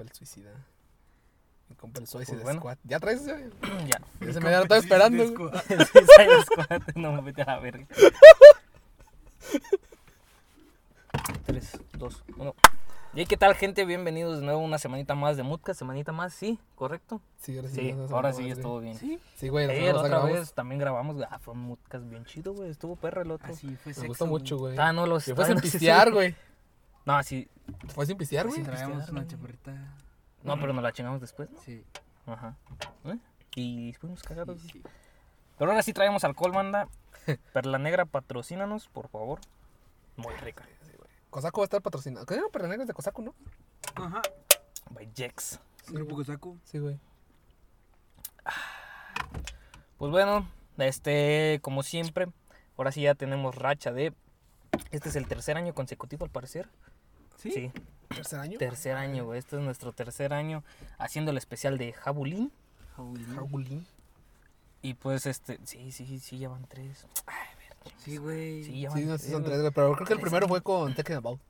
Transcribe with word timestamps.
compa 0.00 0.02
el 0.02 0.12
suicida. 0.16 0.50
Mi 1.68 1.76
compa 1.76 2.00
el 2.00 2.06
suicida 2.06 2.34
Pues 2.36 2.44
bueno. 2.44 2.60
squad. 2.60 2.78
¿Ya 2.84 2.98
traes 3.00 3.20
ese? 3.22 3.50
ya. 3.86 4.00
Ya 4.26 4.32
se 4.32 4.40
me 4.40 4.52
estaba 4.54 4.76
esperando. 4.78 5.26
Suicide 5.28 6.42
Squad, 6.46 6.82
no 6.94 7.12
me 7.12 7.20
vete 7.22 7.42
a 7.42 7.46
la 7.46 7.58
verga. 7.60 7.86
3, 11.46 11.80
2, 11.98 12.24
1. 12.36 12.54
¿Y 13.12 13.26
qué 13.26 13.36
tal, 13.36 13.54
gente? 13.56 13.84
Bienvenidos 13.84 14.38
de 14.38 14.44
nuevo 14.46 14.60
a 14.60 14.64
una 14.64 14.78
semanita 14.78 15.14
más 15.16 15.36
de 15.36 15.42
Mutka. 15.42 15.74
Semanita 15.74 16.12
más, 16.12 16.32
sí, 16.32 16.58
correcto. 16.76 17.20
Sí, 17.40 17.56
ahora 17.56 17.68
sí. 17.68 17.74
Sí, 17.74 17.88
ya 18.08 18.14
ahora 18.14 18.32
sí 18.32 18.48
estuvo 18.48 18.78
bien. 18.80 18.94
Sí, 18.96 19.18
Sí, 19.36 19.48
güey. 19.48 19.66
pasada 19.66 19.96
otra 19.98 20.08
grabamos. 20.08 20.38
vez 20.38 20.52
también 20.54 20.78
grabamos. 20.78 21.16
Ah, 21.28 21.38
fue 21.40 21.54
un 21.54 21.60
Mutcast 21.60 22.08
bien 22.08 22.24
chido, 22.24 22.54
güey. 22.54 22.70
Estuvo 22.70 22.94
perro 22.96 23.22
el 23.22 23.32
otro. 23.32 23.52
así 23.52 23.66
fue 23.76 23.90
Me 23.90 23.94
sexo. 23.94 24.06
gustó 24.06 24.26
mucho, 24.26 24.58
güey. 24.58 24.78
Ah, 24.78 24.92
no, 24.92 25.06
los 25.06 25.24
fue 25.24 25.44
sí, 25.44 25.54
pistear, 25.60 26.12
güey. 26.12 26.34
No, 27.04 27.22
sí. 27.22 27.48
Fue 27.88 28.06
sin 28.06 28.16
pistear, 28.16 28.46
güey. 28.46 28.58
Sí, 28.58 28.64
traíamos 28.64 29.08
una 29.08 29.26
chaparrita. 29.26 29.72
No, 30.42 30.58
pero 30.58 30.72
nos 30.72 30.82
la 30.82 30.92
chingamos 30.92 31.20
después, 31.20 31.50
¿no? 31.50 31.60
Sí. 31.60 31.84
Ajá. 32.26 32.56
¿Eh? 33.04 33.18
Y 33.56 33.92
fuimos 33.94 34.22
cagados. 34.22 34.60
sí, 34.62 34.68
sí. 34.72 34.82
Pero 35.58 35.70
ahora 35.72 35.82
sí 35.82 35.92
traemos 35.92 36.24
alcohol, 36.24 36.52
banda. 36.52 36.88
Perla 37.52 37.78
Negra, 37.78 38.06
patrocínanos, 38.06 38.88
por 38.88 39.08
favor. 39.08 39.40
Muy 40.16 40.34
rica. 40.36 40.66
Cosaco 41.28 41.60
va 41.60 41.64
a 41.64 41.66
estar 41.66 41.82
patrocinado. 41.82 42.26
¿Qué 42.26 42.40
Perla 42.52 42.68
Negra 42.68 42.84
es 42.84 42.88
de 42.88 42.94
Cosaco, 42.94 43.22
no? 43.22 43.34
Ajá. 43.94 44.22
By 44.90 45.10
Jex. 45.14 45.60
Grupo 45.88 46.16
Cosaco. 46.16 46.56
Sí, 46.64 46.78
güey. 46.78 46.98
Pues 49.98 50.10
bueno, 50.10 50.48
este, 50.78 51.60
como 51.62 51.82
siempre, 51.82 52.26
ahora 52.76 52.90
sí 52.90 53.02
ya 53.02 53.14
tenemos 53.14 53.54
racha 53.54 53.92
de. 53.92 54.14
Este 54.90 55.10
es 55.10 55.16
el 55.16 55.28
tercer 55.28 55.56
año 55.56 55.74
consecutivo, 55.74 56.24
al 56.24 56.30
parecer. 56.30 56.68
¿Sí? 57.40 57.50
Sí, 57.52 57.72
¿Tercer 58.08 58.40
año? 58.40 58.58
tercer 58.58 58.96
año, 58.96 59.24
güey. 59.24 59.38
Este 59.38 59.56
es 59.56 59.62
nuestro 59.62 59.92
tercer 59.92 60.32
año 60.32 60.62
haciendo 60.98 61.30
el 61.30 61.36
especial 61.38 61.78
de 61.78 61.92
Jabulín. 61.92 62.52
Jaulín. 62.96 63.34
Jaulín. 63.34 63.86
Y 64.82 64.94
pues, 64.94 65.26
este, 65.26 65.58
sí, 65.64 65.92
sí, 65.92 66.18
sí, 66.18 66.38
ya 66.38 66.48
van 66.48 66.64
tres. 66.66 67.06
Ay, 67.26 67.36
ver, 67.58 67.92
Sí, 67.98 68.16
güey. 68.16 68.64
Sí, 68.64 68.80
ya 68.80 68.88
van 68.90 68.98
Sí, 68.98 69.04
no 69.04 69.18
si 69.18 69.30
son 69.30 69.44
tres, 69.44 69.60
güey. 69.60 69.70
Pero 69.72 69.92
creo 69.94 70.06
que 70.06 70.12
el 70.14 70.20
primero 70.20 70.48
fue 70.48 70.60
con 70.62 70.94
Tekken 70.94 71.16
About. 71.18 71.40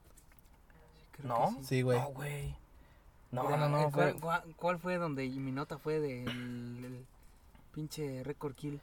Creo 1.12 1.29
¿No? 1.29 1.51
sí. 1.61 1.64
Sí, 1.64 1.83
güey. 1.83 1.98
No, 1.98 2.09
güey. 2.11 2.57
No, 3.33 3.48
no, 3.57 3.69
no, 3.69 3.86
eh, 3.86 3.91
fue. 3.92 4.17
¿cuál, 4.57 4.79
fue 4.81 4.97
donde 4.97 5.29
mi 5.29 5.53
nota 5.53 5.79
fue 5.79 6.01
del 6.01 6.29
el 6.29 7.07
pinche 7.73 8.25
record 8.25 8.55
kill 8.57 8.81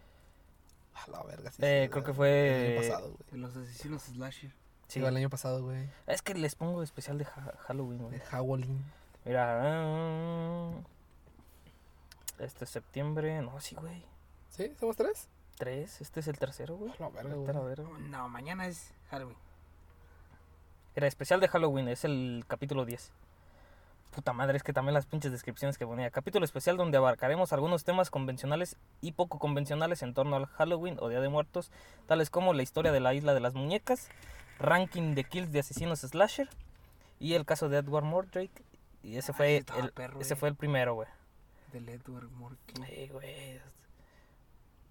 A 0.95 1.11
la 1.11 1.21
verga, 1.23 1.51
sí. 1.51 1.57
Eh, 1.61 1.83
sí, 1.85 1.91
creo 1.91 2.03
que 2.05 2.11
El 2.11 2.15
fue- 2.15 2.77
año 2.79 2.81
pasado, 2.81 3.11
güey. 3.11 3.31
de 3.31 3.37
los 3.39 3.57
asesinos 3.57 4.01
slasher? 4.03 4.51
Sí, 4.87 4.99
el 5.03 5.17
año 5.17 5.29
pasado, 5.29 5.63
güey. 5.63 5.89
Es 6.05 6.21
que 6.21 6.33
les 6.33 6.55
pongo 6.55 6.81
especial 6.81 7.17
de 7.17 7.25
Halloween, 7.25 7.99
güey. 8.03 8.11
De 8.13 8.19
Jaulín. 8.21 8.85
Mira. 9.25 9.59
ah, 9.61 10.71
Este 12.39 12.63
es 12.65 12.69
septiembre. 12.69 13.41
No, 13.41 13.59
sí, 13.59 13.75
güey. 13.75 14.05
¿Sí? 14.49 14.73
¿Somos 14.79 14.95
tres? 14.95 15.27
Tres. 15.57 15.99
Este 16.01 16.21
es 16.21 16.27
el 16.27 16.39
tercero, 16.39 16.77
güey. 16.77 16.93
La 16.99 17.09
verga, 17.09 17.35
güey. 17.35 17.65
verga. 17.65 17.89
No, 17.99 18.29
mañana 18.29 18.67
es 18.67 18.93
Halloween. 19.09 19.37
Era 20.95 21.07
especial 21.07 21.39
de 21.39 21.47
Halloween, 21.47 21.89
es 21.89 22.05
el 22.05 22.43
capítulo 22.47 22.85
10. 22.85 23.11
Puta 24.11 24.33
madre, 24.33 24.57
es 24.57 24.63
que 24.63 24.73
también 24.73 24.95
las 24.95 25.05
pinches 25.05 25.31
descripciones 25.31 25.77
que 25.77 25.85
ponía. 25.85 26.09
Capítulo 26.09 26.43
especial 26.43 26.75
donde 26.75 26.97
abarcaremos 26.97 27.53
algunos 27.53 27.83
temas 27.83 28.09
convencionales 28.09 28.77
y 28.99 29.11
poco 29.11 29.37
convencionales 29.37 30.01
en 30.01 30.15
torno 30.15 30.37
al 30.37 30.47
Halloween 30.47 30.97
o 30.99 31.09
Día 31.09 31.19
de 31.21 31.29
Muertos, 31.29 31.71
tales 32.07 32.31
como 32.31 32.53
la 32.53 32.63
historia 32.63 32.91
de 32.91 32.99
la 32.99 33.13
isla 33.13 33.35
de 33.35 33.41
las 33.41 33.53
muñecas, 33.53 34.09
ranking 34.59 35.15
de 35.15 35.23
kills 35.23 35.51
de 35.51 35.59
asesinos 35.59 35.99
slasher 36.01 36.49
y 37.19 37.33
el 37.33 37.45
caso 37.45 37.69
de 37.69 37.77
Edward 37.77 38.05
Mordrake. 38.05 38.63
Y 39.03 39.17
ese 39.17 39.31
fue, 39.33 39.57
estaba 39.57 39.79
el, 39.79 39.91
perro, 39.91 40.19
ese 40.19 40.33
eh. 40.33 40.37
fue 40.37 40.49
el 40.49 40.55
primero, 40.55 40.95
güey. 40.95 41.07
Del 41.71 41.87
Edward 41.89 42.29
Morkin. 42.31 42.85
Sí, 42.85 43.07
güey. 43.11 43.59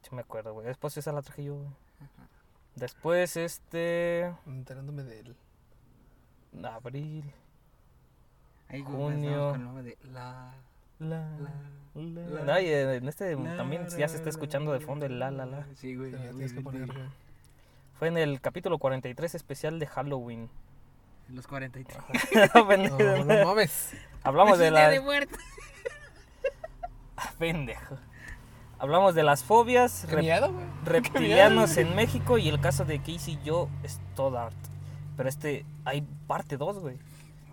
Sí 0.03 0.15
me 0.15 0.21
acuerdo, 0.21 0.53
güey. 0.55 0.67
Después 0.67 0.97
esa 0.97 1.13
la 1.13 1.23
traje 1.23 1.45
yo, 1.45 1.57
güey. 1.57 1.71
Después 2.77 3.37
este... 3.37 4.33
Enterándome 4.47 5.03
de 5.03 5.21
él. 5.21 5.37
Abril. 6.65 7.25
Ahí 8.69 8.83
Junio. 8.83 9.51
con 9.51 9.61
el 9.61 9.65
nombre 9.67 9.83
de 9.85 9.99
la... 10.13 10.55
La, 10.99 11.29
La- 11.39 11.51
la- 11.95 12.27
la- 12.29 12.45
No, 12.45 12.61
y 12.61 12.69
en 12.71 13.07
este 13.09 13.37
la- 13.37 13.57
también 13.57 13.87
ya 13.89 14.09
se 14.09 14.17
está 14.17 14.31
escuchando 14.31 14.73
de 14.73 14.81
fondo 14.81 15.05
el 15.07 15.19
la 15.19 15.31
la 15.31 15.45
la. 15.45 15.67
Sí, 15.75 15.95
güey. 15.95 16.11
Sí, 16.13 16.19
tienes 16.19 16.53
que 16.55 16.61
poner, 16.63 16.87
güey. 16.87 17.07
Fue 17.99 18.09
en 18.09 18.19
el 18.19 18.41
capítulo 18.41 18.79
43 18.79 19.35
especial 19.35 19.79
de 19.79 19.87
Halloween. 19.87 20.51
Los 21.29 21.47
43. 21.47 21.99
Pendejo. 22.69 22.99
No, 22.99 23.25
no 23.25 23.45
mames. 23.47 23.93
Hablamos 24.23 24.59
de 24.59 24.71
la 24.71 24.89
de 24.91 25.01
muertos. 25.01 25.39
pendejo. 27.39 27.97
Hablamos 28.79 29.15
de 29.15 29.23
las 29.23 29.43
fobias, 29.43 30.05
Qué 30.09 30.17
rep- 30.17 30.21
miedo, 30.21 30.53
reptilianos 30.85 31.77
en 31.79 31.95
México 31.97 32.37
y 32.37 32.49
el 32.49 32.61
caso 32.61 32.85
de 32.85 32.99
Casey 32.99 33.39
Joe 33.45 33.69
Stoddart. 33.87 34.55
Pero 35.17 35.29
este 35.29 35.65
hay 35.87 36.03
parte 36.27 36.59
2, 36.59 36.81
güey. 36.81 36.99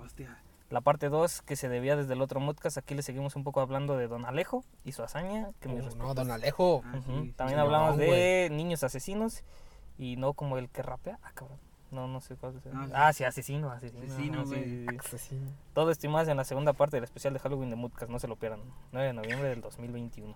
Hostia. 0.04 0.38
La 0.70 0.82
parte 0.82 1.08
2 1.08 1.42
que 1.44 1.56
se 1.56 1.70
debía 1.70 1.96
desde 1.96 2.14
el 2.14 2.22
otro 2.22 2.46
podcast, 2.46 2.78
aquí 2.78 2.94
le 2.94 3.04
seguimos 3.04 3.38
un 3.38 3.44
poco 3.46 3.62
hablando 3.62 3.96
de 3.96 4.08
Don 4.08 4.26
Alejo 4.26 4.66
y 4.84 4.92
su 4.92 5.02
hazaña, 5.04 5.50
que 5.62 5.70
Oh, 5.70 5.96
no, 5.96 6.14
don 6.14 6.30
Alejo. 6.30 6.82
Ah, 6.86 6.98
Ujú, 6.98 7.24
sí, 7.24 7.34
También 7.38 7.58
sí, 7.58 7.62
hablamos 7.62 7.92
no, 7.96 8.04
de 8.04 8.50
niños 8.52 8.84
asesinos 8.84 9.44
y 9.98 10.16
no 10.18 10.34
como 10.34 10.58
el 10.58 10.70
que 10.70 10.82
rapea. 10.82 11.20
Ah, 11.24 11.32
cabrón. 11.34 11.58
No, 11.92 12.08
no 12.08 12.22
sé 12.22 12.36
cuál 12.36 12.56
es. 12.58 12.66
el- 12.66 12.72
Ah, 12.76 12.86
sí. 12.88 12.92
Ah, 12.96 13.14
sí, 13.14 13.24
asesino, 13.24 13.72
asesino. 13.72 14.04
Asesino, 14.04 14.46
sí. 14.48 14.86
Asesino. 15.00 15.48
Todo 15.74 15.92
esto 15.92 16.08
y 16.08 16.10
más 16.10 16.28
en 16.28 16.38
la 16.38 16.44
segunda 16.44 16.74
parte 16.74 16.98
del 16.98 17.04
especial 17.04 17.34
de 17.34 17.40
Halloween 17.40 17.70
de 17.70 17.76
Moodcast. 17.76 18.12
No 18.12 18.20
se 18.20 18.28
lo 18.28 18.36
pierdan. 18.36 18.62
9 18.92 19.08
de 19.08 19.14
noviembre 19.14 19.50
del 19.50 19.62
2021. 19.62 20.36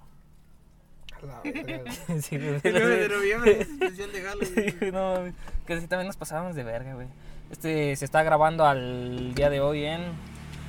A 1.20 1.26
la 1.26 1.42
sí. 2.22 2.36
El 2.36 2.62
9 2.64 2.98
de 2.98 3.10
noviembre 3.10 3.62
es 3.62 3.70
especial 3.70 4.12
de 4.12 4.22
Halloween. 4.22 4.94
no, 4.94 5.34
que 5.66 5.82
sí, 5.82 5.88
también 5.88 6.08
nos 6.08 6.18
pasábamos 6.18 6.56
de 6.56 6.64
verga, 6.64 6.94
güey. 6.94 7.08
Este 7.50 7.96
se 7.96 8.06
está 8.06 8.22
grabando 8.22 8.66
al 8.66 9.34
día 9.34 9.50
de 9.50 9.60
hoy 9.62 9.84
en 9.86 10.02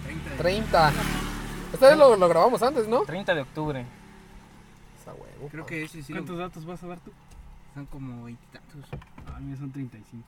30. 0.06 0.36
30. 0.38 0.92
Esta 1.74 1.88
vez 1.90 1.98
lo, 1.98 2.16
lo 2.16 2.28
grabamos 2.30 2.62
antes, 2.62 2.88
¿no? 2.88 3.02
30 3.02 3.34
de 3.34 3.42
octubre. 3.42 3.84
Esa 5.02 5.12
huevo. 5.12 5.48
Creo 5.50 5.66
que 5.66 5.82
ese 5.84 6.02
sí. 6.02 6.12
¿Cuántos 6.14 6.36
lo- 6.36 6.42
datos 6.42 6.64
vas 6.64 6.82
a 6.82 6.86
dar 6.86 7.00
tú? 7.00 7.12
Son 7.74 7.86
como 7.86 8.24
veintitantos. 8.24 8.84
A 9.34 9.38
mí 9.40 9.56
son 9.56 9.70
35. 9.72 10.24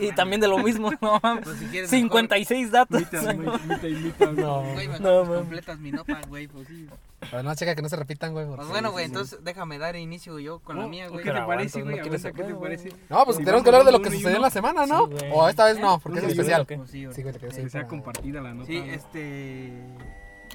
y 0.00 0.10
también 0.12 0.40
de 0.40 0.48
lo 0.48 0.58
mismo, 0.58 0.90
no 1.00 1.20
mames. 1.22 1.44
Pues 1.44 1.58
si 1.58 1.66
quieres 1.66 1.90
56 1.90 2.70
datos. 2.72 2.98
Mitad, 2.98 3.34
mitad 3.34 3.84
y 3.84 3.94
mitad. 3.94 4.32
No. 4.32 4.62
Güey, 4.72 4.88
No, 4.98 5.24
mames. 5.24 5.38
completas 5.38 5.78
mi 5.78 5.92
nota, 5.92 6.20
güey. 6.28 6.48
Pues 6.48 6.66
sí. 6.66 6.88
Pero 7.30 7.42
no, 7.44 7.54
checa 7.54 7.74
que 7.76 7.82
no 7.82 7.88
se 7.88 7.96
repitan, 7.96 8.32
güey. 8.32 8.46
Pues 8.46 8.66
bueno, 8.68 8.90
güey, 8.90 9.04
sí, 9.04 9.10
sí. 9.10 9.14
entonces 9.14 9.44
déjame 9.44 9.78
dar 9.78 9.94
inicio 9.94 10.38
yo 10.40 10.58
con 10.60 10.76
la 10.76 10.82
No, 10.84 10.88
mía, 10.88 11.06
¿o 11.08 11.12
güey. 11.12 11.24
¿Qué 11.24 11.30
te 11.32 11.40
parece, 11.42 11.82
güey? 11.82 11.96
no 11.98 12.02
¿Qué 12.02 12.10
te 12.18 12.54
parece? 12.54 12.92
No, 13.08 13.24
pues 13.24 13.36
tenemos 13.38 13.62
que 13.62 13.68
hablar 13.68 13.84
de 13.84 13.92
lo 13.92 14.00
que 14.02 14.10
sucedió 14.10 14.36
en 14.36 14.42
la 14.42 14.50
semana, 14.50 14.86
¿no? 14.86 15.04
O 15.32 15.48
esta 15.48 15.66
vez 15.66 15.78
no, 15.78 15.98
porque 16.00 16.18
es 16.18 16.24
especial. 16.24 16.66
sí, 16.86 17.04
güey, 17.04 17.14
te 17.32 17.38
quedas 17.38 17.56
ahí 17.56 17.64
Que 17.64 17.70
sea 17.70 17.86
compartida 17.86 18.40
la 18.40 18.54
nota. 18.54 18.66
Sí, 18.66 18.80
¿no? 18.80 18.84
este. 18.86 19.72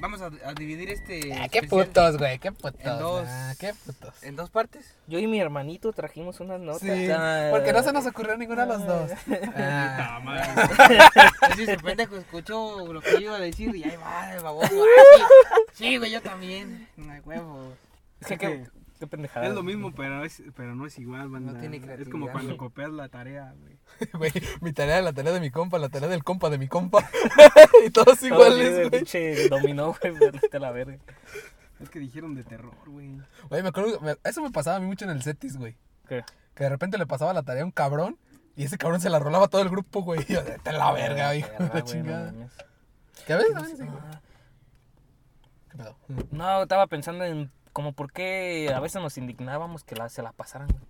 Vamos 0.00 0.20
a, 0.20 0.26
a 0.26 0.52
dividir 0.54 0.90
este. 0.90 1.32
Ah, 1.34 1.48
qué 1.48 1.62
putos, 1.62 2.18
güey, 2.18 2.38
qué 2.38 2.52
putos. 2.52 2.80
En 2.80 2.98
dos. 2.98 3.26
ah, 3.26 3.54
qué 3.58 3.72
putos. 3.74 4.22
En 4.22 4.36
dos 4.36 4.50
partes. 4.50 4.94
Yo 5.06 5.18
y 5.18 5.26
mi 5.26 5.40
hermanito 5.40 5.92
trajimos 5.92 6.38
unas 6.40 6.60
notas. 6.60 6.82
Sí, 6.82 7.08
Ah, 7.10 7.48
porque 7.50 7.72
no 7.72 7.82
se 7.82 7.92
nos 7.92 8.04
ocurrió 8.06 8.36
ninguno 8.36 8.60
de 8.62 8.66
los 8.66 8.86
dos. 8.86 9.10
Ah, 9.56 10.20
madre. 10.22 10.98
Así 11.40 11.62
ese 11.64 11.78
pendejo 11.78 12.16
escuchó 12.16 12.92
lo 12.92 13.00
que 13.00 13.12
yo 13.12 13.20
iba 13.20 13.36
a 13.36 13.40
decir 13.40 13.74
y 13.74 13.84
ahí 13.84 13.96
va, 13.96 14.34
el 14.34 14.42
baboso. 14.42 14.68
Ah, 14.74 15.56
sí, 15.72 15.84
sí, 15.84 15.96
güey, 15.96 16.10
yo 16.10 16.20
también. 16.20 16.86
Ay, 17.08 17.20
huevo. 17.24 17.72
Es 18.20 18.38
que, 18.38 18.64
qué, 18.96 19.00
qué 19.00 19.06
pendejada. 19.06 19.46
Es 19.46 19.54
lo 19.54 19.62
mismo, 19.62 19.92
pero, 19.94 20.24
es, 20.24 20.42
pero 20.56 20.74
no 20.74 20.86
es 20.86 20.98
igual, 20.98 21.28
banda. 21.28 21.52
No 21.52 21.60
tiene 21.60 21.76
Es 21.76 21.82
creatividad. 21.84 22.10
como 22.12 22.30
cuando 22.32 22.56
copias 22.56 22.90
la 22.90 23.08
tarea, 23.08 23.54
güey. 23.58 23.76
Güey, 24.14 24.32
mi 24.60 24.72
tarea, 24.72 25.00
la 25.02 25.12
tarea 25.12 25.32
de 25.32 25.40
mi 25.40 25.50
compa, 25.50 25.78
la 25.78 25.88
tarea 25.88 26.08
del 26.08 26.24
compa 26.24 26.50
de 26.50 26.58
mi 26.58 26.68
compa. 26.68 27.08
y 27.86 27.90
todos 27.90 28.22
iguales, 28.22 28.74
güey. 28.74 28.90
pinche 28.90 29.48
dominó, 29.48 29.94
güey, 30.00 30.14
a 30.52 30.58
la 30.58 30.70
verga. 30.70 30.98
Es 31.80 31.90
que 31.90 31.98
dijeron 31.98 32.34
de 32.34 32.42
terror, 32.44 32.74
güey. 32.86 33.20
Güey, 33.50 33.62
me 33.62 33.68
acuerdo, 33.68 34.00
me- 34.00 34.16
eso 34.24 34.42
me 34.42 34.50
pasaba 34.50 34.76
a 34.76 34.80
mí 34.80 34.86
mucho 34.86 35.04
en 35.04 35.10
el 35.10 35.22
Cetis, 35.22 35.56
güey. 35.56 35.76
¿Qué? 36.08 36.24
Que 36.54 36.64
de 36.64 36.70
repente 36.70 36.96
le 36.98 37.06
pasaba 37.06 37.32
la 37.34 37.42
tarea 37.42 37.62
a 37.62 37.66
un 37.66 37.70
cabrón 37.72 38.16
y 38.56 38.64
ese 38.64 38.78
cabrón 38.78 39.00
se 39.00 39.10
la 39.10 39.18
rolaba 39.18 39.44
a 39.44 39.48
todo 39.48 39.60
el 39.60 39.68
grupo, 39.68 40.00
güey. 40.02 40.20
Y 40.26 40.32
yo, 40.32 40.40
a 40.64 40.72
la 40.72 40.92
verga, 40.92 41.34
hijo 41.36 41.50
de 41.58 41.68
la 41.68 41.74
no 41.74 41.80
chingada. 41.82 42.32
¿Qué 43.26 43.34
ves? 43.34 43.46
Güey. 43.52 43.88
Ah, 43.90 44.20
¿Qué 45.70 45.76
pedo? 45.78 45.96
No, 46.30 46.62
estaba 46.62 46.86
pensando 46.86 47.24
en 47.24 47.50
como 47.76 47.92
por 47.92 48.10
qué 48.10 48.72
a 48.74 48.80
veces 48.80 49.02
nos 49.02 49.18
indignábamos 49.18 49.84
que 49.84 49.96
la, 49.96 50.08
se 50.08 50.22
la 50.22 50.32
pasaran, 50.32 50.66
güey. 50.66 50.82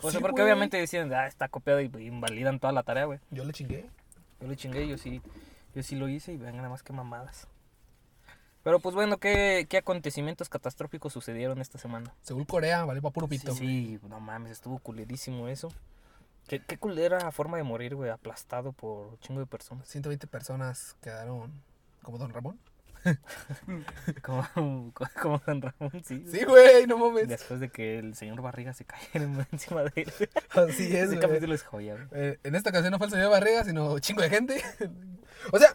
O 0.00 0.10
sea, 0.10 0.18
Sí, 0.18 0.18
porque 0.18 0.40
güey. 0.42 0.50
obviamente 0.50 0.76
decían, 0.76 1.14
ah, 1.14 1.28
está 1.28 1.46
copiado 1.46 1.80
y 1.80 1.84
invalidan 1.84 2.58
toda 2.58 2.72
la 2.72 2.82
tarea, 2.82 3.04
güey. 3.04 3.20
Yo 3.30 3.44
le 3.44 3.52
chingué. 3.52 3.88
Yo 4.40 4.48
le 4.48 4.56
chingué, 4.56 4.88
yo 4.88 4.98
sí, 4.98 5.22
yo 5.76 5.82
sí 5.84 5.94
lo 5.94 6.08
hice 6.08 6.32
y 6.32 6.38
vengan 6.38 6.56
nada 6.56 6.70
más 6.70 6.82
que 6.82 6.92
mamadas. 6.92 7.46
Pero 8.64 8.80
pues 8.80 8.96
bueno, 8.96 9.18
¿qué, 9.18 9.68
qué 9.70 9.76
acontecimientos 9.76 10.48
catastróficos 10.48 11.12
sucedieron 11.12 11.60
esta 11.60 11.78
semana? 11.78 12.12
Según 12.22 12.46
Corea, 12.46 12.84
vale, 12.84 13.00
para 13.00 13.12
puro 13.12 13.28
pito. 13.28 13.54
Sí, 13.54 14.00
no 14.08 14.18
mames, 14.18 14.50
estuvo 14.50 14.80
culerísimo 14.80 15.46
eso. 15.46 15.68
¿Qué, 16.48 16.58
qué 16.58 16.78
culera 16.78 17.30
forma 17.30 17.58
de 17.58 17.62
morir, 17.62 17.94
güey, 17.94 18.10
aplastado 18.10 18.72
por 18.72 19.06
un 19.06 19.18
chingo 19.20 19.38
de 19.38 19.46
personas. 19.46 19.86
120 19.86 20.26
personas 20.26 20.96
quedaron 21.00 21.52
Como 22.02 22.18
Don 22.18 22.32
Ramón. 22.32 22.58
Como, 24.22 24.92
como 25.20 25.38
Don 25.46 25.62
Ramón, 25.62 26.02
sí. 26.04 26.24
Sí, 26.30 26.44
güey, 26.44 26.86
no 26.86 26.98
mames. 26.98 27.28
Después 27.28 27.60
de 27.60 27.68
que 27.70 27.98
el 27.98 28.14
señor 28.14 28.40
Barriga 28.42 28.72
se 28.72 28.84
cayera 28.84 29.24
encima 29.52 29.82
de 29.82 29.92
él. 30.02 30.12
Así 30.50 30.96
es, 30.96 31.10
Ese 31.10 31.18
capítulo 31.18 31.54
es 31.54 31.62
joya, 31.62 31.94
güey. 31.94 32.06
Eh, 32.12 32.38
en 32.44 32.54
esta 32.54 32.70
ocasión 32.70 32.90
no 32.92 32.98
fue 32.98 33.06
el 33.08 33.12
señor 33.12 33.30
Barriga, 33.30 33.64
sino 33.64 33.98
chingo 33.98 34.22
de 34.22 34.30
gente. 34.30 34.62
o 35.52 35.58
sea, 35.58 35.74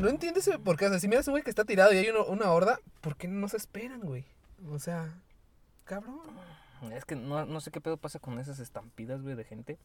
no 0.00 0.08
entiendes 0.08 0.50
por 0.64 0.76
qué. 0.76 0.86
O 0.86 0.90
sea, 0.90 0.98
si 0.98 1.08
miras 1.08 1.26
un 1.28 1.32
güey 1.32 1.42
que 1.44 1.50
está 1.50 1.64
tirado 1.64 1.92
y 1.92 1.98
hay 1.98 2.08
uno- 2.10 2.26
una 2.26 2.50
horda, 2.50 2.80
¿por 3.00 3.16
qué 3.16 3.28
no 3.28 3.48
se 3.48 3.56
esperan, 3.56 4.00
güey? 4.00 4.24
O 4.70 4.78
sea, 4.78 5.14
cabrón. 5.84 6.20
Es 6.92 7.04
que 7.04 7.16
no, 7.16 7.46
no 7.46 7.60
sé 7.60 7.70
qué 7.70 7.80
pedo 7.80 7.96
pasa 7.96 8.18
con 8.18 8.38
esas 8.38 8.58
estampidas, 8.58 9.22
güey, 9.22 9.34
de 9.36 9.44
gente. 9.44 9.78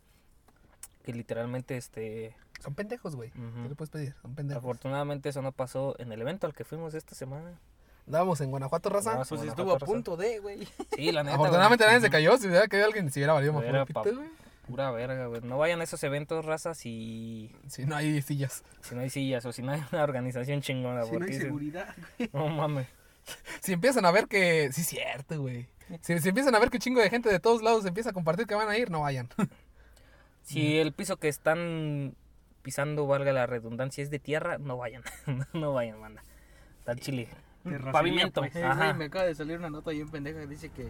Que 1.10 1.18
literalmente, 1.18 1.76
este... 1.76 2.36
Son 2.60 2.76
pendejos, 2.76 3.16
güey. 3.16 3.32
¿Qué 3.32 3.70
le 3.70 3.74
puedes 3.74 3.90
pedir? 3.90 4.14
Son 4.22 4.36
pendejos. 4.36 4.64
Afortunadamente 4.64 5.30
eso 5.30 5.42
no 5.42 5.52
pasó 5.52 5.96
en 5.98 6.12
el 6.12 6.22
evento 6.22 6.46
al 6.46 6.54
que 6.54 6.66
fuimos 6.66 6.94
esta 6.94 7.16
semana. 7.16 7.60
Andábamos 8.06 8.40
en 8.42 8.52
Guanajuato, 8.52 8.90
raza. 8.90 9.24
Pues 9.28 9.42
estuvo 9.42 9.74
a 9.74 9.80
punto 9.80 10.18
de, 10.18 10.38
güey. 10.38 10.68
Sí, 10.96 11.12
la 11.12 11.24
neta. 11.24 11.36
Afortunadamente 11.36 11.84
nadie 11.84 12.02
se 12.02 12.12
cayó. 12.12 12.38
Si 12.38 12.48
hubiera 12.48 12.68
caído 12.68 12.86
alguien, 12.86 13.12
si 13.12 13.20
hubiera 13.20 13.34
valido 13.34 13.54
más 13.54 13.64
güey. 13.64 14.30
Pura 14.68 14.92
verga, 14.92 15.26
güey. 15.26 15.42
No 15.42 15.58
vayan 15.58 15.82
a 15.82 15.84
esos 15.84 16.04
eventos, 16.04 16.46
razas, 16.46 16.78
si, 16.78 17.56
Si 17.68 17.86
no 17.86 17.96
hay 17.96 18.22
sillas. 18.22 18.64
si 18.82 18.94
no 18.94 19.02
hay 19.02 19.10
sillas 19.10 19.44
o 19.46 19.52
si 19.52 19.64
no 19.64 19.72
hay 19.72 19.82
una 19.92 20.04
organización 20.04 20.62
chingona. 20.62 21.06
Si 21.06 21.18
no 21.18 21.26
hay 21.26 21.34
seguridad, 21.34 21.96
güey. 22.20 22.30
no 22.34 22.50
mames. 22.50 22.88
Si 23.62 23.74
empiezan 23.74 24.06
a 24.06 24.12
ver 24.12 24.28
que. 24.28 24.72
Sí, 24.74 24.84
cierto, 24.84 25.42
güey. 25.42 25.68
Si, 26.02 26.20
si 26.20 26.30
empiezan 26.30 26.54
a 26.54 26.60
ver 26.60 26.70
que 26.70 26.78
chingo 26.78 27.02
de 27.02 27.10
gente 27.10 27.30
de 27.30 27.40
todos 27.40 27.64
lados 27.64 27.84
empieza 27.86 28.12
a 28.12 28.14
compartir 28.14 28.46
que 28.46 28.54
van 28.54 28.70
a 28.70 28.78
ir, 28.78 28.92
no 28.92 29.02
vayan. 29.02 29.28
Si 30.50 30.80
el 30.80 30.94
piso 30.94 31.18
que 31.18 31.28
están 31.28 32.16
pisando, 32.63 33.06
valga 33.06 33.31
la 33.31 33.46
redundancia, 33.46 34.04
es 34.04 34.10
de 34.10 34.18
tierra, 34.18 34.57
no 34.57 34.78
vayan. 34.78 35.04
no 35.54 35.74
vayan, 35.74 36.01
banda. 36.01 36.24
Está 36.80 36.94
el 36.94 37.00
chile. 37.01 37.30
Pavimento. 37.92 38.42
pues. 38.42 38.56
Eh, 38.56 38.63
Ajá. 38.63 38.94
me 38.94 39.06
acaba 39.06 39.25
de 39.25 39.36
salir 39.36 39.60
una 39.60 39.69
nota 39.69 39.92
bien 39.92 40.10
pendeja 40.10 40.40
que 40.40 40.48
dice 40.48 40.69
que 40.69 40.90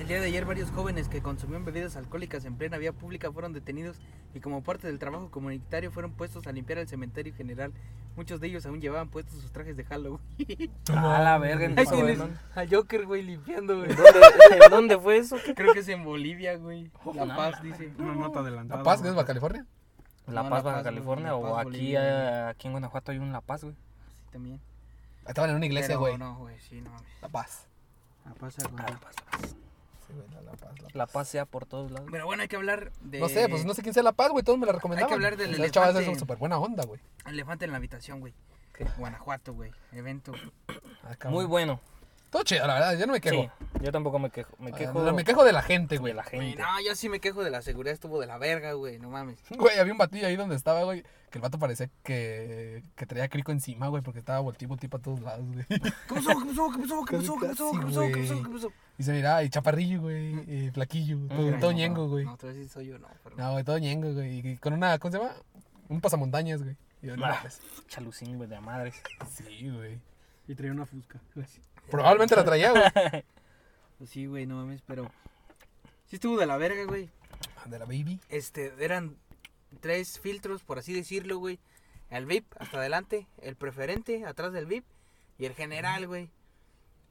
el 0.00 0.08
día 0.08 0.20
de 0.20 0.26
ayer 0.26 0.44
varios 0.44 0.70
jóvenes 0.70 1.08
que 1.08 1.22
consumían 1.22 1.64
bebidas 1.64 1.96
alcohólicas 1.96 2.44
en 2.44 2.56
plena 2.56 2.78
vía 2.78 2.92
pública 2.92 3.30
fueron 3.32 3.52
detenidos 3.52 4.00
y 4.34 4.40
como 4.40 4.62
parte 4.62 4.86
del 4.86 4.98
trabajo 4.98 5.30
comunitario 5.30 5.90
fueron 5.92 6.12
puestos 6.12 6.46
a 6.46 6.52
limpiar 6.52 6.78
el 6.78 6.88
cementerio 6.88 7.32
general. 7.34 7.72
Muchos 8.16 8.40
de 8.40 8.48
ellos 8.48 8.66
aún 8.66 8.80
llevaban 8.80 9.08
puestos 9.08 9.40
sus 9.40 9.50
trajes 9.52 9.76
de 9.76 9.84
Halloween. 9.84 10.20
A 10.88 11.20
la 11.22 11.38
verga, 11.38 11.64
¿en 11.66 11.78
Ahí 11.78 11.84
eso, 11.84 11.94
tienes 11.94 12.18
güey? 12.18 12.30
al 12.54 12.74
Joker, 12.74 13.06
güey, 13.06 13.22
limpiando, 13.22 13.76
güey. 13.78 13.88
¿Dónde, 13.94 14.20
¿Dónde 14.70 14.98
fue 14.98 15.16
eso? 15.18 15.36
Creo 15.56 15.72
que 15.72 15.80
es 15.80 15.88
en 15.88 16.04
Bolivia, 16.04 16.56
güey. 16.56 16.90
La 17.14 17.24
No, 17.26 17.36
Paz, 17.36 17.62
dice. 17.62 17.92
Una 17.98 18.14
nota 18.14 18.40
adelantada. 18.40 18.78
La 18.80 18.84
Paz, 18.84 19.00
que 19.02 19.08
es. 19.08 19.14
Baja 19.14 19.26
California. 19.26 19.66
La 20.26 20.42
No, 20.42 20.50
Paz, 20.50 20.64
La 20.64 20.70
Baja 20.72 20.82
California, 20.84 21.26
La 21.28 21.36
o 21.36 21.56
aquí, 21.58 21.94
eh, 21.96 22.46
aquí 22.48 22.66
en 22.68 22.72
Guanajuato 22.72 23.12
hay 23.12 23.18
un 23.18 23.32
La 23.32 23.40
Paz, 23.40 23.62
güey. 23.64 23.74
Sí, 23.74 24.12
también. 24.32 24.60
Estaban 25.26 25.50
en 25.50 25.56
una 25.56 25.66
iglesia, 25.66 25.88
Pero 25.88 26.00
güey. 26.00 26.18
No, 26.18 26.36
güey, 26.38 26.58
sí, 26.60 26.80
no 26.80 26.90
mames. 26.90 27.08
La 27.22 27.28
Paz. 27.28 27.66
La 28.24 28.34
Paz, 28.34 28.56
Ah, 28.60 28.68
güey. 28.70 28.82
La 28.84 28.98
Paz, 28.98 29.14
La 29.16 29.38
Paz. 29.38 29.56
Sí, 30.06 30.12
la, 30.44 30.52
Paz. 30.52 30.60
La 30.60 30.82
Paz. 30.82 30.94
La 30.94 31.06
Paz 31.06 31.28
sea 31.28 31.44
por 31.46 31.66
todos 31.66 31.90
lados. 31.90 32.08
Pero 32.10 32.26
bueno, 32.26 32.42
hay 32.42 32.48
que 32.48 32.56
hablar 32.56 32.92
de. 33.00 33.20
No 33.20 33.28
sé, 33.28 33.48
pues 33.48 33.64
no 33.64 33.74
sé 33.74 33.82
quién 33.82 33.94
sea 33.94 34.02
La 34.02 34.12
Paz, 34.12 34.30
güey. 34.30 34.44
Todos 34.44 34.58
me 34.58 34.66
la 34.66 34.72
recomendaban. 34.72 35.12
hablar 35.12 35.36
del 35.36 35.54
O 35.54 35.56
sea, 35.56 35.70
chaval, 35.70 35.90
elefante. 35.90 36.12
es 36.12 36.18
súper 36.18 36.36
buena 36.38 36.58
onda, 36.58 36.84
güey. 36.84 37.00
Elefante 37.26 37.64
en 37.64 37.70
la 37.70 37.78
habitación, 37.78 38.20
güey. 38.20 38.34
¿Qué? 38.72 38.84
Guanajuato, 38.98 39.54
güey. 39.54 39.70
Evento. 39.92 40.32
Ah, 41.04 41.14
cabrón. 41.16 41.34
Muy 41.34 41.44
bueno. 41.44 41.80
Todo 42.34 42.42
chido, 42.42 42.66
la 42.66 42.74
verdad. 42.74 42.98
Yo 42.98 43.06
no 43.06 43.12
me 43.12 43.20
quejo. 43.20 43.42
Sí, 43.42 43.48
yo 43.80 43.92
tampoco 43.92 44.18
me 44.18 44.28
quejo. 44.28 44.56
Me 44.58 44.72
Ah, 44.72 44.74
quejo 44.74 44.92
no, 45.04 45.12
me 45.12 45.22
quejo 45.22 45.44
de 45.44 45.52
la 45.52 45.62
gente, 45.62 45.94
de 45.94 45.98
güey. 46.00 46.12
la 46.14 46.24
Güey, 46.24 46.48
gente. 46.48 46.62
no, 46.62 46.80
yo 46.80 46.96
sí 46.96 47.08
me 47.08 47.20
quejo 47.20 47.44
de 47.44 47.50
la 47.52 47.62
seguridad. 47.62 47.94
Estuvo 47.94 48.20
de 48.20 48.26
la 48.26 48.38
verga, 48.38 48.72
güey. 48.72 48.98
No 48.98 49.08
mames. 49.08 49.38
Güey, 49.56 49.78
había 49.78 49.92
un 49.92 49.98
batillo 49.98 50.26
ahí 50.26 50.34
donde 50.34 50.56
estaba, 50.56 50.82
güey. 50.82 51.04
Que 51.30 51.38
el 51.38 51.42
vato 51.42 51.60
parecía 51.60 51.88
que, 52.02 52.82
que 52.96 53.06
traía 53.06 53.28
crico 53.28 53.52
encima, 53.52 53.86
güey. 53.86 54.02
Porque 54.02 54.18
estaba 54.18 54.40
voltí, 54.40 54.66
voltí 54.66 54.88
para 54.88 55.04
todos 55.04 55.20
lados, 55.20 55.46
güey. 55.46 55.64
¿Qué 55.68 55.80
pasó? 56.08 56.28
¿Qué 56.40 56.46
pasó? 56.48 56.70
¿Qué 56.72 56.78
pasó? 56.82 57.04
¿Qué 57.04 57.16
pasó? 57.16 57.38
¿Qué 57.38 57.46
pasó? 57.46 57.70
¿Qué 57.72 57.86
pasó? 57.86 58.02
¿Qué 58.08 58.16
pasó? 58.20 58.42
¿Qué 58.42 58.50
pasó? 58.50 58.72
Y 58.98 59.02
se 59.04 59.12
miraba, 59.12 59.44
y 59.44 59.48
chaparrillo, 59.50 60.00
güey. 60.00 60.34
Y 60.66 60.70
flaquillo. 60.72 61.18
Todo, 61.28 61.38
Ay, 61.54 61.60
todo 61.60 61.70
no, 61.70 61.76
ñengo, 61.76 62.08
güey. 62.08 62.24
No, 62.24 62.36
tú 62.36 62.52
sí 62.52 62.68
soy 62.68 62.86
yo, 62.86 62.98
no. 62.98 63.06
Pero... 63.22 63.36
No, 63.36 63.52
güey, 63.52 63.62
todo 63.62 63.78
ñengo, 63.78 64.12
güey. 64.12 64.38
Y 64.44 64.56
con 64.56 64.72
una, 64.72 64.98
¿cómo 64.98 65.12
se 65.12 65.18
llama? 65.18 65.34
Un 65.88 66.00
pasamontañas, 66.00 66.64
güey. 66.64 66.76
Y 67.00 67.06
yo, 67.06 67.16
no, 67.16 67.26
Ah. 67.26 67.44
Chalucín, 67.86 68.36
güey, 68.38 68.48
de 68.48 68.58
madres. 68.60 69.00
sí, 69.30 69.70
güey. 69.70 70.00
Y 70.48 70.54
traía 70.56 70.72
una 70.72 70.84
fusca. 70.84 71.20
güey. 71.36 71.46
Probablemente 71.90 72.36
la 72.36 72.44
traía, 72.44 72.70
güey. 72.70 72.82
Pues 73.98 74.10
sí, 74.10 74.26
güey, 74.26 74.44
no 74.44 74.56
mames, 74.56 74.82
pero. 74.82 75.10
Sí 76.06 76.16
estuvo 76.16 76.36
de 76.36 76.46
la 76.46 76.56
verga, 76.56 76.84
güey. 76.84 77.08
De 77.66 77.78
la 77.78 77.84
baby. 77.84 78.20
Este, 78.28 78.74
eran 78.80 79.16
tres 79.80 80.18
filtros, 80.18 80.62
por 80.62 80.78
así 80.78 80.92
decirlo, 80.92 81.38
güey. 81.38 81.60
El 82.10 82.26
VIP 82.26 82.44
hasta 82.58 82.78
adelante, 82.78 83.28
el 83.40 83.56
preferente 83.56 84.24
atrás 84.26 84.52
del 84.52 84.66
VIP 84.66 84.84
y 85.38 85.46
el 85.46 85.54
general, 85.54 86.06
güey. 86.06 86.28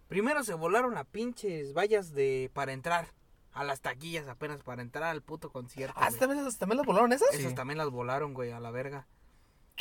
Primero 0.08 0.44
se 0.44 0.54
volaron 0.54 0.94
las 0.94 1.06
pinches 1.06 1.74
vallas 1.74 2.14
de 2.14 2.52
para 2.54 2.74
entrar 2.74 3.08
a 3.54 3.64
las 3.64 3.82
taquillas 3.82 4.28
apenas 4.28 4.62
para 4.62 4.82
entrar 4.82 5.06
al 5.06 5.22
puto 5.22 5.52
concierto. 5.52 5.96
Ah, 5.98 6.10
güey. 6.10 6.20
¿también, 6.20 6.58
¿también 6.58 6.78
las 6.78 6.86
volaron 6.86 7.14
esas? 7.14 7.34
Esas 7.34 7.56
también 7.56 7.78
las 7.78 7.90
volaron, 7.90 8.34
güey, 8.34 8.52
a 8.52 8.60
la 8.60 8.72
verga. 8.72 9.08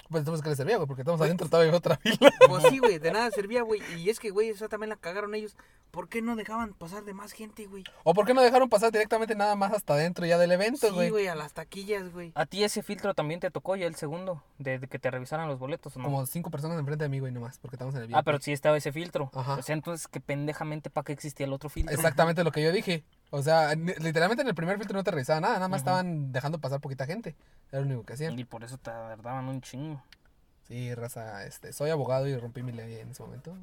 Pues 0.08 0.20
entonces, 0.22 0.42
¿qué 0.42 0.48
les 0.50 0.58
servía, 0.58 0.76
güey? 0.76 0.86
Porque 0.86 1.02
estamos 1.02 1.20
adentro 1.20 1.48
todavía 1.48 1.70
en 1.70 1.74
otra 1.74 1.96
fila. 1.96 2.30
Pues 2.48 2.64
sí, 2.68 2.78
güey, 2.82 2.98
de 2.98 3.12
nada 3.12 3.30
servía, 3.30 3.62
güey. 3.62 3.80
Y 3.98 4.10
es 4.10 4.20
que, 4.20 4.30
güey, 4.30 4.48
esa 4.50 4.68
también 4.68 4.90
la 4.90 4.96
cagaron 4.96 5.34
ellos. 5.34 5.56
¿Por 5.90 6.08
qué 6.08 6.22
no 6.22 6.36
dejaban 6.36 6.72
pasar 6.72 7.04
de 7.04 7.12
más 7.12 7.32
gente, 7.32 7.66
güey? 7.66 7.84
¿O 8.02 8.14
por 8.14 8.26
qué 8.26 8.32
no 8.32 8.40
dejaron 8.40 8.70
pasar 8.70 8.90
directamente 8.92 9.34
nada 9.34 9.54
más 9.56 9.72
hasta 9.72 9.92
adentro 9.94 10.24
ya 10.24 10.38
del 10.38 10.52
evento, 10.52 10.86
Sí, 10.88 10.92
güey? 10.94 11.10
güey, 11.10 11.26
a 11.28 11.34
las 11.34 11.52
taquillas, 11.52 12.10
güey. 12.12 12.32
¿A 12.34 12.46
ti 12.46 12.64
ese 12.64 12.82
filtro 12.82 13.12
también 13.12 13.40
te 13.40 13.50
tocó 13.50 13.76
ya 13.76 13.86
el 13.86 13.94
segundo? 13.94 14.42
De, 14.58 14.78
de 14.78 14.88
que 14.88 14.98
te 14.98 15.10
revisaran 15.10 15.48
los 15.48 15.58
boletos 15.58 15.94
o 15.96 15.98
no? 15.98 16.06
Como 16.06 16.24
cinco 16.24 16.50
personas 16.50 16.78
enfrente 16.78 17.04
de 17.04 17.08
mí, 17.10 17.18
güey, 17.18 17.30
nomás. 17.32 17.58
Porque 17.58 17.76
estamos 17.76 17.94
en 17.94 18.02
el 18.02 18.14
Ah, 18.14 18.22
pero 18.22 18.40
sí 18.40 18.52
estaba 18.52 18.78
ese 18.78 18.92
filtro. 18.92 19.30
Ajá. 19.34 19.54
O 19.56 19.62
sea, 19.62 19.74
entonces, 19.74 20.08
que 20.08 20.20
pendejamente, 20.20 20.88
¿para 20.88 21.04
qué 21.04 21.12
existía 21.12 21.44
el 21.46 21.52
otro 21.52 21.68
filtro? 21.68 21.94
Exactamente 21.94 22.42
lo 22.42 22.52
que 22.52 22.62
yo 22.62 22.72
dije. 22.72 23.04
O 23.34 23.42
sea, 23.42 23.74
literalmente 23.74 24.42
en 24.42 24.48
el 24.48 24.54
primer 24.54 24.76
filtro 24.76 24.94
no 24.94 25.02
te 25.04 25.10
revisaba 25.10 25.40
nada, 25.40 25.54
nada 25.54 25.68
más 25.68 25.80
estaban 25.80 26.32
dejando 26.32 26.58
pasar 26.58 26.80
poquita 26.80 27.06
gente. 27.06 27.34
Era 27.70 27.80
lo 27.80 27.86
único 27.86 28.04
que 28.04 28.12
hacían. 28.12 28.38
Y 28.38 28.44
por 28.44 28.62
eso 28.62 28.76
te 28.76 28.90
daban 28.90 29.48
un 29.48 29.62
chingo. 29.62 30.02
Sí, 30.68 30.94
raza, 30.94 31.46
este, 31.46 31.72
soy 31.72 31.88
abogado 31.88 32.28
y 32.28 32.36
rompí 32.36 32.62
mi 32.62 32.72
ley 32.72 32.96
en 32.98 33.10
ese 33.12 33.22
momento. 33.22 33.56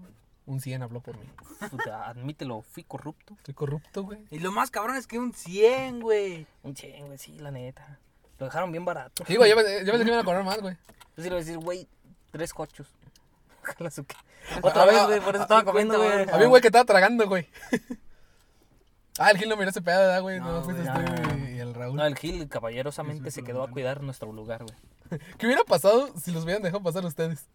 Un 0.48 0.60
100 0.60 0.82
habló 0.82 1.02
por 1.02 1.16
mí. 1.20 1.26
Puta, 1.70 2.10
admítelo, 2.10 2.64
fui 2.64 2.84
corrupto. 2.84 3.36
Estoy 3.38 3.54
corrupto, 3.54 4.04
güey. 4.04 4.26
Y 4.32 4.40
lo 4.40 4.52
más 4.52 4.72
cabrón 4.72 4.96
es 4.96 5.06
que 5.06 5.20
un 5.20 5.34
100, 5.34 6.00
güey. 6.00 6.48
Un 6.64 6.74
chingo, 6.74 7.06
güey, 7.06 7.20
sí, 7.20 7.38
la 7.38 7.52
neta. 7.52 8.00
Lo 8.40 8.48
dejaron 8.48 8.72
bien 8.72 8.86
barato. 8.86 9.24
Sí, 9.28 9.36
güey, 9.36 9.52
yo, 9.52 9.56
pensé- 9.56 9.86
que 9.86 9.92
me 9.98 10.04
iban 10.04 10.20
a 10.20 10.24
cobrar 10.24 10.44
más, 10.44 10.60
güey. 10.62 10.76
Yo 11.16 11.24
sí 11.24 11.30
le 11.30 11.30
voy 11.30 11.36
a 11.36 11.46
decir, 11.46 11.58
güey, 11.60 11.88
tres 12.32 12.52
cochos. 12.56 12.88
Ojalá 13.62 13.92
su 13.92 14.04
que- 14.04 14.16
Otra 14.64 14.86
vez, 14.86 15.06
güey, 15.06 15.20
por 15.20 15.36
eso 15.36 15.44
estaba 15.44 15.64
comiendo, 15.64 15.98
güey. 16.00 16.28
Había 16.28 16.46
un 16.48 16.50
güey 16.50 16.62
que 16.64 16.70
estaba 16.70 16.86
tragando, 16.86 17.28
güey. 17.28 17.48
Ah, 19.20 19.32
el 19.32 19.38
Gil 19.38 19.50
no 19.50 19.58
miró 19.58 19.70
ese 19.70 19.82
pedo, 19.82 20.00
¿verdad, 20.00 20.22
güey? 20.22 20.40
No, 20.40 20.52
No, 20.54 20.64
fuiste 20.64 20.82
güey. 20.84 21.04
usted 21.06 21.38
y- 21.48 21.56
y 21.58 21.60
el 21.60 21.74
Raúl. 21.74 21.96
No, 21.98 22.06
el 22.06 22.16
Gil 22.18 22.48
caballerosamente 22.48 23.32
se 23.32 23.44
quedó 23.44 23.64
a 23.64 23.70
cuidar 23.70 24.02
nuestro 24.02 24.32
lugar, 24.32 24.64
güey. 24.64 24.78
¿Qué 25.38 25.46
hubiera 25.46 25.64
pasado 25.64 26.10
si 26.18 26.32
los 26.32 26.44
hubieran 26.46 26.64
dejado 26.64 26.82
pasar 26.82 27.06
ustedes? 27.06 27.48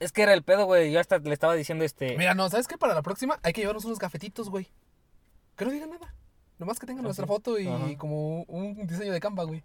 Es 0.00 0.12
que 0.12 0.22
era 0.22 0.32
el 0.34 0.42
pedo, 0.44 0.66
güey. 0.66 0.92
Yo 0.92 1.00
hasta 1.00 1.18
le 1.18 1.32
estaba 1.32 1.54
diciendo 1.54 1.84
este. 1.84 2.16
Mira, 2.16 2.34
no, 2.34 2.48
¿sabes 2.50 2.68
qué? 2.68 2.78
Para 2.78 2.94
la 2.94 3.02
próxima 3.02 3.38
hay 3.42 3.52
que 3.52 3.62
llevarnos 3.62 3.84
unos 3.84 3.98
gafetitos, 3.98 4.48
güey. 4.48 4.68
Que 5.56 5.64
no 5.64 5.72
digan 5.72 5.90
nada. 5.90 6.14
Nomás 6.58 6.78
que 6.78 6.86
tengan 6.86 7.04
Ah, 7.04 7.08
nuestra 7.08 7.24
sí. 7.26 7.28
foto 7.28 7.58
y 7.58 7.66
Ajá. 7.68 7.96
como 7.98 8.42
un 8.44 8.86
diseño 8.86 9.12
de 9.12 9.20
Canva, 9.20 9.44
güey. 9.44 9.64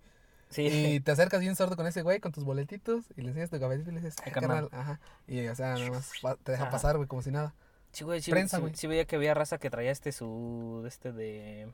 Sí. 0.50 0.64
Y 0.64 1.00
te 1.02 1.12
acercas 1.12 1.40
bien 1.42 1.56
sordo 1.56 1.76
con 1.76 1.86
ese 1.86 2.02
güey, 2.02 2.20
con 2.20 2.32
tus 2.32 2.44
boletitos, 2.44 3.06
y 3.16 3.22
le 3.22 3.30
enseñas 3.30 3.50
tu 3.52 3.60
gafetito 3.60 3.90
y 3.92 3.94
le 3.94 4.00
dices, 4.02 4.16
Ay, 4.24 4.32
"Ah, 4.32 4.34
carnal". 4.34 4.70
Ajá. 4.72 5.00
Y, 5.28 5.46
o 5.48 5.56
sea, 5.56 5.74
nada 5.76 5.90
más 5.92 6.12
te 6.44 6.52
deja 6.54 6.64
Ajá. 6.64 6.72
pasar, 6.72 6.98
güey, 6.98 7.08
como 7.08 7.22
si 7.22 7.32
nada. 7.32 7.54
Sí, 7.94 8.04
güey, 8.04 8.22
sí, 8.22 8.32
Prensa, 8.32 8.58
sí- 8.58 8.62
güey. 8.62 8.76
sí 8.76 8.88
veía 8.88 9.06
que 9.06 9.16
había 9.16 9.34
raza 9.34 9.58
que 9.58 9.70
traía 9.70 9.92
este 9.92 10.12
su. 10.12 10.84
Este 10.86 11.12
de. 11.14 11.72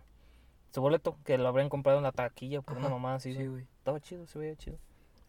Su 0.72 0.82
boleto, 0.82 1.18
que 1.26 1.38
lo 1.40 1.48
habrían 1.48 1.70
comprado 1.70 1.98
en 1.98 2.04
la 2.04 2.12
taquilla 2.12 2.62
por 2.62 2.78
una 2.78 2.90
mamá 2.90 3.16
así, 3.16 3.34
Sí, 3.34 3.48
güey. 3.48 3.66
Estaba 3.80 4.00
chido, 4.00 4.28
se 4.28 4.38
veía 4.38 4.56
chido. 4.56 4.78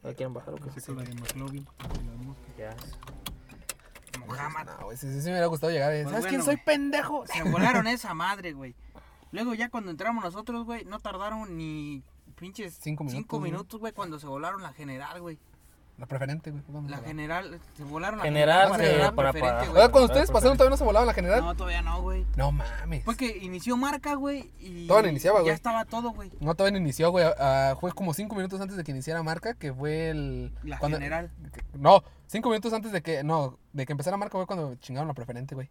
¿No 0.02 0.12
quieren 0.14 0.34
bajar 0.34 0.52
o 0.54 0.56
qué? 0.56 0.68
Con 0.82 0.96
la 0.96 1.02
de 1.04 1.14
McLovin. 1.14 1.66
Ya. 2.58 2.76
Mohamed. 4.26 4.66
No, 4.78 4.84
güey, 4.86 4.96
sí, 4.96 5.06
sí, 5.12 5.20
sí 5.20 5.26
me 5.26 5.32
hubiera 5.32 5.46
gustado 5.46 5.72
llegar. 5.72 5.92
Pues 5.92 6.10
¿Sabes 6.10 6.26
quién 6.26 6.42
soy, 6.42 6.54
güey. 6.56 6.64
pendejo? 6.64 7.26
Se 7.26 7.42
volaron 7.44 7.86
esa 7.86 8.12
madre, 8.14 8.52
güey. 8.52 8.74
Luego 9.32 9.54
ya 9.54 9.68
cuando 9.70 9.90
entramos 9.90 10.24
nosotros, 10.24 10.64
güey, 10.66 10.84
no 10.84 10.98
tardaron 10.98 11.56
ni 11.56 12.02
pinches 12.36 12.74
Cinco 12.80 13.04
minutos, 13.04 13.22
cinco 13.22 13.38
güey. 13.38 13.50
minutos, 13.52 13.78
güey, 13.80 13.92
cuando 13.92 14.18
se 14.18 14.26
volaron 14.26 14.62
la 14.62 14.72
general, 14.72 15.20
güey. 15.20 15.38
La 16.00 16.06
preferente, 16.06 16.50
güey. 16.50 16.62
A 16.86 16.90
La 16.90 16.96
general, 16.98 17.60
se 17.76 17.84
volaron 17.84 18.18
la 18.20 18.24
General, 18.24 18.72
general, 18.72 19.14
para- 19.14 19.32
para- 19.34 19.66
cuando 19.90 20.04
ustedes 20.06 20.30
pasaron, 20.30 20.56
todavía 20.56 20.70
no 20.70 20.76
se 20.78 20.84
volaba 20.84 21.04
la 21.04 21.12
general. 21.12 21.42
No, 21.42 21.54
todavía 21.54 21.82
no, 21.82 22.00
güey. 22.00 22.24
No 22.36 22.52
mames. 22.52 23.04
Fue 23.04 23.16
que 23.18 23.36
inició 23.36 23.76
marca, 23.76 24.14
güey, 24.14 24.50
y 24.58 24.86
Todavía 24.86 25.08
no 25.08 25.10
iniciaba, 25.12 25.40
güey. 25.40 25.48
ya 25.48 25.54
estaba 25.54 25.84
todo, 25.84 26.12
güey. 26.12 26.30
No, 26.40 26.54
todavía 26.54 26.78
no 26.78 26.82
inició, 26.82 27.10
güey. 27.10 27.26
Fue 27.80 27.92
como 27.92 28.14
cinco 28.14 28.34
minutos 28.34 28.58
antes 28.62 28.78
de 28.78 28.82
que 28.84 28.92
iniciara 28.92 29.22
marca, 29.22 29.52
que 29.52 29.74
fue 29.74 30.08
el. 30.08 30.52
La 30.62 30.78
cuando- 30.78 30.96
general. 30.96 31.30
No, 31.74 32.02
cinco 32.28 32.48
minutos 32.48 32.72
antes 32.72 32.92
de 32.92 33.02
que. 33.02 33.22
No, 33.22 33.58
de 33.74 33.84
que 33.84 33.92
empezara 33.92 34.16
marca 34.16 34.38
fue 34.38 34.46
cuando 34.46 34.76
chingaron 34.76 35.06
la 35.06 35.12
preferente, 35.14 35.54
güey. 35.54 35.68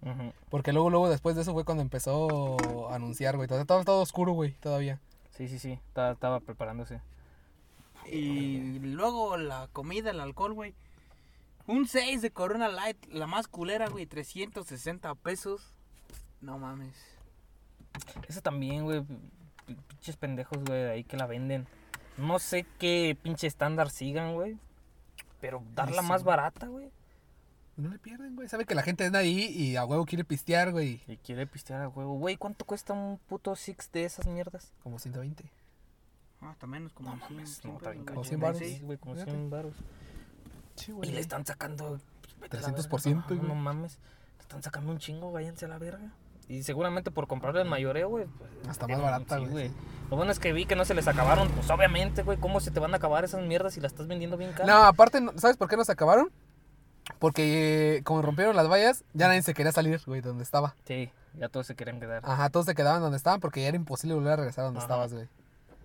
Porque 0.51 0.73
luego, 0.73 0.91
luego 0.91 1.09
después 1.09 1.35
de 1.35 1.41
eso 1.41 1.53
fue 1.53 1.65
cuando 1.65 1.81
empezó 1.81 2.87
a 2.91 2.95
anunciar, 2.95 3.35
güey. 3.35 3.47
Todavía 3.47 3.63
estaba 3.63 3.83
todo 3.83 4.01
oscuro, 4.03 4.33
güey, 4.33 4.51
todavía. 4.59 4.99
Sí, 5.31 5.47
sí, 5.47 5.57
sí. 5.57 5.71
Estaba, 5.87 6.11
estaba 6.11 6.39
preparándose. 6.39 7.01
Y 8.11 8.79
luego 8.79 9.37
la 9.37 9.67
comida, 9.71 10.11
el 10.11 10.19
alcohol, 10.19 10.53
güey. 10.53 10.75
Un 11.67 11.87
6 11.87 12.21
de 12.21 12.31
Corona 12.31 12.67
Light, 12.67 12.97
la 13.11 13.27
más 13.27 13.47
culera, 13.47 13.89
güey, 13.89 14.05
360 14.05 15.13
pesos. 15.15 15.61
No 16.41 16.57
mames. 16.57 16.95
Esa 18.27 18.41
también, 18.41 18.83
güey. 18.83 19.03
Pinches 19.87 20.17
pendejos, 20.17 20.57
güey, 20.63 20.83
de 20.83 20.91
ahí 20.91 21.03
que 21.03 21.17
la 21.17 21.27
venden. 21.27 21.67
No 22.17 22.39
sé 22.39 22.65
qué 22.79 23.15
pinche 23.21 23.47
estándar 23.47 23.89
sigan, 23.89 24.33
güey. 24.33 24.57
Pero 25.39 25.63
darla 25.75 26.01
sí, 26.01 26.07
más 26.07 26.23
barata, 26.23 26.67
güey. 26.67 26.89
No 27.77 27.89
le 27.89 27.99
pierden, 27.99 28.35
güey. 28.35 28.49
Sabe 28.49 28.65
que 28.65 28.75
la 28.75 28.81
gente 28.81 29.05
anda 29.05 29.19
ahí 29.19 29.45
y 29.45 29.77
a 29.77 29.85
huevo 29.85 30.05
quiere 30.05 30.25
pistear, 30.25 30.71
güey. 30.71 31.01
Y 31.07 31.17
quiere 31.17 31.47
pistear 31.47 31.81
a 31.81 31.87
huevo. 31.87 32.17
Güey, 32.17 32.35
¿cuánto 32.35 32.65
cuesta 32.65 32.93
un 32.93 33.19
puto 33.19 33.55
Six 33.55 33.91
de 33.91 34.03
esas 34.03 34.27
mierdas? 34.27 34.73
Como 34.83 34.99
120. 34.99 35.49
Ah, 36.41 36.51
hasta 36.51 36.67
menos, 36.67 36.93
como 36.93 37.09
No 37.11 37.17
100, 37.27 37.35
mames, 37.37 37.57
100 37.57 37.73
no, 37.73 37.79
pesos, 37.79 37.95
Como 38.05 38.13
güey. 38.15 38.27
100 38.27 38.39
varos. 38.39 38.57
Sí, 38.59 38.79
güey, 38.83 38.97
como 38.97 39.13
Fíjate. 39.15 39.31
100 39.31 39.49
baros. 39.49 39.73
Sí, 40.75 40.93
Y 41.03 41.11
le 41.11 41.19
están 41.19 41.45
sacando. 41.45 41.99
pues, 42.21 42.39
vete 42.39 42.57
a 42.57 42.61
la 42.61 42.67
300%, 42.69 43.03
verga. 43.03 43.19
No, 43.19 43.35
güey. 43.41 43.47
No 43.49 43.55
mames. 43.55 43.97
Le 44.37 44.41
están 44.43 44.63
sacando 44.63 44.91
un 44.91 44.97
chingo, 44.99 45.31
váyanse 45.31 45.65
a 45.65 45.67
la 45.67 45.77
verga. 45.77 46.11
Y 46.47 46.63
seguramente 46.63 47.11
por 47.11 47.27
comprarle 47.27 47.61
el 47.61 47.67
mayoreo, 47.69 48.09
güey. 48.09 48.25
pues, 48.25 48.49
Hasta 48.67 48.87
más 48.87 49.01
barata, 49.01 49.37
sí, 49.37 49.45
güey. 49.45 49.69
Lo 50.09 50.15
bueno 50.17 50.31
es 50.31 50.39
que 50.39 50.51
vi 50.53 50.65
que 50.65 50.75
no 50.75 50.85
se 50.85 50.95
les 50.95 51.07
acabaron. 51.07 51.47
Pues 51.49 51.69
obviamente, 51.69 52.23
güey. 52.23 52.39
¿Cómo 52.39 52.59
se 52.59 52.71
te 52.71 52.79
van 52.79 52.93
a 52.93 52.97
acabar 52.97 53.23
esas 53.25 53.43
mierdas 53.45 53.73
si 53.73 53.81
las 53.81 53.91
estás 53.91 54.07
vendiendo 54.07 54.37
bien 54.37 54.51
caras? 54.53 54.67
No, 54.67 54.83
aparte, 54.83 55.21
no- 55.21 55.33
¿sabes 55.37 55.57
por 55.57 55.67
qué 55.69 55.77
nos 55.77 55.89
acabaron? 55.89 56.31
Porque 57.19 57.97
eh, 57.97 58.03
como 58.03 58.21
rompieron 58.21 58.55
las 58.55 58.69
vallas, 58.69 59.03
ya 59.13 59.27
nadie 59.27 59.41
se 59.41 59.53
quería 59.53 59.71
salir, 59.71 60.01
güey, 60.07 60.21
de 60.21 60.29
donde 60.29 60.43
estaba. 60.43 60.75
Sí, 60.85 61.11
ya 61.35 61.49
todos 61.49 61.67
se 61.67 61.75
querían 61.75 61.99
quedar. 61.99 62.21
Ajá, 62.25 62.49
todos 62.49 62.65
se 62.65 62.75
quedaban 62.75 63.01
donde 63.01 63.17
estaban 63.17 63.39
porque 63.39 63.61
ya 63.61 63.67
era 63.67 63.75
imposible 63.77 64.15
volver 64.15 64.33
a 64.33 64.35
regresar 64.37 64.63
a 64.63 64.65
donde 64.65 64.79
Ajá. 64.79 64.85
estabas, 64.85 65.13
güey. 65.13 65.27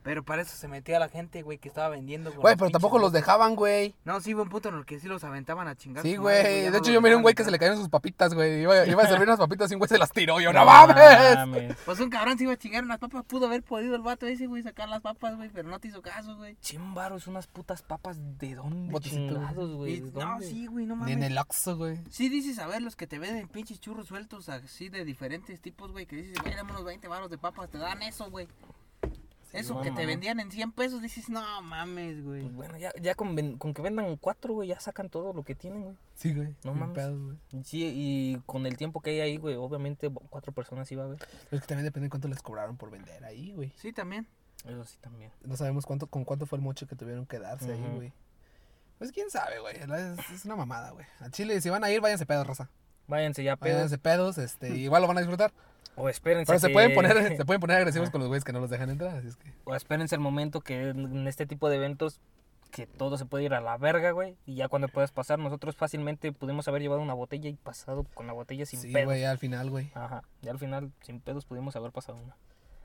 Pero 0.04 0.22
para 0.22 0.42
eso 0.42 0.54
se 0.54 0.68
metía 0.68 0.98
la 0.98 1.08
gente, 1.08 1.40
güey, 1.40 1.56
que 1.56 1.66
estaba 1.68 1.88
vendiendo. 1.88 2.30
Güey, 2.30 2.42
pero 2.56 2.66
pinches 2.66 2.72
tampoco 2.72 2.98
los 2.98 3.10
dejaban, 3.10 3.56
güey. 3.56 3.94
No, 4.04 4.20
sí, 4.20 4.34
hubo 4.34 4.42
un 4.42 4.50
punto 4.50 4.68
en 4.68 4.74
el 4.76 4.84
que 4.84 5.00
sí 5.00 5.08
los 5.08 5.24
aventaban 5.24 5.66
a 5.66 5.74
chingar. 5.76 6.02
Sí, 6.02 6.16
güey. 6.16 6.64
De 6.64 6.70
no 6.70 6.76
hecho, 6.76 6.92
yo 6.92 7.00
miré 7.00 7.16
un 7.16 7.22
güey 7.22 7.34
que 7.34 7.42
se 7.42 7.50
le 7.50 7.58
cayeron 7.58 7.78
sus 7.78 7.88
papitas, 7.88 8.34
güey. 8.34 8.60
Iba, 8.60 8.84
iba 8.86 9.02
a 9.02 9.06
servir 9.08 9.26
unas 9.26 9.38
papitas 9.38 9.70
y 9.70 9.74
un 9.74 9.78
güey 9.78 9.88
se 9.88 9.96
las 9.96 10.12
tiró. 10.12 10.38
Yo, 10.42 10.52
¡no 10.52 10.60
No 10.60 10.66
mames! 10.66 11.34
mames. 11.36 11.76
Pues 11.86 11.98
un 12.00 12.10
cabrón 12.10 12.36
se 12.36 12.44
iba 12.44 12.52
a 12.52 12.56
chingar 12.58 12.84
unas 12.84 12.98
papas. 12.98 13.24
Pudo 13.24 13.46
haber 13.46 13.62
podido 13.62 13.96
el 13.96 14.02
vato 14.02 14.26
ese, 14.26 14.46
güey, 14.46 14.62
sacar 14.62 14.90
las 14.90 15.00
papas, 15.00 15.36
güey, 15.36 15.48
pero 15.48 15.70
no 15.70 15.78
te 15.80 15.88
hizo 15.88 16.02
caso, 16.02 16.36
güey. 16.36 16.56
100 16.60 16.92
baros, 16.94 17.26
unas 17.26 17.46
putas 17.46 17.80
papas. 17.80 18.18
¿De 18.38 18.54
dónde 18.54 19.00
chingados, 19.00 19.74
güey? 19.74 19.94
Y- 19.94 20.00
¿De 20.00 20.20
No, 20.20 20.38
sí, 20.42 20.66
güey, 20.66 20.84
no 20.84 20.96
Ni 20.96 21.00
mames. 21.00 21.16
en 21.16 21.22
el 21.22 21.38
Oxxo, 21.38 21.78
güey. 21.78 21.98
Sí 22.10 22.28
dices, 22.28 22.58
a 22.58 22.66
ver, 22.66 22.82
los 22.82 22.94
que 22.94 23.06
te 23.06 23.18
venden 23.18 23.48
pinches 23.48 23.80
churros 23.80 24.06
sueltos 24.08 24.50
así 24.50 24.90
de 24.90 25.02
diferentes 25.06 25.62
tipos, 25.62 25.92
güey, 25.92 26.04
que 26.04 26.16
dices, 26.16 26.36
güey, 26.42 26.54
dame 26.54 26.72
unos 26.72 26.84
20 26.84 27.08
baros 27.08 27.30
de 27.30 27.38
papas, 27.38 27.70
te 27.70 27.78
dan 27.78 28.02
eso, 28.02 28.30
güey. 28.30 28.46
Eso 29.54 29.74
no, 29.74 29.82
que 29.82 29.90
te 29.92 30.04
vendían 30.04 30.40
en 30.40 30.50
100 30.50 30.72
pesos, 30.72 31.00
dices, 31.00 31.28
no 31.28 31.62
mames, 31.62 32.22
güey. 32.24 32.42
Pues 32.42 32.54
bueno, 32.54 32.78
ya, 32.78 32.92
ya 33.00 33.14
con, 33.14 33.56
con 33.58 33.72
que 33.72 33.82
vendan 33.82 34.16
cuatro, 34.16 34.54
güey, 34.54 34.68
ya 34.68 34.80
sacan 34.80 35.08
todo 35.08 35.32
lo 35.32 35.44
que 35.44 35.54
tienen, 35.54 35.82
güey. 35.82 35.96
Sí, 36.14 36.34
güey. 36.34 36.54
No 36.64 36.74
mames. 36.74 36.94
pedo, 36.94 37.18
güey. 37.24 37.64
Sí, 37.64 37.90
y 37.94 38.42
con 38.46 38.66
el 38.66 38.76
tiempo 38.76 39.00
que 39.00 39.10
hay 39.10 39.20
ahí, 39.20 39.36
güey, 39.36 39.54
obviamente 39.54 40.10
cuatro 40.30 40.52
personas 40.52 40.90
iba 40.92 41.04
a 41.04 41.08
ver. 41.08 41.18
Pero 41.18 41.56
es 41.56 41.60
que 41.62 41.68
también 41.68 41.84
depende 41.84 42.06
de 42.06 42.10
cuánto 42.10 42.28
les 42.28 42.42
cobraron 42.42 42.76
por 42.76 42.90
vender 42.90 43.24
ahí, 43.24 43.52
güey. 43.52 43.72
Sí, 43.76 43.92
también. 43.92 44.26
Eso 44.66 44.84
sí 44.84 44.96
también. 45.00 45.30
No 45.44 45.56
sabemos 45.56 45.86
cuánto, 45.86 46.06
con 46.06 46.24
cuánto 46.24 46.46
fue 46.46 46.58
el 46.58 46.62
mocho 46.62 46.86
que 46.86 46.96
tuvieron 46.96 47.26
que 47.26 47.38
darse 47.38 47.72
ahí, 47.72 47.86
güey. 47.94 48.12
Pues 48.98 49.12
quién 49.12 49.30
sabe, 49.30 49.60
güey. 49.60 49.76
Es 50.32 50.44
una 50.44 50.56
mamada, 50.56 50.90
güey. 50.90 51.06
A 51.20 51.28
Chile, 51.30 51.60
si 51.60 51.68
van 51.68 51.84
a 51.84 51.90
ir, 51.90 52.00
váyanse 52.00 52.26
pedos, 52.26 52.46
raza. 52.46 52.70
Váyanse 53.06 53.44
ya, 53.44 53.56
pedos. 53.56 53.76
Váyanse 53.76 53.98
pedos, 53.98 54.38
este, 54.38 54.76
igual 54.76 55.02
lo 55.02 55.08
van 55.08 55.18
a 55.18 55.20
disfrutar. 55.20 55.52
O 55.96 56.08
espérense. 56.08 56.46
Pero 56.46 56.58
se 56.58 56.66
que- 56.68 56.72
pueden 56.72 56.94
poner, 56.94 57.12
se 57.36 57.44
pueden 57.44 57.60
poner 57.60 57.76
agresivos 57.78 58.06
Ajá. 58.06 58.12
con 58.12 58.20
los 58.20 58.28
güeyes 58.28 58.44
que 58.44 58.52
no 58.52 58.60
los 58.60 58.70
dejan 58.70 58.90
entrar, 58.90 59.16
así 59.16 59.28
es 59.28 59.36
que. 59.36 59.52
O 59.64 59.74
espérense 59.74 60.14
el 60.14 60.20
momento 60.20 60.60
que 60.60 60.90
en 60.90 61.26
este 61.28 61.46
tipo 61.46 61.68
de 61.68 61.76
eventos 61.76 62.20
que 62.70 62.88
todo 62.88 63.16
se 63.16 63.24
puede 63.24 63.44
ir 63.44 63.54
a 63.54 63.60
la 63.60 63.76
verga, 63.76 64.10
güey. 64.10 64.36
Y 64.46 64.56
ya 64.56 64.66
cuando 64.68 64.88
puedas 64.88 65.12
pasar, 65.12 65.38
nosotros 65.38 65.76
fácilmente 65.76 66.32
pudimos 66.32 66.66
haber 66.66 66.82
llevado 66.82 67.00
una 67.00 67.14
botella 67.14 67.48
y 67.48 67.54
pasado 67.54 68.04
con 68.14 68.26
la 68.26 68.32
botella 68.32 68.66
sin 68.66 68.80
Sí, 68.80 68.92
pedos. 68.92 69.04
güey, 69.06 69.24
al 69.24 69.38
final, 69.38 69.70
güey. 69.70 69.92
Ajá. 69.94 70.22
Ya 70.42 70.50
al 70.50 70.58
final, 70.58 70.90
sin 71.00 71.20
pedos, 71.20 71.44
pudimos 71.44 71.76
haber 71.76 71.92
pasado 71.92 72.18
una. 72.18 72.36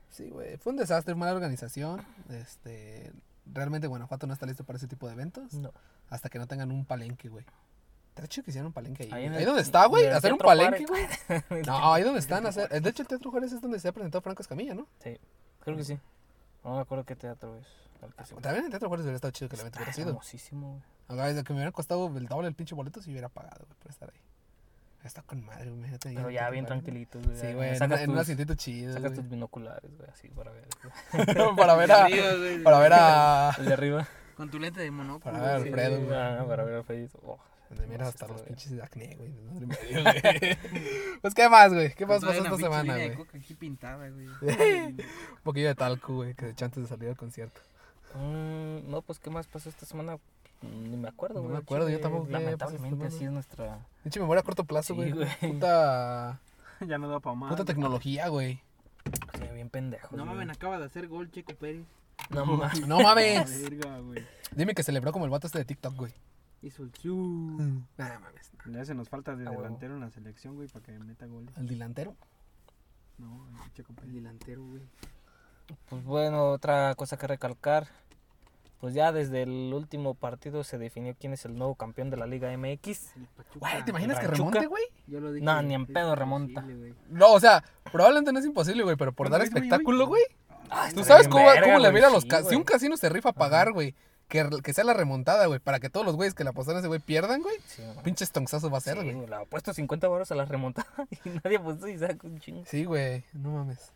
Sí, 0.08 0.28
güey. 0.30 0.56
Fue 0.58 0.70
un 0.72 0.76
desastre, 0.78 1.16
mala 1.16 1.32
organización. 1.32 2.02
Este, 2.28 3.10
realmente 3.46 3.88
Guanajuato 3.88 4.28
no 4.28 4.32
está 4.32 4.46
listo 4.46 4.62
para 4.62 4.76
ese 4.76 4.86
tipo 4.86 5.08
de 5.08 5.14
eventos. 5.14 5.54
No. 5.54 5.72
Hasta 6.08 6.28
que 6.28 6.38
no 6.38 6.46
tengan 6.46 6.70
un 6.70 6.84
palenque, 6.84 7.28
güey. 7.28 7.44
Te 8.20 8.26
hecho 8.26 8.42
que 8.42 8.50
hicieran 8.50 8.66
un 8.66 8.72
palenque 8.72 9.08
ahí. 9.10 9.26
Ahí 9.26 9.44
donde 9.44 9.62
está, 9.62 9.86
güey. 9.86 10.06
Hacer 10.06 10.32
un 10.32 10.38
palenque, 10.38 10.84
güey. 10.86 11.06
No, 11.66 11.92
ahí 11.94 12.02
donde 12.02 12.20
están. 12.20 12.46
Hacer... 12.46 12.68
De 12.68 12.90
hecho, 12.90 13.02
el 13.02 13.08
Teatro 13.08 13.30
Juárez 13.30 13.52
es 13.52 13.60
donde 13.60 13.80
se 13.80 13.88
ha 13.88 13.92
presentado 13.92 14.20
Franco 14.22 14.42
Escamilla, 14.42 14.74
¿no? 14.74 14.86
Sí, 15.02 15.16
creo 15.60 15.76
que 15.76 15.84
sí. 15.84 15.98
No 16.64 16.74
me 16.76 16.80
acuerdo 16.80 17.04
qué 17.04 17.16
teatro 17.16 17.56
es. 17.56 17.66
se- 18.28 18.34
También 18.36 18.66
el 18.66 18.70
Teatro 18.70 18.88
Juárez 18.88 19.04
hubiera 19.04 19.16
estado 19.16 19.30
chido 19.32 19.48
que 19.48 19.56
el 19.56 19.60
evento 19.60 19.78
hubiera 19.78 19.90
Está 19.90 20.02
sido. 20.02 20.10
hermosísimo, 20.10 20.82
güey. 21.08 21.44
Que 21.44 21.52
me 21.52 21.58
hubiera 21.58 21.72
costado 21.72 22.06
el 22.16 22.26
doble 22.26 22.48
el 22.48 22.54
pinche 22.54 22.74
boleto 22.74 23.00
si 23.02 23.10
hubiera 23.10 23.28
pagado, 23.28 23.64
güey, 23.66 23.78
por 23.80 23.90
estar 23.90 24.10
ahí. 24.10 24.20
Está 25.02 25.22
con 25.22 25.42
madre, 25.44 25.70
güey. 25.70 25.90
Pero 25.98 26.30
ya 26.30 26.50
bien 26.50 26.66
Juárez. 26.66 26.66
tranquilitos, 26.66 27.24
güey. 27.24 27.36
Sí, 27.38 27.52
güey. 27.54 27.74
En, 27.74 28.10
un 28.10 28.18
asientito 28.18 28.54
chido. 28.54 28.92
Sacas 28.92 29.12
güey. 29.12 29.22
tus 29.22 29.30
binoculares, 29.30 29.96
güey, 29.96 30.10
así 30.10 30.28
para 30.28 30.52
ver. 30.52 30.68
para 31.56 31.74
ver 31.74 31.92
a. 31.92 32.08
Para 32.62 32.78
ver 32.78 32.92
a. 32.92 33.50
El 33.58 33.64
de 33.64 33.72
arriba. 33.72 34.06
Con 34.36 34.50
tu 34.50 34.58
lente 34.58 34.80
de 34.80 34.90
monóculo. 34.90 35.32
Para 35.32 35.38
ver 35.38 35.50
a. 35.50 35.54
Alfredo, 35.56 36.00
güey. 36.02 36.18
Ah, 36.18 36.44
para 36.46 36.64
ver 36.64 36.76
a 36.76 36.82
Fedito. 36.84 37.38
Miras 37.88 38.00
Más 38.00 38.08
hasta 38.08 38.28
los 38.28 38.42
pinches 38.42 38.70
de 38.72 38.82
acné, 38.82 39.16
güey. 39.16 39.30
de 39.32 39.42
madre 39.42 39.66
medio, 39.66 40.02
güey. 40.02 40.58
pues, 41.22 41.34
¿qué 41.34 41.48
más, 41.48 41.72
güey? 41.72 41.94
¿Qué 41.94 42.04
más 42.06 42.20
todavía 42.20 42.42
pasó 42.42 42.54
esta 42.56 42.68
pinche 42.68 42.84
semana, 42.84 42.94
de 42.96 43.14
güey? 43.14 43.28
aquí 43.34 43.54
pintada, 43.54 44.08
güey. 44.10 44.26
Un 44.50 44.96
poquillo 45.44 45.68
de 45.68 45.74
talco, 45.74 46.14
güey, 46.14 46.34
que 46.34 46.46
se 46.46 46.50
echó 46.52 46.64
antes 46.64 46.82
de 46.82 46.88
salir 46.88 47.08
al 47.08 47.16
concierto. 47.16 47.60
Mm, 48.14 48.90
no, 48.90 49.02
pues, 49.02 49.18
¿qué 49.20 49.30
más 49.30 49.46
pasó 49.46 49.68
esta 49.68 49.86
semana? 49.86 50.16
Mm, 50.62 50.90
Ni 50.90 50.96
me 50.96 51.08
acuerdo, 51.08 51.36
No 51.36 51.40
güey. 51.42 51.52
me 51.52 51.56
al 51.58 51.62
acuerdo, 51.62 51.88
yo 51.88 52.00
tampoco, 52.00 52.26
¿qué 52.26 52.32
pasó 52.32 52.48
esta 52.50 52.64
Lamentablemente, 52.66 53.06
así 53.06 53.24
es 53.24 53.30
nuestra. 53.30 53.76
De 54.02 54.08
hecho, 54.08 54.20
memoria 54.20 54.40
a 54.40 54.44
corto 54.44 54.64
plazo, 54.64 54.94
güey. 54.94 55.12
Puta. 55.40 56.40
ya 56.86 56.98
no 56.98 57.08
da 57.08 57.20
para 57.20 57.36
más. 57.36 57.50
Puta 57.50 57.64
tecnología, 57.64 58.28
güey. 58.28 58.60
Sí, 59.34 59.44
bien 59.54 59.70
pendejo. 59.70 60.16
No 60.16 60.26
mames, 60.26 60.48
acaba 60.50 60.78
de 60.78 60.84
hacer 60.86 61.08
gol 61.08 61.30
Checo 61.30 61.54
Pérez. 61.54 61.86
No 62.30 62.44
mames. 62.44 62.86
No 62.86 63.00
mames. 63.00 63.70
Dime 64.54 64.74
que 64.74 64.82
celebró 64.82 65.12
como 65.12 65.24
el 65.24 65.30
vato 65.30 65.46
este 65.46 65.58
de 65.58 65.64
TikTok, 65.64 65.94
güey. 65.94 66.12
Hizo 66.62 66.82
el 66.82 66.94
su. 66.94 67.82
Nada 67.96 68.18
mames. 68.18 68.50
Ya 68.66 68.84
se 68.84 68.94
nos 68.94 69.08
falta 69.08 69.34
de 69.34 69.46
A 69.46 69.50
huevo. 69.50 69.62
delantero 69.62 69.94
en 69.94 70.00
la 70.00 70.10
selección, 70.10 70.56
güey, 70.56 70.68
para 70.68 70.84
que 70.84 70.92
meta 70.98 71.26
goles. 71.26 71.56
El 71.56 71.66
delantero. 71.68 72.14
No, 73.18 73.46
el 73.64 73.72
Checo 73.72 73.94
El 74.02 74.12
delantero, 74.12 74.62
güey. 74.64 74.82
Pues 75.88 76.04
bueno, 76.04 76.50
otra 76.50 76.94
cosa 76.96 77.16
que 77.16 77.26
recalcar. 77.26 77.86
Pues 78.78 78.94
ya 78.94 79.12
desde 79.12 79.42
el 79.42 79.72
último 79.74 80.14
partido 80.14 80.64
se 80.64 80.78
definió 80.78 81.14
quién 81.18 81.34
es 81.34 81.44
el 81.44 81.54
nuevo 81.54 81.74
campeón 81.74 82.08
de 82.10 82.16
la 82.16 82.26
Liga 82.26 82.50
MX. 82.56 83.12
Güey, 83.56 83.84
¿te 83.84 83.90
imaginas 83.90 84.18
que 84.18 84.26
remonte, 84.26 84.66
güey? 84.66 84.84
Yo 85.06 85.20
lo 85.20 85.32
dije. 85.32 85.44
No, 85.44 85.60
ni 85.62 85.74
en 85.74 85.86
pedo 85.86 86.14
remonta. 86.14 86.64
No, 87.10 87.32
o 87.32 87.40
sea, 87.40 87.62
probablemente 87.92 88.32
no 88.32 88.38
es 88.38 88.46
imposible, 88.46 88.82
güey, 88.82 88.96
pero 88.96 89.12
por 89.12 89.28
dar 89.28 89.42
espectáculo, 89.42 90.06
güey. 90.06 90.22
Ah, 90.70 90.88
Tú 90.94 91.04
sabes 91.04 91.28
cómo, 91.28 91.44
verga, 91.46 91.62
cómo 91.66 91.78
le 91.78 91.92
mira 91.92 92.08
a 92.08 92.10
los 92.10 92.22
sí, 92.22 92.28
ca- 92.28 92.42
Si 92.44 92.54
un 92.54 92.62
casino 92.64 92.96
se 92.96 93.08
rifa 93.10 93.30
a 93.30 93.32
pagar, 93.34 93.72
güey, 93.72 93.94
que, 94.30 94.48
que 94.62 94.72
sea 94.72 94.84
la 94.84 94.94
remontada, 94.94 95.44
güey, 95.46 95.58
para 95.60 95.78
que 95.80 95.90
todos 95.90 96.06
los 96.06 96.16
güeyes 96.16 96.32
que 96.34 96.44
la 96.44 96.50
apostaron 96.50 96.78
a 96.78 96.80
ese 96.80 96.88
güey 96.88 97.00
pierdan, 97.00 97.42
güey. 97.42 97.56
Sí. 97.66 97.82
Pinche 98.02 98.24
estonzazo 98.24 98.70
va 98.70 98.78
a 98.78 98.80
ser, 98.80 98.94
Sí, 98.96 99.02
güey. 99.04 99.14
güey, 99.14 99.28
le 99.28 99.36
ha 99.36 99.44
puesto 99.44 99.74
50 99.74 100.08
baros 100.08 100.30
a 100.32 100.34
la 100.34 100.46
remontada 100.46 100.88
y 101.24 101.28
nadie 101.44 101.58
apostó 101.58 101.86
y 101.88 101.98
saca 101.98 102.26
un 102.26 102.40
chingo. 102.40 102.64
Sí, 102.66 102.84
güey, 102.86 103.22
no 103.34 103.50
mames. 103.50 103.92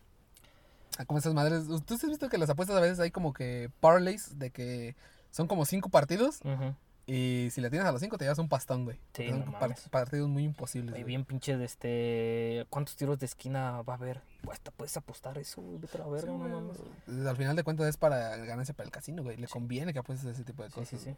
Ah, 0.99 1.05
como 1.07 1.19
esas 1.19 1.33
madres. 1.35 1.65
¿Tú 1.87 1.95
has 1.95 2.05
visto 2.05 2.29
que 2.29 2.39
las 2.39 2.51
apuestas 2.51 2.77
a 2.77 2.81
veces 2.81 3.01
hay 3.01 3.11
como 3.11 3.33
que 3.33 3.71
parlays 3.81 4.39
de 4.39 4.51
que 4.51 4.95
son 5.31 5.49
como 5.49 5.65
cinco 5.65 5.89
partidos 5.89 6.41
Ujú. 6.45 6.75
Y 7.07 7.49
si 7.51 7.61
le 7.61 7.69
tienes 7.71 7.87
a 7.87 7.93
los 7.93 8.01
cinco 8.01 8.17
te 8.17 8.25
llevas 8.25 8.39
un 8.39 8.49
pastón, 8.49 8.85
güey? 8.85 8.99
Sí, 9.13 9.29
son 9.29 9.41
no 9.41 9.53
par- 9.53 9.63
mames. 9.71 9.89
partidos 9.91 10.29
muy 10.29 10.45
imposibles. 10.45 10.93
Güey. 10.93 11.05
bien 11.05 11.25
pinche 11.25 11.57
de 11.57 11.65
este... 11.65 12.67
¿Cuántos 12.71 12.97
tiros 12.97 13.19
de 13.19 13.27
esquina 13.27 13.83
va 13.83 13.95
a 13.95 13.97
haber? 13.97 14.23
Pues 14.43 14.59
hasta 14.59 14.71
puedes 14.71 14.97
apostar 14.97 15.37
eso, 15.39 15.61
güey, 15.61 15.79
vete 15.79 15.99
a 15.99 16.01
la 16.01 16.07
verga, 16.09 16.33
Sí, 16.33 16.39
no 16.39 16.49
mames. 16.61 17.27
Al 17.27 17.37
final 17.37 17.57
de 17.57 17.63
cuentas 17.63 17.87
es 17.89 17.97
para 17.97 18.37
ganancia 18.39 18.75
para 18.75 18.87
el 18.87 18.91
casino, 18.93 19.23
güey. 19.23 19.37
Le 19.37 19.49
conviene 19.49 19.93
que 19.93 19.99
apuestes 19.99 20.29
ese 20.31 20.45
tipo 20.45 20.63
de 20.63 20.71
Sí, 20.71 20.75
cosas. 20.77 20.89
sí, 20.89 20.97
sí. 20.99 21.05
güey. 21.05 21.17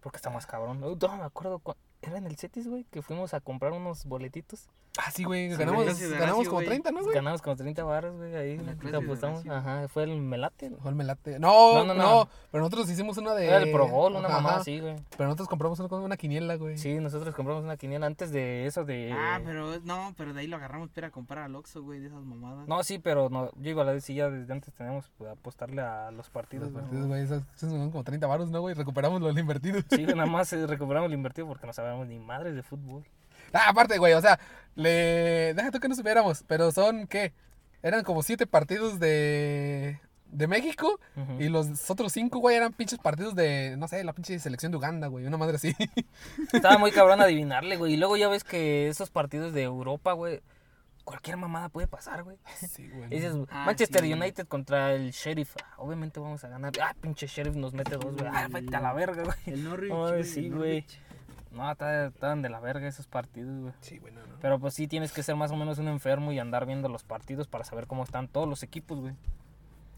Porque 0.00 0.16
está 0.16 0.30
más 0.30 0.46
cabrón. 0.46 0.78
No, 0.80 0.94
no, 0.94 1.16
me 1.16 1.24
acuerdo, 1.24 1.58
cu- 1.58 1.74
era 2.02 2.18
en 2.18 2.26
el 2.26 2.36
Cetis, 2.36 2.68
güey, 2.68 2.84
que 2.84 3.02
fuimos 3.02 3.34
a 3.34 3.40
comprar 3.40 3.72
unos 3.72 4.04
boletitos. 4.04 4.68
Ah, 5.00 5.12
sí, 5.12 5.22
güey. 5.22 5.50
Sí, 5.50 5.56
ganamos 5.56 6.00
ganamos 6.10 6.46
como 6.48 6.56
güey. 6.56 6.66
30, 6.66 6.90
¿no, 6.90 7.02
güey? 7.02 7.14
Ganamos 7.14 7.40
como 7.40 7.54
30 7.54 7.84
baros, 7.84 8.16
güey, 8.16 8.34
ahí 8.34 8.60
apostamos. 8.94 9.46
Ajá, 9.46 9.86
fue 9.86 10.02
el 10.02 10.20
melate. 10.20 10.70
Mejor 10.70 10.94
me 10.96 11.04
late. 11.04 11.38
No, 11.38 11.74
No, 11.74 11.84
no, 11.84 11.94
no, 11.94 11.94
no, 11.94 12.02
no. 12.24 12.28
Pero 12.50 12.64
nosotros 12.64 12.90
hicimos 12.90 13.16
una 13.18 13.34
de. 13.34 13.46
Era 13.46 13.58
el 13.58 13.70
Pro 13.70 13.86
Bowl, 13.86 14.16
una 14.16 14.26
Ajá, 14.26 14.40
mamá 14.40 14.56
así, 14.56 14.80
güey. 14.80 14.96
Pero 15.16 15.26
nosotros 15.26 15.48
compramos 15.48 15.78
una, 15.78 15.96
una 15.98 16.16
quiniela, 16.16 16.56
güey. 16.56 16.78
Sí, 16.78 16.94
nosotros 16.98 17.32
compramos 17.34 17.62
una 17.62 17.76
quiniela 17.76 18.06
antes 18.06 18.32
de 18.32 18.66
eso 18.66 18.84
de... 18.84 19.12
Ah, 19.12 19.40
pero 19.44 19.78
no, 19.84 20.14
pero 20.16 20.32
de 20.34 20.40
ahí 20.40 20.46
lo 20.48 20.56
agarramos 20.56 20.90
para 20.90 21.10
comprar 21.10 21.44
al 21.44 21.54
Oxxo, 21.54 21.82
güey, 21.82 22.00
de 22.00 22.06
esas 22.08 22.24
mamadas. 22.24 22.66
No, 22.66 22.82
sí, 22.82 22.98
pero 22.98 23.28
no, 23.30 23.52
yo 23.56 23.70
iba 23.70 23.82
a 23.82 23.92
decir 23.92 24.16
ya 24.16 24.30
desde 24.30 24.52
antes 24.52 24.74
tenemos 24.74 25.08
que 25.16 25.28
apostarle 25.28 25.80
a 25.82 26.10
los 26.10 26.28
partidos, 26.28 26.72
Los 26.72 26.72
güey. 26.72 26.84
partidos, 26.84 27.06
güey. 27.06 27.22
Esos, 27.22 27.42
son 27.54 27.90
como 27.92 28.02
30 28.02 28.26
baros, 28.26 28.50
¿no, 28.50 28.60
güey? 28.62 28.74
Recuperamos 28.74 29.20
lo 29.20 29.30
invertido. 29.38 29.80
Sí, 29.90 30.04
nada 30.06 30.26
más 30.26 30.52
eh, 30.52 30.66
recuperamos 30.66 31.08
el 31.08 31.14
invertido 31.14 31.46
porque 31.46 31.66
no 31.66 31.72
sabíamos 31.88 32.08
ni 32.08 32.18
madres 32.18 32.54
de 32.54 32.62
fútbol. 32.62 33.04
Ah, 33.52 33.68
aparte, 33.68 33.98
güey, 33.98 34.12
o 34.14 34.20
sea, 34.20 34.38
le. 34.74 35.54
Deja 35.54 35.70
tú 35.70 35.80
que 35.80 35.88
no 35.88 35.94
supiéramos, 35.94 36.44
pero 36.46 36.70
son, 36.72 37.06
¿qué? 37.06 37.32
Eran 37.82 38.04
como 38.04 38.22
siete 38.22 38.46
partidos 38.46 38.98
de. 39.00 40.00
de 40.26 40.46
México. 40.46 41.00
Ujú. 41.16 41.40
Y 41.40 41.48
los 41.48 41.88
otros 41.90 42.12
cinco, 42.12 42.40
güey, 42.40 42.56
eran 42.56 42.72
pinches 42.72 42.98
partidos 42.98 43.34
de, 43.34 43.76
no 43.78 43.88
sé, 43.88 44.04
la 44.04 44.12
pinche 44.12 44.38
selección 44.38 44.70
de 44.72 44.78
Uganda, 44.78 45.06
güey. 45.06 45.24
Una 45.26 45.36
madre 45.38 45.56
así. 45.56 45.74
Estaba 46.52 46.76
muy 46.78 46.90
cabrón 46.90 47.20
adivinarle, 47.22 47.76
güey. 47.76 47.94
Y 47.94 47.96
luego 47.96 48.16
ya 48.16 48.28
ves 48.28 48.44
que 48.44 48.88
esos 48.88 49.10
partidos 49.10 49.52
de 49.54 49.62
Europa, 49.62 50.12
güey, 50.12 50.42
cualquier 51.04 51.38
mamada 51.38 51.70
puede 51.70 51.86
pasar, 51.86 52.22
güey. 52.24 52.36
Sí, 52.68 52.88
güey. 52.90 53.08
Dices, 53.10 53.34
Ah, 53.50 53.64
Manchester 53.64 54.02
sí. 54.02 54.12
United 54.12 54.46
contra 54.46 54.92
el 54.92 55.12
Sheriff. 55.12 55.54
Ah, 55.64 55.74
Obviamente 55.78 56.20
vamos 56.20 56.44
a 56.44 56.48
ganar. 56.48 56.72
Ah, 56.82 56.94
pinche 57.00 57.26
Sheriff 57.26 57.54
nos 57.56 57.72
mete 57.72 57.96
dos, 57.96 58.14
güey. 58.14 58.28
Ah, 58.30 58.46
vete 58.50 58.76
a 58.76 58.80
la 58.80 58.92
verga, 58.92 59.22
güey. 59.22 59.38
El 59.46 59.64
Norwich. 59.64 59.90
Ay, 59.92 59.98
güey, 60.10 60.24
sí, 60.24 60.46
el 60.46 60.54
güey. 60.54 60.70
Norwich. 60.80 61.00
No, 61.52 61.70
está- 61.70 62.06
estaban 62.06 62.42
de 62.42 62.48
la 62.50 62.60
verga 62.60 62.86
esos 62.86 63.06
partidos, 63.06 63.60
güey. 63.60 63.72
Sí, 63.80 63.98
güey, 63.98 64.12
no. 64.12 64.20
Pero 64.40 64.58
pues 64.58 64.74
sí 64.74 64.86
tienes 64.86 65.12
que 65.12 65.22
ser 65.22 65.34
más 65.36 65.50
o 65.50 65.56
menos 65.56 65.78
un 65.78 65.88
enfermo 65.88 66.30
y 66.32 66.38
andar 66.38 66.66
viendo 66.66 66.88
los 66.88 67.02
partidos 67.04 67.48
para 67.48 67.64
saber 67.64 67.86
cómo 67.86 68.04
están 68.04 68.28
todos 68.28 68.48
los 68.48 68.62
equipos, 68.62 69.00
güey. 69.00 69.14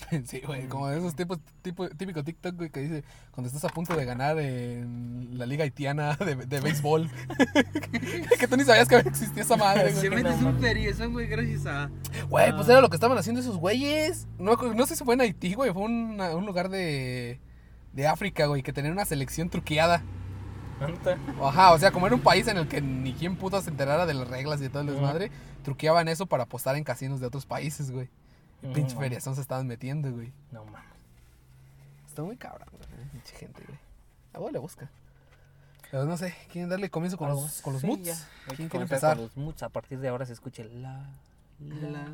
Sí, 0.25 0.41
güey, 0.47 0.67
como 0.67 0.89
de 0.89 0.97
esos 0.97 1.15
tipos, 1.15 1.39
tipo, 1.61 1.87
típico 1.91 2.25
TikTok, 2.25 2.57
güey, 2.57 2.71
que 2.71 2.81
dice, 2.81 3.05
cuando 3.33 3.49
estás 3.49 3.65
a 3.65 3.69
punto 3.75 3.95
de 3.95 4.07
ganar 4.07 4.39
en 4.39 5.29
la 5.39 5.45
liga 5.45 5.65
haitiana 5.65 6.17
de, 6.17 6.37
de 6.37 6.61
béisbol, 6.61 7.11
que 8.39 8.49
tú 8.49 8.57
ni 8.57 8.65
sabías 8.65 8.89
que 8.89 8.97
existía 8.97 9.43
esa 9.43 9.57
madre, 9.59 9.93
Se 9.93 10.09
güey. 10.09 10.23
no 10.23 10.31
metes 10.31 10.43
un 10.43 10.59
feriezón, 10.59 11.13
güey, 11.13 11.27
gracias 11.27 11.67
a. 11.67 11.91
Güey, 12.31 12.53
pues 12.53 12.69
era 12.69 12.81
lo 12.81 12.89
que 12.89 12.97
estaban 12.97 13.19
haciendo 13.19 13.41
esos 13.43 13.59
güeyes. 13.59 14.27
No, 14.39 14.57
no 14.57 14.87
sé 14.87 14.97
si 14.97 15.05
fue 15.05 15.15
en 15.15 15.21
Haití, 15.21 15.53
güey, 15.55 15.73
fue 15.73 15.83
una- 15.83 16.35
un 16.35 16.47
lugar 16.47 16.71
de, 16.71 17.39
de 17.93 18.07
África, 18.07 18.47
güey, 18.47 18.63
que 18.63 18.73
tenía 18.73 18.91
una 18.93 19.05
selección 19.05 19.51
truqueada. 19.51 20.03
Ajá, 21.43 21.73
o 21.73 21.79
sea, 21.79 21.91
como 21.93 22.07
era 22.07 22.15
un 22.17 22.23
país 22.23 22.47
en 22.49 22.57
el 22.57 22.69
que 22.69 22.81
ni 22.81 23.13
quien 23.13 23.37
puta 23.37 23.61
se 23.61 23.71
enterara 23.71 24.07
de 24.07 24.15
las 24.15 24.29
reglas 24.29 24.61
y 24.61 24.65
de 24.65 24.71
todo 24.71 24.83
el 24.83 24.89
desmadre, 24.89 25.31
truqueaban 25.65 26.09
eso 26.09 26.27
para 26.27 26.45
apostar 26.45 26.77
en 26.77 26.85
casinos 26.85 27.21
de 27.21 27.27
otros 27.27 27.47
países, 27.47 27.91
güey. 27.91 28.09
Y 28.63 28.67
No 28.67 28.73
pinche 28.73 28.97
feriazón 28.97 29.35
se 29.35 29.41
estaban 29.41 29.67
metiendo, 29.67 30.11
güey. 30.13 30.33
No 30.53 30.65
mames. 30.65 30.81
Está 32.07 32.23
muy 32.23 32.37
cabrón, 32.37 32.69
güey. 32.73 33.09
Pinche 33.13 33.37
gente, 33.37 33.63
güey. 33.67 33.79
A 34.33 34.39
vos 34.39 34.53
le 34.53 34.59
busca. 34.59 34.91
Pero 35.91 36.05
no 36.05 36.17
sé, 36.17 36.35
¿quieren 36.53 36.69
darle 36.71 36.89
comienzo 36.89 37.17
con 37.17 37.29
los, 37.31 37.63
con 37.63 37.73
los 37.73 37.83
Sí, 37.83 37.87
moods? 37.87 38.27
¿Quién 38.55 38.69
quiere 38.69 38.85
empezar? 38.85 39.17
Con 39.17 39.25
los 39.27 39.37
moods. 39.37 39.63
A 39.65 39.69
partir 39.71 39.99
de 39.99 40.09
ahora 40.09 40.25
se 40.25 40.33
escuche 40.35 40.65
la. 40.65 41.05
La- 41.59 42.13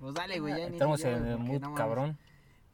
Pues 0.00 0.14
dale, 0.14 0.38
güey, 0.38 0.56
ya 0.56 0.66
Estamos 0.68 1.00
inicia, 1.00 1.16
en 1.18 1.26
el 1.26 1.38
mood 1.38 1.60
no 1.60 1.74
cabrón. 1.74 2.16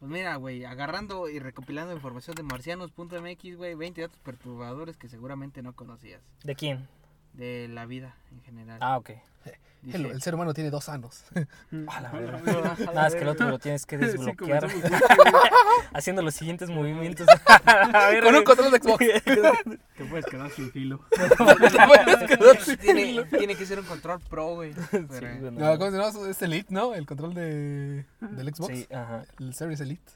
Pues 0.02 0.10
mira, 0.10 0.34
güey, 0.34 0.64
agarrando 0.64 1.28
y 1.28 1.38
recopilando 1.38 1.94
información 1.94 2.34
de 2.34 2.42
marcianos.mx, 2.42 3.56
güey, 3.56 3.76
20 3.76 4.00
datos 4.00 4.18
perturbadores 4.18 4.96
que 4.96 5.08
seguramente 5.08 5.62
no 5.62 5.76
conocías 5.76 6.20
¿De 6.42 6.56
quién? 6.56 6.88
De 7.32 7.68
la 7.68 7.86
vida 7.86 8.14
en 8.30 8.42
general. 8.42 8.78
Ah, 8.80 8.98
ok. 8.98 9.10
Dice, 9.82 9.96
El, 9.96 10.06
el 10.06 10.22
ser 10.22 10.34
humano 10.34 10.54
tiene 10.54 10.70
dos 10.70 10.88
anos. 10.88 11.24
A 11.88 12.00
la 12.00 12.10
verga. 12.12 12.40
Nada, 12.86 13.08
es 13.08 13.14
que 13.14 13.22
el 13.22 13.28
otro 13.28 13.48
lo 13.48 13.58
tienes 13.58 13.84
que 13.84 13.98
desbloquear. 13.98 14.68
haciendo 15.92 16.22
los 16.22 16.34
siguientes 16.34 16.70
movimientos. 16.70 17.26
Con 18.22 18.34
un 18.36 18.44
control 18.44 18.70
de 18.70 18.78
Xbox. 18.78 19.04
Te 19.96 20.04
puedes 20.04 20.26
quedar 20.26 20.50
sin 20.50 20.70
filo. 20.70 21.04
tiene, 22.80 23.24
tiene 23.24 23.56
que 23.56 23.66
ser 23.66 23.80
un 23.80 23.86
control 23.86 24.20
pro, 24.20 24.54
güey. 24.54 24.72
Sí, 24.72 25.26
no. 25.40 25.78
¿cómo 25.78 25.90
se 25.90 25.96
llama? 25.98 26.30
Es 26.30 26.42
Elite, 26.42 26.72
¿no? 26.72 26.94
El 26.94 27.06
control 27.06 27.34
de, 27.34 28.06
del 28.20 28.54
Xbox. 28.54 28.74
Sí, 28.74 28.86
ajá. 28.92 29.24
El 29.38 29.54
Series 29.54 29.80
Elite. 29.80 30.12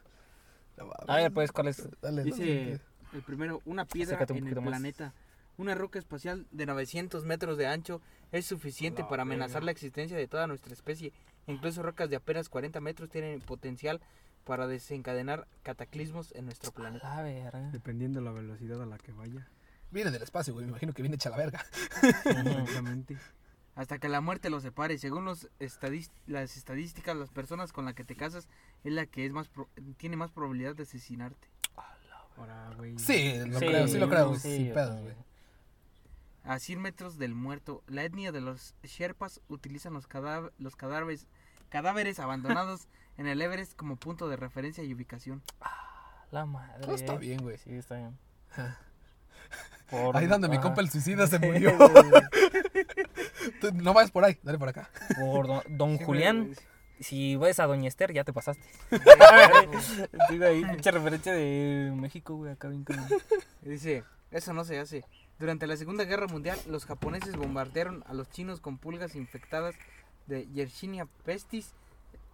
A 1.08 1.16
ver, 1.16 1.32
pues, 1.32 1.52
¿cuál 1.52 1.68
es? 1.68 1.88
Dale. 2.00 2.22
Dice 2.22 2.80
el 3.12 3.22
primero, 3.22 3.62
una 3.64 3.84
piedra 3.84 4.16
Acércate 4.16 4.34
un 4.34 4.46
en 4.46 4.48
el 4.48 4.54
más. 4.56 4.64
planeta. 4.64 5.12
Una 5.58 5.74
roca 5.74 5.98
espacial 5.98 6.46
de 6.50 6.66
900 6.66 7.24
metros 7.24 7.56
de 7.56 7.66
ancho 7.66 8.00
es 8.32 8.44
suficiente 8.46 9.02
La 9.02 9.08
para 9.08 9.22
amenazar 9.22 9.64
la 9.64 9.70
existencia 9.70 10.16
de 10.16 10.28
toda 10.28 10.46
nuestra 10.46 10.72
especie. 10.72 11.12
Incluso 11.46 11.82
rocas 11.82 12.10
de 12.10 12.16
apenas 12.16 12.48
40 12.48 12.80
metros 12.80 13.08
tienen 13.08 13.40
potencial 13.40 14.00
para 14.44 14.66
desencadenar 14.66 15.46
cataclismos 15.62 16.32
en 16.34 16.44
nuestro 16.44 16.72
planeta. 16.72 17.18
A 17.18 17.22
ver. 17.22 17.54
Dependiendo 17.72 18.20
de 18.20 18.24
la 18.26 18.32
velocidad 18.32 18.82
a 18.82 18.86
la 18.86 18.98
que 18.98 19.12
vaya. 19.12 19.48
Viene 19.90 20.10
del 20.10 20.22
espacio, 20.22 20.52
güey. 20.52 20.66
Me 20.66 20.70
imagino 20.70 20.92
que 20.92 21.02
viene 21.02 21.14
hecha 21.16 21.30
la 21.30 21.36
verga. 21.36 21.64
Exactamente. 22.24 23.16
Hasta 23.74 23.98
que 23.98 24.08
la 24.08 24.20
muerte 24.20 24.50
los 24.50 24.62
separe. 24.62 24.98
Según 24.98 25.24
los 25.24 25.48
estadis- 25.60 26.10
las 26.26 26.56
estadísticas, 26.56 27.16
las 27.16 27.30
personas 27.30 27.72
con 27.72 27.84
las 27.84 27.94
que 27.94 28.04
te 28.04 28.16
casas 28.16 28.48
es 28.84 28.92
la 28.92 29.06
que 29.06 29.26
es 29.26 29.32
más 29.32 29.48
pro- 29.48 29.68
tiene 29.96 30.16
más 30.16 30.30
probabilidad 30.32 30.74
de 30.74 30.82
asesinarte. 30.84 31.48
Ahora, 32.36 32.70
güey. 32.76 32.98
Sí, 32.98 33.34
lo 33.46 33.58
Sí, 33.58 33.66
creo, 33.66 33.88
sí 33.88 33.98
lo 33.98 34.08
creo, 34.10 34.34
sí, 34.34 34.56
Sin 34.56 34.72
también. 34.74 35.04
güey. 35.04 35.25
A 36.46 36.58
100 36.58 36.80
metros 36.80 37.18
del 37.18 37.34
muerto, 37.34 37.82
la 37.88 38.04
etnia 38.04 38.30
de 38.32 38.40
los 38.40 38.74
Sherpas 38.84 39.40
utilizan 39.48 39.92
los, 39.94 40.08
cadáver- 40.08 40.52
los 40.58 40.76
cadáveres, 40.76 41.26
cadáveres 41.70 42.18
abandonados 42.20 42.86
en 43.16 43.26
el 43.26 43.40
Everest 43.42 43.74
como 43.76 43.96
punto 43.96 44.28
de 44.28 44.36
referencia 44.36 44.84
y 44.84 44.94
ubicación. 44.94 45.42
La 46.30 46.46
madre. 46.46 46.82
Todo 46.82 46.94
está 46.94 47.16
bien, 47.16 47.42
güey. 47.42 47.58
Sí, 47.58 47.72
está 47.74 47.96
bien. 47.96 48.16
Por- 49.90 50.16
Ahí 50.16 50.26
donde 50.26 50.48
mi 50.48 50.56
ajá. 50.56 50.62
compa 50.64 50.80
el 50.80 50.90
suicida 50.90 51.26
se 51.28 51.38
murió. 51.40 51.76
Tú 53.60 53.72
no 53.74 53.92
vayas 53.94 54.10
por 54.10 54.24
ahí, 54.24 54.36
dale 54.42 54.58
por 54.58 54.68
acá. 54.68 54.90
Por 55.18 55.46
don, 55.46 55.62
don 55.68 55.98
Sí, 55.98 56.04
Julián. 56.04 56.54
Si 56.98 57.36
ves 57.36 57.60
a 57.60 57.66
Doña 57.66 57.88
Esther, 57.88 58.12
ya 58.12 58.24
te 58.24 58.32
pasaste. 58.32 58.64
Digo 60.30 60.44
ahí, 60.46 60.64
mucha 60.64 60.90
referencia 60.90 61.32
de 61.32 61.92
México, 61.94 62.34
güey, 62.36 62.52
acá 62.52 62.68
bien. 62.68 62.84
Dice, 63.62 64.02
eso 64.30 64.52
no 64.54 64.64
se 64.64 64.78
hace. 64.78 65.04
Durante 65.38 65.66
la 65.66 65.76
Segunda 65.76 66.04
Guerra 66.04 66.26
Mundial, 66.28 66.58
los 66.68 66.86
japoneses 66.86 67.36
bombardearon 67.36 68.02
a 68.06 68.14
los 68.14 68.28
chinos 68.30 68.60
con 68.60 68.78
pulgas 68.78 69.14
infectadas 69.16 69.74
de 70.26 70.46
Yersinia 70.52 71.06
pestis, 71.24 71.74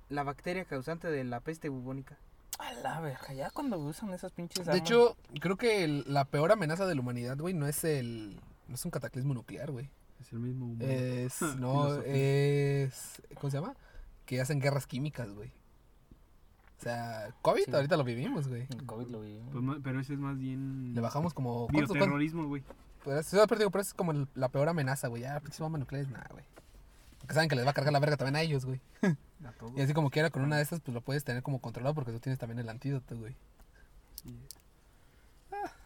la 0.08 0.22
bacteria 0.22 0.64
causante 0.64 1.08
de 1.10 1.24
la 1.24 1.40
peste 1.40 1.68
bubónica. 1.68 2.16
A 2.58 2.72
la 2.74 3.00
verga, 3.00 3.32
ya 3.34 3.50
cuando 3.50 3.78
usan 3.78 4.12
esas 4.12 4.30
pinches 4.30 4.64
De 4.66 4.72
armas. 4.72 4.86
hecho, 4.88 5.16
creo 5.40 5.56
que 5.56 5.82
el- 5.84 6.04
la 6.06 6.24
peor 6.26 6.52
amenaza 6.52 6.86
de 6.86 6.94
la 6.94 7.00
humanidad, 7.00 7.36
güey, 7.38 7.54
no 7.54 7.66
es 7.66 7.82
el. 7.82 8.38
No 8.68 8.74
es 8.76 8.84
un 8.84 8.90
cataclismo 8.92 9.34
nuclear, 9.34 9.70
güey. 9.72 9.90
Es 10.20 10.32
el 10.32 10.38
mismo 10.38 10.66
humor. 10.66 10.82
Es. 10.88 11.40
No, 11.58 11.84
Filosofía. 11.84 12.12
es. 12.84 13.22
¿Cómo 13.34 13.50
se 13.50 13.56
llama? 13.56 13.74
Que 14.26 14.40
hacen 14.40 14.60
guerras 14.60 14.86
químicas, 14.86 15.32
güey. 15.32 15.50
O 16.78 16.82
sea, 16.82 17.34
COVID 17.42 17.64
Sí. 17.64 17.70
ahorita 17.74 17.96
lo 17.96 18.04
vivimos, 18.04 18.48
güey. 18.48 18.66
El 18.70 18.84
COVID 18.86 19.06
lo 19.08 19.20
vi. 19.22 19.38
Pues 19.50 19.62
ma- 19.64 19.78
pero 19.82 20.00
ese 20.00 20.12
es 20.14 20.18
más 20.18 20.38
bien. 20.38 20.94
Le 20.94 21.00
bajamos 21.00 21.34
como. 21.34 21.66
¿Cuántos? 21.66 21.72
cuántos? 21.88 21.94
Bioterrorismo, 21.96 22.46
güey. 22.46 22.62
Pues, 23.04 23.28
pero 23.50 23.80
es 23.80 23.94
como 23.94 24.12
el- 24.12 24.28
la 24.34 24.48
peor 24.48 24.68
amenaza, 24.68 25.08
güey. 25.08 25.22
Ya, 25.22 25.40
pinches 25.40 25.60
bombas 25.60 25.80
nucleares, 25.80 26.08
nada, 26.10 26.28
güey. 26.30 26.44
Porque 27.18 27.34
saben 27.34 27.48
que 27.48 27.56
les 27.56 27.66
va 27.66 27.70
a 27.70 27.74
cargar 27.74 27.92
la 27.92 28.00
verga 28.00 28.16
también 28.16 28.36
a 28.36 28.42
ellos, 28.42 28.64
güey. 28.64 28.80
A 29.44 29.50
todos. 29.52 29.76
Y 29.76 29.80
así 29.80 29.92
como 29.92 30.10
quiera, 30.10 30.30
con 30.30 30.42
una 30.42 30.56
de 30.56 30.62
estas, 30.62 30.80
pues 30.80 30.94
lo 30.94 31.00
puedes 31.00 31.24
tener 31.24 31.42
como 31.42 31.60
controlado 31.60 31.94
porque 31.96 32.12
tú 32.12 32.20
tienes 32.20 32.38
también 32.38 32.60
el 32.60 32.68
antídoto, 32.68 33.16
güey. 33.16 33.34
Sí. 34.22 34.38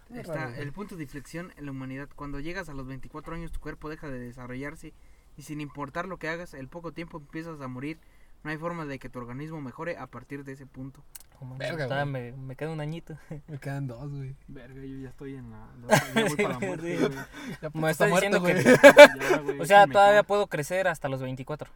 Qué 0.08 0.20
Está 0.20 0.34
raro, 0.34 0.50
güey. 0.50 0.62
el 0.62 0.72
punto 0.72 0.96
de 0.96 1.02
inflexión 1.04 1.52
en 1.56 1.64
la 1.64 1.70
humanidad. 1.72 2.08
Cuando 2.14 2.38
llegas 2.38 2.68
a 2.68 2.74
los 2.74 2.86
24 2.86 3.34
años, 3.34 3.50
tu 3.52 3.60
cuerpo 3.60 3.88
deja 3.88 4.08
de 4.08 4.18
desarrollarse 4.18 4.92
y 5.36 5.42
sin 5.42 5.60
importar 5.60 6.06
lo 6.06 6.18
que 6.18 6.28
hagas, 6.28 6.54
el 6.54 6.68
poco 6.68 6.92
tiempo 6.92 7.18
empiezas 7.18 7.60
a 7.60 7.66
morir. 7.68 7.98
No 8.44 8.50
hay 8.50 8.58
forma 8.58 8.84
de 8.84 8.98
que 8.98 9.08
tu 9.08 9.18
organismo 9.18 9.60
mejore 9.60 9.96
a 9.96 10.06
partir 10.06 10.44
de 10.44 10.52
ese 10.52 10.66
punto. 10.66 11.02
Mames, 11.44 11.58
Verga, 11.58 11.86
güey. 11.86 12.06
me, 12.06 12.32
me 12.32 12.56
queda 12.56 12.70
un 12.70 12.80
añito. 12.80 13.16
Me 13.48 13.58
quedan 13.58 13.86
dos, 13.86 14.10
güey. 14.10 14.34
Verga, 14.48 14.80
yo 14.84 14.98
ya 14.98 15.08
estoy 15.10 15.34
en 15.36 15.50
la. 15.50 15.68
Ya 16.14 16.22
voy 16.26 16.36
para 16.36 16.48
la 16.48 16.58
muerte, 16.60 16.96
Sí. 16.96 17.04
güey. 17.04 17.18
Ya 17.62 17.70
Me 17.74 17.90
está 17.90 18.06
diciendo 18.06 18.40
güey. 18.40 18.54
que- 18.64 18.64
Ya, 19.30 19.38
güey, 19.38 19.60
O 19.60 19.64
sea, 19.66 19.86
me 19.86 19.92
todavía 19.92 20.18
cago. 20.20 20.26
puedo 20.28 20.46
crecer 20.48 20.88
hasta 20.88 21.08
los 21.08 21.20
24. 21.20 21.70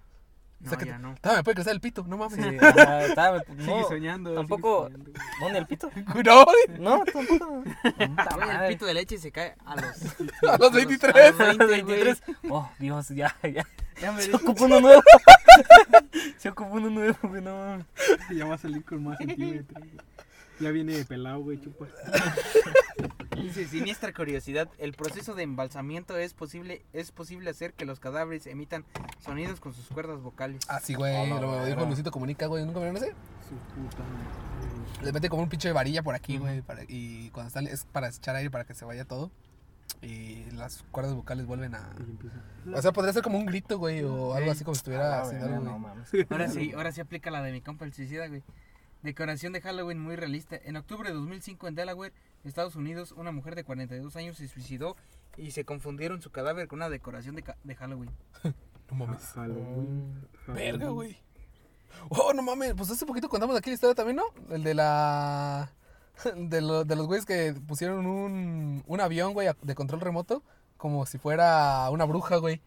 No, 0.60 0.66
O 0.66 0.68
sea 0.68 0.78
que 0.78 0.84
ya 0.86 0.98
no. 0.98 1.14
Todavía 1.22 1.38
me 1.40 1.44
puede 1.44 1.54
crecer 1.54 1.72
el 1.72 1.80
pito, 1.80 2.04
no 2.06 2.18
mames. 2.18 2.34
Sí, 2.34 2.56
ajá, 2.60 3.14
todavía 3.14 3.44
me- 3.48 3.64
Sigue 3.64 3.80
no, 3.80 3.88
soñando. 3.88 4.34
tampoco- 4.34 4.88
sigue 4.88 4.98
soñando. 4.98 5.20
¿Dónde 5.40 5.58
el 5.58 5.66
pito? 5.66 5.90
No. 6.24 6.46
No, 6.78 7.04
tampoco. 7.04 7.62
El 7.98 8.68
pito 8.68 8.84
de 8.86 8.94
leche 8.94 9.16
se 9.18 9.32
cae 9.32 9.54
a 9.64 9.76
los, 9.76 9.84
A 10.50 10.58
los 10.58 10.72
23. 10.72 11.14
a 11.14 11.30
los 11.30 11.40
A 11.40 11.44
los 11.54 11.58
20, 11.58 11.82
güey. 11.82 12.04
23. 12.04 12.22
Oh, 12.50 12.70
Dios, 12.78 13.08
ya, 13.08 13.34
ya. 13.42 13.66
Ya 14.00 14.12
me 14.12 14.22
Se 14.22 14.34
ocupó 14.34 14.64
uno 14.64 14.80
nuevo. 14.80 15.02
Se 16.38 16.48
ocupó 16.50 16.70
uno 16.74 16.90
nuevo, 16.90 17.16
güey, 17.22 17.42
no 17.42 17.56
mames. 17.56 17.86
Ya 18.34 18.44
va 18.46 18.54
a 18.54 18.58
salir 18.58 18.84
con 18.84 19.02
más 19.04 19.18
centímetros. 19.18 19.82
Ya 20.58 20.70
viene 20.70 21.02
pelado, 21.06 21.40
güey, 21.40 21.58
chupa. 21.60 21.86
Dice, 23.36 23.66
siniestra 23.68 24.12
curiosidad, 24.12 24.68
el 24.78 24.92
proceso 24.92 25.34
de 25.34 25.42
embalsamiento 25.44 26.16
es 26.16 26.34
posible, 26.34 26.84
es 26.92 27.12
posible 27.12 27.50
hacer 27.50 27.72
que 27.74 27.84
los 27.84 28.00
cadáveres 28.00 28.46
emitan 28.46 28.84
sonidos 29.20 29.60
con 29.60 29.72
sus 29.72 29.86
cuerdas 29.86 30.20
vocales. 30.20 30.60
Ah, 30.68 30.80
sí, 30.82 30.94
güey. 30.94 31.28
La 31.28 31.40
Lo 31.40 31.64
dijo. 31.64 31.84
Luisito 31.86 32.10
Comunica, 32.10 32.46
güey. 32.46 32.64
¿Nunca 32.64 32.80
vieron 32.80 32.96
ese? 32.96 33.14
Su 33.48 33.54
puta 33.74 34.02
madre. 34.02 35.04
Le 35.04 35.12
mete 35.12 35.28
como 35.28 35.42
un 35.42 35.48
pinche 35.48 35.70
varilla 35.72 36.02
por 36.02 36.14
aquí, 36.14 36.38
güey. 36.38 36.60
para- 36.62 36.82
Y 36.88 37.30
cuando 37.30 37.48
está, 37.48 37.60
es 37.60 37.84
para 37.84 38.08
echar 38.08 38.34
aire 38.36 38.50
para 38.50 38.64
que 38.64 38.74
se 38.74 38.84
vaya 38.84 39.04
todo. 39.04 39.30
Y 40.02 40.44
las 40.52 40.84
cuerdas 40.90 41.14
vocales 41.14 41.46
vuelven 41.46 41.74
a. 41.74 41.90
O 42.74 42.80
sea, 42.82 42.92
podría 42.92 43.12
ser 43.12 43.22
como 43.22 43.38
un 43.38 43.46
grito, 43.46 43.78
güey. 43.78 44.02
O 44.02 44.34
algo 44.34 44.50
así 44.50 44.64
como 44.64 44.74
si 44.74 44.78
estuviera 44.80 45.22
haciendo 45.22 45.46
algo, 45.46 45.60
no 45.60 45.70
güey. 45.70 45.82
mames. 45.82 46.10
Ahora 46.30 46.48
sí, 46.48 46.72
ahora 46.76 46.92
sí 46.92 47.00
aplica 47.00 47.30
la 47.30 47.42
de 47.42 47.52
mi 47.52 47.60
compa 47.60 47.84
el 47.84 47.92
suicida, 47.92 48.26
güey. 48.28 48.42
Decoración 49.02 49.52
de 49.52 49.60
Halloween 49.60 49.98
muy 49.98 50.16
realista. 50.16 50.56
En 50.62 50.76
octubre 50.76 51.08
de 51.08 51.14
2005 51.14 51.68
en 51.68 51.74
Delaware, 51.74 52.12
Estados 52.44 52.76
Unidos, 52.76 53.12
una 53.12 53.32
mujer 53.32 53.54
de 53.54 53.64
42 53.64 54.14
años 54.16 54.36
se 54.36 54.48
suicidó 54.48 54.96
y 55.36 55.52
se 55.52 55.64
confundieron 55.64 56.20
su 56.20 56.30
cadáver 56.30 56.68
con 56.68 56.78
una 56.80 56.88
decoración 56.90 57.34
de, 57.34 57.42
ca- 57.42 57.56
de 57.64 57.74
Halloween. 57.74 58.10
No 58.90 58.96
mames. 59.06 59.22
Halloween. 59.36 60.26
Verga, 60.48 60.88
güey. 60.88 61.16
Oh, 62.08 62.32
no 62.32 62.42
mames, 62.42 62.74
pues 62.74 62.90
hace 62.90 63.06
poquito 63.06 63.28
contamos 63.28 63.56
aquí 63.56 63.70
la 63.70 63.74
historia 63.74 63.94
también, 63.94 64.16
¿no? 64.16 64.24
El 64.52 64.64
de 64.64 64.74
la... 64.74 65.70
De, 66.36 66.60
lo- 66.60 66.84
de 66.84 66.96
los 66.96 67.06
güeyes 67.06 67.24
que 67.24 67.54
pusieron 67.68 68.04
un, 68.06 68.82
un 68.84 69.00
avión, 69.00 69.32
güey, 69.32 69.48
de 69.62 69.74
control 69.76 70.00
remoto, 70.00 70.42
como 70.76 71.06
si 71.06 71.18
fuera 71.18 71.88
una 71.90 72.04
bruja, 72.04 72.36
güey. 72.38 72.60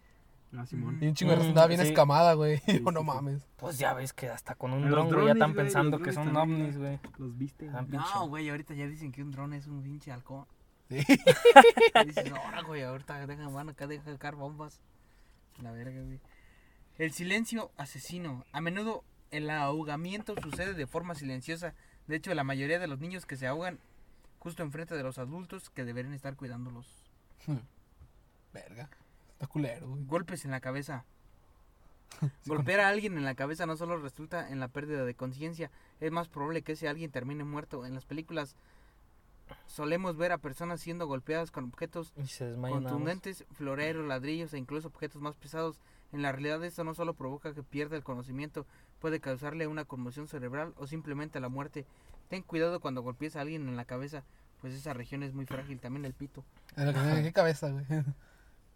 Ah, 0.56 0.66
Simón. 0.66 0.98
Y 1.02 1.08
un 1.08 1.16
chingo 1.16 1.32
de 1.32 1.38
raza 1.38 1.48
Mm, 1.48 1.50
andaba 1.52 1.68
bien 1.68 1.82
sí. 1.82 1.88
escamada, 1.88 2.34
güey. 2.34 2.58
Sí, 2.66 2.82
oh, 2.86 2.92
no 2.92 3.00
sí, 3.02 3.06
sí. 3.06 3.12
mames. 3.14 3.48
Pues 3.58 3.78
ya 3.80 3.94
ves 3.94 4.14
que 4.14 4.30
hasta 4.30 4.56
con 4.56 4.72
un 4.74 4.90
dron, 4.90 5.10
güey, 5.12 5.26
ya 5.26 5.34
están 5.34 5.54
güey, 5.54 5.66
pensando 5.66 6.00
que 6.00 6.12
son 6.14 6.36
ovnis, 6.36 6.78
güey. 6.78 7.00
Los 7.18 7.38
viste. 7.38 7.66
No, 7.68 8.28
güey, 8.28 8.50
ahorita 8.50 8.74
ya 8.74 8.88
dicen 8.88 9.12
que 9.12 9.24
un 9.24 9.32
dron 9.32 9.54
es 9.54 9.68
un 9.68 9.82
pinche 9.84 10.12
halcón. 10.12 10.46
Sí. 10.90 10.98
Y 12.04 12.06
dices, 12.08 12.32
ahora, 12.32 12.62
güey, 12.62 12.84
ahorita 12.84 13.26
dejan, 13.26 13.54
van 13.54 13.70
acá, 13.70 13.88
dejan 13.88 14.14
sacar 14.14 14.36
bombas. 14.36 14.80
La 15.62 15.72
verga, 15.72 16.02
güey. 16.02 16.20
El 16.98 17.12
silencio 17.14 17.72
asesino. 17.78 18.46
A 18.52 18.62
menudo 18.62 19.04
el 19.32 19.50
ahogamiento 19.50 20.36
sucede 20.42 20.74
de 20.76 20.86
forma 20.86 21.16
silenciosa. 21.16 21.74
De 22.08 22.18
hecho, 22.18 22.34
la 22.36 22.44
mayoría 22.44 22.78
de 22.80 22.88
los 22.88 23.00
niños 23.00 23.26
que 23.26 23.38
se 23.38 23.48
ahogan 23.48 23.80
justo 24.38 24.62
enfrente 24.62 24.96
de 24.96 25.04
los 25.04 25.18
adultos 25.18 25.70
que 25.72 25.86
deberían 25.86 26.14
estar 26.14 26.36
cuidándolos. 26.36 27.04
Verga. 28.54 28.90
Está 29.44 29.52
culero, 29.52 29.90
güey. 29.90 30.06
Golpes 30.06 30.46
en 30.46 30.52
la 30.52 30.62
cabeza. 30.62 31.04
Golpear 32.46 32.80
a 32.80 32.88
alguien 32.90 33.18
en 33.18 33.26
la 33.26 33.36
cabeza 33.36 33.66
no 33.66 33.76
solo 33.76 33.98
resulta 33.98 34.50
en 34.50 34.60
la 34.60 34.68
pérdida 34.70 35.04
de 35.04 35.16
conciencia, 35.16 35.70
es 36.00 36.12
más 36.12 36.30
probable 36.30 36.62
que 36.62 36.74
ese 36.74 36.88
alguien 36.88 37.12
termine 37.12 37.44
muerto. 37.44 37.86
En 37.86 37.94
las 37.94 38.06
películas 38.06 38.56
solemos 39.66 40.16
ver 40.16 40.32
a 40.32 40.38
personas 40.38 40.80
siendo 40.80 41.08
golpeadas 41.08 41.52
con 41.52 41.66
objetos 41.66 42.14
contundentes, 42.84 43.46
floreros, 43.52 44.08
ladrillos 44.08 44.54
e 44.54 44.58
incluso 44.58 44.88
objetos 44.88 45.22
más 45.22 45.36
pesados. 45.36 45.80
En 46.14 46.22
la 46.22 46.32
realidad 46.32 46.64
esto 46.64 46.84
no 46.84 46.94
solo 46.94 47.14
provoca 47.16 47.54
que 47.54 47.64
pierda 47.64 47.98
el 47.98 48.04
conocimiento, 48.04 48.66
puede 49.00 49.20
causarle 49.20 49.68
una 49.68 49.84
conmoción 49.84 50.28
cerebral 50.28 50.74
o 50.78 50.88
simplemente 50.88 51.40
la 51.40 51.50
muerte. 51.50 51.86
Ten 52.30 52.44
cuidado 52.44 52.80
cuando 52.80 53.02
golpees 53.02 53.36
a 53.36 53.42
alguien 53.42 53.68
en 53.68 53.76
la 53.76 53.86
cabeza, 53.86 54.24
pues 54.62 54.74
esa 54.74 54.94
región 54.94 55.24
es 55.24 55.34
muy 55.34 55.46
frágil, 55.46 55.80
también 55.80 56.06
el 56.06 56.14
pito. 56.14 56.46
En, 56.78 56.86
lo 56.86 56.94
que- 56.94 57.00
¿en 57.00 57.24
qué 57.24 57.34
cabeza, 57.34 57.70
güey? 57.72 57.86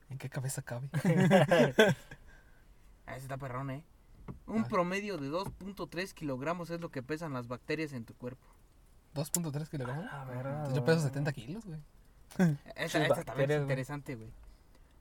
¿En 0.10 0.17
qué 0.17 0.30
cabeza 0.30 0.62
cabe? 0.62 0.89
Ah, 3.10 3.15
ese 3.15 3.24
está 3.24 3.38
perrón, 3.38 3.70
¿eh? 3.72 3.84
Un 4.48 4.63
Ah. 4.63 4.67
promedio 4.67 5.17
de 5.17 5.30
2.3 5.30 6.13
kilogramos 6.13 6.70
es 6.72 6.82
lo 6.82 6.89
que 6.91 7.02
pesan 7.02 7.32
las 7.32 7.48
bacterias 7.48 7.93
en 7.93 8.04
tu 8.04 8.13
cuerpo. 8.15 8.46
2.3 9.15 9.70
kilogramos. 9.70 10.06
Ah, 10.12 10.67
Yo 10.76 10.84
peso 10.84 10.98
güey. 11.00 11.08
70 11.10 11.32
kilos, 11.32 11.65
güey. 11.65 11.80
Esta, 12.76 13.06
esta 13.06 13.24
también 13.24 13.50
es 13.52 13.62
interesante, 13.62 14.15
güey. 14.15 14.30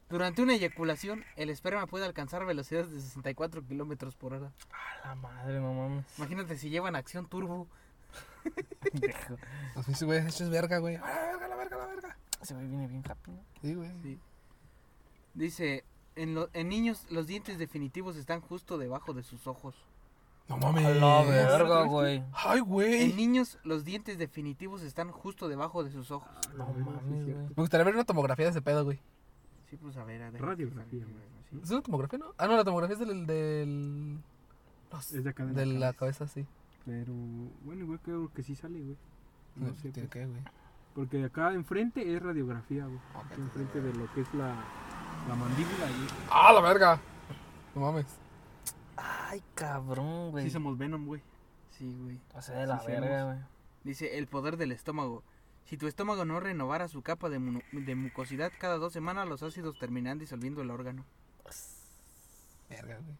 Durante 0.09 0.41
una 0.41 0.55
eyaculación, 0.55 1.25
el 1.35 1.51
esperma 1.51 1.89
puede 1.89 2.05
alcanzar 2.07 2.45
velocidades 2.47 2.93
de 2.93 3.01
64 3.01 3.65
kilómetros 3.67 4.15
por 4.15 4.35
hora. 4.35 4.53
A 5.03 5.09
la 5.09 5.15
madre, 5.17 5.59
no 5.59 5.75
mames. 5.75 6.05
Imagínate 6.19 6.57
si 6.57 6.71
llevan 6.71 6.95
acción 6.95 7.27
turbo. 7.27 7.67
Pendejo. 8.81 9.37
Pues 9.75 9.99
sí, 9.99 10.05
güey, 10.05 10.21
esto 10.25 10.45
es 10.45 10.51
verga, 10.51 10.79
güey. 10.79 10.95
¡Ah, 10.95 11.01
la 11.03 11.27
verga, 11.33 11.49
la 11.49 11.57
verga, 11.57 11.77
la 11.77 11.87
verga! 11.87 12.17
Ese 12.41 12.55
güey 12.55 12.69
viene 12.69 12.87
bien 12.87 13.03
¿no? 13.03 13.41
Sí, 13.61 13.75
güey. 13.75 13.91
Sí. 14.05 14.21
Dice, 15.37 15.85
en, 16.17 16.35
lo- 16.35 16.49
en 16.53 16.69
niños 16.69 17.07
los 17.11 17.27
dientes 17.27 17.59
definitivos 17.59 18.17
están 18.17 18.41
justo 18.41 18.79
debajo 18.79 19.13
de 19.15 19.23
sus 19.23 19.47
ojos. 19.47 19.75
No 20.49 20.57
mames. 20.59 20.85
A 20.87 20.91
la 20.91 21.23
verga, 21.25 21.83
güey. 21.85 22.23
Ay, 22.33 22.59
En 22.61 22.65
güey. 22.65 23.13
niños 23.15 23.59
los 23.65 23.85
dientes 23.85 24.17
definitivos 24.19 24.83
están 24.83 25.11
justo 25.11 25.49
debajo 25.49 25.83
de 25.85 25.91
sus 25.91 26.11
ojos. 26.11 26.31
No 26.57 26.67
sí, 26.75 26.81
mames, 26.81 27.25
cierto. 27.25 27.33
güey. 27.43 27.49
Me 27.49 27.63
gustaría 27.63 27.85
ver 27.85 27.95
una 27.95 28.05
tomografía 28.05 28.47
de 28.47 28.51
ese 28.53 28.63
pedo, 28.63 28.85
güey. 28.85 28.99
Sí, 29.69 29.77
pues 29.77 29.97
a 29.97 30.05
ver, 30.05 30.23
a 30.23 30.31
ver. 30.31 30.41
Radiografía, 30.41 31.05
güey. 31.05 31.25
Sí. 31.51 31.61
¿Es 31.63 31.71
una 31.71 31.83
tomografía, 31.83 32.19
no? 32.21 32.27
Ah, 32.39 32.47
no, 32.47 32.57
la 32.57 32.65
tomografía 32.65 32.95
es 32.95 33.01
del... 33.01 33.27
del... 33.27 34.15
no, 34.93 34.99
Es 35.01 35.23
de 35.25 35.31
acá 35.31 35.45
de, 35.45 35.53
de 35.53 35.67
la 35.67 35.79
la 35.87 35.93
cabeza, 35.93 36.27
sí. 36.29 36.47
Pero, 36.85 37.13
bueno, 37.65 37.83
igual 37.83 38.01
creo 38.01 38.33
que 38.33 38.43
sí 38.45 38.55
sale, 38.55 38.81
güey. 38.81 38.97
No 39.57 39.75
sé, 39.75 39.91
¿Tiene 39.91 40.09
pues. 40.09 40.11
que, 40.11 40.27
güey? 40.27 40.43
Porque 40.95 41.25
acá 41.25 41.53
enfrente 41.53 42.15
es 42.15 42.23
radiografía, 42.23 42.87
güey. 42.87 42.99
Enfrente 43.37 43.81
de 43.81 43.93
lo 43.95 44.13
que 44.15 44.21
es 44.23 44.33
la, 44.35 44.55
la 45.29 45.35
mandíbula 45.35 45.87
y 45.91 46.07
¡Ah, 46.31 46.53
la 46.53 46.61
verga! 46.61 47.01
No 47.75 47.81
mames. 47.83 48.07
Ay, 48.97 49.43
cabrón, 49.55 50.31
güey. 50.31 50.45
sí 50.45 50.51
somos 50.51 50.79
Venom, 50.79 51.07
güey. 51.07 51.23
Sí, 51.71 51.93
güey. 52.03 52.21
O 52.35 52.41
sea, 52.41 52.57
de 52.59 52.67
la 52.67 52.81
Sí 52.81 52.87
verga, 52.87 53.25
güey. 53.25 53.39
Dice, 53.85 54.19
el 54.19 54.27
poder 54.27 54.57
del 54.57 54.73
estómago. 54.73 55.23
Si 55.65 55.77
tu 55.77 55.87
estómago 55.89 56.25
no 56.25 56.41
renovara 56.41 56.89
su 56.89 57.03
capa 57.03 57.29
de, 57.29 57.39
mu- 57.39 57.61
de 57.73 57.95
mucosidad 57.95 58.53
cada 58.59 58.79
dos 58.79 58.93
semanas, 58.93 59.29
los 59.29 59.43
ácidos 59.43 59.79
terminan 59.79 60.19
disolviendo 60.19 60.63
el 60.63 60.71
órgano. 60.71 61.05
Verga, 62.71 62.99
güey. 62.99 63.17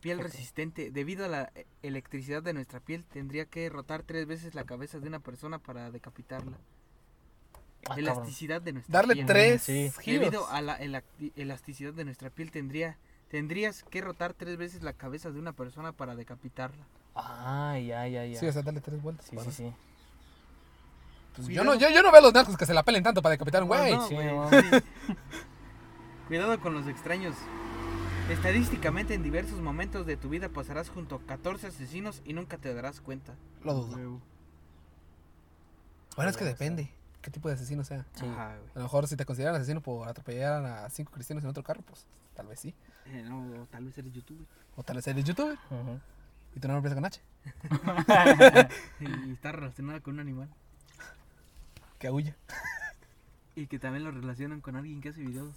Piel 0.00 0.18
resistente. 0.20 0.90
Debido 0.90 1.24
a 1.24 1.28
la 1.28 1.52
electricidad 1.82 2.42
de 2.42 2.52
nuestra 2.54 2.80
piel, 2.80 3.04
tendría 3.04 3.46
que 3.46 3.68
rotar 3.68 4.02
tres 4.02 4.26
veces 4.26 4.54
la 4.54 4.64
cabeza 4.64 4.98
de 4.98 5.08
una 5.08 5.20
persona 5.20 5.58
para 5.58 5.90
decapitarla. 5.90 6.56
Ah, 7.84 7.94
cabrón. 7.96 8.04
Elasticidad 8.04 8.62
de 8.62 8.72
nuestra 8.74 8.92
Darle 8.92 9.14
piel. 9.14 9.26
tres 9.26 9.62
Sí. 9.62 9.90
giros. 10.00 10.20
Debido 10.30 10.48
a 10.48 10.60
la 10.60 10.78
elasticidad 11.36 11.92
de 11.92 12.04
nuestra 12.04 12.30
piel, 12.30 12.50
tendría, 12.50 12.96
tendrías 13.28 13.82
que 13.84 14.00
rotar 14.00 14.34
tres 14.34 14.56
veces 14.56 14.82
la 14.82 14.92
cabeza 14.92 15.30
de 15.30 15.38
una 15.38 15.52
persona 15.52 15.92
para 15.92 16.14
decapitarla. 16.14 16.84
Ah, 17.14 17.76
ya, 17.78 18.06
ya, 18.08 18.24
ya. 18.24 18.38
Sí, 18.40 18.46
o 18.46 18.52
sea, 18.52 18.62
darle 18.62 18.80
tres 18.80 19.02
vueltas. 19.02 19.26
sí, 19.26 19.36
para- 19.36 19.50
sí, 19.50 19.64
sí. 19.68 19.72
Pues 21.36 21.48
yo, 21.48 21.64
no, 21.64 21.74
yo, 21.74 21.88
yo 21.90 22.02
no 22.02 22.10
veo 22.12 22.18
a 22.20 22.22
los 22.22 22.34
narcos 22.34 22.56
que 22.58 22.66
se 22.66 22.74
la 22.74 22.82
pelen 22.82 23.02
tanto 23.02 23.22
para 23.22 23.32
decapitar 23.32 23.62
a 23.62 23.64
un 23.64 23.68
güey. 23.68 23.94
No, 23.94 24.06
sí, 24.06 24.14
güey, 24.14 24.26
no. 24.26 24.50
sí. 24.50 24.56
Cuidado 26.28 26.60
con 26.60 26.74
los 26.74 26.86
extraños. 26.86 27.34
Estadísticamente 28.30 29.14
en 29.14 29.22
diversos 29.22 29.60
momentos 29.60 30.06
de 30.06 30.16
tu 30.16 30.28
vida 30.28 30.48
pasarás 30.48 30.88
junto 30.90 31.16
a 31.16 31.20
14 31.26 31.66
asesinos 31.66 32.22
y 32.24 32.34
nunca 32.34 32.58
te 32.58 32.72
darás 32.72 33.00
cuenta. 33.00 33.34
Lo 33.64 33.74
dudo. 33.74 34.20
Bueno, 36.16 36.30
es 36.30 36.36
que 36.36 36.44
depende 36.44 36.90
qué 37.22 37.30
tipo 37.30 37.48
de 37.48 37.54
asesino 37.54 37.84
sea. 37.84 38.04
Sí. 38.14 38.26
Ajá, 38.26 38.56
güey. 38.58 38.70
A 38.74 38.78
lo 38.78 38.82
mejor 38.82 39.08
si 39.08 39.16
te 39.16 39.24
consideran 39.24 39.54
asesino 39.54 39.80
por 39.80 40.08
atropellar 40.08 40.64
a 40.64 40.90
cinco 40.90 41.12
cristianos 41.12 41.44
en 41.44 41.50
otro 41.50 41.62
carro, 41.62 41.82
pues 41.82 42.06
tal 42.34 42.46
vez 42.46 42.60
sí. 42.60 42.74
Eh, 43.06 43.22
no, 43.22 43.66
tal 43.70 43.84
vez 43.84 43.96
eres 43.96 44.12
youtuber. 44.12 44.46
O 44.76 44.82
tal 44.82 44.96
vez 44.96 45.06
eres 45.06 45.24
youtuber 45.24 45.58
y 46.54 46.60
tu 46.60 46.68
nombre 46.68 46.90
empieza 46.90 46.94
con 46.94 47.04
H. 47.04 47.20
y 49.00 49.32
está 49.32 49.52
relacionado 49.52 50.02
con 50.02 50.14
un 50.14 50.20
animal. 50.20 50.48
Que 51.98 52.10
huya. 52.10 52.36
Y 53.54 53.66
que 53.66 53.78
también 53.78 54.04
lo 54.04 54.10
relacionan 54.10 54.60
con 54.60 54.76
alguien 54.76 55.00
que 55.00 55.10
hace 55.10 55.20
videos. 55.20 55.54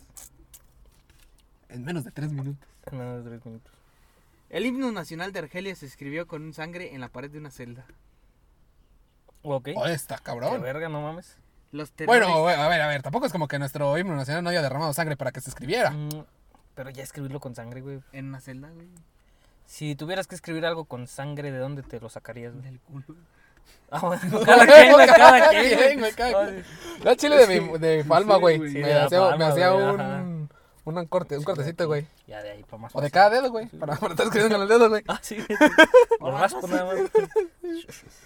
En 1.70 1.84
menos 1.84 2.04
de 2.04 2.12
tres 2.12 2.32
minutos. 2.32 2.68
En 2.86 2.98
menos 2.98 3.24
de 3.24 3.30
tres 3.30 3.46
minutos. 3.46 3.74
El 4.50 4.66
himno 4.66 4.92
nacional 4.92 5.34
de 5.34 5.40
Argelia 5.40 5.76
se 5.76 5.86
escribió 5.86 6.28
con 6.28 6.44
un 6.44 6.54
sangre 6.54 6.94
en 6.94 7.02
la 7.02 7.10
pared 7.10 7.32
de 7.32 7.40
una 7.40 7.52
celda. 7.52 7.86
Ok. 9.42 9.70
Oh, 9.76 9.86
está 9.86 10.18
Qué 10.18 10.24
cabrón. 10.24 10.62
verga, 10.62 10.88
no 10.88 11.02
mames. 11.02 11.38
Los. 11.76 11.94
Bueno, 12.06 12.48
a 12.48 12.68
ver, 12.68 12.82
a 12.82 12.88
ver, 12.88 13.02
tampoco 13.02 13.26
es 13.26 13.32
como 13.32 13.48
que 13.48 13.60
nuestro 13.60 13.98
himno 13.98 14.16
nacional 14.16 14.44
no 14.44 14.50
haya 14.50 14.62
derramado 14.62 14.94
sangre 14.94 15.18
para 15.18 15.32
que 15.32 15.42
se 15.42 15.50
escribiera. 15.50 15.92
Mm, 15.92 16.24
Pero 16.74 16.90
ya 16.90 17.04
escribirlo 17.04 17.40
con 17.40 17.54
sangre, 17.56 17.82
güey. 17.82 18.00
En 18.14 18.30
una 18.30 18.40
celda, 18.40 18.70
güey. 18.70 18.88
Si 19.66 19.96
tuvieras 19.96 20.28
que 20.28 20.36
escribir 20.36 20.66
algo 20.66 20.86
con 20.86 21.08
sangre, 21.08 21.52
¿de 21.52 21.58
dónde 21.58 21.84
te 21.84 22.00
lo 22.00 22.10
sacarías, 22.10 22.54
güey? 22.54 22.64
Del 22.66 22.80
culo. 22.80 23.16
Ah, 23.90 24.00
bueno, 24.00 24.40
cada 24.46 24.66
quien, 24.68 26.02
cada 26.16 26.48
quien. 26.48 26.66
La 27.04 27.16
chile 27.16 27.46
de, 27.46 27.62
mi, 27.62 27.78
de 27.78 28.04
palma, 28.04 28.38
güey. 28.38 28.58
Sí, 28.70 28.78
me 28.78 28.94
hacía, 28.94 29.20
palma, 29.20 29.38
me 29.38 29.46
hacía 29.46 29.70
güey, 29.70 29.86
un, 29.86 30.02
ajá. 30.02 30.24
Un, 30.86 31.06
corte, 31.08 31.38
un 31.38 31.44
cortecito, 31.44 31.88
güey. 31.88 32.08
Ya 32.28 32.42
de 32.44 32.52
ahí 32.52 32.64
para 32.64 32.78
más 32.84 32.96
O 32.96 33.02
de 33.02 33.10
cada 33.12 33.30
dedo, 33.32 33.50
güey. 33.50 33.68
Para, 33.68 33.96
para 33.96 34.14
estar 34.14 34.28
escribiendo 34.28 34.56
con 34.56 34.64
el 34.64 34.70
dedo, 34.70 34.90
güey. 34.90 35.04
Ah, 35.08 35.20
sí. 35.22 35.38
Lo 36.20 36.32
raspo 36.38 36.68
nada 36.68 36.86
más. 36.86 37.12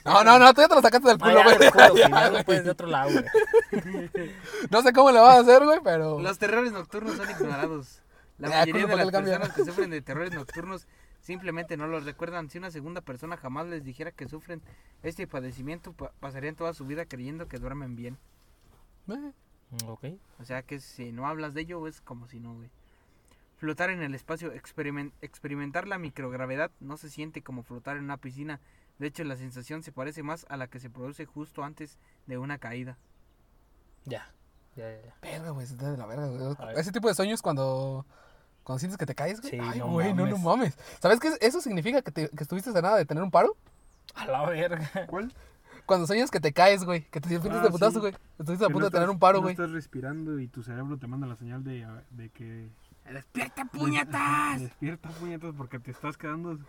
No, 0.06 0.24
no, 0.24 0.40
no, 0.40 0.54
tú 0.54 0.62
ya 0.62 0.68
te 0.68 0.76
lo 0.76 0.82
sacaste 0.82 1.08
del 1.08 1.18
culo, 1.20 1.44
güey. 1.44 1.58
no 2.32 2.44
puedes 2.44 2.64
de 2.66 2.70
otro 2.72 2.88
lado, 2.88 3.12
güey. 3.12 3.26
No 4.70 4.82
sé 4.82 4.94
cómo 4.94 5.12
le 5.12 5.20
vas 5.20 5.38
a 5.38 5.40
hacer, 5.42 5.64
güey, 5.64 5.80
pero. 5.84 6.20
Los 6.20 6.38
terrores 6.38 6.72
nocturnos 6.72 7.16
son 7.16 7.30
ignorados. 7.30 8.02
La 8.38 8.50
mayoría 8.50 8.74
de 8.74 8.88
¿por 8.88 8.98
qué 8.98 9.04
las 9.06 9.12
personas 9.24 9.54
que 9.54 9.66
sufren 9.66 9.90
de 9.90 10.02
terrores 10.02 10.34
nocturnos 10.34 10.88
simplemente 11.22 11.76
no 11.78 11.88
los 11.88 12.06
recuerdan. 12.06 12.50
Si 12.50 12.58
una 12.58 12.72
segunda 12.72 13.02
persona 13.02 13.36
jamás 13.38 13.68
les 13.68 13.84
dijera 13.84 14.12
que 14.12 14.28
sufren 14.30 14.62
este 15.04 15.28
padecimiento, 15.28 15.92
pa- 15.94 16.12
pasarían 16.20 16.56
toda 16.56 16.74
su 16.74 16.86
vida 16.86 17.06
creyendo 17.06 17.48
que 17.48 17.58
duermen 17.60 17.96
bien. 17.96 18.18
Eh, 19.72 19.86
Ok. 19.88 20.06
O 20.40 20.46
sea 20.46 20.62
que 20.64 20.80
si 20.80 21.12
no 21.12 21.28
hablas 21.28 21.54
de 21.54 21.62
ello 21.62 21.86
es 21.88 22.02
como 22.02 22.28
si 22.28 22.40
no, 22.40 22.56
güey. 22.56 22.70
Flotar 23.58 23.90
en 23.90 24.02
el 24.02 24.16
espacio, 24.16 24.54
experimen- 24.54 25.12
experimentar 25.22 25.88
la 25.88 25.98
microgravedad 25.98 26.72
no 26.80 26.96
se 26.98 27.10
siente 27.10 27.42
como 27.44 27.64
flotar 27.64 27.98
en 27.98 28.06
una 28.06 28.18
piscina. 28.18 28.60
De 29.00 29.08
hecho, 29.08 29.24
la 29.24 29.36
sensación 29.36 29.84
se 29.84 29.92
parece 29.92 30.24
más 30.24 30.46
a 30.50 30.58
la 30.58 30.68
que 30.68 30.80
se 30.80 30.90
produce 30.90 31.26
justo 31.26 31.64
antes 31.64 31.98
de 32.26 32.38
una 32.38 32.58
caída. 32.58 32.98
Ya. 34.06 34.32
Ya, 34.76 34.90
ya, 34.92 35.02
ya. 35.04 35.16
Verga, 35.22 35.50
güey, 35.52 35.68
de 35.68 35.98
la 35.98 36.06
verga, 36.06 36.28
güey. 36.28 36.56
Ese 36.78 36.92
tipo 36.92 37.08
de 37.08 37.14
sueños 37.14 37.42
cuando. 37.42 38.06
Cuando 38.64 38.80
sientes 38.80 38.98
que 38.98 39.06
te 39.06 39.16
caes, 39.16 39.42
güey. 39.42 39.52
Sí, 39.52 39.60
Ay, 39.62 39.80
no 39.80 39.88
güey, 39.88 40.14
no, 40.14 40.26
no 40.26 40.38
mames. 40.38 40.44
mames. 40.44 40.78
¿Sabes 41.02 41.20
qué? 41.20 41.32
Eso 41.42 41.60
significa 41.60 42.02
que, 42.02 42.12
te, 42.12 42.30
que 42.30 42.44
estuviste 42.44 42.70
a 42.70 42.82
nada 42.82 42.98
de 42.98 43.06
tener 43.06 43.24
un 43.24 43.32
paro. 43.32 43.58
A 44.16 44.26
la 44.26 44.46
verga. 44.50 44.90
¿Cuál? 45.08 45.34
Cuando 45.90 46.06
sueñas 46.06 46.30
que 46.30 46.40
te 46.40 46.54
caes, 46.54 46.84
güey. 46.84 47.02
Que 47.10 47.20
te 47.20 47.30
sientes 47.30 47.52
Ah, 47.52 47.64
de 47.64 47.72
putazo, 47.72 47.94
sí. 47.94 48.00
güey. 48.00 48.14
Estuviste 48.38 48.64
a 48.64 48.68
punto 48.68 48.82
no 48.82 48.86
de 48.86 48.92
tener 48.92 49.10
un 49.10 49.18
paro, 49.18 49.40
no 49.40 49.42
güey. 49.42 49.54
estás 49.54 49.72
respirando 49.72 50.40
y 50.40 50.48
tu 50.48 50.62
cerebro 50.62 51.00
te 51.00 51.08
manda 51.08 51.26
la 51.26 51.36
señal 51.36 51.64
de, 51.64 51.88
de 52.12 52.30
que 52.30 52.70
¡Despierta, 53.12 53.66
puñetas! 53.66 54.62
Despierta, 54.62 55.10
puñetas, 55.10 55.56
porque 55.58 55.80
te 55.80 55.90
estás 55.90 56.16
quedando 56.16 56.60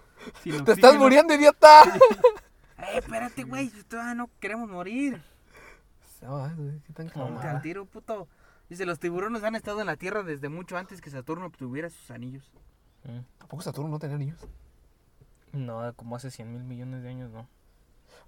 sin 0.42 0.64
¡Te 0.64 0.72
estás 0.72 0.96
muriendo, 0.96 1.34
idiota! 1.34 1.82
¡Eh, 2.78 2.96
espérate, 2.96 3.44
güey! 3.44 3.68
Todavía 3.88 4.14
no 4.14 4.30
queremos 4.40 4.70
morir. 4.70 5.22
No, 6.22 6.50
qué 6.86 6.92
tan 6.94 7.10
al 7.42 7.60
tiro, 7.60 7.84
puto. 7.84 8.26
Dice, 8.70 8.86
los 8.86 8.98
tiburones 8.98 9.44
han 9.44 9.54
estado 9.54 9.80
en 9.82 9.86
la 9.86 9.96
Tierra 9.96 10.22
desde 10.22 10.48
mucho 10.48 10.78
antes 10.78 11.02
que 11.02 11.10
Saturno 11.10 11.44
obtuviera 11.44 11.90
sus 11.90 12.10
anillos. 12.10 12.50
Mm. 13.04 13.20
Tampoco 13.38 13.62
Saturno 13.62 13.90
no 13.90 13.98
tenía 13.98 14.16
niños. 14.16 14.38
No, 15.52 15.92
como 15.94 16.16
hace 16.16 16.30
100 16.30 16.50
mil 16.52 16.62
millones 16.64 17.02
de 17.02 17.08
años, 17.10 17.30
no. 17.30 17.46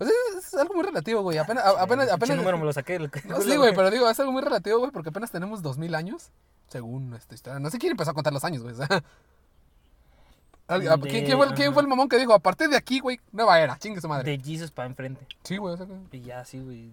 O 0.02 0.04
sea, 0.04 0.38
es 0.38 0.54
algo 0.54 0.74
muy 0.74 0.84
relativo, 0.84 1.22
güey. 1.22 1.38
Apenas, 1.38 1.64
a- 1.64 1.82
apenas, 1.82 2.06
Pinche 2.06 2.14
apenas. 2.14 2.36
número 2.38 2.58
me 2.58 2.64
lo 2.64 2.72
saqué. 2.72 2.98
No, 2.98 3.40
sí, 3.40 3.56
güey, 3.56 3.74
pero 3.74 3.90
digo, 3.90 4.08
es 4.08 4.18
algo 4.20 4.32
muy 4.32 4.42
relativo, 4.42 4.78
güey, 4.78 4.90
porque 4.90 5.08
apenas 5.10 5.30
tenemos 5.30 5.62
2000 5.62 5.94
años, 5.94 6.30
según 6.68 7.10
nuestra 7.10 7.34
historia. 7.34 7.58
No 7.60 7.70
sé 7.70 7.78
quién 7.78 7.92
empezó 7.92 8.10
a 8.10 8.14
contar 8.14 8.32
los 8.32 8.44
años, 8.44 8.62
güey. 8.62 8.74
De- 8.74 8.86
¿Quién, 11.02 11.24
quién 11.26 11.36
fue, 11.36 11.46
el- 11.46 11.54
quién 11.54 11.72
fue 11.74 11.82
el 11.82 11.88
mamón 11.88 12.08
que 12.08 12.16
dijo, 12.18 12.32
a 12.32 12.38
partir 12.38 12.68
de 12.70 12.76
aquí, 12.76 13.00
güey, 13.00 13.20
nueva 13.32 13.60
era, 13.60 13.76
chingue 13.78 14.00
su 14.00 14.08
madre? 14.08 14.30
De 14.38 14.42
Jesus 14.42 14.70
para 14.70 14.88
enfrente. 14.88 15.26
Sí, 15.42 15.56
güey, 15.58 15.74
o 15.74 15.76
sea, 15.76 15.86
que- 15.86 16.16
Y 16.16 16.22
ya, 16.22 16.44
sí, 16.46 16.60
güey. 16.60 16.90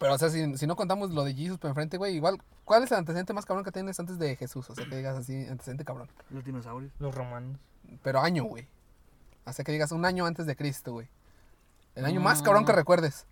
pero 0.00 0.14
o 0.14 0.18
sea, 0.18 0.28
si, 0.30 0.56
si 0.56 0.66
no 0.66 0.74
contamos 0.74 1.10
lo 1.10 1.22
de 1.22 1.32
Jesus 1.34 1.58
por 1.58 1.68
enfrente, 1.68 1.98
güey, 1.98 2.16
igual, 2.16 2.42
¿cuál 2.64 2.82
es 2.82 2.90
el 2.90 2.98
antecedente 2.98 3.32
más 3.32 3.44
cabrón 3.44 3.64
que 3.64 3.70
tienes 3.70 4.00
antes 4.00 4.18
de 4.18 4.34
Jesús? 4.36 4.68
O 4.70 4.74
sea, 4.74 4.86
que 4.88 4.96
digas 4.96 5.16
así, 5.16 5.46
antecedente 5.46 5.84
cabrón. 5.84 6.08
Los 6.30 6.44
dinosaurios. 6.44 6.90
Los 6.98 7.14
romanos. 7.14 7.58
Pero 8.02 8.20
año, 8.20 8.44
güey. 8.44 8.66
O 9.44 9.52
sea, 9.52 9.64
que 9.64 9.70
digas 9.72 9.92
un 9.92 10.04
año 10.04 10.24
antes 10.26 10.46
de 10.46 10.56
Cristo, 10.56 10.92
güey. 10.92 11.08
El 11.94 12.04
año 12.06 12.20
más 12.20 12.42
cabrón 12.42 12.64
que 12.64 12.72
recuerdes. 12.72 13.26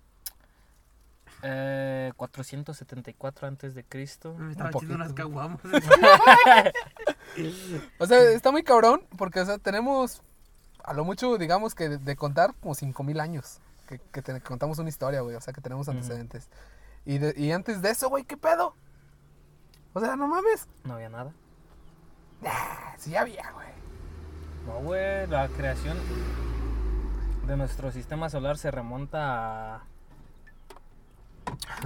Eh, 1.43 2.13
474 2.17 3.49
antes 3.49 3.75
de 3.75 3.83
Cristo. 3.85 4.35
Me 4.39 4.51
estaba 4.53 4.71
echando 4.71 4.95
unas 4.95 5.13
caguamas. 5.13 5.61
O 7.99 8.07
sea, 8.07 8.21
está 8.31 8.51
muy 8.51 8.63
cabrón 8.65 9.03
porque, 9.17 9.41
o 9.41 9.47
sea, 9.47 9.59
tenemos 9.59 10.21
a 10.83 10.93
lo 10.93 11.05
mucho, 11.05 11.39
digamos 11.39 11.75
que 11.75 11.89
de, 11.89 11.99
de 11.99 12.17
contar 12.17 12.55
como 12.61 12.75
5000 12.75 13.21
años 13.21 13.61
que, 13.87 13.99
que, 14.13 14.21
te- 14.23 14.35
que 14.35 14.41
contamos 14.41 14.79
una 14.79 14.89
historia, 14.89 15.21
güey. 15.21 15.37
O 15.37 15.41
sea, 15.41 15.53
que 15.55 15.61
tenemos 15.61 15.89
antecedentes. 15.89 16.49
y, 17.05 17.19
de- 17.19 17.35
y 17.37 17.53
antes 17.53 17.81
de 17.83 17.91
eso, 17.91 18.09
güey, 18.09 18.25
¿qué 18.25 18.37
pedo? 18.37 18.75
O 19.95 20.01
sea, 20.01 20.17
no 20.17 20.27
mames. 20.27 20.67
No 20.85 20.95
había 20.95 21.09
nada. 21.09 21.33
Ah, 22.45 22.95
sí 22.99 23.15
había, 23.17 23.51
güey. 23.53 23.69
No, 24.67 24.81
güey, 24.81 25.27
la 25.29 25.49
creación 25.49 25.97
de 27.51 27.57
nuestro 27.57 27.91
sistema 27.91 28.31
solar 28.31 28.57
se 28.59 28.71
remonta 28.71 29.75
a 29.77 29.83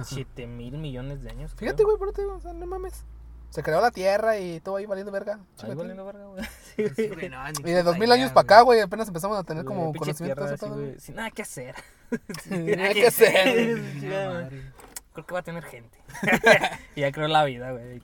7 0.03 0.45
mil 0.45 0.77
millones 0.77 1.23
de 1.23 1.31
años. 1.31 1.53
creo. 1.55 1.71
Fíjate, 1.71 1.83
güey, 1.83 1.97
digo, 2.21 2.35
o 2.35 2.39
sea, 2.39 2.53
no 2.53 2.67
mames. 2.67 3.03
Se 3.49 3.63
creó 3.63 3.81
la 3.81 3.89
Tierra 3.89 4.37
y 4.37 4.59
todo 4.59 4.75
ahí 4.75 4.85
valiendo 4.85 5.11
verga. 5.11 5.39
Ahí 5.63 5.73
valiendo 5.73 6.05
verga, 6.05 6.25
güey. 6.25 6.43
Sí, 6.95 7.07
güey, 7.07 7.29
no, 7.29 7.37
Y 7.49 7.53
de 7.71 7.77
puta 7.79 7.83
2000 7.83 8.03
idea, 8.03 8.15
años 8.15 8.31
para 8.31 8.43
acá, 8.43 8.61
güey, 8.61 8.81
apenas 8.81 9.07
empezamos 9.07 9.37
a 9.37 9.43
tener 9.43 9.63
Güey, 9.63 9.75
como 9.77 9.93
conocimiento 9.93 10.23
de 10.23 10.27
tierra 10.27 10.45
eso 10.45 10.53
así, 10.53 10.65
todo, 10.65 10.81
güey. 10.81 10.99
Sin 10.99 11.15
nada 11.15 11.31
que 11.31 11.41
hacer. 11.41 11.75
Nada 12.49 12.93
que 12.93 13.07
hacer. 13.07 14.73
Creo 15.15 15.25
que 15.25 15.33
va 15.33 15.39
a 15.39 15.43
tener 15.43 15.63
gente. 15.63 15.97
y 16.95 17.01
ya 17.01 17.11
creó 17.11 17.27
la 17.27 17.43
vida, 17.45 17.71
güey. 17.71 18.01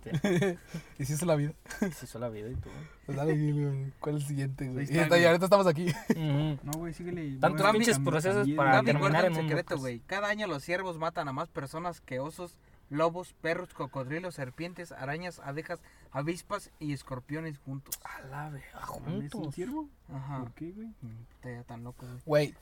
Y 0.97 1.06
si 1.06 1.13
hizo 1.13 1.26
la 1.26 1.36
vida. 1.36 1.54
se 1.93 2.06
hizo 2.06 2.17
la 2.19 2.30
vida 2.30 2.50
y 2.50 2.56
todo. 2.56 2.74
Pues 3.06 3.17
dale, 3.17 3.34
güey. 3.36 3.91
¿Cuál 4.00 4.15
es 4.15 4.21
el 4.24 4.28
siguiente, 4.30 4.67
güey? 4.69 4.86
Y, 4.89 4.97
ahorita- 4.97 5.06
y 5.06 5.10
güey. 5.19 5.26
ahorita 5.26 5.45
estamos 5.45 5.67
aquí. 5.67 5.88
Ujú. 6.10 6.60
No, 6.63 6.71
güey, 6.78 6.93
síguele. 6.93 7.38
Tantos 7.39 7.65
a 7.67 7.71
pinches 7.74 8.00
procesos 8.00 8.47
para 8.56 8.82
terminar 8.82 9.26
en 9.26 9.34
un 9.34 9.41
secreto, 9.41 9.62
podcast. 9.76 9.82
güey. 9.82 10.00
Cada 10.08 10.30
año 10.30 10.47
los 10.47 10.63
ciervos 10.63 10.97
matan 10.97 11.28
a 11.28 11.34
más 11.34 11.50
personas 11.50 12.00
que 12.02 12.19
osos, 12.19 12.58
lobos, 12.89 13.34
perros, 13.41 13.74
cocodrilos, 13.74 14.36
serpientes, 14.36 14.91
arañas, 14.93 15.39
abejas, 15.43 15.82
avispas 16.12 16.71
y 16.80 16.93
escorpiones 16.93 17.58
juntos. 17.60 18.00
A 18.04 18.21
la 18.28 18.50
verga, 18.50 18.80
¿Es 18.84 18.89
un 18.89 19.04
juntos. 19.30 19.56
ciervo? 19.56 19.89
Ajá. 20.13 20.39
¿Por 20.39 20.54
qué, 20.54 20.71
güey? 20.71 20.88
Mm, 21.02 21.24
Está 21.36 21.52
ya 21.52 21.63
tan 21.63 21.84
loco, 21.84 22.06
güey. 22.06 22.21
Güey. 22.26 22.56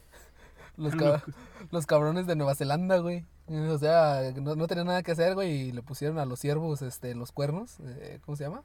Los, 0.84 0.94
cab- 0.96 1.22
los 1.72 1.86
cabrones 1.86 2.26
de 2.28 2.36
Nueva 2.36 2.56
Zelanda, 2.56 2.98
güey. 2.98 3.26
O 3.48 3.78
sea, 3.78 4.32
no, 4.40 4.56
no 4.56 4.68
tenían 4.68 4.88
nada 4.88 5.04
que 5.04 5.12
hacer, 5.12 5.34
güey. 5.36 5.52
Y 5.52 5.72
le 5.72 5.82
pusieron 5.82 6.20
a 6.20 6.26
los 6.26 6.40
ciervos 6.40 6.82
este, 6.82 7.16
los 7.16 7.32
cuernos. 7.32 7.78
eh, 7.82 8.20
¿Cómo 8.26 8.36
se 8.36 8.44
llama? 8.46 8.64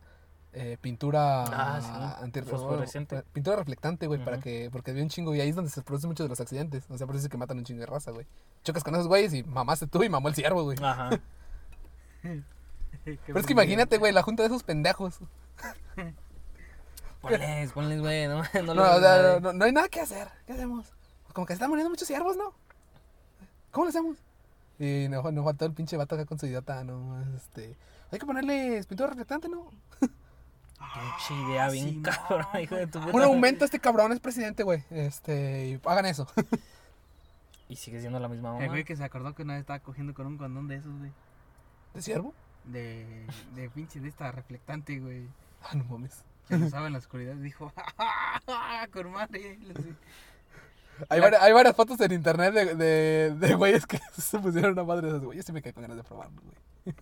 Eh, 0.53 0.77
pintura 0.81 1.42
Ah, 1.46 1.81
sí, 1.83 2.22
anti- 2.22 2.42
fosforescente. 2.42 3.16
bueno, 3.16 3.29
pintura 3.33 3.57
reflectante, 3.57 4.07
güey, 4.07 4.24
para 4.24 4.38
que 4.38 4.68
porque 4.70 4.92
había 4.92 5.03
un 5.03 5.09
chingo 5.09 5.35
y 5.35 5.40
ahí 5.40 5.48
es 5.48 5.57
donde 5.57 5.70
se 5.70 5.83
producen 5.83 6.09
muchos 6.11 6.24
de 6.27 6.29
los 6.29 6.38
accidentes. 6.40 6.85
O 6.90 6.96
sea, 6.96 7.07
por 7.09 7.16
eso 7.16 7.24
es 7.27 7.29
que 7.31 7.37
matan 7.37 7.59
un 7.59 7.64
chingo 7.64 7.81
de 7.81 7.87
raza, 7.87 8.12
güey. 8.12 8.24
Chocas 8.62 8.85
con 8.85 8.94
esos 8.94 9.09
güeyes 9.09 9.35
y 9.35 9.42
mamaste 9.42 9.88
tú 9.88 10.05
y 10.05 10.09
mamó 10.09 10.29
el 10.29 10.35
ciervo, 10.37 10.62
güey. 10.62 10.79
Ajá. 10.81 11.11
Pero 13.05 13.38
es 13.40 13.46
que 13.46 13.53
imagínate, 13.53 13.98
güey, 13.98 14.12
la 14.12 14.22
junta 14.22 14.44
de 14.44 14.46
esos 14.46 14.62
pendejos. 14.62 15.18
Ponles, 17.20 17.72
ponles, 17.72 18.00
güey. 18.00 18.29
No, 18.29 18.42
no, 18.64 18.74
No, 18.74 18.83
o 18.96 19.00
sea, 19.00 19.40
no, 19.40 19.53
no 19.53 19.64
hay 19.64 19.72
nada 19.72 19.88
que 19.88 20.00
hacer. 20.00 20.29
¿Qué 20.46 20.53
hacemos? 20.53 20.93
Como 21.35 21.47
que 21.47 21.53
se 21.53 21.57
están 21.57 21.68
muriendo 21.68 21.90
muchos 21.90 22.09
ciervos, 22.09 22.38
¿no? 22.38 22.55
¿Cómo 23.70 23.85
lo 23.85 23.90
hacemos? 23.90 24.16
Y 24.79 25.09
no, 25.11 25.31
no 25.31 25.44
faltó 25.44 25.66
el 25.66 25.73
pinche 25.73 25.97
vato 25.99 26.14
acá 26.14 26.25
con 26.25 26.38
su 26.38 26.47
idiota, 26.47 26.83
¿no? 26.85 27.20
Este, 27.37 27.77
hay 28.11 28.18
que 28.18 28.25
ponerle 28.25 28.83
pintura 28.88 29.11
reflectante, 29.11 29.49
¿no? 29.49 29.68
Pinche 30.01 31.35
idea 31.47 31.68
bien 31.70 31.88
sí, 31.88 32.03
cabrón, 32.03 32.47
no, 32.53 32.61
hijo 32.61 32.77
de 32.77 32.87
tu 32.87 33.01
puta. 33.01 33.16
Un 33.16 33.23
aumento 33.23 33.64
a 33.64 33.66
este 33.66 33.81
cabrón 33.81 34.12
es 34.12 34.20
presidente, 34.20 34.62
güey. 34.62 34.85
Este, 34.90 35.68
y 35.68 35.81
hagan 35.88 36.07
eso. 36.07 36.27
Y 37.66 37.77
sigue 37.77 37.99
siendo 37.99 38.20
la 38.20 38.29
misma 38.29 38.51
El 38.51 38.55
mamá. 38.57 38.66
güey 38.68 38.85
que 38.85 38.94
se 38.94 39.03
acordó 39.03 39.35
que 39.35 39.42
una 39.42 39.55
vez 39.55 39.62
estaba 39.62 39.81
cogiendo 39.81 40.12
con 40.12 40.27
un 40.27 40.37
condón 40.37 40.68
de 40.68 40.77
esos, 40.77 40.97
güey. 40.99 41.11
¿De 41.94 42.03
ciervo? 42.03 42.35
De, 42.64 43.27
de 43.55 43.70
pinche 43.70 44.01
de 44.01 44.09
esta 44.09 44.31
reflectante, 44.31 45.01
güey. 45.01 45.27
Ah, 45.62 45.75
no 45.75 45.85
mames. 45.85 46.25
Que 46.47 46.59
lo 46.59 46.66
usaba 46.66 46.87
en 46.88 46.92
la 46.92 46.99
oscuridad. 46.99 47.35
Dijo, 47.37 47.73
con 48.92 49.11
madre. 49.12 49.59
Hay, 51.09 51.20
vari- 51.20 51.38
hay 51.40 51.52
varias 51.52 51.74
fotos 51.76 52.00
en 52.00 52.12
internet 52.12 52.52
de, 52.54 52.74
de, 52.74 53.35
de 53.35 53.54
güeyes 53.54 53.87
que 53.87 53.98
se 54.18 54.38
pusieron 54.38 54.72
una 54.72 54.85
madre 54.85 55.02
de 55.09 55.09
esos 55.16 55.24
güeyes. 55.24 55.44
Sí 55.44 55.52
me 55.52 55.61
quedé 55.62 55.72
con 55.72 55.83
ganas 55.83 55.96
de 55.96 56.02
probarlo, 56.04 56.40
güey. 56.42 56.57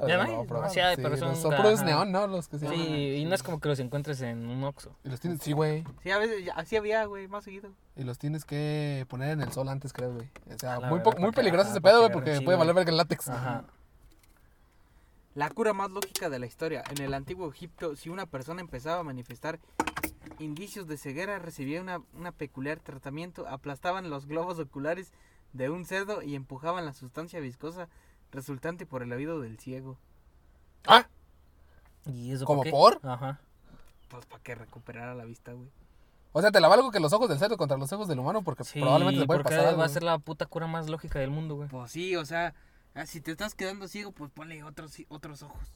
A 0.00 0.06
Ya 0.08 0.16
ver, 0.16 0.18
no 0.18 0.22
hay, 0.24 0.34
voy 0.34 0.44
a 0.44 0.48
probar. 0.48 0.66
no, 0.68 0.72
sí 0.74 0.80
hay, 0.80 0.96
pero 0.96 1.10
los- 1.10 1.18
son 1.20 1.36
son 1.36 1.54
puros 1.56 1.82
neón, 1.82 2.10
¿no? 2.10 2.26
Los 2.26 2.48
que 2.48 2.58
se 2.58 2.68
Sí, 2.68 2.72
llaman. 2.74 2.88
y 2.90 3.24
no 3.26 3.34
es 3.34 3.42
como 3.42 3.60
que 3.60 3.68
los 3.68 3.78
encuentres 3.78 4.20
en 4.22 4.46
un 4.46 4.64
Oxxo. 4.64 4.94
Y 5.04 5.08
los 5.08 5.20
tienes, 5.20 5.40
sí, 5.42 5.52
güey. 5.52 5.84
Sí, 6.02 6.10
a 6.10 6.18
veces 6.18 6.44
ya- 6.44 6.54
así 6.54 6.76
había, 6.76 7.04
güey, 7.04 7.28
más 7.28 7.44
seguido. 7.44 7.70
Y 7.96 8.02
los 8.04 8.18
tienes 8.18 8.44
que 8.44 9.06
poner 9.08 9.30
en 9.30 9.40
el 9.42 9.52
sol 9.52 9.68
antes, 9.68 9.92
creo, 9.92 10.12
güey. 10.14 10.28
O 10.54 10.58
sea, 10.58 10.74
A 10.76 10.80
la 10.80 10.88
muy, 10.88 10.98
verga, 10.98 11.12
po- 11.12 11.20
muy 11.20 11.30
que- 11.30 11.36
peligroso 11.36 11.70
ese 11.70 11.80
pedo, 11.80 12.00
güey, 12.00 12.12
porque 12.12 12.40
puede 12.40 12.58
valer 12.58 12.74
verga 12.74 12.90
el 12.90 12.96
látex. 12.96 13.28
Ajá. 13.28 13.64
La 15.34 15.48
cura 15.48 15.72
más 15.72 15.90
lógica 15.90 16.28
de 16.28 16.38
la 16.40 16.46
historia. 16.46 16.82
En 16.90 17.02
el 17.02 17.14
antiguo 17.14 17.48
Egipto, 17.48 17.94
si 17.94 18.08
una 18.10 18.26
persona 18.26 18.60
empezaba 18.60 19.00
a 19.00 19.04
manifestar 19.04 19.60
indicios 20.38 20.86
de 20.86 20.96
ceguera, 20.96 21.38
recibía 21.38 21.80
una, 21.80 22.02
una 22.14 22.32
peculiar 22.32 22.80
tratamiento, 22.80 23.46
aplastaban 23.48 24.10
los 24.10 24.26
globos 24.26 24.58
oculares 24.58 25.12
de 25.52 25.68
un 25.70 25.84
cerdo 25.84 26.22
y 26.22 26.34
empujaban 26.34 26.84
la 26.86 26.92
sustancia 26.94 27.40
viscosa 27.40 27.88
resultante 28.32 28.86
por 28.86 29.02
el 29.02 29.12
oído 29.12 29.40
del 29.40 29.58
ciego. 29.58 29.98
Ah, 30.86 31.06
¿Y 32.06 32.32
eso 32.32 32.44
¿Como 32.44 32.62
qué? 32.62 32.70
por? 32.70 33.00
Ajá. 33.02 33.40
Pues 34.08 34.26
para 34.26 34.42
que 34.42 34.54
recuperara 34.54 35.14
la 35.14 35.24
vista, 35.24 35.52
güey. 35.52 35.70
o 36.32 36.40
sea, 36.40 36.50
te 36.50 36.60
la 36.60 36.68
valgo 36.68 36.90
que 36.90 37.00
los 37.00 37.12
ojos 37.12 37.28
del 37.28 37.38
cerdo 37.38 37.56
contra 37.56 37.76
los 37.76 37.92
ojos 37.92 38.08
del 38.08 38.18
humano, 38.18 38.42
porque 38.42 38.64
Sí, 38.64 38.80
probablemente 38.80 39.20
te 39.20 39.26
puede 39.26 39.40
porque 39.40 39.54
pasar 39.54 39.66
algo. 39.66 39.78
va 39.80 39.84
a 39.84 39.88
ser 39.88 40.02
la 40.02 40.18
puta 40.18 40.46
cura 40.46 40.66
más 40.66 40.88
lógica 40.88 41.18
del 41.18 41.30
mundo, 41.30 41.56
güey. 41.56 41.68
Pues 41.68 41.90
sí, 41.92 42.16
o 42.16 42.24
sea, 42.24 42.54
ah, 42.94 43.06
si 43.06 43.20
te 43.20 43.32
estás 43.32 43.54
quedando 43.54 43.88
ciego, 43.88 44.12
pues 44.12 44.30
ponle 44.30 44.62
otros, 44.64 44.94
otros 45.08 45.42
ojos. 45.42 45.72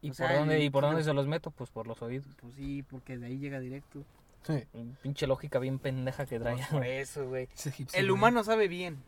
¿Y 0.00 0.08
o 0.08 0.10
por 0.10 0.16
sea, 0.16 0.38
dónde, 0.38 0.56
el- 0.56 0.62
y 0.64 0.70
por 0.70 0.82
dónde 0.84 1.02
se 1.02 1.12
los 1.12 1.26
meto? 1.26 1.50
Pues 1.50 1.70
por 1.70 1.86
los 1.86 2.00
oídos. 2.02 2.26
Pues 2.40 2.54
sí, 2.54 2.82
porque 2.84 3.18
de 3.18 3.26
ahí 3.26 3.38
llega 3.38 3.58
directo. 3.60 4.04
Sí. 4.44 4.64
Pinche 5.02 5.26
lógica 5.26 5.58
bien 5.58 5.78
pendeja 5.78 6.24
que 6.26 6.38
trae. 6.38 6.54
Pues 6.56 6.68
por 6.68 6.84
eso, 6.86 7.26
güey. 7.28 7.48
Es 7.54 7.66
egipcio, 7.66 7.98
El 7.98 8.06
güey. 8.06 8.14
humano 8.18 8.44
sabe 8.44 8.68
bien. 8.68 9.02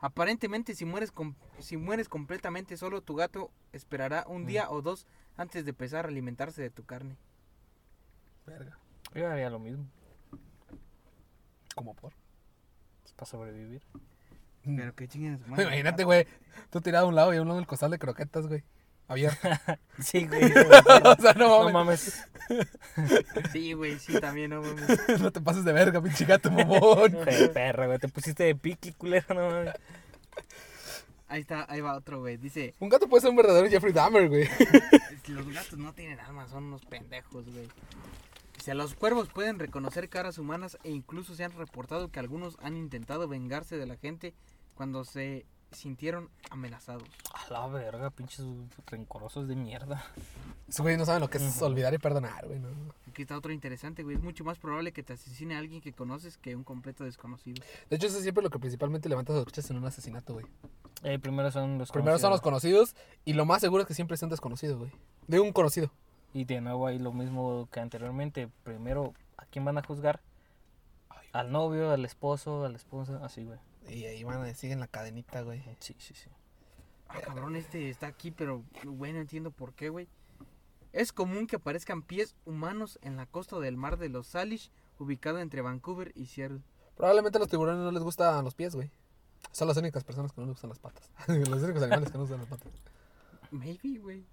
Aparentemente, 0.00 0.74
si 0.74 0.84
mueres, 0.84 1.12
com- 1.12 1.34
si 1.58 1.76
mueres 1.76 2.08
completamente 2.08 2.76
solo, 2.76 3.02
tu 3.02 3.14
gato 3.14 3.50
esperará 3.72 4.24
un 4.26 4.46
día 4.46 4.70
o 4.70 4.82
dos 4.82 5.06
antes 5.36 5.64
de 5.64 5.70
empezar 5.70 6.06
a 6.06 6.08
alimentarse 6.08 6.62
de 6.62 6.70
tu 6.70 6.84
carne. 6.84 7.16
Verga. 8.46 8.78
Yo 9.14 9.28
haría 9.30 9.50
lo 9.50 9.58
mismo. 9.58 9.86
Como 11.74 11.94
por. 11.94 12.12
pues, 13.02 13.12
para 13.14 13.26
sobrevivir. 13.30 13.82
Pero 14.64 14.92
su 14.92 15.50
madre. 15.50 15.62
Imagínate, 15.68 16.04
güey. 16.04 16.26
Tú 16.70 16.80
tirado 16.80 17.06
a 17.06 17.08
un 17.08 17.14
lado 17.14 17.32
y 17.32 17.36
a 17.36 17.42
un 17.42 17.48
lado 17.48 17.60
el 17.60 17.66
costal 17.66 17.90
de 17.90 17.98
croquetas, 17.98 18.46
güey. 18.46 18.64
Abierto. 19.10 19.48
Sí, 20.00 20.26
güey. 20.26 20.44
o 21.04 21.20
sea, 21.20 21.34
no 21.34 21.64
no 21.64 21.70
mames. 21.70 22.24
mames. 22.48 22.68
Sí, 23.52 23.72
güey, 23.74 23.98
sí, 23.98 24.18
también, 24.20 24.50
no 24.50 24.62
mames. 24.62 25.20
No 25.20 25.30
te 25.32 25.40
pases 25.40 25.64
de 25.64 25.72
verga, 25.72 26.00
pinche 26.00 26.24
gato, 26.24 26.50
mamón. 26.50 27.18
Perra, 27.52 27.86
güey. 27.86 27.98
Te 27.98 28.08
pusiste 28.08 28.44
de 28.44 28.54
piqui, 28.54 28.92
culero, 28.92 29.34
no 29.34 29.50
mames. 29.50 29.74
Ahí 31.26 31.40
está, 31.42 31.66
ahí 31.68 31.80
va 31.80 31.96
otro, 31.96 32.20
güey. 32.20 32.36
Dice, 32.36 32.74
Un 32.78 32.88
gato 32.88 33.08
puede 33.08 33.20
ser 33.22 33.30
un 33.30 33.36
verdadero 33.36 33.68
Jeffrey 33.68 33.92
Dahmer, 33.92 34.28
güey. 34.28 34.48
los 35.28 35.48
gatos 35.52 35.78
no 35.78 35.92
tienen 35.92 36.18
alma, 36.20 36.46
son 36.48 36.64
unos 36.64 36.84
pendejos, 36.86 37.44
güey. 37.52 37.68
Dice, 38.56 38.74
los 38.74 38.94
cuervos 38.94 39.28
pueden 39.28 39.58
reconocer 39.58 40.08
caras 40.08 40.38
humanas 40.38 40.78
e 40.84 40.90
incluso 40.90 41.34
se 41.34 41.44
han 41.44 41.52
reportado 41.52 42.10
que 42.10 42.20
algunos 42.20 42.56
han 42.62 42.76
intentado 42.76 43.26
vengarse 43.26 43.76
de 43.76 43.86
la 43.86 43.96
gente 43.96 44.34
cuando 44.74 45.04
se 45.04 45.46
sintieron 45.72 46.28
amenazados. 46.50 47.08
A 47.34 47.52
la 47.52 47.66
verga, 47.68 48.10
pinches 48.10 48.44
rencorosos 48.86 49.48
de 49.48 49.56
mierda. 49.56 50.04
Esos 50.68 50.82
güeyes 50.82 50.98
no 50.98 51.06
saben 51.06 51.20
lo 51.20 51.28
que 51.30 51.38
es 51.38 51.62
olvidar 51.62 51.94
y 51.94 51.98
perdonar, 51.98 52.46
güey. 52.46 52.58
No. 52.58 52.68
Aquí 53.08 53.22
está 53.22 53.36
otro 53.36 53.52
interesante, 53.52 54.02
güey. 54.02 54.16
Es 54.16 54.22
mucho 54.22 54.44
más 54.44 54.58
probable 54.58 54.92
que 54.92 55.02
te 55.02 55.12
asesine 55.14 55.54
a 55.56 55.58
alguien 55.58 55.80
que 55.80 55.92
conoces 55.92 56.36
que 56.38 56.54
un 56.54 56.64
completo 56.64 57.04
desconocido. 57.04 57.62
De 57.88 57.96
hecho, 57.96 58.06
eso 58.06 58.16
es 58.16 58.22
siempre 58.22 58.42
lo 58.42 58.50
que 58.50 58.58
principalmente 58.58 59.08
levanta 59.08 59.32
sospechas 59.32 59.70
en 59.70 59.78
un 59.78 59.84
asesinato, 59.86 60.34
güey. 60.34 60.46
Eh, 61.02 61.18
primero 61.18 61.50
son 61.50 61.78
los 61.78 61.90
Primero 61.90 62.18
son 62.18 62.30
los 62.30 62.40
conocidos. 62.40 62.90
conocidos 62.90 63.20
y 63.24 63.32
lo 63.32 63.46
más 63.46 63.60
seguro 63.62 63.82
es 63.82 63.88
que 63.88 63.94
siempre 63.94 64.16
sea 64.16 64.26
un 64.26 64.30
desconocido, 64.30 64.78
güey. 64.78 64.92
De 65.26 65.40
un 65.40 65.52
conocido. 65.52 65.90
Y 66.34 66.44
de 66.44 66.60
nuevo 66.60 66.86
ahí 66.86 66.98
lo 66.98 67.12
mismo 67.12 67.68
que 67.72 67.80
anteriormente. 67.80 68.48
Primero, 68.64 69.14
¿a 69.38 69.46
quién 69.46 69.64
van 69.64 69.78
a 69.78 69.82
juzgar? 69.82 70.20
Al 71.32 71.50
novio, 71.52 71.90
al 71.90 72.04
esposo, 72.04 72.64
a 72.64 72.68
la 72.68 72.76
esposa, 72.76 73.20
así, 73.24 73.44
güey. 73.44 73.58
Y 73.90 74.04
ahí 74.04 74.22
van 74.22 74.42
a 74.42 74.54
siguen 74.54 74.78
la 74.78 74.86
cadenita, 74.86 75.42
güey. 75.42 75.62
Sí, 75.80 75.96
sí, 75.98 76.14
sí. 76.14 76.30
Ah, 77.08 77.20
cabrón, 77.20 77.56
este 77.56 77.90
está 77.90 78.06
aquí, 78.06 78.30
pero 78.30 78.62
güey, 78.84 79.12
no 79.12 79.18
entiendo 79.18 79.50
por 79.50 79.74
qué, 79.74 79.88
güey. 79.88 80.06
Es 80.92 81.12
común 81.12 81.48
que 81.48 81.56
aparezcan 81.56 82.02
pies 82.02 82.36
humanos 82.44 83.00
en 83.02 83.16
la 83.16 83.26
costa 83.26 83.58
del 83.58 83.76
mar 83.76 83.98
de 83.98 84.08
los 84.08 84.28
Salish, 84.28 84.70
ubicado 84.98 85.40
entre 85.40 85.60
Vancouver 85.60 86.12
y 86.14 86.26
Seattle. 86.26 86.60
Probablemente 86.96 87.38
a 87.38 87.40
los 87.40 87.48
tiburones 87.48 87.82
no 87.82 87.90
les 87.90 88.02
gustan 88.02 88.44
los 88.44 88.54
pies, 88.54 88.76
güey. 88.76 88.90
Son 89.50 89.66
las 89.66 89.76
únicas 89.76 90.04
personas 90.04 90.32
que 90.32 90.40
no 90.40 90.46
les 90.46 90.54
gustan 90.54 90.70
las 90.70 90.78
patas. 90.78 91.10
los 91.26 91.62
únicos 91.62 91.82
animales 91.82 92.12
que 92.12 92.18
no 92.18 92.24
les 92.24 92.30
gustan 92.30 92.38
las 92.38 92.48
patas. 92.48 92.72
Maybe, 93.50 93.98
güey. 93.98 94.24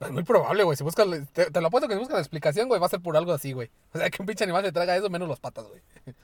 Es 0.00 0.10
muy 0.10 0.24
probable, 0.24 0.64
güey. 0.64 0.76
Si 0.76 0.84
buscas, 0.84 1.06
te, 1.32 1.50
te 1.50 1.60
lo 1.60 1.68
apuesto 1.68 1.88
que 1.88 1.94
si 1.94 2.00
buscas 2.00 2.16
la 2.16 2.20
explicación, 2.20 2.68
güey, 2.68 2.80
va 2.80 2.86
a 2.86 2.90
ser 2.90 3.00
por 3.00 3.16
algo 3.16 3.32
así, 3.32 3.52
güey. 3.52 3.70
O 3.94 3.98
sea, 3.98 4.10
que 4.10 4.20
un 4.20 4.26
pinche 4.26 4.44
animal 4.44 4.64
se 4.64 4.72
traga 4.72 4.96
eso 4.96 5.08
menos 5.08 5.28
las 5.28 5.40
patas. 5.40 5.66
Güey, 5.66 5.80
pues, 6.04 6.16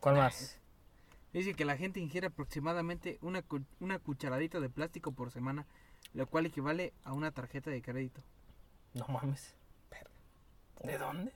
¿Cuál 0.00 0.16
más? 0.16 0.58
Dice 1.32 1.54
que 1.54 1.64
la 1.64 1.76
gente 1.76 2.00
ingiere 2.00 2.28
aproximadamente 2.28 3.18
una, 3.20 3.42
cu- 3.42 3.64
una 3.80 3.98
cucharadita 3.98 4.60
de 4.60 4.70
plástico 4.70 5.12
por 5.12 5.30
semana, 5.30 5.66
lo 6.14 6.26
cual 6.26 6.46
equivale 6.46 6.92
a 7.04 7.12
una 7.12 7.30
tarjeta 7.32 7.70
de 7.70 7.82
crédito. 7.82 8.22
No 8.94 9.06
mames. 9.08 9.54
¿De 10.82 10.96
dónde? 10.96 11.32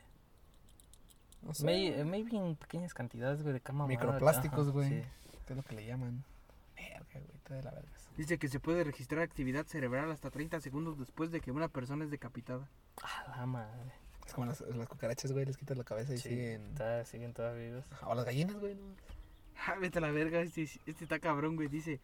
No 1.43 1.53
sé. 1.53 1.65
May- 1.65 1.89
eh, 1.89 2.05
maybe 2.05 2.37
en 2.37 2.57
pequeñas 2.57 2.95
cantidades, 2.95 3.43
güey, 3.43 3.53
de 3.53 3.61
cama. 3.61 3.87
Microplásticos, 3.87 4.71
güey. 4.71 4.89
Sí. 4.89 5.03
¿Qué 5.47 5.53
es 5.53 5.57
lo 5.57 5.63
que 5.65 5.75
le 5.75 5.85
llaman? 5.85 6.25
Verga, 6.77 7.05
güey. 7.13 7.41
De 7.59 7.63
la 7.63 7.71
verga. 7.73 7.89
Dice 8.17 8.39
que 8.39 8.49
se 8.49 8.61
puede 8.61 8.85
registrar 8.85 9.23
actividad 9.23 9.67
cerebral 9.67 10.11
hasta 10.13 10.31
30 10.31 10.61
segundos 10.61 10.99
después 10.99 11.31
de 11.33 11.41
que 11.41 11.51
una 11.51 11.69
persona 11.69 12.05
es 12.05 12.11
decapitada. 12.11 12.69
A 13.03 13.37
la 13.37 13.47
madre. 13.47 13.93
Es 14.27 14.35
como 14.35 14.47
las, 14.47 14.61
las 14.61 14.89
cucarachas, 14.89 15.33
güey. 15.33 15.45
Les 15.45 15.57
quitas 15.57 15.77
la 15.77 15.85
cabeza 15.85 16.15
y 16.15 16.19
Sí, 16.19 16.29
siguen. 16.31 16.75
ta- 16.75 17.05
siguen 17.05 17.33
todavía 17.35 17.67
vivos. 17.71 17.85
O 18.07 18.15
las 18.15 18.25
gallinas, 18.25 18.57
güey. 18.59 18.75
¿no? 18.75 18.83
Ah, 19.67 19.75
vete 19.81 19.99
a 19.99 20.01
la 20.01 20.11
verga, 20.11 20.41
este, 20.41 20.63
este 20.63 21.05
está 21.05 21.19
cabrón, 21.19 21.57
güey. 21.57 21.69
Dice, 21.69 22.01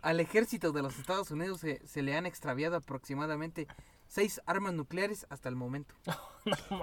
al 0.00 0.18
ejército 0.20 0.72
de 0.72 0.82
los 0.82 0.98
Estados 0.98 1.30
Unidos 1.30 1.60
se, 1.60 1.80
se 1.86 2.02
le 2.02 2.16
han 2.16 2.26
extraviado 2.26 2.76
aproximadamente 2.76 3.66
seis 4.08 4.40
armas 4.46 4.72
nucleares 4.74 5.26
hasta 5.30 5.48
el 5.48 5.56
momento. 5.56 5.94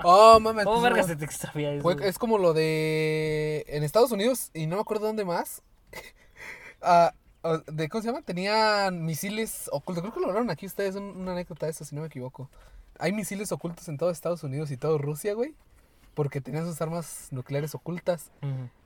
Oh, 0.05 0.39
mames. 0.39 0.63
¿Cómo 0.63 0.77
pues, 0.79 0.83
verga 0.93 1.01
no. 1.01 1.07
se 1.09 1.15
te 1.17 1.25
extravía 1.25 1.73
eso? 1.73 1.81
Fue- 1.83 2.07
es 2.07 2.17
como 2.17 2.37
lo 2.37 2.53
de. 2.53 3.65
En 3.67 3.83
Estados 3.83 4.11
Unidos, 4.13 4.51
y 4.53 4.67
no 4.67 4.77
me 4.77 4.81
acuerdo 4.81 5.07
dónde 5.07 5.25
más. 5.25 5.61
ah, 6.81 7.13
de, 7.67 7.89
¿Cómo 7.89 8.01
se 8.01 8.07
llama? 8.07 8.21
Tenían 8.21 9.03
misiles 9.03 9.69
ocultos. 9.73 10.01
Creo 10.01 10.13
que 10.13 10.19
lo 10.21 10.27
hablaron 10.27 10.49
aquí 10.49 10.65
ustedes, 10.65 10.95
un- 10.95 11.17
una 11.17 11.33
anécdota 11.33 11.65
de 11.65 11.71
eso, 11.73 11.83
si 11.83 11.93
no 11.93 12.01
me 12.01 12.07
equivoco. 12.07 12.49
Hay 12.99 13.11
misiles 13.13 13.51
ocultos 13.51 13.87
en 13.87 13.97
todo 13.97 14.11
Estados 14.11 14.43
Unidos 14.43 14.69
y 14.71 14.77
todo 14.77 14.97
Rusia, 14.97 15.33
güey. 15.33 15.55
Porque 16.13 16.41
tenían 16.41 16.65
sus 16.65 16.81
armas 16.81 17.29
nucleares 17.31 17.73
ocultas. 17.75 18.29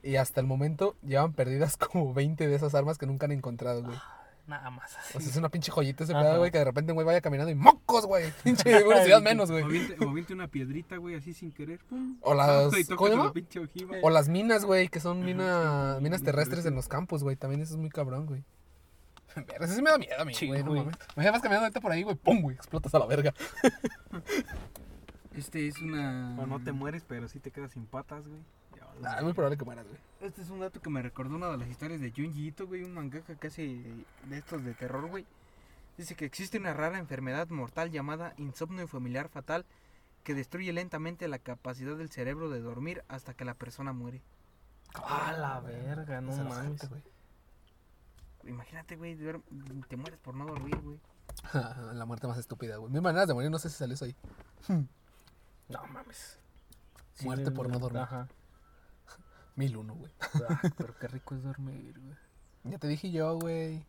Y 0.02 0.16
hasta 0.16 0.40
el 0.40 0.46
momento 0.46 0.94
llevan 1.02 1.32
perdidas 1.32 1.76
como 1.76 2.14
20 2.14 2.46
de 2.46 2.54
esas 2.54 2.74
armas 2.74 2.96
que 2.96 3.06
nunca 3.06 3.26
han 3.26 3.32
encontrado, 3.32 3.82
güey. 3.82 3.96
Nada 4.46 4.68
más 4.70 4.94
así. 4.98 5.16
O 5.16 5.20
sea, 5.22 5.30
es 5.30 5.36
una 5.38 5.48
pinche 5.48 5.72
joyita 5.72 6.04
ese 6.04 6.12
Ajá. 6.12 6.36
güey, 6.36 6.50
que 6.50 6.58
de 6.58 6.64
repente 6.64 6.92
un 6.92 6.96
güey 6.96 7.06
vaya 7.06 7.22
caminando 7.22 7.50
y 7.50 7.54
¡mocos, 7.54 8.04
güey! 8.04 8.30
Pinche 8.44 8.84
una 8.84 9.02
ciudad 9.02 9.22
menos, 9.22 9.50
güey. 9.50 9.62
O 9.98 10.10
aviente 10.10 10.34
una 10.34 10.48
piedrita, 10.48 10.98
güey, 10.98 11.14
así 11.14 11.32
sin 11.32 11.50
querer. 11.50 11.80
pum. 11.88 12.18
O 12.20 12.34
las. 12.34 12.70
O 14.02 14.10
las 14.10 14.28
minas, 14.28 14.66
güey, 14.66 14.88
que 14.88 15.00
son 15.00 15.24
mina- 15.24 15.98
minas 16.02 16.22
terrestres. 16.22 16.66
en 16.66 16.74
los 16.74 16.88
campos, 16.88 17.22
güey. 17.24 17.36
También 17.36 17.62
eso 17.62 17.72
es 17.72 17.80
muy 17.80 17.88
cabrón, 17.88 18.26
güey. 18.26 18.44
Verga, 19.46 19.64
Eso 19.64 19.74
sí 19.74 19.82
me 19.82 19.90
da 19.90 19.98
miedo 19.98 20.20
a 20.20 20.24
mí, 20.24 20.34
Sí, 20.34 20.46
güey. 20.46 20.62
no 20.62 20.70
güey. 20.70 20.80
mames. 20.82 20.96
Imagínate 21.16 21.30
vas 21.32 21.42
caminando 21.42 21.64
ahorita 21.64 21.80
por 21.80 21.92
ahí, 21.92 22.02
güey. 22.02 22.16
¡Pum, 22.16 22.40
güey! 22.42 22.56
Explotas 22.56 22.94
a 22.94 22.98
la 22.98 23.06
verga. 23.06 23.34
Este 25.36 25.66
es 25.66 25.78
una... 25.80 26.36
O 26.38 26.46
no 26.46 26.62
te 26.62 26.70
mueres, 26.72 27.04
pero 27.08 27.26
sí 27.28 27.40
te 27.40 27.50
quedas 27.50 27.72
sin 27.72 27.86
patas, 27.86 28.26
güey. 28.26 28.40
Ya, 28.76 29.10
Ah, 29.10 29.16
es 29.18 29.24
muy 29.24 29.32
probable 29.32 29.56
que 29.58 29.64
mueras, 29.64 29.84
güey. 29.86 29.98
Este 30.20 30.42
es 30.42 30.50
un 30.50 30.60
dato 30.60 30.80
que 30.80 30.90
me 30.90 31.02
recordó 31.02 31.34
una 31.34 31.48
de 31.50 31.56
las 31.58 31.68
historias 31.68 32.00
de 32.00 32.12
Junji 32.12 32.46
Ito, 32.48 32.66
güey, 32.68 32.84
un 32.84 32.94
mangaka 32.94 33.34
que 33.34 33.48
hace 33.48 33.62
de 34.28 34.38
estos 34.38 34.64
de 34.64 34.74
terror, 34.74 35.06
güey. 35.08 35.26
Dice 35.98 36.14
que 36.14 36.24
existe 36.24 36.58
una 36.58 36.72
rara 36.72 36.98
enfermedad 36.98 37.48
mortal 37.48 37.90
llamada 37.90 38.34
insomnio 38.38 38.86
familiar 38.86 39.28
fatal 39.28 39.64
que 40.22 40.34
destruye 40.34 40.72
lentamente 40.72 41.26
la 41.28 41.38
capacidad 41.38 41.96
del 41.96 42.10
cerebro 42.10 42.48
de 42.48 42.60
dormir 42.60 43.02
hasta 43.08 43.34
que 43.34 43.44
la 43.44 43.54
persona 43.54 43.92
muere. 43.92 44.22
A 44.94 45.32
la 45.32 45.60
verga, 45.60 46.20
no 46.20 46.30
mames. 46.36 46.88
güey. 46.88 47.02
Imagínate, 48.46 48.96
güey, 48.96 49.16
te 49.88 49.96
mueres 49.96 50.18
por 50.20 50.34
no 50.34 50.46
dormir, 50.46 50.76
güey. 50.80 50.98
la 51.94 52.04
muerte 52.04 52.26
más 52.26 52.38
estúpida, 52.38 52.76
güey. 52.76 52.92
Mil 52.92 53.02
maneras 53.02 53.28
de 53.28 53.34
morir, 53.34 53.50
no 53.50 53.58
sé 53.58 53.70
si 53.70 53.76
salió 53.76 53.94
eso 53.94 54.04
ahí. 54.04 54.16
No 55.66 55.82
mames. 55.86 56.38
Muerte 57.22 57.50
por 57.50 57.70
no 57.70 57.78
dormir. 57.78 58.02
Ajá. 58.02 58.28
Mil 59.56 59.78
uno, 59.78 59.94
güey. 59.94 60.12
Ah, 60.46 60.60
pero 60.76 60.94
qué 60.98 61.08
rico 61.08 61.34
es 61.34 61.42
dormir, 61.42 61.98
güey. 61.98 62.14
Ya 62.64 62.78
te 62.78 62.86
dije 62.86 63.10
yo, 63.10 63.38
güey. 63.38 63.86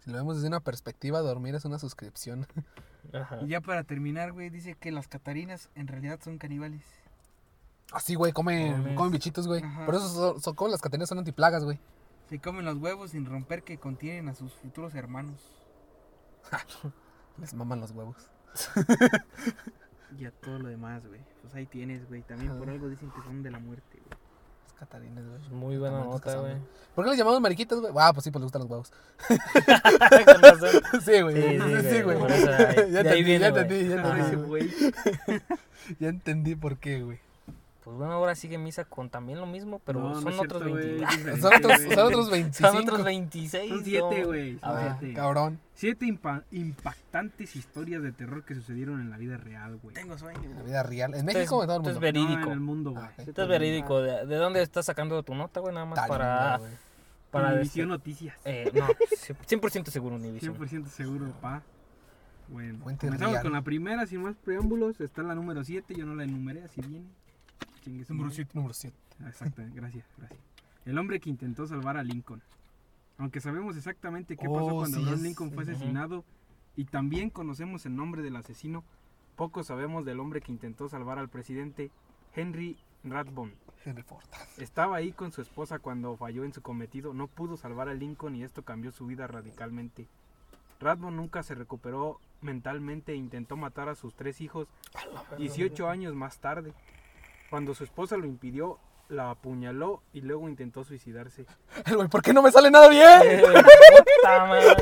Si 0.00 0.10
lo 0.10 0.16
vemos 0.16 0.34
desde 0.34 0.48
una 0.48 0.58
perspectiva, 0.58 1.20
dormir 1.20 1.54
es 1.54 1.64
una 1.64 1.78
suscripción. 1.78 2.48
Ajá. 3.12 3.38
Y 3.42 3.48
ya 3.50 3.60
para 3.60 3.84
terminar, 3.84 4.32
güey, 4.32 4.50
dice 4.50 4.74
que 4.74 4.90
las 4.90 5.06
catarinas 5.06 5.70
en 5.76 5.86
realidad 5.86 6.18
son 6.24 6.38
caníbales. 6.38 6.82
Así, 7.92 8.16
güey, 8.16 8.32
comen, 8.32 8.96
comen 8.96 9.12
bichitos, 9.12 9.46
güey. 9.46 9.62
Por 9.86 9.94
eso 9.94 10.08
son, 10.08 10.40
son 10.40 10.54
como 10.56 10.72
las 10.72 10.80
catenas 10.80 11.08
son 11.08 11.18
antiplagas, 11.18 11.62
güey. 11.62 11.78
Se 12.32 12.38
comen 12.38 12.64
los 12.64 12.78
huevos 12.78 13.10
sin 13.10 13.26
romper 13.26 13.62
que 13.62 13.76
contienen 13.76 14.30
a 14.30 14.34
sus 14.34 14.54
futuros 14.54 14.94
hermanos. 14.94 15.38
Les 17.38 17.52
maman 17.52 17.78
los 17.82 17.90
huevos. 17.90 18.16
Y 20.18 20.24
a 20.24 20.30
todo 20.30 20.58
lo 20.58 20.68
demás, 20.68 21.06
güey. 21.06 21.20
Pues 21.42 21.54
ahí 21.54 21.66
tienes, 21.66 22.08
güey. 22.08 22.22
También 22.22 22.56
por 22.58 22.70
algo 22.70 22.88
dicen 22.88 23.10
que 23.10 23.20
son 23.22 23.42
de 23.42 23.50
la 23.50 23.58
muerte, 23.58 23.98
güey. 23.98 24.18
Las 24.64 24.72
catarinas, 24.78 25.24
güey. 25.26 25.40
Muy 25.50 25.76
buena 25.76 26.04
nota, 26.04 26.36
güey. 26.36 26.54
¿Por 26.94 27.04
qué 27.04 27.10
les 27.10 27.18
llamamos 27.18 27.40
mariquitas, 27.42 27.78
güey? 27.80 27.92
Ah, 27.98 28.12
pues 28.14 28.24
sí, 28.24 28.30
pues 28.30 28.40
les 28.40 28.44
gustan 28.50 28.62
los 28.62 28.70
huevos. 28.70 28.92
Sí, 31.04 31.20
güey. 31.20 31.34
Sí, 31.36 31.58
Sí, 31.58 31.90
sí, 31.90 32.02
güey. 32.02 32.02
güey, 32.02 32.18
por 32.18 32.30
eso 32.30 32.50
ahí- 32.50 32.74
de 32.76 32.90
ya 32.92 33.02
ya 33.02 33.02
güey. 33.02 33.32
entendí, 33.34 33.88
ya 33.88 33.96
entendí. 33.96 34.70
Ya 35.98 36.08
entendí 36.08 36.56
por 36.56 36.78
qué, 36.78 37.02
güey. 37.02 37.20
Pues 37.84 37.96
bueno, 37.96 38.12
ahora 38.12 38.36
sigue 38.36 38.58
misa 38.58 38.84
con 38.84 39.10
también 39.10 39.40
lo 39.40 39.46
mismo, 39.46 39.80
pero 39.84 40.00
No, 40.00 40.10
no 40.10 40.20
son 40.20 40.32
es 40.32 40.38
otros 40.40 40.62
cierto, 40.62 40.70
güey, 40.70 40.86
20. 40.98 41.04
es 41.04 41.10
diferente, 41.10 41.40
Son 41.42 41.52
otros, 41.54 41.80
son 41.94 42.06
otros 42.06 42.30
25. 42.30 42.70
Son 42.72 42.82
otros 42.82 43.04
26. 43.04 43.68
Son 43.68 43.84
siete, 43.84 44.20
no. 44.20 44.26
güey. 44.28 44.58
Ah, 44.62 44.98
cabrón. 45.16 45.58
Siete 45.74 46.06
impa- 46.06 46.44
impactantes 46.52 47.56
historias 47.56 48.02
de 48.02 48.12
terror 48.12 48.44
que 48.44 48.54
sucedieron 48.54 49.00
en 49.00 49.10
la 49.10 49.16
vida 49.16 49.36
real, 49.36 49.78
güey. 49.82 49.94
Tengo 49.94 50.16
sueño, 50.16 50.40
La 50.42 50.54
güey. 50.54 50.66
vida 50.66 50.82
real. 50.84 51.14
En 51.14 51.24
México 51.26 51.56
o 51.56 51.62
en 51.62 51.66
todo 51.68 51.76
el 51.78 51.82
esto 51.82 51.90
es 51.90 51.96
mundo. 51.96 52.20
No, 52.20 52.26
verídico. 52.28 52.46
en 52.46 52.52
el 52.52 52.60
mundo, 52.60 52.90
güey. 52.92 53.04
Ah. 53.04 53.12
Esto 53.16 53.42
es 53.42 53.48
verídico. 53.48 54.00
¿De, 54.00 54.26
de 54.26 54.36
dónde 54.36 54.62
estás 54.62 54.86
sacando 54.86 55.20
tu 55.24 55.34
nota, 55.34 55.58
güey? 55.58 55.74
Nada 55.74 55.86
más 55.86 55.96
Talinga, 55.96 56.18
para... 56.18 56.58
güey. 56.58 56.70
para 57.32 57.48
Univisión 57.48 57.86
este- 57.90 57.98
Noticias. 57.98 58.36
eh, 58.44 58.70
no, 58.74 58.86
100% 58.86 59.86
seguro 59.88 60.14
Univision. 60.16 60.56
100% 60.56 60.86
seguro, 60.86 61.32
pa. 61.40 61.62
Bueno, 62.48 62.78
Fuente 62.82 63.06
comenzamos 63.06 63.32
real. 63.32 63.42
con 63.42 63.52
la 63.52 63.62
primera, 63.62 64.06
sin 64.06 64.22
más 64.22 64.36
preámbulos. 64.36 65.00
Está 65.00 65.22
la 65.22 65.34
número 65.34 65.64
7, 65.64 65.94
yo 65.96 66.04
no 66.06 66.14
la 66.14 66.24
enumeré, 66.24 66.62
así 66.62 66.80
viene. 66.82 67.06
Chingue 67.82 68.04
su 68.04 68.12
Número 68.14 68.28
madre. 68.28 68.36
7, 68.36 68.50
número 68.54 68.74
7. 68.74 68.96
Ah, 69.20 69.28
Exacto, 69.28 69.62
gracias, 69.74 70.06
gracias. 70.16 70.40
El 70.84 70.98
hombre 70.98 71.20
que 71.20 71.30
intentó 71.30 71.66
salvar 71.66 71.96
a 71.96 72.02
Lincoln. 72.02 72.42
Aunque 73.18 73.40
sabemos 73.40 73.76
exactamente 73.76 74.36
qué 74.36 74.46
pasó 74.46 74.66
Oh, 74.66 74.78
cuando 74.78 74.96
sí, 74.98 75.02
Abraham 75.04 75.22
Lincoln 75.22 75.52
fue 75.52 75.62
asesinado 75.64 76.24
y 76.76 76.86
también 76.86 77.30
conocemos 77.30 77.84
el 77.86 77.94
nombre 77.94 78.22
del 78.22 78.34
asesino, 78.36 78.82
poco 79.36 79.62
sabemos 79.62 80.04
del 80.04 80.18
hombre 80.18 80.40
que 80.40 80.50
intentó 80.50 80.88
salvar 80.88 81.18
al 81.18 81.28
presidente 81.28 81.90
Henry 82.34 82.76
Rathbone. 83.04 83.52
Henry 83.84 84.02
Ford. 84.02 84.24
Estaba 84.58 84.96
ahí 84.96 85.12
con 85.12 85.30
su 85.32 85.42
esposa 85.42 85.78
cuando 85.78 86.16
falló 86.16 86.44
en 86.44 86.52
su 86.52 86.62
cometido, 86.62 87.14
no 87.14 87.26
pudo 87.28 87.56
salvar 87.56 87.88
a 87.88 87.94
Lincoln 87.94 88.34
y 88.36 88.42
esto 88.44 88.62
cambió 88.62 88.90
su 88.92 89.06
vida 89.06 89.26
radicalmente. 89.26 90.08
Rathbone 90.80 91.16
nunca 91.16 91.42
se 91.44 91.54
recuperó 91.54 92.18
mentalmente 92.40 93.12
e 93.12 93.16
intentó 93.16 93.56
matar 93.56 93.88
a 93.88 93.94
sus 93.94 94.14
tres 94.14 94.40
hijos 94.40 94.66
18 95.38 95.88
años 95.88 96.14
más 96.14 96.38
tarde. 96.38 96.72
Cuando 97.52 97.74
su 97.74 97.84
esposa 97.84 98.16
lo 98.16 98.24
impidió, 98.24 98.78
la 99.10 99.28
apuñaló 99.28 100.02
y 100.14 100.22
luego 100.22 100.48
intentó 100.48 100.84
suicidarse. 100.84 101.44
El 101.84 101.96
güey, 101.96 102.08
¿por 102.08 102.22
qué 102.22 102.32
no 102.32 102.40
me 102.40 102.50
sale 102.50 102.70
nada 102.70 102.88
bien? 102.88 103.20
Eh, 103.24 103.42
puta 104.22 104.46
madre. 104.46 104.76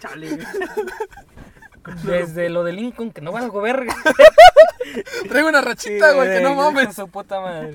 Chale. 0.00 0.38
Desde 2.04 2.48
lo 2.48 2.64
de 2.64 2.72
Lincoln, 2.72 3.10
que 3.10 3.20
no 3.20 3.30
valgo 3.30 3.60
verga. 3.60 3.94
Traigo 5.28 5.50
una 5.50 5.60
rachita, 5.60 6.12
güey, 6.12 6.30
que 6.30 6.40
no 6.40 6.54
mames. 6.54 6.94
Su 6.96 7.08
puta 7.08 7.42
madre. 7.42 7.74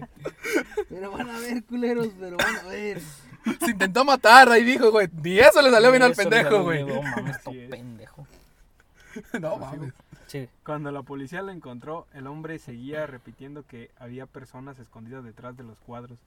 Pero 0.89 1.11
van 1.11 1.29
a 1.29 1.37
ver, 1.37 1.63
culeros, 1.65 2.07
pero 2.19 2.35
van 2.35 2.55
a 2.55 2.63
ver. 2.63 3.01
Se 3.59 3.69
intentó 3.69 4.03
matar, 4.03 4.49
ahí 4.49 4.63
dijo, 4.63 4.89
güey. 4.89 5.09
Ni 5.21 5.37
eso 5.37 5.61
le 5.61 5.69
salió 5.69 5.91
bien 5.91 6.01
al 6.01 6.15
pendejo, 6.15 6.63
güey. 6.63 6.83
No 6.83 7.03
mames, 7.03 7.37
pendejo. 7.69 8.25
No 9.39 9.57
mames. 9.57 9.93
Cuando 10.63 10.91
la 10.91 11.03
policía 11.03 11.41
lo 11.43 11.51
encontró, 11.51 12.07
el 12.13 12.27
hombre 12.27 12.57
seguía 12.57 13.05
repitiendo 13.05 13.67
que 13.67 13.91
había 13.97 14.25
personas 14.25 14.79
escondidas 14.79 15.23
detrás 15.23 15.55
de 15.55 15.63
los 15.63 15.79
cuadros. 15.79 16.19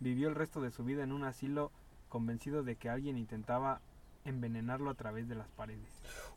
Vivió 0.00 0.28
el 0.28 0.34
resto 0.34 0.60
de 0.62 0.70
su 0.70 0.84
vida 0.84 1.02
en 1.02 1.12
un 1.12 1.24
asilo 1.24 1.70
convencido 2.08 2.62
de 2.62 2.76
que 2.76 2.88
alguien 2.88 3.18
intentaba 3.18 3.80
envenenarlo 4.24 4.90
a 4.90 4.94
través 4.94 5.28
de 5.28 5.34
las 5.34 5.48
paredes. 5.50 5.88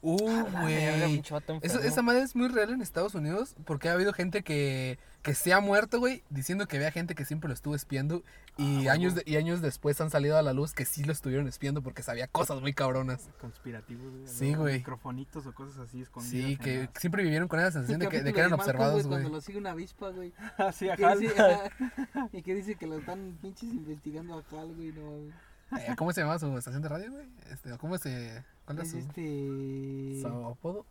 Uh, 0.02 0.18
Verga, 0.66 1.08
güey. 1.08 1.22
esa 1.62 2.02
madre 2.02 2.22
es 2.22 2.36
muy 2.36 2.48
real 2.48 2.72
en 2.72 2.82
Estados 2.82 3.16
Unidos 3.16 3.56
porque 3.66 3.90
ha 3.90 3.94
habido 3.94 4.14
gente 4.14 4.44
que, 4.44 5.00
que 5.24 5.34
se 5.34 5.54
ha 5.54 5.60
muerto, 5.60 6.00
güey, 6.00 6.24
diciendo 6.30 6.68
que 6.68 6.78
había 6.78 6.92
gente 6.92 7.16
que 7.16 7.26
siempre 7.26 7.48
lo 7.48 7.54
estuvo 7.54 7.76
espiando 7.76 8.24
y, 8.58 8.88
Ah, 8.88 8.94
años 8.94 9.16
de- 9.16 9.24
y 9.26 9.36
años 9.38 9.62
después 9.62 10.00
han 10.02 10.10
salido 10.10 10.38
a 10.38 10.42
la 10.42 10.54
luz 10.54 10.74
que 10.74 10.86
sí 10.86 11.04
lo 11.04 11.12
estuvieron 11.12 11.48
espiando 11.48 11.82
porque 11.82 12.04
sabía 12.04 12.28
cosas 12.28 12.62
muy 12.62 12.74
cabronas. 12.74 13.30
Conspirativos, 13.42 14.12
güey. 14.14 14.28
Sí, 14.28 14.54
güey. 14.54 14.78
Microfonitos 14.78 15.46
o 15.46 15.54
cosas 15.54 15.78
así 15.80 16.02
escondidas. 16.02 16.48
Sí, 16.48 16.58
que 16.58 16.80
las- 16.82 16.90
siempre 17.02 17.24
vivieron 17.24 17.48
con 17.48 17.60
esa 17.60 17.72
sensación 17.72 18.00
de 18.00 18.08
que, 18.10 18.22
de 18.22 18.34
que 18.34 18.40
eran 18.40 18.54
observados, 18.54 19.06
güey. 19.08 19.22
Cuando 19.22 19.30
lo 19.30 19.42
sigue 19.42 19.58
una 19.58 19.72
avispa, 19.72 20.10
güey. 20.10 20.34
Así, 20.58 20.88
Que 20.96 21.06
ajá. 21.06 22.28
Y 22.32 22.42
que 22.42 22.56
dice 22.56 22.76
que 22.76 22.88
lo 22.88 22.98
están 22.98 23.38
pinches 23.42 23.74
investigando 23.74 24.36
a 24.36 24.60
Hal, 24.60 24.74
güey. 24.76 24.92
No, 24.92 25.02
mames. 25.12 25.34
Eh, 25.72 25.96
¿Cómo 25.98 26.12
se 26.14 26.22
llama 26.22 26.38
su 26.40 26.56
estación 26.58 26.82
de 26.84 26.90
radio, 26.90 27.12
güey? 27.12 27.28
Este, 27.52 27.78
¿Cómo 27.78 27.98
se...? 27.98 28.44
¿Cuál 28.66 28.80
es 28.80 28.86
es 28.86 28.92
su, 28.92 28.98
este. 28.98 30.22
su 30.22 30.28
apodo? 30.48 30.86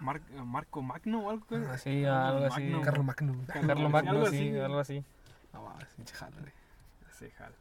Mar- 0.00 0.20
Marco 0.44 0.82
Magno 0.82 1.26
o 1.26 1.30
algo. 1.30 1.46
güey. 1.48 1.62
Ah, 1.64 1.78
Sí, 1.78 2.04
algo 2.04 2.46
así. 2.46 2.60
Magno. 2.62 2.82
Carlos 2.82 3.04
Magno. 3.06 3.34
Carlos 3.46 3.90
Magno, 3.90 4.10
Algo 4.10 4.26
sí, 4.30 4.36
así. 4.36 4.58
algo 4.58 4.78
así. 4.78 5.04
No 5.52 5.62
mames, 5.64 5.88
pinche 5.96 6.14
jala, 6.14 6.36
güey. 6.40 6.52
Sí, 7.18 7.26
jala. 7.36 7.54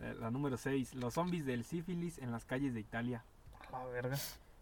Eh, 0.00 0.14
La 0.20 0.30
número 0.30 0.56
6. 0.56 0.94
Los 0.94 1.14
zombies 1.14 1.44
del 1.46 1.64
sífilis 1.64 2.18
en 2.18 2.30
las 2.32 2.44
calles 2.44 2.74
de 2.74 2.80
Italia. 2.80 3.22
La 3.72 3.84
verga. 3.86 4.16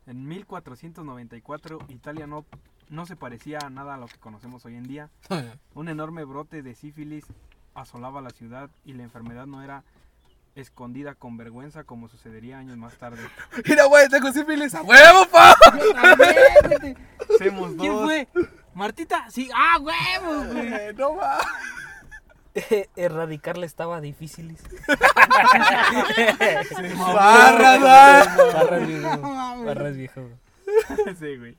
En 0.07 0.26
1494, 0.28 1.78
Italia 1.89 2.26
no, 2.26 2.45
no 2.91 3.07
se 3.07 3.16
parecía 3.16 3.59
a 3.59 3.70
nada 3.70 3.95
a 3.95 3.99
lo 3.99 4.07
que 4.07 4.18
conocemos 4.18 4.64
hoy 4.64 4.76
en 4.76 4.84
día. 4.84 5.11
Un 5.74 5.89
enorme 5.89 6.24
brote 6.24 6.62
de 6.62 6.74
sífilis 6.74 7.24
asolaba 7.74 8.20
la 8.20 8.30
ciudad 8.30 8.70
y 8.84 8.93
la 8.95 9.03
enfermedad 9.03 9.47
no 9.47 9.62
era 9.62 9.82
escondida 10.57 11.14
con 11.14 11.36
vergüenza 11.36 11.84
como 11.84 12.09
sucedería 12.09 12.59
años 12.59 12.76
más 12.76 12.94
tarde. 12.94 13.22
Mira, 13.68 13.84
güey, 13.84 14.09
tengo 14.09 14.32
sífilis 14.32 14.74
a 14.74 14.82
huevo, 14.82 15.26
pa. 15.30 15.54
Güey, 16.16 16.96
Hacemos 17.34 17.74
¿Quién 17.78 17.92
dos. 17.92 18.04
fue? 18.04 18.28
¿Martita? 18.74 19.30
Sí. 19.30 19.48
¡Ah, 19.54 19.78
huevo, 19.78 20.44
güey! 20.52 20.72
Eh, 20.72 20.94
no 20.96 21.14
mames. 21.14 21.46
Erradicarle 22.96 23.66
estaba 23.66 24.00
difícil. 24.00 24.57
Barras, 26.96 28.36
Barras 28.54 28.86
viejo. 28.86 29.64
Barras 29.64 29.96
viejo. 29.96 30.28
sí, 31.18 31.36
güey. 31.36 31.57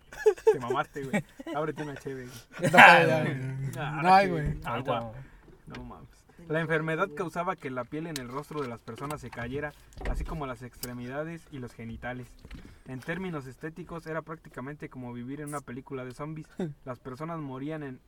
Te 0.51 0.59
mamaste, 0.59 1.03
güey. 1.03 1.23
Ábrete 1.55 1.83
una 1.83 1.95
chévere. 1.97 2.27
No, 3.75 4.01
no 4.01 4.13
hay, 4.13 4.29
güey. 4.29 4.59
Agua. 4.65 5.11
No 5.67 5.83
mames. 5.83 6.07
La 6.47 6.61
enfermedad 6.61 7.09
causaba 7.15 7.55
que 7.55 7.69
la 7.69 7.83
piel 7.83 8.07
en 8.07 8.17
el 8.17 8.29
rostro 8.29 8.61
de 8.61 8.67
las 8.67 8.79
personas 8.79 9.19
se 9.21 9.29
cayera, 9.29 9.73
así 10.09 10.23
como 10.23 10.45
las 10.47 10.61
extremidades 10.61 11.45
y 11.51 11.59
los 11.59 11.73
genitales. 11.73 12.27
En 12.87 12.99
términos 13.01 13.45
estéticos 13.47 14.07
era 14.07 14.21
prácticamente 14.21 14.89
como 14.89 15.11
vivir 15.11 15.41
en 15.41 15.49
una 15.49 15.61
película 15.61 16.05
de 16.05 16.13
zombies. 16.13 16.47
Las 16.85 16.99
personas 16.99 17.39
morían 17.39 17.83
en, 17.83 17.99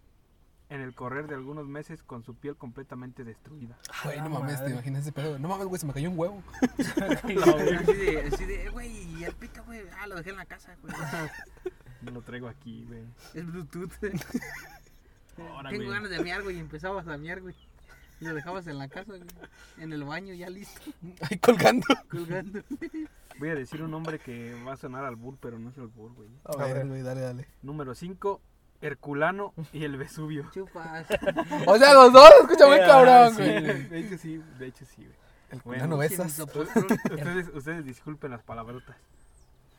en 0.70 0.80
el 0.80 0.96
correr 0.96 1.28
de 1.28 1.36
algunos 1.36 1.68
meses 1.68 2.02
con 2.02 2.24
su 2.24 2.34
piel 2.36 2.56
completamente 2.56 3.26
destruida. 3.26 3.78
Güey, 4.06 4.22
no 4.22 4.30
mames, 4.30 4.64
te 4.64 4.72
imaginas 4.72 5.02
ese 5.02 5.12
pedo. 5.12 5.38
No 5.38 5.50
mames, 5.50 5.68
güey, 5.68 5.80
se 5.82 5.86
me 5.86 5.92
cayó 5.94 6.10
un 6.10 6.18
huevo. 6.18 6.42
Así 6.62 7.94
de, 7.94 8.30
así 8.32 8.46
de, 8.46 8.70
güey, 8.70 8.90
y 9.20 9.24
el 9.26 9.34
pito, 9.34 9.62
güey. 9.66 9.82
Ah, 10.00 10.08
lo 10.08 10.16
dejé 10.16 10.30
en 10.30 10.38
la 10.38 10.46
casa, 10.46 10.76
güey. 10.82 10.94
No 12.02 12.12
lo 12.12 12.22
traigo 12.22 12.48
aquí, 12.48 12.86
güey. 12.88 13.04
Es 13.34 13.46
Bluetooth. 13.46 13.92
Ahora, 15.38 15.70
Tengo 15.70 15.84
güey. 15.86 15.96
ganas 15.96 16.10
de 16.10 16.24
miar, 16.24 16.42
güey. 16.44 16.56
Y 16.56 16.60
empezabas 16.60 17.06
a 17.08 17.18
miar, 17.18 17.42
güey. 17.42 17.56
Y 18.22 18.26
lo 18.26 18.34
dejabas 18.34 18.68
en 18.68 18.78
la 18.78 18.88
casa, 18.88 19.14
güey. 19.18 19.22
En 19.78 19.94
el 19.94 20.04
baño, 20.04 20.34
ya 20.34 20.50
listo. 20.50 20.82
Ahí 21.30 21.38
colgando. 21.38 21.86
Colgando. 22.10 22.62
Voy 23.40 23.50
a 23.50 23.56
decir 23.56 23.82
un 23.82 23.92
nombre 23.92 24.20
que 24.20 24.54
va 24.68 24.74
a 24.74 24.78
sonar 24.78 25.06
al 25.06 25.16
burr, 25.16 25.38
pero 25.40 25.58
no 25.58 25.70
es 25.70 25.78
el 25.78 25.88
burr, 25.88 26.12
güey. 26.14 26.30
A 26.44 26.58
ver, 26.58 26.86
güey, 26.88 27.02
dale, 27.02 27.22
dale. 27.22 27.48
Número 27.62 27.96
5, 27.96 28.42
Herculano 28.82 29.54
y 29.72 29.86
el 29.86 29.96
Vesubio. 29.98 30.50
Chupas. 30.54 31.08
O 31.66 31.78
sea, 31.78 31.94
los 31.94 32.12
dos 32.12 32.30
se 32.36 32.42
escucha 32.42 32.68
muy 32.68 32.80
Ah, 32.80 32.86
cabrón, 32.88 33.36
sí. 33.36 33.44
güey. 33.44 33.84
De 33.88 34.00
hecho 34.00 34.18
sí, 34.18 34.42
de 34.58 34.68
hecho 34.68 34.86
sí, 34.86 35.04
güey. 35.06 35.16
El 35.52 35.62
Bueno, 35.62 35.84
culano 35.86 35.98
besas. 35.98 36.38
Ustedes, 36.40 37.48
ustedes 37.54 37.86
disculpen 37.86 38.32
las 38.32 38.44
palabrotas. 38.44 38.96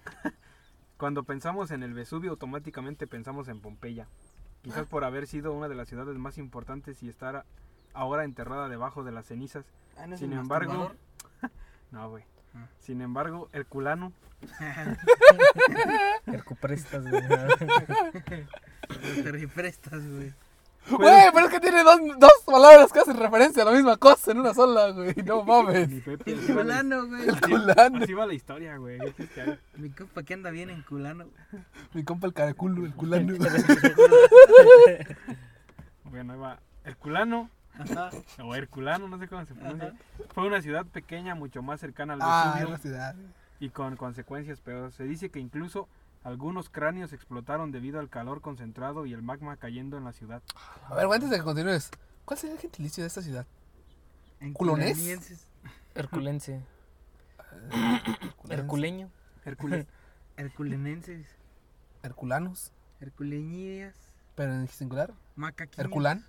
Cuando 0.96 1.22
pensamos 1.24 1.70
en 1.70 1.82
el 1.82 1.94
Vesubio, 1.94 2.30
automáticamente 2.30 3.06
pensamos 3.06 3.48
en 3.48 3.60
Pompeya. 3.60 4.06
Quizás 4.62 4.86
por 4.86 5.04
haber 5.04 5.26
sido 5.26 5.52
una 5.52 5.68
de 5.68 5.74
las 5.74 5.88
ciudades 5.88 6.16
más 6.18 6.36
importantes 6.38 7.02
y 7.02 7.08
estar 7.08 7.44
ahora 7.94 8.24
enterrada 8.24 8.68
debajo 8.68 9.04
de 9.04 9.12
las 9.12 9.26
cenizas. 9.26 9.64
Ah, 9.96 10.06
¿no 10.06 10.16
Sin 10.16 10.32
el 10.32 10.38
embargo, 10.38 10.92
no, 11.90 12.10
güey. 12.10 12.24
Ah. 12.54 12.66
Sin 12.78 13.00
embargo, 13.00 13.48
Herculano, 13.52 14.12
Hercuprestas, 16.26 17.04
güey. 17.10 17.22
Te 19.22 19.32
refrestas, 19.32 20.06
güey. 20.06 20.32
Güey, 20.88 21.24
pero 21.34 21.46
es 21.46 21.52
que 21.52 21.60
tiene 21.60 21.82
dos, 21.84 22.00
dos 22.18 22.32
palabras 22.46 22.90
que 22.90 23.00
hacen 23.00 23.16
referencia 23.18 23.62
a 23.62 23.66
la 23.66 23.72
misma 23.72 23.98
cosa 23.98 24.32
en 24.32 24.40
una 24.40 24.54
sola, 24.54 24.90
güey. 24.90 25.14
No 25.26 25.44
mames. 25.44 25.88
mi 25.90 26.00
Pepe, 26.00 26.32
El 26.32 26.46
culano, 26.54 27.06
güey. 27.06 27.28
El 27.28 27.40
culano. 27.40 28.02
así 28.02 28.14
va 28.14 28.26
la 28.26 28.34
historia, 28.34 28.76
güey. 28.78 28.98
¿qué 28.98 29.12
quieres 29.12 29.34
que 29.34 29.40
haga? 29.42 29.58
Mi 29.76 29.90
compa 29.90 30.22
que 30.22 30.34
anda 30.34 30.50
bien 30.50 30.70
en 30.70 30.82
culano. 30.82 31.26
Mi 31.92 32.02
compa 32.02 32.26
el 32.26 32.32
caraculo, 32.32 32.86
el 32.86 32.94
culano. 32.94 33.34
Bueno, 36.04 36.32
ahí 36.32 36.38
va. 36.38 36.58
Herculano, 36.84 37.50
Ajá. 37.78 38.10
o 38.44 38.54
Herculano, 38.54 39.08
no 39.08 39.18
sé 39.18 39.28
cómo 39.28 39.44
se 39.46 39.54
pronuncia. 39.54 39.94
Fue 40.34 40.46
una 40.46 40.60
ciudad 40.62 40.84
pequeña, 40.86 41.34
mucho 41.34 41.62
más 41.62 41.80
cercana 41.80 42.14
al 42.14 42.20
Ah, 42.22 42.54
Vesubio. 42.56 42.78
ciudad. 42.78 43.14
y 43.58 43.70
con 43.70 43.96
consecuencias 43.96 44.60
peores. 44.60 44.94
Se 44.94 45.04
dice 45.04 45.30
que 45.30 45.38
incluso 45.38 45.88
algunos 46.24 46.68
cráneos 46.70 47.12
explotaron 47.12 47.72
debido 47.72 48.00
al 48.00 48.08
calor 48.08 48.40
concentrado 48.40 49.06
y 49.06 49.12
el 49.14 49.22
magma 49.22 49.56
cayendo 49.56 49.96
en 49.98 50.04
la 50.04 50.12
ciudad. 50.12 50.42
A 50.88 50.94
ver, 50.94 51.06
antes 51.06 51.30
de 51.30 51.36
que 51.38 51.42
continúes. 51.42 51.90
¿Cuál 52.24 52.38
sería 52.38 52.54
el 52.56 52.60
gentilicio 52.60 53.02
de 53.02 53.08
esta 53.08 53.22
ciudad? 53.22 53.46
¿Culonés? 54.52 54.98
Herculense. 55.94 56.62
Herculeño. 58.48 59.10
Hércules. 59.44 59.86
Herculenenses. 60.36 61.26
Herculanos. 62.02 62.72
Herculeñidas. 63.00 63.94
Pero 64.34 64.54
en 64.54 64.68
singular. 64.68 65.12
Macaquinos. 65.36 65.78
Herculán. 65.78 66.24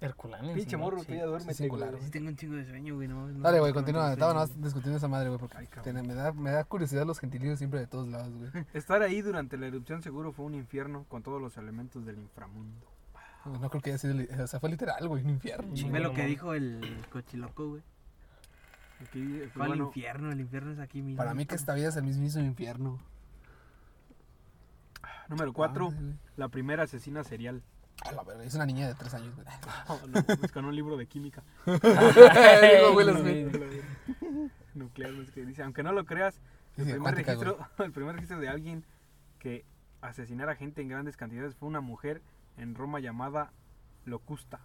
Herculano. 0.00 0.52
Pinche 0.54 0.76
morro, 0.76 0.98
sí. 1.00 1.06
tú 1.06 1.12
ya 1.14 1.52
singular, 1.54 1.90
güey. 1.92 2.02
Sí 2.02 2.10
tengo 2.10 2.28
un 2.28 2.36
chingo 2.36 2.56
de 2.56 2.66
sueño, 2.66 2.94
güey. 2.96 3.08
No, 3.08 3.26
no 3.28 3.40
Dale, 3.40 3.60
güey, 3.60 3.72
continúa. 3.72 4.12
Estaba 4.12 4.32
sueño. 4.32 4.48
más 4.54 4.62
discutiendo 4.62 4.98
esa 4.98 5.08
madre, 5.08 5.28
güey, 5.28 5.38
porque 5.40 5.56
Ay, 5.56 5.66
cabrón. 5.66 5.84
tiene- 5.84 6.02
me, 6.08 6.14
da, 6.14 6.32
me 6.32 6.50
da 6.50 6.64
curiosidad 6.64 7.06
los 7.06 7.18
gentilicios 7.20 7.58
siempre 7.58 7.80
de 7.80 7.86
todos 7.86 8.08
lados, 8.08 8.32
güey. 8.34 8.50
Estar 8.74 9.00
ahí 9.02 9.22
durante 9.22 9.56
la 9.56 9.66
erupción 9.66 10.02
seguro 10.02 10.32
fue 10.32 10.44
un 10.44 10.54
infierno 10.54 11.04
con 11.08 11.22
todos 11.22 11.40
los 11.40 11.56
elementos 11.56 12.04
del 12.04 12.18
inframundo. 12.18 12.86
No 13.46 13.68
creo 13.70 13.82
que 13.82 13.90
haya 13.90 13.98
sido, 13.98 14.14
o 14.42 14.46
sea, 14.46 14.58
fue 14.60 14.70
literal, 14.70 15.06
güey, 15.06 15.22
un 15.22 15.30
infierno. 15.30 15.74
Ve 15.90 16.00
lo 16.00 16.12
que 16.14 16.24
dijo 16.26 16.54
el 16.54 17.04
cochiloco, 17.10 17.68
güey. 17.68 17.82
Aquí, 19.00 19.20
eh, 19.42 19.50
Fue 19.52 19.66
al 19.66 19.76
infierno, 19.76 20.32
el 20.32 20.40
infierno 20.40 20.72
es 20.72 20.78
aquí 20.78 21.02
mismo. 21.02 21.18
Para 21.18 21.34
mí 21.34 21.44
que 21.46 21.54
esta 21.54 21.74
vida 21.74 21.88
es 21.88 21.96
el 21.96 22.04
mismísimo 22.04 22.44
infierno. 22.44 22.98
número 25.28 25.52
4, 25.52 25.92
Ah, 25.92 26.00
la 26.36 26.48
primera 26.48 26.84
asesina 26.84 27.24
serial. 27.24 27.62
A 28.02 28.12
la 28.12 28.22
verga, 28.22 28.44
es 28.44 28.54
una 28.54 28.66
niña 28.66 28.88
de 28.88 28.94
tres 28.94 29.14
años, 29.14 29.34
güey. 29.34 29.46
No, 29.88 30.00
no, 30.20 30.36
pues 30.38 30.52
con 30.52 30.64
un 30.64 30.74
libro 30.74 30.96
de 30.96 31.06
química. 31.06 31.42
Nuclear, 34.74 35.12
sé 35.26 35.32
qué 35.32 35.46
dice. 35.46 35.62
Aunque 35.62 35.82
no 35.82 35.92
lo 35.92 36.04
creas, 36.04 36.36
el 36.76 36.84
Sí, 36.84 36.90
primer, 36.92 37.00
cuántica, 37.00 37.32
registro, 37.34 37.58
el 37.84 37.92
primer 37.92 38.14
registro 38.16 38.38
de 38.40 38.48
alguien 38.48 38.84
que 39.38 39.64
asesinara 40.00 40.56
gente 40.56 40.82
en 40.82 40.88
grandes 40.88 41.16
cantidades 41.16 41.54
fue 41.54 41.68
una 41.68 41.80
mujer 41.80 42.20
en 42.58 42.74
Roma 42.74 43.00
llamada 43.00 43.52
Locusta. 44.04 44.60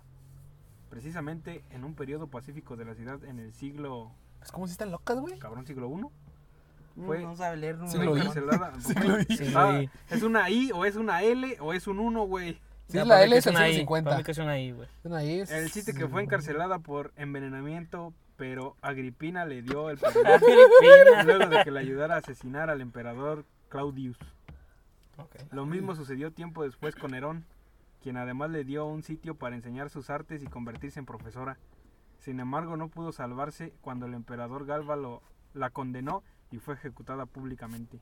Precisamente 0.90 1.64
en 1.70 1.84
un 1.84 1.94
periodo 1.94 2.28
pacífico 2.28 2.76
de 2.76 2.86
la 2.86 2.96
ciudad 2.96 3.24
en 3.24 3.40
el 3.40 3.54
siglo, 3.54 4.12
Es 4.42 4.52
como 4.52 4.66
si 4.68 4.72
están 4.72 4.92
locas, 4.92 5.20
güey. 5.20 5.38
cabrón, 5.38 5.68
siglo 5.68 5.88
I. 5.88 7.00
Mm, 7.00 7.06
fue- 7.06 7.22
No 7.22 7.36
sabe 7.36 7.58
leer, 7.58 7.78
no. 7.78 7.88
Siglo 7.88 8.18
I. 8.18 8.22
Siglo 9.38 9.60
Ah, 9.60 9.82
I. 9.84 9.90
¿Es 10.10 10.24
una 10.24 10.50
I 10.50 10.72
o 10.74 10.86
es 10.86 10.96
una 10.96 11.22
L 11.22 11.58
o 11.60 11.74
es 11.74 11.86
un 11.88 12.00
1, 12.00 12.24
güey? 12.24 12.60
Si 12.90 12.96
Ya, 12.96 13.04
es 13.04 13.08
para 13.08 13.20
la 13.22 13.26
L 13.26 13.34
que 13.34 13.40
es 13.40 13.48
el 13.48 13.56
una 13.56 13.70
I, 13.70 13.74
150. 13.76 14.10
Para 14.10 14.18
mí 14.18 14.24
que 14.24 14.32
es 14.32 14.38
una 14.40 14.60
I, 14.60 14.72
güey. 14.72 14.88
Una 15.04 15.24
I 15.24 15.40
es- 15.40 15.52
El 15.52 15.72
chiste 15.72 15.94
que 15.94 16.08
fue 16.08 16.24
encarcelada 16.24 16.80
por 16.80 17.14
envenenamiento, 17.16 18.14
pero 18.36 18.76
Agripina 18.82 19.46
le 19.46 19.62
dio 19.62 19.90
el 19.90 19.98
perdón 20.00 20.26
Agripina. 20.26 21.24
luego 21.24 21.48
de 21.56 21.64
que 21.64 21.72
le 21.72 21.80
ayudara 21.80 22.16
a 22.16 22.18
asesinar 22.18 22.70
al 22.70 22.82
emperador 22.82 23.46
Claudius. 23.70 24.18
Lo 25.52 25.66
mismo 25.66 25.96
sucedió 25.96 26.32
tiempo 26.32 26.64
después 26.64 26.96
con 26.96 27.12
Nerón, 27.12 27.46
quien 28.02 28.18
además 28.18 28.50
le 28.50 28.64
dio 28.64 28.86
un 28.86 29.04
sitio 29.04 29.36
para 29.36 29.56
enseñar 29.56 29.90
sus 29.90 30.10
artes 30.10 30.42
y 30.42 30.48
convertirse 30.48 31.00
en 31.00 31.06
profesora. 31.06 31.58
Sin 32.20 32.40
embargo, 32.40 32.76
no 32.78 32.90
pudo 32.90 33.12
salvarse 33.12 33.74
cuando 33.82 34.06
el 34.08 34.14
emperador 34.14 34.66
Galba 34.66 34.96
lo, 34.96 35.22
la 35.54 35.70
condenó 35.70 36.24
y 36.52 36.58
fue 36.58 36.74
ejecutada 36.74 37.26
públicamente. 37.26 38.00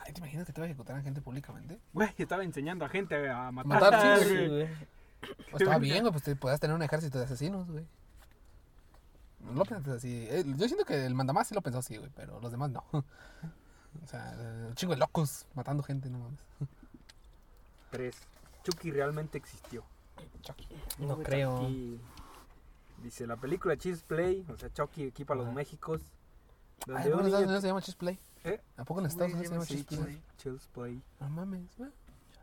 Ay, 0.00 0.12
¿te 0.12 0.18
imaginas 0.20 0.46
que 0.46 0.52
te 0.52 0.60
va 0.60 0.66
a 0.66 0.70
ejecutar 0.70 0.96
a 0.96 1.02
gente 1.02 1.20
públicamente? 1.20 1.78
Güey, 1.92 2.08
estaba 2.18 2.44
enseñando 2.44 2.84
a 2.84 2.88
gente 2.88 3.28
a 3.28 3.50
matar. 3.50 3.80
Matar, 3.80 4.18
sí, 4.20 4.46
güey. 4.46 4.68
Pues 5.50 5.62
estaba 5.62 5.78
bien, 5.78 6.00
güey, 6.02 6.12
pues 6.12 6.22
te 6.24 6.36
podías 6.36 6.60
tener 6.60 6.76
un 6.76 6.82
ejército 6.82 7.18
de 7.18 7.24
asesinos, 7.24 7.68
güey. 7.70 7.84
No 9.40 9.52
lo 9.52 9.64
pensé 9.64 9.90
así. 9.92 10.26
Eh, 10.30 10.44
Yo 10.56 10.66
siento 10.66 10.84
que 10.84 11.06
el 11.06 11.14
mandamás 11.14 11.48
sí 11.48 11.54
lo 11.54 11.62
pensó 11.62 11.78
así, 11.78 11.96
güey, 11.96 12.10
pero 12.14 12.40
los 12.40 12.50
demás 12.50 12.70
no. 12.70 12.84
O 14.04 14.06
sea, 14.06 14.34
un 14.68 14.74
chingo 14.74 14.92
de 14.92 14.98
locos 15.00 15.46
matando 15.54 15.82
gente, 15.82 16.08
no 16.10 16.18
mames. 16.18 16.40
3. 17.90 18.14
Chucky 18.62 18.90
realmente 18.92 19.38
existió. 19.38 19.82
Chucky. 20.42 20.68
No 20.98 21.18
creo. 21.22 21.62
Chucky- 21.62 21.98
dice 23.02 23.26
la 23.26 23.36
película 23.36 23.76
Cheese 23.76 24.04
Play, 24.06 24.44
o 24.50 24.56
sea, 24.56 24.70
Chucky 24.72 25.04
equipa 25.04 25.32
a 25.34 25.36
los. 25.38 25.52
Méxicos. 25.52 26.02
Donde 26.86 27.02
Ay, 27.02 27.08
¿a 27.08 27.10
poco 27.10 27.18
un 27.18 27.20
en 27.20 27.26
Estados 27.26 27.44
Unidos 27.44 27.60
se 27.62 27.68
llama 27.68 27.80
Cheese 27.82 27.96
Play? 27.98 28.18
¿Eh? 28.44 28.60
¿A 28.76 28.84
poco 28.84 29.00
en 29.00 29.06
Estados 29.06 29.32
Unidos 29.32 29.48
se 29.48 29.54
llama 29.54 29.66
Play? 29.66 30.18
Play. 30.72 31.02
No 31.20 31.28
mames, 31.30 31.76
güey. 31.76 31.90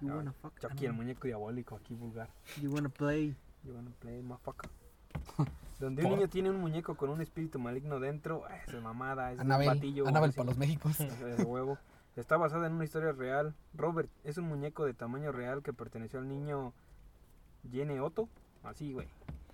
You 0.01 0.11
Ah, 0.11 0.15
wanna 0.17 0.33
fuck? 0.33 0.59
Chucky, 0.59 0.85
el 0.85 0.93
muñeco 0.93 1.27
diabólico, 1.27 1.75
aquí 1.75 1.93
vulgar. 1.95 2.29
You 2.61 2.71
wanna 2.71 2.89
play? 2.89 3.35
You 3.63 3.73
wanna 3.73 3.91
play, 3.99 4.21
motherfucker. 4.21 4.69
Donde 5.79 6.03
un 6.05 6.11
niño 6.11 6.27
tiene 6.29 6.49
un 6.49 6.59
muñeco 6.59 6.95
con 6.95 7.09
un 7.09 7.21
espíritu 7.21 7.59
maligno 7.59 7.99
dentro, 7.99 8.47
esa 8.47 8.77
es 8.77 8.83
mamada, 8.83 9.31
es 9.31 9.39
un 9.39 9.45
Anabel. 9.45 9.67
patillo. 9.67 10.07
Anabel 10.07 10.31
para 10.33 10.45
los 10.47 10.57
Méxicos. 10.57 10.97
de 11.37 11.43
huevo. 11.43 11.77
Está 12.15 12.37
basada 12.37 12.67
en 12.67 12.73
una 12.73 12.85
historia 12.85 13.11
real. 13.11 13.53
Robert 13.73 14.09
es 14.23 14.37
un 14.37 14.45
muñeco 14.45 14.85
de 14.85 14.93
tamaño 14.93 15.31
real 15.33 15.63
que 15.63 15.73
perteneció 15.73 16.19
al 16.19 16.29
niño 16.29 16.71
Gene 17.69 17.99
Otto. 17.99 18.29
Así, 18.63 18.93
güey. 18.93 19.07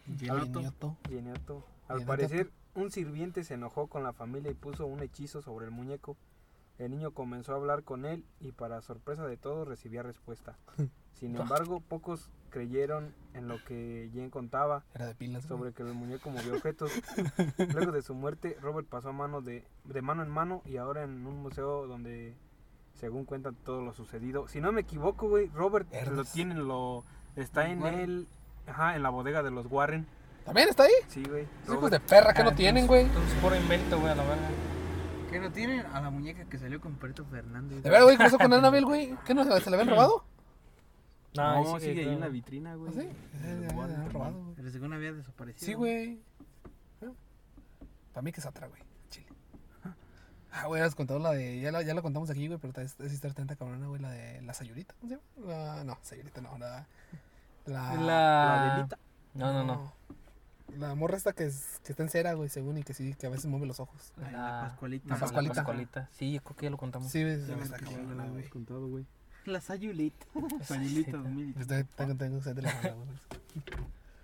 Bien, 0.06 0.36
Nieto. 0.54 0.96
Gene 1.10 1.32
Otto. 1.34 1.64
Al 1.88 1.98
Gene 2.00 2.08
parecer, 2.08 2.52
un 2.76 2.92
sirviente 2.92 3.44
se 3.44 3.56
enojó 3.56 3.88
con 3.88 4.04
la 4.04 4.14
familia 4.14 4.52
y 4.52 4.56
puso 4.56 4.86
un 4.86 5.02
hechizo 5.02 5.42
sobre 5.42 5.66
el 5.66 5.72
muñeco. 5.72 6.18
El 6.78 6.92
niño 6.92 7.12
comenzó 7.12 7.54
a 7.54 7.58
hablar 7.58 7.84
con 7.84 8.06
él 8.06 8.26
y 8.40 8.54
para 8.54 8.82
sorpresa 8.82 9.28
de 9.28 9.38
todos 9.38 9.68
recibía 9.68 10.04
respuesta. 10.04 10.58
Sin 11.14 11.36
embargo, 11.36 11.82
pocos 11.82 12.32
creyeron 12.50 13.14
en 13.36 13.48
lo 13.48 13.64
que 13.64 14.10
Jen 14.12 14.32
contaba 14.32 14.84
Era 14.96 15.06
de 15.06 15.14
pilas, 15.14 15.46
sobre 15.46 15.72
que 15.72 15.84
el 15.84 15.94
muñeco 15.94 16.32
movió 16.32 16.56
objetos. 16.56 16.92
Luego 17.74 17.92
de 17.92 18.02
su 18.02 18.16
muerte, 18.16 18.58
Robert 18.60 18.88
pasó 18.88 19.10
a 19.10 19.14
mano 19.14 19.42
de, 19.42 19.68
de 19.84 20.02
mano 20.02 20.24
en 20.24 20.30
mano 20.30 20.64
y 20.66 20.78
ahora 20.78 21.04
en 21.04 21.28
un 21.28 21.42
museo 21.44 21.86
donde, 21.86 22.36
según 22.96 23.26
cuentan 23.26 23.56
todo 23.56 23.84
lo 23.84 23.94
sucedido. 23.94 24.48
Si 24.48 24.62
no 24.62 24.72
me 24.72 24.82
equivoco, 24.82 25.30
güey, 25.30 25.48
Robert 25.50 25.88
lo 26.12 26.26
tienen, 26.26 26.68
lo 26.68 27.04
está 27.36 27.70
en 27.70 27.82
Warren. 27.82 28.00
el, 28.00 28.28
ajá, 28.66 28.96
en 28.96 29.04
la 29.04 29.10
bodega 29.10 29.44
de 29.44 29.52
los 29.52 29.68
Warren. 29.68 30.08
¿También 30.46 30.70
está 30.70 30.84
ahí? 30.84 30.92
Sí, 31.08 31.24
güey. 31.24 31.44
Hijos 31.64 31.76
Robert. 31.76 31.94
de 31.94 32.00
perra 32.00 32.34
que 32.34 32.42
Ah, 32.42 32.46
no 32.46 32.54
tienen, 32.54 32.88
güey. 32.88 33.04
Entonces, 33.06 33.34
por 33.42 33.56
invento, 33.56 34.00
güey, 34.00 34.12
a 34.12 34.16
la 34.16 34.24
verga. 34.24 34.50
¿Qué 35.30 35.39
no 35.39 35.52
tienen? 35.52 35.86
A 35.88 36.02
la 36.02 36.10
muñeca 36.10 36.44
que 36.46 36.58
salió 36.58 36.82
con 36.82 36.96
Perito 36.96 37.24
Fernández. 37.26 37.84
De 37.84 37.89
verdad, 37.89 38.06
güey, 38.06 38.18
¿qué 38.18 38.24
pasó 38.26 38.38
con 38.38 38.52
Annabelle, 38.52 38.86
güey? 38.86 39.16
¿Qué 39.26 39.34
no 39.34 39.44
se 39.46 39.62
se 39.62 39.70
la 39.70 39.78
habían 39.78 39.89
robado? 39.96 40.26
No, 41.36 41.64
No, 41.64 41.80
sigue 41.80 42.02
ahí 42.02 42.10
en 42.14 42.20
la 42.20 42.28
vitrina, 42.28 42.76
güey. 42.76 42.89
¿Ah, 42.92 42.94
sí? 43.02 43.08
Eh, 43.46 43.60
los 43.64 43.74
Warren 43.74 43.89
ya, 43.92 43.96
también. 43.96 44.12
robado, 44.14 44.44
güey. 44.44 44.56
Pero 44.56 44.70
según 44.72 44.94
había 44.94 45.14
desaparecido. 45.14 45.66
Sí, 45.66 45.74
güey. 45.74 46.20
Para 48.14 48.24
mí 48.24 48.32
que 48.34 48.42
es 48.42 48.46
otra, 48.46 48.68
güey. 48.68 48.82
Chile. 49.10 49.28
Ah, 50.54 50.66
güey, 50.68 50.82
has 50.82 50.96
contado 50.96 51.18
la 51.18 51.32
de. 51.32 51.62
Ya 51.62 51.72
la, 51.72 51.82
ya 51.82 51.94
la 51.94 52.02
contamos 52.02 52.30
aquí, 52.30 52.46
güey, 52.48 52.60
pero 52.60 52.74
es, 52.82 53.00
es 53.00 53.14
historia 53.14 53.34
tanta 53.34 53.56
cabrona, 53.56 53.88
güey, 53.88 54.02
la 54.02 54.10
de 54.12 54.42
la 54.42 54.54
Sayurita. 54.54 54.94
¿Cómo 55.00 55.08
se 55.10 55.16
llama? 55.16 55.48
La, 55.78 55.84
no, 55.86 55.98
Sayurita 56.02 56.42
no, 56.42 56.58
la. 56.58 56.86
La. 57.68 57.94
La 57.94 58.02
La... 58.02 58.88
No, 59.34 59.54
no, 59.54 59.64
no. 59.64 59.94
La 60.78 60.96
morra 60.96 61.18
esta 61.18 61.34
que, 61.34 61.46
es, 61.46 61.80
que 61.84 61.92
está 61.94 62.04
en 62.04 62.10
cera, 62.10 62.34
güey, 62.34 62.50
según 62.50 62.78
y 62.78 62.84
que 62.84 62.94
sí, 62.94 63.14
que 63.16 63.28
a 63.28 63.30
veces 63.30 63.46
mueve 63.48 63.66
los 63.68 63.80
ojos. 63.80 64.14
La- 64.18 64.32
la 64.32 64.62
Pascualita. 64.70 65.08
La 65.14 65.20
Pascualita. 65.20 65.54
Pascualita. 65.56 66.10
Sí, 66.12 66.34
yo 66.34 66.42
creo 66.42 66.56
que 66.56 66.66
ya 66.66 66.70
lo 66.70 66.78
contamos. 66.78 67.12
Sí, 67.12 67.24
ves, 67.24 67.48
Ya 67.48 67.56
está 67.56 67.76
ves 67.78 67.84
que 67.90 67.96
sí, 67.96 68.02
la 68.16 68.26
güey. 68.28 68.50
contado, 68.50 68.88
güey. 68.88 69.06
La 69.46 69.60
Sayulita. 69.62 70.26
Sayulita 70.64 71.12
Sí, 71.12 71.18
2000. 71.18 71.56
Estoy- 71.60 71.84
Tengo, 71.96 72.16
tengo 72.16 72.42
sed 72.42 72.56
de 72.56 72.62
la 72.62 72.72
güey. 72.74 72.94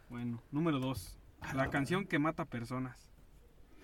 Bueno, 0.10 0.42
número 0.52 0.80
2. 0.80 1.18
La 1.54 1.70
canción 1.70 2.06
que 2.06 2.20
mata 2.20 2.46
personas. 2.46 2.98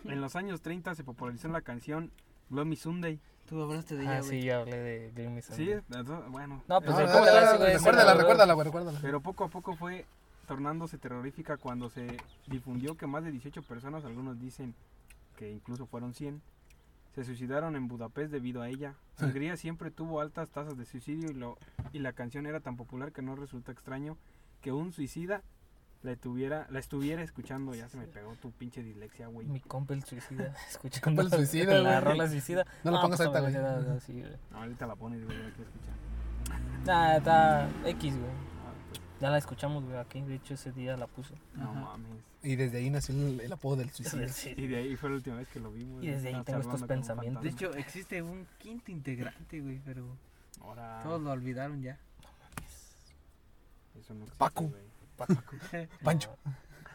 En 0.05 0.19
los 0.21 0.35
años 0.35 0.61
30 0.61 0.95
se 0.95 1.03
popularizó 1.03 1.47
la 1.47 1.61
canción 1.61 2.11
Gloomy 2.49 2.75
Sunday. 2.75 3.19
Tú 3.47 3.61
hablaste 3.61 3.95
de 3.95 4.03
ella, 4.03 4.17
Ah, 4.19 4.23
sí, 4.23 4.41
ya 4.41 4.59
hablé 4.59 4.77
de 4.77 5.11
Gloomy 5.15 5.41
Sí, 5.41 5.47
Sunday. 5.53 5.81
eso- 6.01 6.23
bueno. 6.29 6.63
No, 6.67 6.81
pues 6.81 6.93
güey, 6.93 7.05
recuérdala, 7.07 7.51
sí, 7.57 7.63
recuérdala, 7.77 8.53
güey, 8.53 8.65
recuérdala. 8.65 8.99
Pero 9.01 9.21
poco 9.21 9.43
a 9.45 9.49
poco 9.49 9.75
fue 9.75 10.05
tornándose 10.45 10.97
terrorífica 10.97 11.57
cuando 11.57 11.89
se 11.89 12.17
difundió 12.47 12.95
que 12.95 13.07
más 13.07 13.23
de 13.23 13.31
18 13.31 13.63
personas, 13.63 14.05
algunos 14.05 14.39
dicen 14.39 14.75
que 15.35 15.49
incluso 15.51 15.85
fueron 15.85 16.13
100, 16.13 16.41
se 17.13 17.23
suicidaron 17.23 17.75
en 17.75 17.87
Budapest 17.87 18.31
debido 18.31 18.61
a 18.61 18.69
ella. 18.69 18.95
Hungría 19.21 19.55
siempre 19.55 19.91
tuvo 19.91 20.19
altas 20.19 20.49
tasas 20.49 20.77
de 20.77 20.85
suicidio 20.85 21.29
y, 21.29 21.33
lo, 21.33 21.57
y 21.91 21.99
la 21.99 22.13
canción 22.13 22.45
era 22.45 22.59
tan 22.59 22.75
popular 22.75 23.11
que 23.11 23.21
no 23.21 23.35
resulta 23.35 23.71
extraño 23.71 24.17
que 24.61 24.71
un 24.71 24.93
suicida 24.93 25.43
la, 26.01 26.15
tuviera, 26.15 26.67
la 26.69 26.79
estuviera 26.79 27.21
escuchando. 27.21 27.75
Ya 27.75 27.87
se 27.87 27.97
me 27.97 28.07
pegó 28.07 28.35
tu 28.35 28.51
pinche 28.51 28.81
dislexia, 28.81 29.27
güey. 29.27 29.47
Mi 29.47 29.59
compa 29.59 29.93
el 29.93 30.03
suicida. 30.03 30.55
Escucha. 30.69 31.01
Compa 31.01 31.21
el 31.21 31.29
suicida, 31.29 31.79
La 31.81 32.01
rola 32.01 32.27
suicida. 32.27 32.65
No 32.83 32.91
lo 32.91 33.01
pongas 33.01 33.17
pues, 33.17 33.27
ahorita, 33.27 33.99
güey. 34.09 34.23
No, 34.51 34.57
ahorita 34.57 34.87
la 34.87 34.95
pones, 34.95 35.23
güey, 35.23 35.37
hay 35.37 35.51
que 35.51 35.61
escuchar. 35.61 35.93
Nah, 36.85 37.17
está 37.17 37.69
X, 37.85 38.17
güey. 38.17 38.52
Ya 39.23 39.29
la 39.29 39.37
escuchamos, 39.37 39.85
güey, 39.85 39.95
aquí. 39.95 40.21
De 40.21 40.35
hecho, 40.35 40.53
ese 40.55 40.73
día 40.73 40.97
la 40.97 41.07
puse. 41.07 41.33
no 41.55 41.71
Ajá. 41.71 41.79
mames. 41.79 42.21
Y 42.43 42.57
desde 42.57 42.79
ahí 42.79 42.89
nació 42.89 43.15
el, 43.15 43.39
el 43.39 43.53
apodo 43.53 43.77
del 43.77 43.89
suicidio. 43.93 44.27
Sí. 44.27 44.53
Y 44.57 44.67
de 44.67 44.75
ahí 44.75 44.97
fue 44.97 45.09
la 45.11 45.15
última 45.15 45.37
vez 45.37 45.47
que 45.47 45.61
lo 45.61 45.71
vimos. 45.71 46.03
Y 46.03 46.07
desde 46.07 46.35
ahí 46.35 46.43
tengo 46.43 46.59
estos 46.59 46.83
pensamientos. 46.83 47.41
De 47.41 47.49
hecho, 47.49 47.73
existe 47.73 48.21
un 48.21 48.45
quinto 48.57 48.91
integrante, 48.91 49.61
güey, 49.61 49.79
pero 49.85 50.05
Ahora, 50.61 50.99
todos 51.03 51.21
lo 51.21 51.31
olvidaron 51.31 51.81
ya. 51.81 51.97
eso 53.97 54.13
no 54.13 54.23
existe, 54.25 54.37
Paco. 54.39 54.65
güey. 54.65 55.87
Pancho. 56.03 56.35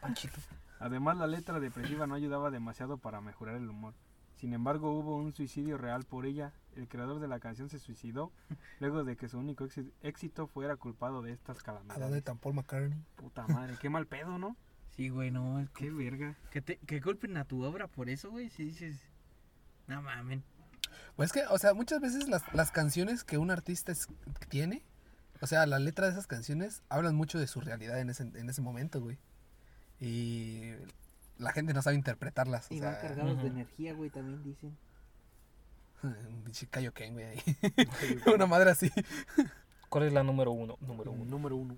Panchito. 0.02 0.38
Además, 0.80 1.16
la 1.16 1.26
letra 1.26 1.58
depresiva 1.60 2.06
no 2.06 2.14
ayudaba 2.14 2.50
demasiado 2.50 2.98
para 2.98 3.22
mejorar 3.22 3.54
el 3.56 3.70
humor. 3.70 3.94
Sin 4.38 4.52
embargo, 4.54 4.96
hubo 4.98 5.16
un 5.16 5.32
suicidio 5.34 5.76
real 5.78 6.04
por 6.04 6.24
ella. 6.24 6.52
El 6.76 6.86
creador 6.88 7.18
de 7.20 7.26
la 7.28 7.40
canción 7.40 7.68
se 7.68 7.78
suicidó 7.78 8.32
luego 8.80 9.04
de 9.04 9.16
que 9.16 9.28
su 9.28 9.38
único 9.38 9.64
éxi- 9.66 9.92
éxito 10.02 10.46
fuera 10.46 10.76
culpado 10.76 11.22
de 11.22 11.32
estas 11.32 11.58
¿A 11.66 11.72
dónde 11.72 11.88
calamidades. 11.88 12.24
tan 12.24 12.38
Paul 12.38 12.54
McCartney? 12.54 12.98
Puta 13.16 13.46
madre, 13.48 13.76
qué 13.80 13.90
mal 13.90 14.06
pedo, 14.06 14.38
¿no? 14.38 14.56
Sí, 14.96 15.08
güey, 15.10 15.30
no. 15.30 15.60
Es 15.60 15.68
Qué 15.70 15.84
que, 15.86 15.90
verga. 15.90 16.36
que, 16.50 16.60
te, 16.62 16.78
que 16.78 17.00
golpen 17.00 17.36
a 17.36 17.44
tu 17.44 17.62
obra 17.64 17.88
por 17.88 18.08
eso, 18.08 18.30
güey. 18.30 18.48
Si 18.50 18.64
dices, 18.64 19.00
no 19.86 20.02
mames. 20.02 20.42
Pues 21.16 21.28
es 21.28 21.32
que, 21.32 21.46
o 21.52 21.58
sea, 21.58 21.74
muchas 21.74 22.00
veces 22.00 22.28
las, 22.28 22.42
las 22.54 22.70
canciones 22.70 23.24
que 23.24 23.38
un 23.38 23.50
artista 23.50 23.90
es- 23.92 24.08
tiene, 24.48 24.84
o 25.40 25.46
sea, 25.46 25.66
la 25.66 25.78
letra 25.78 26.06
de 26.06 26.12
esas 26.12 26.26
canciones 26.28 26.82
hablan 26.88 27.14
mucho 27.16 27.38
de 27.38 27.46
su 27.48 27.60
realidad 27.60 28.00
en 28.00 28.10
ese, 28.10 28.22
en 28.24 28.48
ese 28.48 28.60
momento, 28.62 29.00
güey. 29.00 29.18
Y 30.00 30.72
la 31.38 31.52
gente 31.52 31.72
no 31.74 31.82
sabe 31.82 31.96
interpretarlas. 31.96 32.70
O 32.70 32.74
Y 32.74 32.80
van 32.80 32.92
sea, 32.92 33.00
cargados 33.00 33.36
de 33.38 33.44
Ujú. 33.44 33.46
energía, 33.46 33.94
güey, 33.94 34.10
también 34.10 34.42
dicen. 34.42 34.76
un 36.02 36.42
pinche 36.44 36.66
Kaioken, 36.66 37.14
güey, 37.14 37.26
ahí. 37.26 37.40
Una 38.34 38.46
madre 38.46 38.70
así. 38.70 38.90
¿Cuál 39.88 40.04
es 40.04 40.12
la 40.12 40.22
número 40.22 40.52
uno? 40.52 40.76
Número 40.80 41.10
uno. 41.12 41.24
Número 41.24 41.56
uno. 41.56 41.76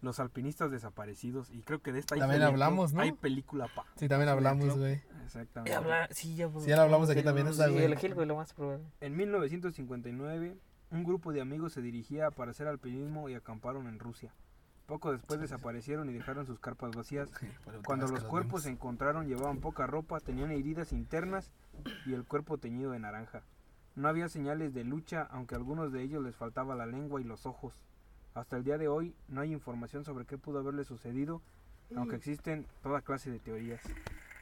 Los 0.00 0.18
alpinistas 0.18 0.70
desaparecidos. 0.72 1.50
Y 1.50 1.62
creo 1.62 1.80
que 1.80 1.92
de 1.92 2.00
esta 2.00 2.14
hay 2.16 2.20
También 2.20 2.42
hablamos, 2.42 2.92
¿no? 2.92 3.02
Hay 3.02 3.12
película, 3.12 3.68
pa. 3.72 3.84
Sí, 3.96 4.08
también 4.08 4.28
hablamos, 4.30 4.76
güey. 4.76 5.00
Exactamente. 5.24 5.70
Ya 5.70 5.78
habla- 5.78 6.08
sí, 6.10 6.34
ya, 6.34 6.48
Sí, 6.58 6.66
ya 6.66 6.76
lo 6.76 6.82
hablamos 6.82 7.08
aquí 7.10 7.22
también, 7.22 7.46
esa, 7.46 7.66
Sí, 7.66 7.72
güey. 7.72 7.84
elegí 7.84 8.06
el 8.06 8.14
güey, 8.14 8.26
lo 8.26 8.34
más 8.36 8.52
probable. 8.52 8.84
En 9.00 9.16
1959, 9.16 10.56
un 10.90 11.04
grupo 11.04 11.32
de 11.32 11.40
amigos 11.40 11.72
se 11.72 11.82
dirigía 11.82 12.30
para 12.32 12.50
hacer 12.50 12.66
alpinismo 12.66 13.28
y 13.28 13.34
acamparon 13.34 13.86
en 13.86 13.98
Rusia. 14.00 14.32
Poco 14.86 15.12
después 15.12 15.40
desaparecieron 15.40 16.10
y 16.10 16.12
dejaron 16.12 16.46
sus 16.46 16.58
carpas 16.58 16.90
vacías. 16.94 17.28
Sí, 17.38 17.46
Cuando 17.84 18.08
los 18.08 18.24
cuerpos 18.24 18.64
se 18.64 18.70
encontraron 18.70 19.26
llevaban 19.26 19.58
poca 19.58 19.86
ropa, 19.86 20.20
tenían 20.20 20.50
heridas 20.50 20.92
internas 20.92 21.50
y 22.04 22.12
el 22.14 22.24
cuerpo 22.24 22.58
teñido 22.58 22.90
de 22.90 22.98
naranja. 22.98 23.42
No 23.94 24.08
había 24.08 24.28
señales 24.28 24.74
de 24.74 24.84
lucha, 24.84 25.28
aunque 25.30 25.54
a 25.54 25.58
algunos 25.58 25.92
de 25.92 26.02
ellos 26.02 26.22
les 26.22 26.34
faltaba 26.34 26.74
la 26.74 26.86
lengua 26.86 27.20
y 27.20 27.24
los 27.24 27.46
ojos. 27.46 27.74
Hasta 28.34 28.56
el 28.56 28.64
día 28.64 28.78
de 28.78 28.88
hoy 28.88 29.14
no 29.28 29.42
hay 29.42 29.52
información 29.52 30.04
sobre 30.04 30.24
qué 30.24 30.38
pudo 30.38 30.60
haberle 30.60 30.84
sucedido, 30.84 31.42
aunque 31.94 32.16
existen 32.16 32.66
toda 32.82 33.02
clase 33.02 33.30
de 33.30 33.38
teorías. 33.38 33.82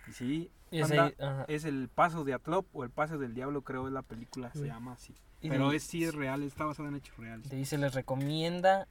Y 0.09 0.13
sí, 0.13 0.51
anda, 0.73 1.13
es 1.49 1.65
el 1.65 1.89
paso 1.89 2.25
de 2.25 2.35
Atlop 2.35 2.67
o 2.73 2.85
el 2.85 2.91
paso 2.91 3.19
del 3.19 3.35
diablo, 3.35 3.63
creo 3.63 3.89
es 3.89 3.93
la 3.93 4.03
película, 4.03 4.53
se 4.53 4.67
llama 4.67 4.93
así. 4.93 5.15
Pero 5.43 5.73
es 5.73 5.83
sí 5.83 6.05
es 6.05 6.15
real, 6.15 6.43
está 6.43 6.65
basado 6.65 6.89
en 6.89 6.97
hechos 6.97 7.17
reales. 7.17 7.69
Se 7.69 7.79
les 7.79 7.95
recomienda 7.95 8.87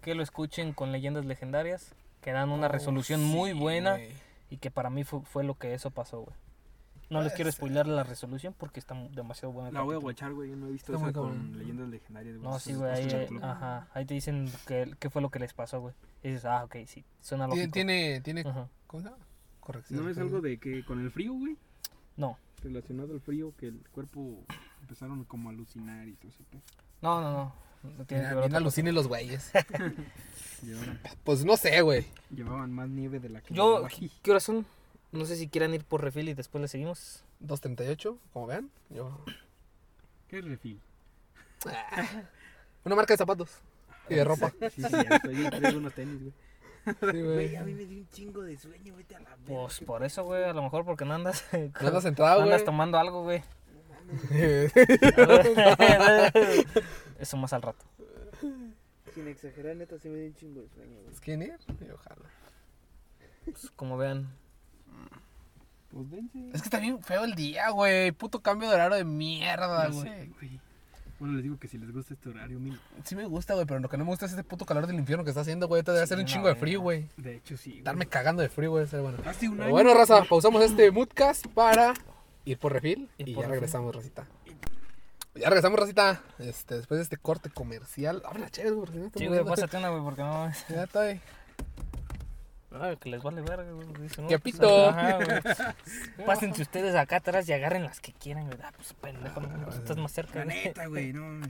que 0.00 0.14
lo 0.14 0.22
escuchen 0.22 0.72
con 0.72 0.92
leyendas 0.92 1.24
legendarias, 1.24 1.92
que 2.20 2.32
dan 2.32 2.50
una 2.50 2.66
Oh, 2.66 2.70
resolución 2.70 3.20
sí, 3.20 3.26
muy 3.26 3.52
buena 3.52 3.92
güey. 3.96 4.12
y 4.50 4.56
que 4.58 4.70
para 4.70 4.90
mí 4.90 5.04
fue, 5.04 5.20
fue 5.22 5.44
lo 5.44 5.54
que 5.54 5.74
eso 5.74 5.90
pasó, 5.90 6.20
güey. 6.22 6.36
No 7.08 7.18
les 7.22 7.28
Puede 7.32 7.36
quiero 7.36 7.50
ser. 7.50 7.56
spoiler 7.58 7.86
la 7.88 8.04
resolución 8.04 8.54
porque 8.56 8.78
está 8.78 8.94
demasiado 9.10 9.52
buena. 9.52 9.70
La 9.72 9.80
voy 9.80 9.94
a 9.94 9.96
capítulo. 9.96 10.00
guachar, 10.02 10.32
güey. 10.32 10.50
No 10.50 10.68
he 10.68 10.70
visto 10.70 10.94
Está 10.94 11.06
esa 11.08 11.12
con 11.18 11.58
leyendas 11.58 11.88
legendarias, 11.88 12.36
güey. 12.38 12.48
No, 12.52 12.58
sí, 12.60 12.72
güey, 12.74 12.90
ahí, 12.92 13.08
eh, 13.10 13.28
ajá, 13.42 13.88
ahí 13.94 14.04
te 14.06 14.14
dicen 14.14 14.48
qué, 14.66 14.94
qué 14.98 15.10
fue 15.10 15.20
lo 15.20 15.28
que 15.30 15.40
les 15.40 15.52
pasó, 15.52 15.80
güey. 15.80 15.94
Y 16.22 16.28
dices, 16.28 16.44
ah, 16.44 16.62
ok, 16.64 16.76
sí, 16.86 17.04
suena 17.20 17.46
Tiene, 17.46 17.56
lógico. 17.62 17.72
tiene, 17.72 18.20
tiene 18.20 18.40
Ajá. 18.42 18.68
¿cómo 18.86 19.02
se 19.02 19.08
llama? 19.10 19.22
Corrección. 19.58 20.04
¿No 20.04 20.08
es 20.10 20.18
algo 20.18 20.40
de 20.40 20.58
que 20.58 20.84
con 20.84 21.00
el 21.00 21.10
frío, 21.10 21.32
güey? 21.34 21.56
No, 22.16 22.38
Relacionado 22.62 23.12
al 23.14 23.20
frío, 23.20 23.54
que 23.56 23.66
el 23.68 23.80
cuerpo 23.90 24.44
empezaron 24.82 25.24
como 25.24 25.48
a 25.48 25.52
alucinar 25.52 26.06
y 26.06 26.12
todo 26.14 26.28
eso. 26.28 26.44
no, 27.00 27.20
no, 27.22 27.32
no. 27.32 27.54
No 27.82 28.04
tiene 28.04 28.22
que 28.24 28.28
ver 28.28 28.34
Bien 28.36 28.44
otra 28.46 28.58
alucinen 28.58 28.94
los 28.94 29.08
güeyes. 29.08 29.50
Llevaban, 30.62 31.00
Pues 31.24 31.44
no 31.44 31.56
sé, 31.56 31.80
güey. 31.82 32.06
llevaban 32.34 32.72
más 32.72 32.88
nieve 32.88 33.18
de 33.20 33.28
la 33.30 33.40
que 33.40 33.54
Yo, 33.54 33.68
llevaba 33.70 33.86
aquí. 33.86 34.10
¿qué 34.22 34.30
horas 34.30 34.42
son? 34.42 34.66
No 35.12 35.24
sé 35.24 35.36
si 35.36 35.48
quieran 35.48 35.72
ir 35.74 35.84
por 35.84 36.02
refil 36.02 36.28
y 36.28 36.34
después 36.34 36.60
le 36.62 36.68
seguimos. 36.68 37.24
238, 37.40 38.18
como 38.32 38.46
vean. 38.46 38.70
Yo. 38.90 39.24
¿Qué 40.28 40.38
es 40.40 40.44
refil? 40.44 40.78
Una 42.84 42.94
marca 42.94 43.14
de 43.14 43.18
zapatos. 43.18 43.48
Y 44.08 44.14
de 44.14 44.24
ropa. 44.24 44.52
Sí, 44.74 44.82
sí, 44.82 44.90
ya 44.90 45.16
estoy. 45.16 45.48
Traigo 45.50 45.78
unos 45.78 45.94
tenis, 45.94 46.20
güey. 46.20 46.32
Sí, 46.84 47.22
Güey, 47.22 47.56
a 47.56 47.62
güey. 47.62 47.74
mí 47.74 47.74
me 47.82 47.84
dio 47.86 47.98
un 47.98 48.08
chingo 48.08 48.42
de 48.42 48.56
sueño, 48.56 48.94
vete 48.96 49.14
a 49.16 49.20
la 49.20 49.30
verga. 49.30 49.44
Pues 49.46 49.78
qué 49.80 49.84
por 49.86 50.02
eso, 50.02 50.24
güey, 50.24 50.44
a 50.44 50.52
lo 50.52 50.62
mejor 50.62 50.84
porque 50.84 51.04
no 51.04 51.14
andas, 51.14 51.44
No 51.52 51.58
andas 51.80 51.92
no 51.92 52.00
centrado, 52.00 52.36
güey. 52.40 52.48
andas 52.52 52.64
tomando 52.64 52.98
algo, 52.98 53.22
güey. 53.22 53.42
Eso 57.20 57.36
más 57.36 57.52
al 57.52 57.62
rato. 57.62 57.84
Sin 59.14 59.28
exagerar, 59.28 59.76
neta, 59.76 59.98
sí 59.98 60.08
me 60.08 60.18
dio 60.18 60.26
un 60.28 60.34
chingo 60.34 60.60
de 60.62 60.68
sueño, 60.70 60.96
güey. 61.02 61.14
Skinner. 61.16 61.58
Y 61.86 61.90
ojalá. 61.90 62.22
Pues, 63.44 63.70
como 63.76 63.96
vean. 63.96 64.28
Pues 65.90 66.10
dense. 66.10 66.50
Es 66.54 66.62
que 66.62 66.68
está 66.68 66.78
bien 66.78 67.02
feo 67.02 67.24
el 67.24 67.34
día, 67.34 67.70
güey. 67.70 68.12
Puto 68.12 68.40
cambio 68.40 68.68
de 68.68 68.74
horario 68.76 68.96
de 68.96 69.04
mierda, 69.04 69.88
Ya 69.88 69.92
güey. 69.94 70.02
sé, 70.08 70.26
güey. 70.38 70.60
Bueno, 71.18 71.34
les 71.34 71.42
digo 71.42 71.58
que 71.58 71.68
si 71.68 71.76
les 71.76 71.92
gusta 71.92 72.14
este 72.14 72.30
horario, 72.30 72.58
mira. 72.60 72.78
Sí 73.04 73.14
me 73.14 73.26
gusta, 73.26 73.52
güey, 73.54 73.66
pero 73.66 73.80
lo 73.80 73.88
que 73.90 73.98
no 73.98 74.04
me 74.04 74.10
gusta 74.10 74.24
es 74.24 74.30
este 74.32 74.44
puto 74.44 74.64
calor 74.64 74.86
del 74.86 74.96
infierno 74.98 75.22
que 75.24 75.30
está 75.30 75.42
haciendo, 75.42 75.68
güey. 75.68 75.82
Te 75.82 75.90
debe 75.90 76.04
hacer 76.04 76.16
un 76.16 76.24
no, 76.24 76.28
chingo 76.30 76.48
de 76.48 76.54
frío, 76.54 76.80
güey. 76.80 77.08
De 77.18 77.36
hecho, 77.36 77.56
sí. 77.58 77.70
güey. 77.70 77.78
Estarme 77.80 78.06
cagando 78.06 78.40
de 78.40 78.48
frío, 78.48 78.70
güey. 78.70 78.86
Bueno. 78.86 79.18
Hace 79.26 79.48
un 79.48 79.54
Pero 79.56 79.64
año. 79.64 79.72
bueno, 79.72 79.92
raza, 79.92 80.22
pausamos 80.24 80.62
este 80.62 80.90
moodcast 80.90 81.46
para 81.48 81.92
ir 82.46 82.56
por 82.58 82.72
refil 82.72 83.10
y 83.18 83.24
por 83.24 83.28
ya 83.34 83.48
refil. 83.48 83.50
regresamos, 83.50 83.94
racita. 83.94 84.26
Ya 85.40 85.48
regresamos, 85.48 85.80
racita. 85.80 86.20
Este, 86.38 86.76
después 86.76 86.98
de 86.98 87.04
este 87.04 87.16
corte 87.16 87.48
comercial. 87.48 88.20
Abre 88.26 88.40
la 88.40 88.50
chévere, 88.50 88.74
güey, 88.74 88.90
no 88.92 89.10
Sí, 89.16 89.26
güey, 89.26 89.42
pásate 89.42 89.78
una, 89.78 89.88
güey, 89.88 90.02
porque 90.02 90.22
no. 90.22 90.52
Ya 90.68 90.82
estoy. 90.82 91.20
Ay, 92.78 92.96
que 92.98 93.08
les 93.08 93.22
vale 93.22 93.40
verga, 93.40 93.72
güey. 93.72 93.88
dicen, 94.02 94.28
¡Qué 94.28 94.38
pues, 94.38 94.54
pito! 94.54 94.90
ajá, 94.90 95.16
güey. 95.16 96.26
Pásense 96.26 96.60
ustedes 96.60 96.94
acá 96.94 97.16
atrás 97.16 97.48
y 97.48 97.54
agarren 97.54 97.84
las 97.84 98.00
que 98.00 98.12
quieran, 98.12 98.48
güey. 98.48 98.58
Ah, 98.62 98.70
pues 98.76 98.92
pendejo, 98.92 99.40
no, 99.40 99.70
estás 99.70 99.96
más 99.96 100.12
cerca, 100.12 100.40
La 100.40 100.44
neta, 100.44 100.86
güey, 100.86 101.14
no. 101.14 101.40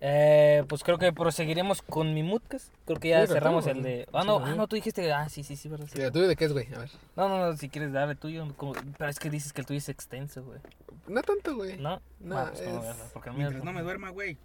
Eh, 0.00 0.64
pues 0.68 0.84
creo 0.84 0.96
que 0.96 1.12
proseguiremos 1.12 1.82
con 1.82 2.14
mi 2.14 2.22
moodcast. 2.22 2.72
Creo 2.86 3.00
que 3.00 3.08
ya 3.08 3.26
Sí, 3.26 3.32
cerramos 3.32 3.66
el 3.66 3.82
de. 3.82 4.06
Ah, 4.12 4.22
no, 4.24 4.38
sí. 4.38 4.44
ah, 4.46 4.54
no, 4.54 4.68
tú 4.68 4.76
dijiste. 4.76 5.12
Ah, 5.12 5.28
sí, 5.28 5.42
sí, 5.42 5.56
sí, 5.56 5.68
verdad. 5.68 5.86
sí. 5.92 6.00
Sí, 6.00 6.10
¿Tú 6.12 6.20
de 6.20 6.36
qué 6.36 6.44
es, 6.44 6.52
güey? 6.52 6.72
A 6.72 6.78
ver. 6.78 6.90
No, 7.16 7.28
no, 7.28 7.38
no, 7.50 7.56
si 7.56 7.68
quieres 7.68 7.92
dar 7.92 8.08
el 8.08 8.16
tuyo. 8.16 8.46
como- 8.56 8.74
Pero 8.96 9.10
es 9.10 9.18
que 9.18 9.28
dices 9.28 9.52
que 9.52 9.60
el 9.62 9.66
tuyo 9.66 9.78
es 9.78 9.88
extenso, 9.88 10.44
güey. 10.44 10.60
No 11.08 11.20
tanto, 11.22 11.56
güey. 11.56 11.78
¿No? 11.78 12.00
No, 12.20 12.38
Ah, 12.38 12.50
pues, 12.52 12.60
es- 12.60 12.96
porque 13.12 13.30
el 13.30 13.34
mío- 13.36 13.48
Mientras 13.50 13.64
no 13.64 13.72
me 13.72 13.82
duerma, 13.82 14.10
güey. 14.10 14.36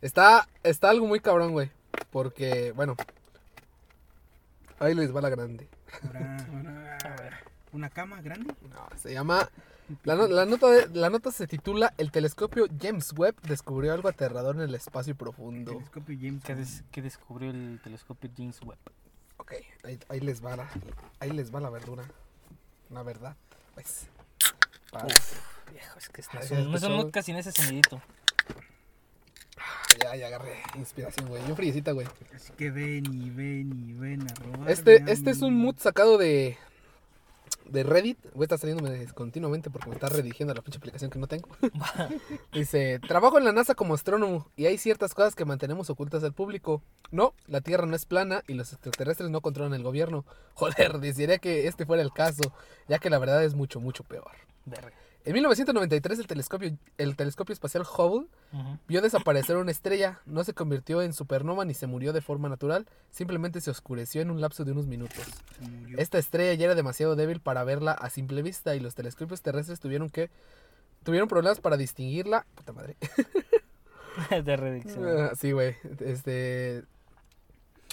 Está, 0.00 0.48
está 0.62 0.88
algo 0.90 1.06
muy 1.06 1.20
cabrón, 1.20 1.52
güey. 1.52 1.70
Porque, 2.10 2.72
bueno. 2.72 2.96
Ahí 4.78 4.94
les 4.94 5.14
va 5.14 5.20
la 5.20 5.28
grande. 5.28 5.68
Ahora, 6.06 6.36
ahora, 6.54 6.98
A 7.04 7.20
ver. 7.22 7.34
¿Una 7.72 7.90
cama 7.90 8.22
grande? 8.22 8.54
No, 8.70 8.88
se 8.96 9.12
llama. 9.12 9.48
La, 10.04 10.14
no- 10.14 10.26
la 10.26 10.46
nota 10.46 10.68
de- 10.70 10.88
la 10.98 11.10
nota 11.10 11.30
se 11.30 11.46
titula 11.46 11.92
El 11.98 12.10
telescopio 12.10 12.66
James 12.80 13.12
Webb 13.16 13.36
descubrió 13.42 13.92
algo 13.92 14.08
aterrador 14.08 14.56
en 14.56 14.62
el 14.62 14.74
espacio 14.74 15.14
profundo. 15.14 15.72
Telescopio 15.72 16.16
James. 16.20 16.42
¿Qué, 16.44 16.54
des- 16.54 16.82
qué 16.90 17.02
descubrió 17.02 17.50
el 17.50 17.80
telescopio 17.84 18.30
James 18.36 18.60
Webb? 18.62 18.78
Ok, 19.36 19.52
ahí, 19.84 19.98
ahí 20.08 20.20
les 20.20 20.42
va 20.44 20.56
la, 20.56 20.68
ahí 21.20 21.30
les 21.30 21.54
va 21.54 21.60
la 21.60 21.68
verdura. 21.70 22.04
La 22.90 23.02
verdad, 23.02 23.36
pues. 23.74 24.06
Para- 24.90 25.06
Viejo, 25.72 25.98
es 25.98 26.08
que 26.08 26.22
no 26.22 26.28
Ay, 26.32 26.38
es 26.44 26.48
ya 26.50 26.58
un, 26.60 26.70
no 26.70 26.76
escuchó. 26.76 26.94
moodcast 26.96 27.26
sin 27.26 27.36
ese 27.36 27.52
sonidito. 27.52 28.00
ya, 30.02 30.16
ya 30.16 30.26
agarré 30.28 30.62
inspiración, 30.76 31.28
güey. 31.28 31.46
Yo 31.48 31.54
friecita, 31.56 31.92
güey. 31.92 32.06
Así 32.34 32.52
que 32.52 32.70
ven 32.70 33.04
y 33.12 33.30
ven 33.30 33.72
y 33.88 33.92
ven 33.94 34.22
a 34.30 34.34
robar. 34.34 34.70
Este, 34.70 35.02
este 35.10 35.30
es 35.30 35.42
un 35.42 35.56
mood 35.56 35.76
sacado 35.78 36.18
de. 36.18 36.56
De 37.68 37.82
Reddit. 37.82 38.18
Voy 38.34 38.42
a 38.42 38.44
estar 38.44 38.58
saliéndome 38.58 39.06
continuamente 39.14 39.70
porque 39.70 39.88
me 39.88 39.94
está 39.94 40.08
redirigiendo 40.08 40.52
a 40.52 40.56
la 40.56 40.62
pinche 40.62 40.78
aplicación 40.78 41.10
que 41.10 41.18
no 41.18 41.26
tengo. 41.26 41.48
Dice: 42.52 42.98
Trabajo 43.00 43.38
en 43.38 43.44
la 43.44 43.52
NASA 43.52 43.74
como 43.74 43.94
astrónomo 43.94 44.50
y 44.56 44.66
hay 44.66 44.78
ciertas 44.78 45.14
cosas 45.14 45.34
que 45.34 45.44
mantenemos 45.44 45.90
ocultas 45.90 46.22
al 46.24 46.32
público. 46.32 46.82
No, 47.10 47.34
la 47.46 47.60
Tierra 47.60 47.86
no 47.86 47.96
es 47.96 48.06
plana 48.06 48.42
y 48.46 48.54
los 48.54 48.72
extraterrestres 48.72 49.30
no 49.30 49.40
controlan 49.40 49.74
el 49.74 49.82
gobierno. 49.82 50.24
Joder, 50.54 50.98
desearía 50.98 51.38
que 51.38 51.66
este 51.66 51.86
fuera 51.86 52.02
el 52.02 52.12
caso, 52.12 52.52
ya 52.88 52.98
que 52.98 53.10
la 53.10 53.18
verdad 53.18 53.44
es 53.44 53.54
mucho, 53.54 53.80
mucho 53.80 54.04
peor. 54.04 54.32
Verga. 54.66 54.92
En 55.26 55.32
1993 55.32 56.18
el 56.18 56.26
telescopio, 56.26 56.76
el 56.98 57.16
telescopio 57.16 57.54
espacial 57.54 57.84
Hubble 57.84 58.26
vio 58.86 59.00
desaparecer 59.00 59.56
una 59.56 59.70
estrella, 59.70 60.20
no 60.26 60.44
se 60.44 60.52
convirtió 60.52 61.00
en 61.00 61.14
supernova 61.14 61.64
ni 61.64 61.72
se 61.72 61.86
murió 61.86 62.12
de 62.12 62.20
forma 62.20 62.50
natural, 62.50 62.86
simplemente 63.10 63.62
se 63.62 63.70
oscureció 63.70 64.20
en 64.20 64.30
un 64.30 64.42
lapso 64.42 64.64
de 64.64 64.72
unos 64.72 64.86
minutos. 64.86 65.24
Esta 65.96 66.18
estrella 66.18 66.52
ya 66.54 66.66
era 66.66 66.74
demasiado 66.74 67.16
débil 67.16 67.40
para 67.40 67.64
verla 67.64 67.92
a 67.92 68.10
simple 68.10 68.42
vista 68.42 68.76
y 68.76 68.80
los 68.80 68.94
telescopios 68.94 69.40
terrestres 69.40 69.80
tuvieron 69.80 70.10
que 70.10 70.28
tuvieron 71.04 71.28
problemas 71.28 71.60
para 71.60 71.78
distinguirla. 71.78 72.46
Puta 72.54 72.74
madre. 72.74 72.96
de 74.44 74.56
redicción. 74.56 75.08
Ah, 75.18 75.32
sí, 75.34 75.52
güey. 75.52 75.76
Este 76.00 76.84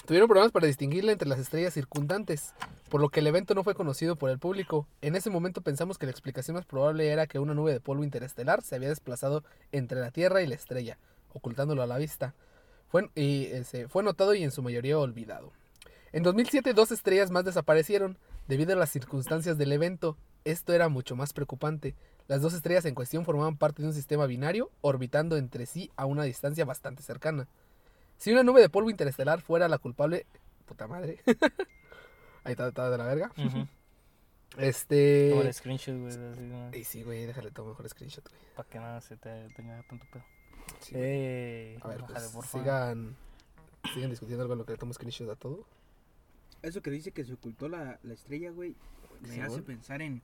tuvieron 0.06 0.28
problemas 0.28 0.52
para 0.52 0.66
distinguirla 0.66 1.12
entre 1.12 1.28
las 1.28 1.38
estrellas 1.38 1.74
circundantes, 1.74 2.54
por 2.90 3.00
lo 3.00 3.08
que 3.08 3.20
el 3.20 3.26
evento 3.26 3.54
no 3.54 3.64
fue 3.64 3.74
conocido 3.74 4.16
por 4.16 4.30
el 4.30 4.38
público. 4.38 4.86
En 5.00 5.16
ese 5.16 5.30
momento 5.30 5.62
pensamos 5.62 5.98
que 5.98 6.06
la 6.06 6.12
explicación 6.12 6.56
más 6.56 6.66
probable 6.66 7.08
era 7.08 7.26
que 7.26 7.38
una 7.38 7.54
nube 7.54 7.72
de 7.72 7.80
polvo 7.80 8.04
interestelar 8.04 8.62
se 8.62 8.76
había 8.76 8.88
desplazado 8.88 9.44
entre 9.70 10.00
la 10.00 10.10
Tierra 10.10 10.42
y 10.42 10.46
la 10.46 10.54
estrella, 10.54 10.98
ocultándolo 11.32 11.82
a 11.82 11.86
la 11.86 11.98
vista. 11.98 12.34
Fue, 12.88 13.08
y, 13.14 13.46
ese, 13.46 13.88
fue 13.88 14.02
notado 14.02 14.34
y 14.34 14.42
en 14.42 14.50
su 14.50 14.62
mayoría 14.62 14.98
olvidado. 14.98 15.52
En 16.12 16.22
2007 16.22 16.74
dos 16.74 16.92
estrellas 16.92 17.30
más 17.30 17.44
desaparecieron 17.44 18.18
debido 18.48 18.74
a 18.74 18.76
las 18.76 18.90
circunstancias 18.90 19.56
del 19.56 19.72
evento. 19.72 20.18
Esto 20.44 20.74
era 20.74 20.88
mucho 20.88 21.16
más 21.16 21.32
preocupante. 21.32 21.94
Las 22.28 22.42
dos 22.42 22.52
estrellas 22.52 22.84
en 22.84 22.94
cuestión 22.94 23.24
formaban 23.24 23.56
parte 23.56 23.82
de 23.82 23.88
un 23.88 23.94
sistema 23.94 24.26
binario 24.26 24.70
orbitando 24.80 25.36
entre 25.36 25.66
sí 25.66 25.90
a 25.96 26.04
una 26.04 26.24
distancia 26.24 26.64
bastante 26.64 27.02
cercana. 27.02 27.48
Si 28.16 28.32
una 28.32 28.42
nube 28.42 28.60
de 28.60 28.68
polvo 28.68 28.90
interestelar 28.90 29.40
fuera 29.40 29.68
la 29.68 29.78
culpable... 29.78 30.26
Puta 30.66 30.86
madre. 30.86 31.20
Ahí 32.44 32.52
está, 32.52 32.68
está 32.68 32.90
de 32.90 32.98
la 32.98 33.06
verga. 33.06 33.32
Este... 34.58 35.30
Toma 35.30 35.42
el 35.42 35.54
screenshot, 35.54 35.98
güey, 35.98 36.12
así, 36.12 36.76
Ey, 36.78 36.84
sí, 36.84 37.02
güey, 37.02 37.26
déjale 37.26 37.50
tomar 37.50 37.70
mejor 37.70 37.88
screenshot, 37.88 38.28
güey. 38.28 38.40
para 38.54 38.68
que 38.68 38.78
nada 38.78 39.00
se 39.00 39.16
te 39.16 39.48
tenga 39.50 39.82
tanto 39.88 40.06
pedo. 40.12 40.24
Sí. 40.80 40.94
Eh, 40.96 41.78
a 41.82 41.88
ver, 41.88 42.02
bájale, 42.02 42.26
pues 42.32 42.48
sigan... 42.48 43.16
Sigan 43.94 44.10
discutiendo 44.10 44.42
algo 44.42 44.54
en 44.54 44.58
lo 44.60 44.64
que 44.64 44.72
le 44.72 44.78
tomo 44.78 44.92
screenshot 44.92 45.28
a 45.30 45.36
todo. 45.36 45.66
Eso 46.62 46.80
que 46.82 46.90
dice 46.90 47.10
que 47.10 47.24
se 47.24 47.32
ocultó 47.32 47.68
la, 47.68 47.98
la 48.02 48.14
estrella, 48.14 48.50
güey, 48.50 48.76
me 49.22 49.34
Sí, 49.34 49.40
hace 49.40 49.62
pensar 49.62 50.02
en 50.02 50.22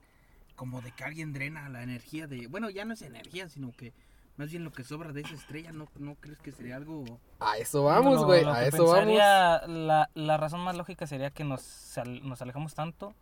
como 0.55 0.81
de 0.81 0.91
que 0.91 1.03
alguien 1.03 1.33
drena 1.33 1.69
la 1.69 1.83
energía 1.83 2.27
de... 2.27 2.47
Bueno, 2.47 2.69
ya 2.69 2.85
no 2.85 2.93
es 2.93 3.01
energía, 3.01 3.47
sino 3.49 3.71
que 3.71 3.93
más 4.39 4.49
bien 4.51 4.63
lo 4.63 4.71
que 4.71 4.85
sobra 4.85 5.11
de 5.11 5.19
esa 5.19 5.33
estrella, 5.33 5.73
¿no, 5.73 5.89
no 5.97 6.15
crees 6.15 6.39
que 6.39 6.53
sería 6.53 6.77
algo... 6.77 7.03
A 7.41 7.57
eso 7.57 7.83
vamos, 7.83 8.23
güey, 8.23 8.45
a 8.45 8.65
eso 8.65 8.85
vamos. 8.85 9.13
La, 9.17 10.09
la 10.13 10.37
razón 10.37 10.61
más 10.61 10.77
lógica 10.77 11.05
sería 11.07 11.29
que 11.29 11.43
nos, 11.43 11.93
nos 12.23 12.41
alejamos 12.41 12.73
tanto, 12.73 13.13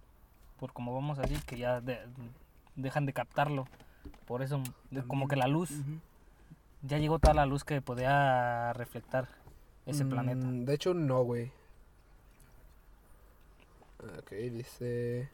por 0.60 0.74
como 0.74 0.94
vamos 0.94 1.18
así, 1.18 1.34
que 1.48 1.58
ya 1.58 1.82
de- 1.82 2.06
dejan 2.76 3.08
de 3.08 3.14
captarlo. 3.14 3.66
Por 4.28 4.44
eso, 4.44 4.62
de- 4.92 5.02
como 5.08 5.28
que 5.28 5.36
la 5.36 5.48
luz, 5.48 5.72
ya 6.84 7.00
llegó 7.00 7.18
toda 7.18 7.34
la 7.34 7.48
luz 7.48 7.64
que 7.64 7.82
podía 7.82 8.72
reflectar 8.74 9.28
ese 9.88 10.06
Mm, 10.06 10.10
planeta. 10.10 10.48
De 10.52 10.74
hecho, 10.76 10.94
no, 10.94 11.24
güey. 11.24 11.52
Ok, 14.20 14.30
dice... 14.52 15.32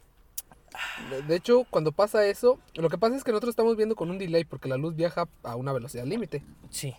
De, 1.28 1.36
hecho, 1.36 1.65
cuando 1.69 1.91
pasa 1.91 2.26
eso, 2.26 2.59
lo 2.76 2.89
que 2.89 2.97
pasa 2.97 3.15
es 3.15 3.24
que 3.24 3.32
nosotros 3.32 3.51
estamos 3.51 3.76
viendo 3.78 3.95
con 3.95 4.09
un 4.09 4.17
delay 4.17 4.43
porque 4.43 4.69
la 4.69 4.78
luz 4.78 4.95
viaja 4.95 5.28
a 5.43 5.55
una 5.55 5.74
velocidad 5.74 6.05
límite. 6.05 6.43
Sí, 6.69 6.95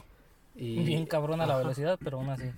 Y, 0.54 0.84
bien 0.84 1.06
cabrona 1.06 1.46
la 1.46 1.56
velocidad, 1.56 1.98
pero 2.02 2.18
aún 2.18 2.30
así. 2.30 2.50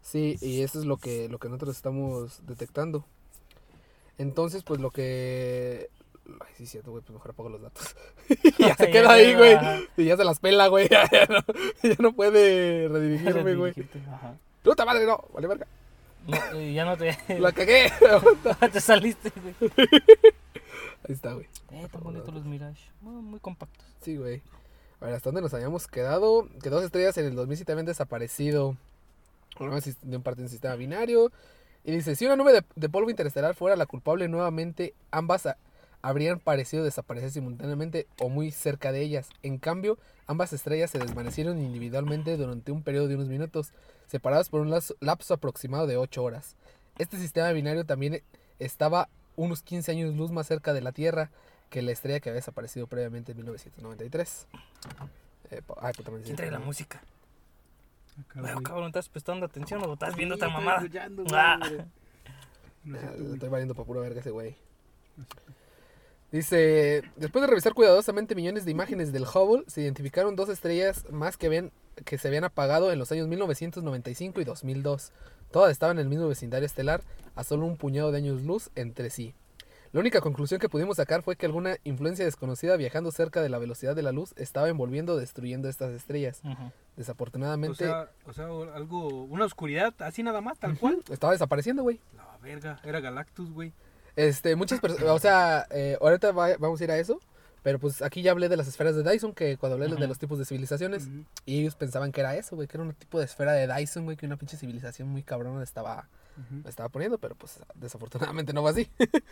Sí, 0.00 0.36
y 0.40 0.62
eso 0.62 0.78
es 0.78 0.84
lo 0.84 0.96
que, 0.96 1.28
lo 1.28 1.38
que 1.38 1.48
nosotros 1.48 1.76
estamos 1.76 2.40
detectando. 2.46 3.04
Entonces, 4.18 4.62
pues 4.62 4.80
lo 4.80 4.90
que... 4.90 5.90
Ay, 6.40 6.54
sí, 6.56 6.66
cierto, 6.66 6.92
güey, 6.92 7.02
pues 7.02 7.14
mejor 7.14 7.32
apago 7.32 7.48
los 7.48 7.62
datos. 7.62 7.94
ya 8.58 8.74
se 8.76 8.86
Ya 8.86 8.90
queda 8.90 9.12
ahí, 9.12 9.34
güey. 9.34 9.56
Y 9.96 10.04
ya 10.04 10.16
se 10.16 10.24
las 10.24 10.38
pela, 10.38 10.68
güey. 10.68 10.88
Ya, 10.90 11.08
ya 11.10 11.26
no, 11.26 11.40
ya 11.82 11.96
no 11.98 12.12
puede 12.12 12.88
redirigirme, 12.88 13.54
güey. 13.54 13.74
Puta 14.62 14.84
madre, 14.84 15.06
no, 15.06 15.24
vale 15.32 15.48
verga. 15.48 15.66
No, 16.26 16.36
eh, 16.54 16.72
ya 16.72 16.84
no 16.84 16.96
te, 16.96 17.18
La 17.40 17.50
cagué. 17.50 17.92
te 18.72 18.80
saliste, 18.80 19.32
güey. 19.58 19.72
Ahí 21.08 21.14
está, 21.14 21.32
güey. 21.34 21.46
Eh, 21.70 21.88
tan 21.90 22.02
bonitos 22.02 22.32
los 22.32 22.44
Mirage. 22.44 22.90
Muy, 23.00 23.22
muy 23.22 23.40
compactos. 23.40 23.84
Sí, 24.00 24.16
güey. 24.16 24.42
A 25.00 25.06
ver, 25.06 25.14
¿hasta 25.14 25.28
dónde 25.30 25.42
nos 25.42 25.52
habíamos 25.54 25.88
quedado? 25.88 26.48
Que 26.62 26.70
dos 26.70 26.84
estrellas 26.84 27.16
en 27.18 27.26
el 27.26 27.34
2007 27.34 27.72
habían 27.72 27.86
desaparecido. 27.86 28.76
Una 29.58 29.74
vez 29.74 29.96
de 30.00 30.16
un 30.16 30.22
parte 30.22 30.40
de 30.40 30.44
un 30.44 30.50
sistema 30.50 30.76
binario. 30.76 31.32
Y 31.84 31.90
dice, 31.92 32.14
si 32.14 32.24
una 32.26 32.36
nube 32.36 32.52
de, 32.52 32.64
de 32.76 32.88
polvo 32.88 33.10
interestelar 33.10 33.54
fuera 33.56 33.74
la 33.76 33.86
culpable 33.86 34.28
nuevamente, 34.28 34.94
ambas 35.10 35.46
a- 35.46 35.56
habrían 36.00 36.38
parecido 36.38 36.84
desaparecer 36.84 37.30
simultáneamente 37.32 38.06
o 38.20 38.28
muy 38.28 38.52
cerca 38.52 38.92
de 38.92 39.00
ellas. 39.02 39.28
En 39.42 39.58
cambio, 39.58 39.98
ambas 40.28 40.52
estrellas 40.52 40.90
se 40.92 40.98
desvanecieron 41.00 41.58
individualmente 41.60 42.36
durante 42.36 42.70
un 42.70 42.82
periodo 42.84 43.08
de 43.08 43.16
unos 43.16 43.28
minutos, 43.28 43.72
separadas 44.06 44.48
por 44.48 44.60
un 44.60 44.70
lazo- 44.70 44.94
lapso 45.00 45.34
aproximado 45.34 45.88
de 45.88 45.96
8 45.96 46.22
horas. 46.22 46.54
Este 46.98 47.18
sistema 47.18 47.50
binario 47.50 47.84
también 47.84 48.22
estaba 48.60 49.08
unos 49.36 49.62
15 49.62 49.90
años 49.92 50.14
luz 50.14 50.30
más 50.30 50.46
cerca 50.46 50.72
de 50.72 50.80
la 50.80 50.92
Tierra 50.92 51.30
que 51.70 51.82
la 51.82 51.92
estrella 51.92 52.20
que 52.20 52.28
había 52.28 52.40
desaparecido 52.40 52.86
previamente 52.86 53.32
en 53.32 53.38
1993. 53.38 54.46
Eh, 55.50 55.60
ay, 55.80 55.92
¿Quién 56.24 56.36
trae 56.36 56.50
la 56.50 56.58
música? 56.58 57.02
Acá, 58.20 58.40
Bueno, 58.40 58.62
cabrón, 58.62 58.86
¿estás 58.88 59.08
prestando 59.08 59.46
atención 59.46 59.82
o 59.84 59.94
estás 59.94 60.14
viendo 60.16 60.34
Sí, 60.36 60.40
estoy 60.40 60.52
mamada? 60.52 60.80
güey, 60.80 61.24
Ah. 61.32 61.58
No 62.84 63.34
estoy 63.34 63.48
valiendo 63.48 63.74
para 63.74 63.86
pura 63.86 64.00
verga 64.00 64.20
ese 64.20 64.30
güey. 64.30 64.56
Dice, 66.32 67.02
después 67.16 67.42
de 67.42 67.46
revisar 67.46 67.74
cuidadosamente 67.74 68.34
millones 68.34 68.64
de 68.64 68.70
imágenes 68.70 69.12
del 69.12 69.24
Hubble, 69.24 69.64
se 69.66 69.82
identificaron 69.82 70.34
dos 70.34 70.48
estrellas 70.48 71.04
más 71.10 71.36
que, 71.36 71.46
habían, 71.46 71.70
que 72.04 72.18
se 72.18 72.28
habían 72.28 72.44
apagado 72.44 72.92
en 72.92 72.98
los 72.98 73.10
años 73.12 73.28
1995 73.28 74.40
y 74.40 74.44
2002. 74.44 75.12
Todas 75.50 75.70
estaban 75.72 75.98
en 75.98 76.02
el 76.04 76.08
mismo 76.08 76.28
vecindario 76.28 76.66
estelar, 76.66 77.02
a 77.34 77.44
solo 77.44 77.66
un 77.66 77.76
puñado 77.76 78.10
de 78.12 78.18
años 78.18 78.42
luz 78.42 78.70
entre 78.74 79.10
sí. 79.10 79.34
La 79.92 80.00
única 80.00 80.22
conclusión 80.22 80.58
que 80.58 80.70
pudimos 80.70 80.96
sacar 80.96 81.22
fue 81.22 81.36
que 81.36 81.44
alguna 81.44 81.76
influencia 81.84 82.24
desconocida 82.24 82.76
viajando 82.76 83.10
cerca 83.10 83.42
de 83.42 83.50
la 83.50 83.58
velocidad 83.58 83.94
de 83.94 84.00
la 84.02 84.10
luz 84.12 84.32
estaba 84.36 84.70
envolviendo 84.70 85.12
o 85.12 85.16
destruyendo 85.18 85.68
estas 85.68 85.92
estrellas. 85.92 86.40
Ujú. 86.44 86.62
O 86.64 86.72
Desafortunadamente, 86.96 87.76
sea, 87.84 88.08
o 88.26 88.32
sea, 88.32 88.46
algo, 88.74 89.24
una 89.24 89.44
oscuridad 89.44 89.92
así 89.98 90.22
nada 90.22 90.40
más, 90.40 90.58
tal 90.58 90.78
cual. 90.78 91.02
estaba 91.10 91.34
desapareciendo, 91.34 91.82
güey. 91.82 92.00
La 92.16 92.38
verga, 92.42 92.80
era 92.84 93.00
Galactus, 93.00 93.50
güey. 93.52 93.72
Este, 94.16 94.56
muchas 94.56 94.80
personas, 94.80 95.10
o 95.10 95.18
sea, 95.18 95.66
eh, 95.70 95.98
ahorita 96.00 96.32
va- 96.32 96.56
vamos 96.58 96.80
a 96.80 96.84
ir 96.84 96.90
a 96.90 96.98
eso, 96.98 97.20
pero 97.62 97.78
pues 97.78 98.02
aquí 98.02 98.22
ya 98.22 98.30
hablé 98.32 98.48
de 98.48 98.56
las 98.56 98.66
esferas 98.68 98.94
de 98.96 99.02
Dyson, 99.02 99.32
que 99.34 99.56
cuando 99.56 99.74
hablé 99.74 99.88
de 99.94 100.06
los 100.08 100.18
tipos 100.18 100.38
de 100.38 100.44
civilizaciones, 100.44 101.08
y 101.46 101.60
ellos 101.60 101.74
pensaban 101.76 102.10
que 102.12 102.20
era 102.20 102.36
eso, 102.36 102.56
güey, 102.56 102.66
que 102.68 102.76
era 102.76 102.84
un 102.84 102.92
tipo 102.94 103.18
de 103.18 103.24
esfera 103.24 103.52
de 103.52 103.66
Dyson, 103.72 104.04
güey, 104.04 104.16
que 104.16 104.26
una 104.26 104.36
pinche 104.36 104.56
civilización 104.56 105.08
muy 105.08 105.22
cabrona 105.22 105.62
estaba, 105.62 106.08
estaba 106.66 106.88
poniendo, 106.88 107.18
pero 107.18 107.34
pues 107.34 107.58
desafortunadamente 107.74 108.52
no 108.52 108.62
fue 108.62 108.70
así. 108.70 108.88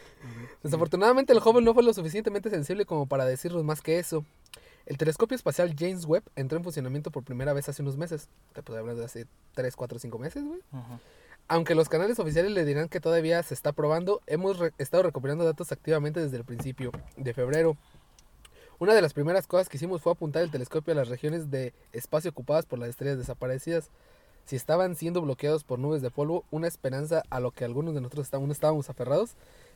Desafortunadamente 0.62 1.33
el 1.33 1.39
Hubble 1.39 1.62
no 1.64 1.74
fue 1.74 1.83
lo 1.83 1.93
suficientemente 1.95 2.51
sensible 2.51 2.85
como 2.85 3.07
para 3.07 3.24
decirnos 3.24 3.64
más 3.64 3.81
que 3.83 3.99
eso. 3.99 4.24
El 4.87 4.97
telescopio 4.97 5.35
espacial 5.37 5.74
James 5.78 6.05
Webb 6.05 6.24
entró 6.37 6.59
en 6.59 6.64
funcionamiento 6.64 7.11
por 7.11 7.22
primera 7.22 7.53
vez 7.53 7.68
hace 7.68 7.83
unos 7.83 7.97
meses. 7.97 8.28
Te 8.53 8.62
puedo 8.62 8.78
hablar 8.81 8.97
de 8.97 9.05
hace 9.05 9.26
3, 9.55 9.76
4, 9.76 9.99
5 9.99 10.18
meses, 10.18 10.45
güey. 10.45 10.61
Aunque 11.49 11.74
los 11.74 11.89
canales 11.89 12.18
oficiales 12.18 12.53
le 12.53 12.64
dirán 12.64 12.89
que 12.89 13.01
todavía 13.01 13.43
se 13.43 13.55
está 13.55 13.72
probando, 13.72 14.20
hemos 14.26 14.59
re- 14.59 14.72
estado 14.78 15.03
recopilando 15.03 15.45
datos 15.45 15.72
activamente 15.72 16.20
desde 16.20 16.37
el 16.37 16.45
principio 16.45 16.93
de 17.16 17.35
febrero. 17.35 17.76
Una 18.81 18.95
de 18.95 19.03
las 19.03 19.12
primeras 19.12 19.47
cosas 19.47 19.68
que 19.68 19.76
hicimos 19.76 20.01
fue 20.01 20.11
apuntar 20.12 20.43
el 20.43 20.51
telescopio 20.51 20.93
a 20.93 20.97
las 20.97 21.09
regiones 21.09 21.51
de 21.51 21.74
espacio 21.93 22.31
ocupadas 22.31 22.64
por 22.64 22.78
las 22.78 22.89
estrellas 22.89 23.18
desaparecidas. 23.18 23.91
Si 24.47 24.57
estaban 24.57 24.97
siendo 24.97 25.20
bloqueados 25.20 25.64
por 25.64 25.78
nubes 25.78 26.01
de 26.01 26.11
polvo, 26.11 26.45
una 26.51 26.66
esperanza 26.66 27.22
a 27.28 27.41
lo 27.41 27.51
que 27.51 27.66
algunos 27.66 27.95
de 27.95 28.01
nosotros 28.01 28.33
aún 28.33 28.51
estábamos 28.51 28.89
aferrados, 28.89 29.33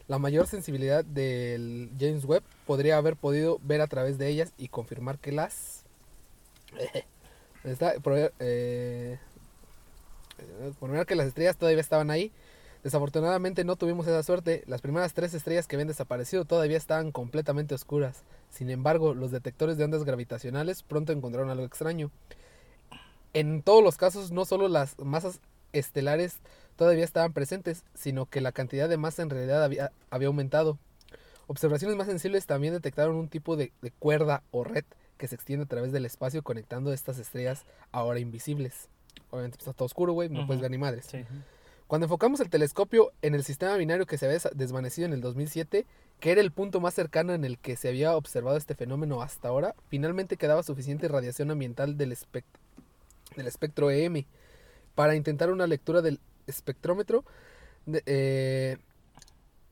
la 0.09 0.18
mayor 0.18 0.46
sensibilidad 0.46 1.05
del 1.05 1.90
James 2.00 2.24
Webb 2.24 2.44
podría 2.66 2.96
haber 2.96 3.16
podido 3.16 3.59
ver 3.62 3.82
a 3.82 3.88
través 3.88 4.16
de 4.16 4.28
ellas 4.28 4.55
y 4.57 4.68
confirmar 4.68 5.18
que 5.18 5.32
las... 5.32 5.84
Está, 7.64 7.92
pro- 8.02 8.30
eh, 8.38 9.18
que 11.07 11.14
las 11.14 11.26
estrellas 11.26 11.59
todavía 11.59 11.80
estaban 11.82 12.11
ahí. 12.11 12.32
Desafortunadamente 12.82 13.64
no 13.64 13.76
tuvimos 13.76 14.07
esa 14.07 14.22
suerte. 14.22 14.64
Las 14.66 14.80
primeras 14.80 15.12
tres 15.12 15.34
estrellas 15.34 15.66
que 15.66 15.76
habían 15.76 15.88
desaparecido 15.88 16.46
todavía 16.46 16.78
estaban 16.78 17.12
completamente 17.12 17.74
oscuras. 17.74 18.22
Sin 18.55 18.70
embargo, 18.70 19.14
los 19.14 19.32
detectores 19.32 19.76
de 19.76 19.82
ondas 19.82 20.05
gravitacionales 20.05 20.84
pronto 20.84 21.12
encontraron 21.12 21.50
algo 21.50 21.64
extraño. 21.64 22.12
En 23.32 23.62
todos 23.62 23.82
los 23.82 23.96
casos, 23.96 24.30
no 24.30 24.44
solo 24.44 24.68
las 24.68 24.96
masas 25.00 25.40
estelares 25.72 26.36
todavía 26.76 27.02
estaban 27.02 27.32
presentes, 27.32 27.82
sino 27.94 28.26
que 28.26 28.40
la 28.40 28.52
cantidad 28.52 28.88
de 28.88 28.96
masa 28.96 29.22
en 29.22 29.30
realidad 29.30 29.64
había, 29.64 29.90
había 30.09 30.28
aumentado. 30.28 30.78
Observaciones 31.48 31.96
más 31.96 32.07
sensibles 32.07 32.46
también 32.46 32.72
detectaron 32.74 33.16
un 33.16 33.26
tipo 33.26 33.57
de, 33.57 33.72
de 33.82 33.90
cuerda 33.90 34.44
o 34.52 34.62
red 34.62 34.84
que 35.18 35.26
se 35.26 35.34
extiende 35.34 35.64
a 35.64 35.68
través 35.68 35.90
del 35.90 36.07
espacio 36.07 36.44
conectando 36.44 36.92
estas 36.92 37.18
estrellas 37.18 37.64
ahora 37.90 38.20
invisibles. 38.20 38.88
Obviamente 39.30 39.57
pues, 39.57 39.66
está 39.66 39.76
todo 39.76 39.86
oscuro, 39.86 40.12
güey, 40.12 40.28
no 40.28 40.46
puedes 40.46 40.62
ver 40.62 40.70
ni 40.70 40.78
madres. 40.78 41.07
Sí. 41.07 41.24
Cuando 41.87 42.07
enfocamos 42.07 42.41
el 42.41 42.49
telescopio 42.49 43.12
en 43.22 43.35
el 43.35 43.45
sistema 43.45 43.76
binario 43.76 44.07
que 44.07 44.16
se 44.18 44.26
había 44.26 44.39
desvanecido 44.55 45.07
en 45.07 45.12
el 45.12 45.20
2007, 45.20 45.85
que 46.18 46.32
era 46.32 46.41
el 46.41 46.51
punto 46.51 46.80
más 46.80 46.95
cercano 46.95 47.35
en 47.35 47.45
el 47.45 47.59
que 47.59 47.76
se 47.76 47.89
había 47.89 48.16
observado 48.16 48.57
este 48.57 48.74
fenómeno 48.74 49.20
hasta 49.22 49.49
ahora, 49.49 49.74
finalmente 49.89 50.37
quedaba 50.37 50.62
suficiente 50.62 51.09
radiación 51.09 51.51
ambiental 51.51 51.97
del, 51.99 52.12
espect- 52.12 52.45
del 53.37 53.47
espectro 53.47 53.91
EM 53.91 54.24
para 54.95 55.14
intentar 55.14 55.51
una 55.51 55.66
lectura 55.66 56.01
del 56.01 56.20
espectrómetro 56.47 57.24
de, 57.85 58.03
eh, 58.07 58.78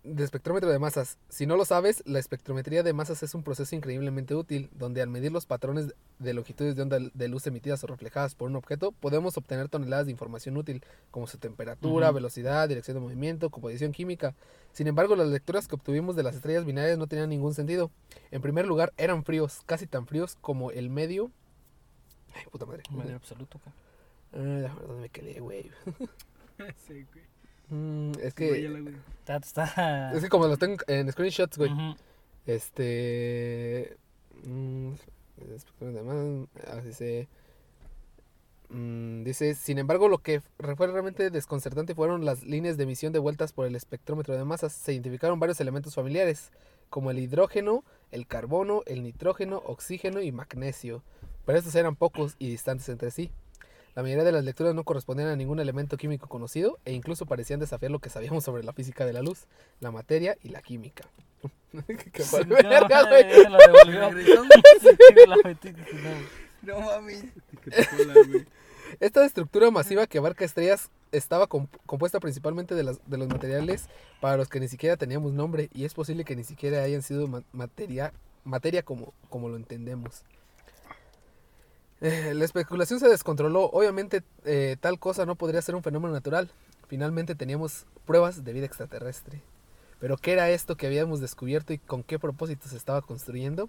de 0.04 0.24
espectrómetro 0.24 0.68
de 0.70 0.78
masas. 0.78 1.18
Si 1.28 1.46
no 1.46 1.56
lo 1.56 1.64
sabes, 1.64 2.02
la 2.06 2.18
espectrometría 2.18 2.82
de 2.82 2.92
masas 2.92 3.22
es 3.22 3.34
un 3.34 3.44
proceso 3.44 3.74
increíblemente 3.76 4.34
útil, 4.34 4.68
donde 4.72 5.00
al 5.00 5.08
medir 5.08 5.30
los 5.30 5.46
patrones 5.46 5.94
de 6.18 6.34
longitudes 6.34 6.74
de 6.74 6.82
onda 6.82 6.98
de 6.98 7.28
luz 7.28 7.46
emitidas 7.46 7.82
o 7.84 7.86
reflejadas 7.86 8.34
por 8.34 8.48
un 8.50 8.56
objeto, 8.56 8.92
podemos 8.92 9.36
obtener 9.36 9.68
toneladas 9.68 10.06
de 10.06 10.12
información 10.12 10.56
útil, 10.56 10.84
como 11.10 11.26
su 11.26 11.38
temperatura, 11.38 12.10
velocidad, 12.10 12.68
dirección 12.68 12.96
de 12.96 13.00
movimiento, 13.00 13.50
composición 13.50 13.92
química. 13.92 14.34
Sin 14.72 14.86
embargo, 14.86 15.14
las 15.14 15.28
lecturas 15.28 15.68
que 15.68 15.76
obtuvimos 15.76 16.16
de 16.16 16.24
las 16.24 16.34
estrellas 16.34 16.64
binarias 16.64 16.98
no 16.98 17.06
tenían 17.06 17.28
ningún 17.28 17.54
sentido. 17.54 17.90
En 18.30 18.42
primer 18.42 18.66
lugar, 18.66 18.92
eran 18.96 19.24
fríos, 19.24 19.60
casi 19.66 19.86
tan 19.86 20.06
fríos 20.06 20.36
como 20.40 20.70
el 20.70 20.90
medio... 20.90 21.30
Ay, 22.34 22.44
puta 22.50 22.66
madre. 22.66 22.82
Medio 22.90 23.16
absoluto. 23.16 23.58
ca. 23.58 23.72
Ah, 24.32 24.74
dónde 24.86 25.02
me 25.02 25.08
quedé, 25.10 25.40
güey. 25.40 25.70
Sí, 26.86 27.06
güey. 27.12 27.31
Mm, 27.72 28.12
es 28.22 28.34
que... 28.34 28.68
Güey. 28.68 28.94
Está, 29.20 29.36
está... 29.36 30.12
Es 30.14 30.22
que 30.22 30.28
como 30.28 30.46
los 30.46 30.58
tengo 30.58 30.76
en 30.86 31.10
screenshots, 31.10 31.56
güey. 31.56 31.70
Este. 32.46 33.96
mm, 34.44 34.92
así 36.70 36.92
se. 36.92 37.28
mm, 38.68 39.22
dice, 39.24 39.54
sin 39.54 39.78
embargo, 39.78 40.08
lo 40.08 40.18
que 40.18 40.40
fue 40.76 40.86
realmente 40.86 41.30
desconcertante 41.30 41.94
fueron 41.94 42.26
las 42.26 42.42
líneas 42.42 42.76
de 42.76 42.82
emisión 42.82 43.12
de 43.12 43.20
vueltas 43.20 43.52
por 43.52 43.66
el 43.66 43.74
espectrómetro 43.74 44.36
de 44.36 44.44
masas. 44.44 44.72
Se 44.72 44.92
identificaron 44.92 45.40
varios 45.40 45.60
elementos 45.60 45.94
familiares, 45.94 46.50
como 46.90 47.10
el 47.10 47.20
hidrógeno, 47.20 47.84
el 48.10 48.26
carbono, 48.26 48.82
el 48.86 49.02
nitrógeno, 49.02 49.62
oxígeno 49.64 50.20
y 50.20 50.30
magnesio. 50.30 51.02
Pero 51.46 51.58
estos 51.58 51.74
eran 51.74 51.96
pocos 51.96 52.36
y 52.38 52.50
distantes 52.50 52.88
entre 52.90 53.10
sí. 53.10 53.32
La 53.94 54.02
mayoría 54.02 54.24
de 54.24 54.32
las 54.32 54.44
lecturas 54.44 54.74
no 54.74 54.84
correspondían 54.84 55.28
a 55.28 55.36
ningún 55.36 55.60
elemento 55.60 55.96
químico 55.96 56.26
conocido 56.28 56.78
e 56.84 56.92
incluso 56.92 57.26
parecían 57.26 57.60
desafiar 57.60 57.90
lo 57.92 57.98
que 57.98 58.08
sabíamos 58.10 58.42
sobre 58.44 58.64
la 58.64 58.72
física 58.72 59.04
de 59.04 59.12
la 59.12 59.20
luz, 59.22 59.44
la 59.80 59.90
materia 59.90 60.36
y 60.42 60.48
la 60.48 60.62
química. 60.62 61.04
Qué 62.12 62.22
Sí, 62.22 62.48
no, 62.48 62.54
verga, 62.56 63.02
güey. 63.08 63.24
no. 68.06 68.44
Esta 69.00 69.24
estructura 69.24 69.70
masiva 69.70 70.06
que 70.06 70.18
abarca 70.18 70.44
estrellas 70.44 70.90
estaba 71.12 71.48
comp- 71.48 71.68
compuesta 71.86 72.20
principalmente 72.20 72.74
de, 72.74 72.82
las- 72.84 73.00
de 73.08 73.16
los 73.18 73.28
materiales 73.28 73.88
para 74.20 74.36
los 74.36 74.48
que 74.48 74.60
ni 74.60 74.68
siquiera 74.68 74.96
teníamos 74.96 75.32
nombre 75.32 75.68
y 75.74 75.84
es 75.84 75.94
posible 75.94 76.24
que 76.24 76.36
ni 76.36 76.44
siquiera 76.44 76.82
hayan 76.82 77.02
sido 77.02 77.26
ma- 77.26 77.42
materia, 77.52 78.12
materia 78.44 78.82
como, 78.82 79.12
como 79.28 79.48
lo 79.48 79.56
entendemos. 79.56 80.24
Eh, 82.02 82.34
la 82.34 82.44
especulación 82.44 82.98
se 83.00 83.08
descontroló. 83.08 83.70
Obviamente 83.72 84.22
eh, 84.44 84.76
tal 84.80 84.98
cosa 84.98 85.24
no 85.24 85.36
podría 85.36 85.62
ser 85.62 85.74
un 85.76 85.82
fenómeno 85.82 86.12
natural. 86.12 86.50
Finalmente 86.88 87.34
teníamos 87.34 87.86
pruebas 88.04 88.44
de 88.44 88.52
vida 88.52 88.66
extraterrestre. 88.66 89.40
Pero 90.00 90.16
¿qué 90.16 90.32
era 90.32 90.50
esto 90.50 90.76
que 90.76 90.86
habíamos 90.88 91.20
descubierto 91.20 91.72
y 91.72 91.78
con 91.78 92.02
qué 92.02 92.18
propósito 92.18 92.68
se 92.68 92.76
estaba 92.76 93.02
construyendo? 93.02 93.68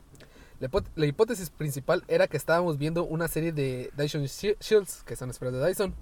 La, 0.60 0.68
hipó- 0.68 0.84
la 0.96 1.06
hipótesis 1.06 1.52
principal 1.52 2.04
era 2.08 2.28
que 2.28 2.38
estábamos 2.38 2.78
viendo 2.80 3.04
una 3.04 3.28
serie 3.28 3.52
de 3.52 3.92
Dyson 3.96 4.24
Shi- 4.24 4.58
Shields, 4.60 5.04
que 5.04 5.16
son 5.16 5.30
esferas 5.30 5.54
de 5.54 5.64
Dyson, 5.66 5.94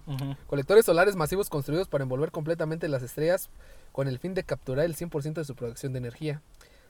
colectores 0.48 0.86
solares 0.86 1.16
masivos 1.18 1.50
construidos 1.50 1.90
para 1.90 2.04
envolver 2.04 2.32
completamente 2.32 2.88
las 2.88 3.04
estrellas 3.04 3.50
con 3.92 4.08
el 4.08 4.20
fin 4.20 4.34
de 4.34 4.44
capturar 4.46 4.86
el 4.86 4.96
100% 4.96 5.34
de 5.34 5.44
su 5.46 5.56
producción 5.56 5.92
de 5.92 6.00
energía. 6.00 6.42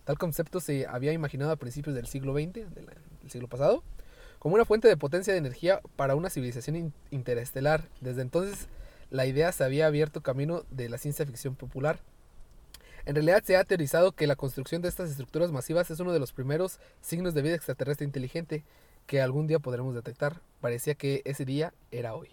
Tal 0.06 0.18
concepto 0.20 0.60
se 0.60 0.86
había 0.86 1.12
imaginado 1.14 1.52
a 1.52 1.56
principios 1.56 1.96
del 1.96 2.06
siglo 2.08 2.34
XX, 2.34 2.54
del 2.76 2.88
siglo 3.30 3.48
pasado, 3.48 3.84
como 4.42 4.56
una 4.56 4.66
fuente 4.66 4.88
de 4.88 4.98
potencia 4.98 5.34
de 5.34 5.38
energía 5.39 5.82
para 5.96 6.16
una 6.16 6.32
civilización 6.32 6.76
in- 6.76 6.94
interestelar. 7.12 7.88
Desde 8.00 8.24
entonces, 8.24 8.68
la 9.12 9.28
idea 9.28 9.52
se 9.52 9.64
había 9.64 9.86
abierto 9.86 10.22
camino 10.22 10.64
de 10.72 10.89
la 10.89 10.98
ciencia 10.98 11.28
ficción 11.28 11.54
popular. 11.54 12.00
En 13.06 13.14
realidad 13.14 13.44
se 13.44 13.56
ha 13.56 13.64
teorizado 13.64 14.14
que 14.14 14.26
la 14.26 14.36
construcción 14.36 14.82
de 14.82 14.89
estas 14.89 15.12
estructuras 15.12 15.52
masivas 15.52 15.92
es 15.92 16.00
uno 16.00 16.12
de 16.12 16.18
los 16.20 16.34
primeros 16.34 16.80
signos 17.02 17.36
de 17.36 17.44
vida 17.44 17.54
extraterrestre 17.54 18.04
inteligente 18.04 18.64
que 19.06 19.22
algún 19.22 19.46
día 19.46 19.60
podremos 19.60 19.94
detectar. 19.94 20.42
Parecía 20.60 20.96
que 20.96 21.22
ese 21.24 21.46
día 21.46 21.72
era 21.92 22.16
hoy. 22.16 22.30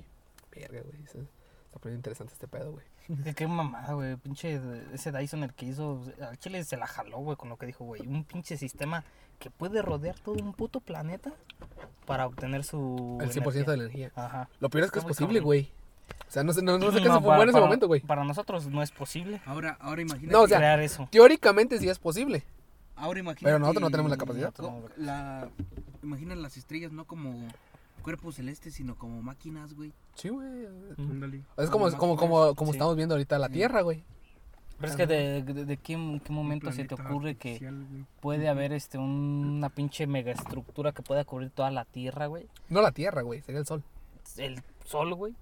Verga, 0.51 0.81
güey. 0.81 1.03
Está 1.03 1.79
poniendo 1.79 1.99
interesante 1.99 2.33
este 2.33 2.49
pedo, 2.49 2.73
güey. 2.73 2.87
Qué, 3.35 3.47
mamada, 3.47 3.93
güey. 3.93 4.17
Pinche 4.17 4.59
ese 4.95 5.13
Dyson 5.13 5.43
el 5.43 5.53
que 5.53 5.67
hizo. 5.67 6.03
Al 6.23 6.39
chile 6.39 6.65
se 6.65 6.79
la 6.79 6.87
jaló, 6.87 7.19
güey, 7.19 7.37
con 7.37 7.51
lo 7.51 7.59
que 7.59 7.67
dijo, 7.67 7.85
güey. 7.85 8.01
Un 8.07 8.25
pinche 8.25 8.57
sistema 8.57 9.05
que 9.39 9.51
puede 9.51 9.82
rodear 9.82 10.18
todo 10.18 10.43
un 10.43 10.53
puto 10.53 10.80
planeta 10.80 11.32
para 12.07 12.26
obtener 12.26 12.64
su. 12.64 13.18
El 13.20 13.30
100% 13.30 13.53
de 13.64 13.76
la 13.76 13.84
energía. 13.84 14.11
Ajá. 14.14 14.49
Lo 14.61 14.68
peor 14.70 14.84
es 14.84 14.91
que 14.91 14.99
es 14.99 15.05
Está 15.05 15.09
posible, 15.09 15.41
güey. 15.41 15.70
O 16.28 16.30
sea, 16.30 16.43
no 16.43 16.53
sé, 16.53 16.62
no, 16.62 16.78
no 16.78 16.91
sé 16.91 16.99
qué 17.01 17.09
No, 17.09 17.14
se 17.14 17.20
fumó 17.20 17.28
para- 17.28 17.43
en 17.43 17.49
ese 17.49 17.53
para- 17.55 17.64
momento, 17.66 17.86
güey. 17.86 18.01
Para 18.01 18.24
nosotros 18.24 18.66
no 18.66 18.82
es 18.82 18.91
posible 18.91 19.41
Ahora, 19.47 19.76
ahora 19.80 20.03
imagínate. 20.03 20.32
No, 20.32 20.43
o 20.43 20.49
sea, 20.49 20.59
crear 20.59 20.80
eso. 20.80 21.09
Teóricamente 21.11 21.78
sí 21.78 21.89
es 21.89 21.99
posible. 21.99 22.45
ahora 22.97 23.20
imagínate. 23.20 23.45
pero 23.45 23.59
nosotros 23.59 23.82
no 23.82 23.91
tenemos 23.91 24.11
la 24.11 24.16
capacidad. 24.16 24.53
La, 24.97 25.49
imagina 26.03 26.34
las 26.34 26.57
estrellas 26.57 26.93
no 26.93 27.05
como 27.07 27.47
cuerpos 28.03 28.36
celestes, 28.36 28.74
sino 28.74 28.97
como 28.97 29.22
máquinas, 29.22 29.74
güey. 29.74 29.93
Sí, 30.14 30.28
güey. 30.30 30.49
Es 31.59 31.70
como, 31.70 31.91
Como 31.91 31.97
como, 31.97 32.16
como, 32.16 32.39
máquinas. 32.41 32.57
como 32.57 32.72
Sí. 32.72 32.76
estamos 32.76 32.97
viendo 32.97 33.14
ahorita 33.14 33.39
la 33.39 33.47
Sí. 33.49 33.53
Tierra, 33.55 33.82
güey. 33.82 34.03
Pero 34.81 34.91
es 34.93 34.97
que 34.97 35.07
de, 35.07 35.43
de, 35.43 35.64
de 35.64 35.76
qué, 35.76 35.97
momento 35.97 36.70
se 36.72 36.85
te 36.85 36.95
ocurre 36.95 37.35
que 37.37 37.59
puede 38.20 38.49
haber 38.49 38.72
este 38.72 38.97
un- 38.99 39.55
una 39.59 39.68
pinche 39.70 40.07
megaestructura 40.07 40.93
que 40.93 41.03
pueda 41.03 41.24
cubrir 41.24 41.51
toda 41.51 41.70
la 41.70 41.85
Tierra, 41.85 42.26
güey. 42.26 42.47
No 42.68 42.81
la 42.81 42.93
Tierra, 42.93 43.22
güey. 43.22 43.43
Sería 43.43 43.61
el 43.61 43.66
Sol. 43.66 43.83
El 44.37 44.62
Sol, 44.85 45.14
güey. 45.14 45.35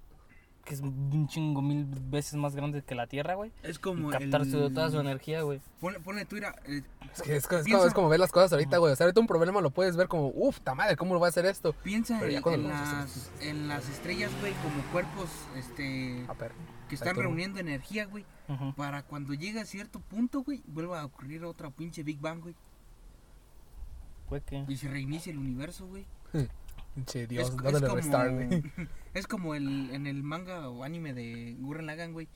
Que 0.65 0.73
es 0.73 0.81
un 0.81 1.27
chingo 1.29 1.61
mil 1.61 1.85
veces 1.85 2.33
más 2.33 2.53
grande 2.55 2.81
que 2.81 2.93
la 2.95 3.07
Tierra, 3.07 3.35
güey. 3.35 3.51
Es 3.63 3.77
Y 3.77 3.79
como. 3.79 4.09
captar 4.09 4.41
el- 4.41 4.51
su- 4.51 4.69
toda 4.73 4.89
su 4.89 4.99
energía, 4.99 5.41
güey. 5.43 5.61
Ponle, 5.79 5.99
ponle 6.01 6.25
tú, 6.25 6.35
mira, 6.35 6.55
eh, 6.65 6.81
Es 7.13 7.21
que 7.21 7.35
es, 7.37 7.47
co- 7.47 7.57
es 7.57 7.63
Piensa- 7.65 7.77
como, 7.77 7.87
es 7.87 7.93
como 7.93 8.09
ver 8.09 8.19
las 8.19 8.31
cosas 8.31 8.51
ahorita, 8.51 8.77
güey. 8.79 8.91
O 8.91 8.95
sea, 8.95 9.05
ahorita 9.05 9.21
un 9.21 9.27
problema 9.27 9.61
lo 9.61 9.69
puedes 9.69 9.95
ver 9.95 10.07
como, 10.09 10.27
uff, 10.35 10.59
ta 10.61 10.73
madre, 10.75 10.97
¿cómo 10.97 11.13
lo 11.13 11.19
va 11.21 11.27
a 11.27 11.29
hacer 11.29 11.45
esto? 11.45 11.73
piensa 11.83 12.19
en, 12.27 12.67
las, 12.67 13.31
en 13.41 13.67
las 13.69 13.87
estrellas, 13.87 14.31
güey, 14.41 14.51
como 14.63 14.81
cuerpos 14.91 15.29
este, 15.55 16.25
A 16.27 16.33
ver. 16.33 16.51
que 16.89 16.95
están 16.95 17.15
reuniendo 17.15 17.59
energía, 17.59 18.05
güey. 18.05 18.25
Para 18.75 19.03
cuando 19.03 19.33
llegue 19.33 19.59
a 19.59 19.65
cierto 19.65 19.99
punto, 19.99 20.41
güey, 20.43 20.61
vuelva 20.67 21.01
a 21.01 21.05
ocurrir 21.05 21.43
otra 21.43 21.69
pinche 21.69 22.03
Big 22.03 22.19
Bang, 22.19 22.39
güey. 22.41 22.55
Fue 24.29 24.41
que. 24.41 24.65
Y 24.67 24.77
se 24.77 24.87
reinicia 24.89 25.31
el 25.31 25.37
universo, 25.39 25.87
güey. 25.87 26.05
Pinche 26.95 27.27
Dios, 27.27 27.49
es, 27.49 27.55
como, 27.81 27.95
restart, 27.95 28.33
güey. 28.33 28.63
es 29.13 29.27
como 29.27 29.53
el, 29.53 29.91
en 29.91 30.07
el 30.07 30.23
manga 30.23 30.67
o 30.69 30.83
anime 30.83 31.13
de 31.13 31.55
Gurren 31.59 31.85
Lagann, 31.85 32.13
güey. 32.13 32.27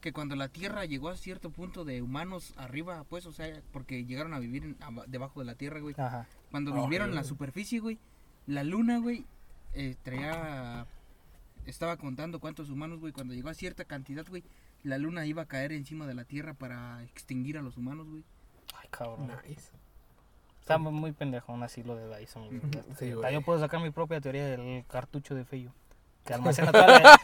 Que 0.00 0.12
cuando 0.12 0.36
la 0.36 0.48
Tierra 0.48 0.84
llegó 0.84 1.08
a 1.10 1.16
cierto 1.16 1.50
punto 1.50 1.84
de 1.84 2.00
humanos 2.00 2.54
arriba, 2.56 3.04
pues, 3.08 3.26
o 3.26 3.32
sea, 3.32 3.60
porque 3.72 4.04
llegaron 4.06 4.32
a 4.34 4.38
vivir 4.38 4.64
en- 4.64 4.76
debajo 5.08 5.40
de 5.40 5.46
la 5.46 5.54
Tierra, 5.54 5.80
güey. 5.80 5.94
Ajá. 5.98 6.26
Cuando 6.50 6.72
Ah, 6.74 6.82
vivieron 6.84 7.10
en 7.10 7.16
la 7.16 7.24
superficie, 7.24 7.80
güey, 7.80 7.98
la 8.46 8.62
luna, 8.64 8.98
güey, 8.98 9.24
eh, 9.74 9.96
traía... 10.02 10.86
Estaba 11.66 11.96
contando 11.96 12.38
cuántos 12.38 12.70
humanos, 12.70 13.00
güey. 13.00 13.12
Cuando 13.12 13.34
llegó 13.34 13.48
a 13.48 13.54
cierta 13.54 13.84
cantidad, 13.84 14.24
güey, 14.28 14.44
la 14.86 14.98
luna 14.98 15.26
iba 15.26 15.42
a 15.42 15.46
caer 15.46 15.72
encima 15.72 16.06
de 16.06 16.14
la 16.14 16.24
Tierra 16.24 16.54
para 16.54 17.02
extinguir 17.04 17.58
a 17.58 17.62
los 17.62 17.76
humanos, 17.76 18.06
güey. 18.08 18.22
Ay, 18.80 18.88
cabrón. 18.90 19.28
Nice. 19.46 19.70
Está 20.60 20.78
muy- 20.78 21.12
pendejón 21.12 21.62
así 21.62 21.82
lo 21.82 21.96
de 21.96 22.18
Dyson. 22.18 22.46
güey. 22.48 22.60
Sí, 22.98 23.10
Hasta 23.10 23.14
güey. 23.14 23.32
Yo 23.32 23.42
puedo 23.42 23.58
sacar 23.58 23.80
mi 23.82 23.90
propia 23.90 24.20
teoría 24.20 24.46
del 24.46 24.84
cartucho 24.86 25.34
de 25.34 25.44
Feyo. 25.44 25.72
Que 26.26 26.34
almacena 26.34 26.72
toda 26.72 26.86
la, 26.86 27.18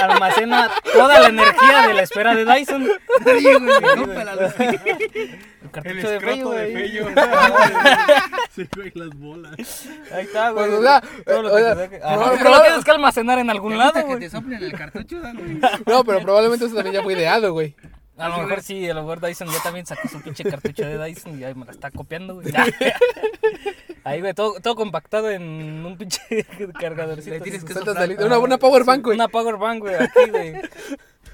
almacena 0.04 0.70
toda 0.92 1.20
la 1.20 1.28
energía 1.28 1.88
de 1.88 1.94
la 1.94 2.02
esfera 2.02 2.34
de 2.34 2.44
Dyson. 2.44 2.88
Oye, 3.26 3.58
güey, 3.58 3.80
rompe 3.96 4.24
la. 4.24 4.32
El 4.32 5.40
El 5.60 5.70
cartucho 5.72 6.08
de 6.08 6.16
escroto 6.16 6.20
Feyo, 6.20 6.50
de 6.50 6.70
güey. 6.70 6.88
Fello. 6.88 7.06
Sí, 8.54 8.68
güey, 8.74 8.92
las 8.94 9.10
bolas. 9.10 9.86
Ahí 10.12 10.24
está, 10.24 10.50
güey. 10.50 10.66
Pues, 10.68 10.78
o 10.78 10.82
sea, 10.82 11.00
Todo 11.26 11.42
lo 11.42 11.52
o 11.52 11.56
que 11.56 11.62
sea, 11.62 11.74
te 11.74 11.80
saque- 11.82 12.00
no, 12.00 12.32
pero- 12.38 12.50
lo 12.50 12.62
tienes 12.62 12.84
que 12.84 12.90
almacenar 12.90 13.38
en 13.38 13.50
algún 13.50 13.70
¿Te 13.72 13.76
gusta 13.76 13.86
lado, 13.92 14.00
que 14.06 14.14
güey. 14.14 14.20
te 14.20 14.30
soplen 14.30 14.62
el 14.64 14.72
cartucho, 14.72 15.20
güey? 15.20 15.60
No, 15.86 16.04
pero 16.04 16.20
probablemente 16.20 16.64
eso 16.64 16.74
también 16.74 16.94
ya 16.94 17.02
fue 17.02 17.12
ideado, 17.14 17.52
güey. 17.52 17.74
A 18.18 18.28
lo 18.28 18.38
mejor 18.38 18.62
sí, 18.62 18.88
a 18.88 18.94
lo 18.94 19.02
mejor 19.02 19.20
Dyson 19.20 19.48
ya 19.48 19.62
también 19.62 19.86
sacó 19.86 20.08
su 20.08 20.20
pinche 20.20 20.42
cartucho 20.44 20.84
de 20.84 20.98
Dyson 21.02 21.38
y 21.40 21.44
ahí 21.44 21.54
me 21.54 21.64
la 21.64 21.72
está 21.72 21.90
copiando, 21.90 22.34
güey. 22.34 22.52
Ahí, 24.04 24.20
güey, 24.20 24.32
todo, 24.34 24.54
todo 24.60 24.74
compactado 24.74 25.30
en 25.30 25.42
un 25.84 25.96
pinche 25.98 26.20
cargadorcito. 26.80 27.30
Le 27.34 27.40
tienes 27.40 27.64
que 27.64 27.74
la 27.74 28.06
li- 28.06 28.16
una, 28.18 28.38
una 28.38 28.58
power 28.58 28.84
bank, 28.84 29.04
güey. 29.04 29.16
Una 29.16 29.28
power 29.28 29.56
bank, 29.56 29.80
güey, 29.80 29.94
aquí, 29.96 30.30
güey. 30.30 30.54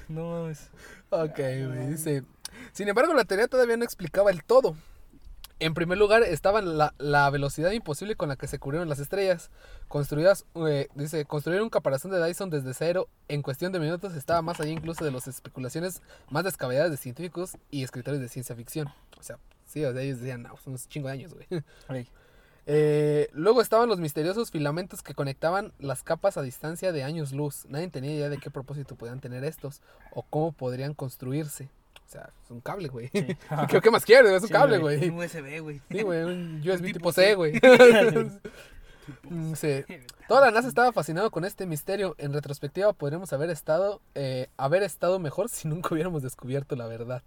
No 0.09 0.29
mames. 0.29 0.69
Ok, 1.09 1.37
güey, 1.37 1.87
dice. 1.91 2.23
Sin 2.73 2.87
embargo, 2.87 3.13
la 3.13 3.23
teoría 3.23 3.47
todavía 3.47 3.77
no 3.77 3.85
explicaba 3.85 4.29
el 4.31 4.43
todo. 4.43 4.75
En 5.59 5.73
primer 5.73 5.97
lugar, 5.97 6.21
estaba 6.23 6.61
la, 6.61 6.93
la 6.97 7.29
velocidad 7.29 7.71
imposible 7.71 8.15
con 8.15 8.27
la 8.27 8.35
que 8.35 8.47
se 8.47 8.59
cubrieron 8.59 8.89
las 8.89 8.99
estrellas. 8.99 9.51
Construidas, 9.87 10.45
eh, 10.67 10.89
dice, 10.95 11.23
construir 11.23 11.61
un 11.61 11.69
caparazón 11.69 12.11
de 12.11 12.23
Dyson 12.23 12.49
desde 12.49 12.73
cero 12.73 13.07
en 13.29 13.41
cuestión 13.41 13.71
de 13.71 13.79
minutos 13.79 14.15
estaba 14.15 14.41
más 14.41 14.59
allá 14.59 14.71
incluso 14.71 15.05
de 15.05 15.11
las 15.11 15.27
especulaciones 15.27 16.01
más 16.29 16.43
descabelladas 16.43 16.91
de 16.91 16.97
científicos 16.97 17.57
y 17.71 17.83
escritores 17.83 18.19
de 18.19 18.27
ciencia 18.27 18.53
ficción. 18.55 18.89
O 19.17 19.23
sea, 19.23 19.39
sí, 19.65 19.85
o 19.85 19.93
sea, 19.93 20.01
ellos 20.01 20.19
decían, 20.19 20.43
no, 20.43 20.57
son 20.57 20.73
unos 20.73 20.89
chingo 20.89 21.07
de 21.07 21.13
años, 21.13 21.33
güey. 21.33 21.47
Ey. 21.89 22.09
Eh, 22.67 23.29
luego 23.31 23.61
estaban 23.61 23.87
los 23.87 23.99
misteriosos 23.99 24.51
filamentos 24.51 25.03
que 25.03 25.13
conectaban 25.13 25.71
las 25.79 26.03
capas 26.03 26.35
a 26.35 26.41
distancia 26.41 26.91
de 26.91 27.03
años 27.03 27.31
luz. 27.31 27.65
Nadie 27.69 27.87
tenía 27.89 28.13
idea 28.13 28.29
de 28.29 28.39
qué 28.39 28.49
propósito 28.51 28.95
podían 28.95 29.21
tener 29.21 29.45
estos 29.45 29.81
o 30.11 30.23
cómo 30.23 30.51
podrían 30.51 30.93
construirse. 30.93 31.69
O 32.05 32.09
sea, 32.09 32.29
es 32.43 32.51
un 32.51 32.61
cable, 32.61 32.87
güey. 32.87 33.09
Sí. 33.09 33.25
¿Qué, 33.69 33.81
qué 33.81 33.91
más 33.91 34.05
quieres? 34.05 34.31
Es 34.31 34.41
un 34.43 34.47
Sí, 34.47 34.53
cable, 34.53 34.77
güey. 34.77 35.09
Un 35.09 35.17
USB, 35.17 35.61
güey. 35.61 35.81
Sí, 35.89 36.01
güey, 36.01 36.23
un 36.23 36.61
USB 36.67 36.93
tipo 36.93 37.11
C, 37.11 37.35
güey. 37.35 37.59
Mm, 39.29 39.53
sí. 39.53 39.83
Toda 40.27 40.41
la 40.41 40.49
NASA 40.51 40.67
estaba 40.67 40.91
fascinado 40.91 41.29
con 41.29 41.45
este 41.45 41.67
misterio. 41.67 42.15
En 42.17 42.33
retrospectiva, 42.33 42.91
podríamos 42.91 43.31
haber 43.33 43.51
estado, 43.51 44.01
eh, 44.15 44.47
haber 44.57 44.81
estado 44.81 45.19
mejor 45.19 45.47
si 45.47 45.67
nunca 45.67 45.89
hubiéramos 45.93 46.23
descubierto 46.23 46.75
la 46.75 46.87
verdad. 46.87 47.21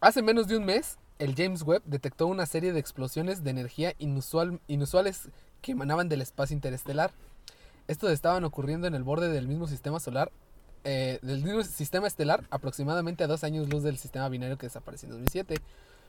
Hace 0.00 0.22
menos 0.22 0.48
de 0.48 0.56
un 0.56 0.64
mes, 0.64 0.96
el 1.18 1.34
James 1.34 1.62
Webb 1.62 1.82
detectó 1.84 2.26
una 2.26 2.46
serie 2.46 2.72
de 2.72 2.80
explosiones 2.80 3.44
de 3.44 3.50
energía 3.50 3.92
inusual, 3.98 4.60
inusuales 4.66 5.28
que 5.60 5.72
emanaban 5.72 6.08
del 6.08 6.22
espacio 6.22 6.54
interestelar. 6.54 7.10
Estos 7.88 8.10
estaban 8.12 8.44
ocurriendo 8.44 8.86
en 8.86 8.94
el 8.94 9.02
borde 9.02 9.28
del 9.28 9.46
mismo 9.46 9.66
sistema 9.66 10.00
solar, 10.00 10.32
eh, 10.86 11.18
del 11.20 11.42
mismo 11.42 11.62
sistema 11.64 12.06
estelar, 12.06 12.44
aproximadamente 12.50 13.24
a 13.24 13.26
dos 13.26 13.44
años 13.44 13.68
luz 13.68 13.82
del 13.82 13.98
sistema 13.98 14.28
binario 14.28 14.56
que 14.56 14.66
desapareció 14.66 15.06
en 15.08 15.14
2007. 15.16 15.56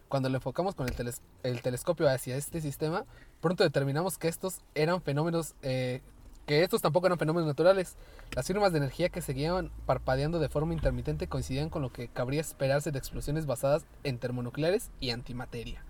Cuando 0.07 0.29
lo 0.29 0.35
enfocamos 0.35 0.73
con 0.75 0.87
el, 0.87 0.95
teles- 0.95 1.19
el 1.43 1.61
telescopio 1.61 2.07
hacia 2.09 2.37
este 2.37 2.61
sistema, 2.61 3.03
pronto 3.41 3.63
determinamos 3.65 4.17
que 4.17 4.27
estos 4.29 4.61
eran 4.75 5.01
fenómenos, 5.01 5.55
eh, 5.63 6.01
que 6.45 6.63
estos 6.63 6.81
tampoco 6.81 7.07
eran 7.07 7.19
fenómenos 7.19 7.45
naturales. 7.47 7.97
Las 8.33 8.47
firmas 8.47 8.71
de 8.71 8.77
energía 8.77 9.09
que 9.09 9.21
seguían 9.21 9.69
parpadeando 9.85 10.39
de 10.39 10.47
forma 10.47 10.73
intermitente 10.73 11.27
coincidían 11.27 11.69
con 11.69 11.81
lo 11.81 11.91
que 11.91 12.07
cabría 12.07 12.39
esperarse 12.39 12.91
de 12.91 12.99
explosiones 12.99 13.45
basadas 13.47 13.85
en 14.05 14.17
termonucleares 14.17 14.91
y 15.01 15.09
antimateria. 15.09 15.83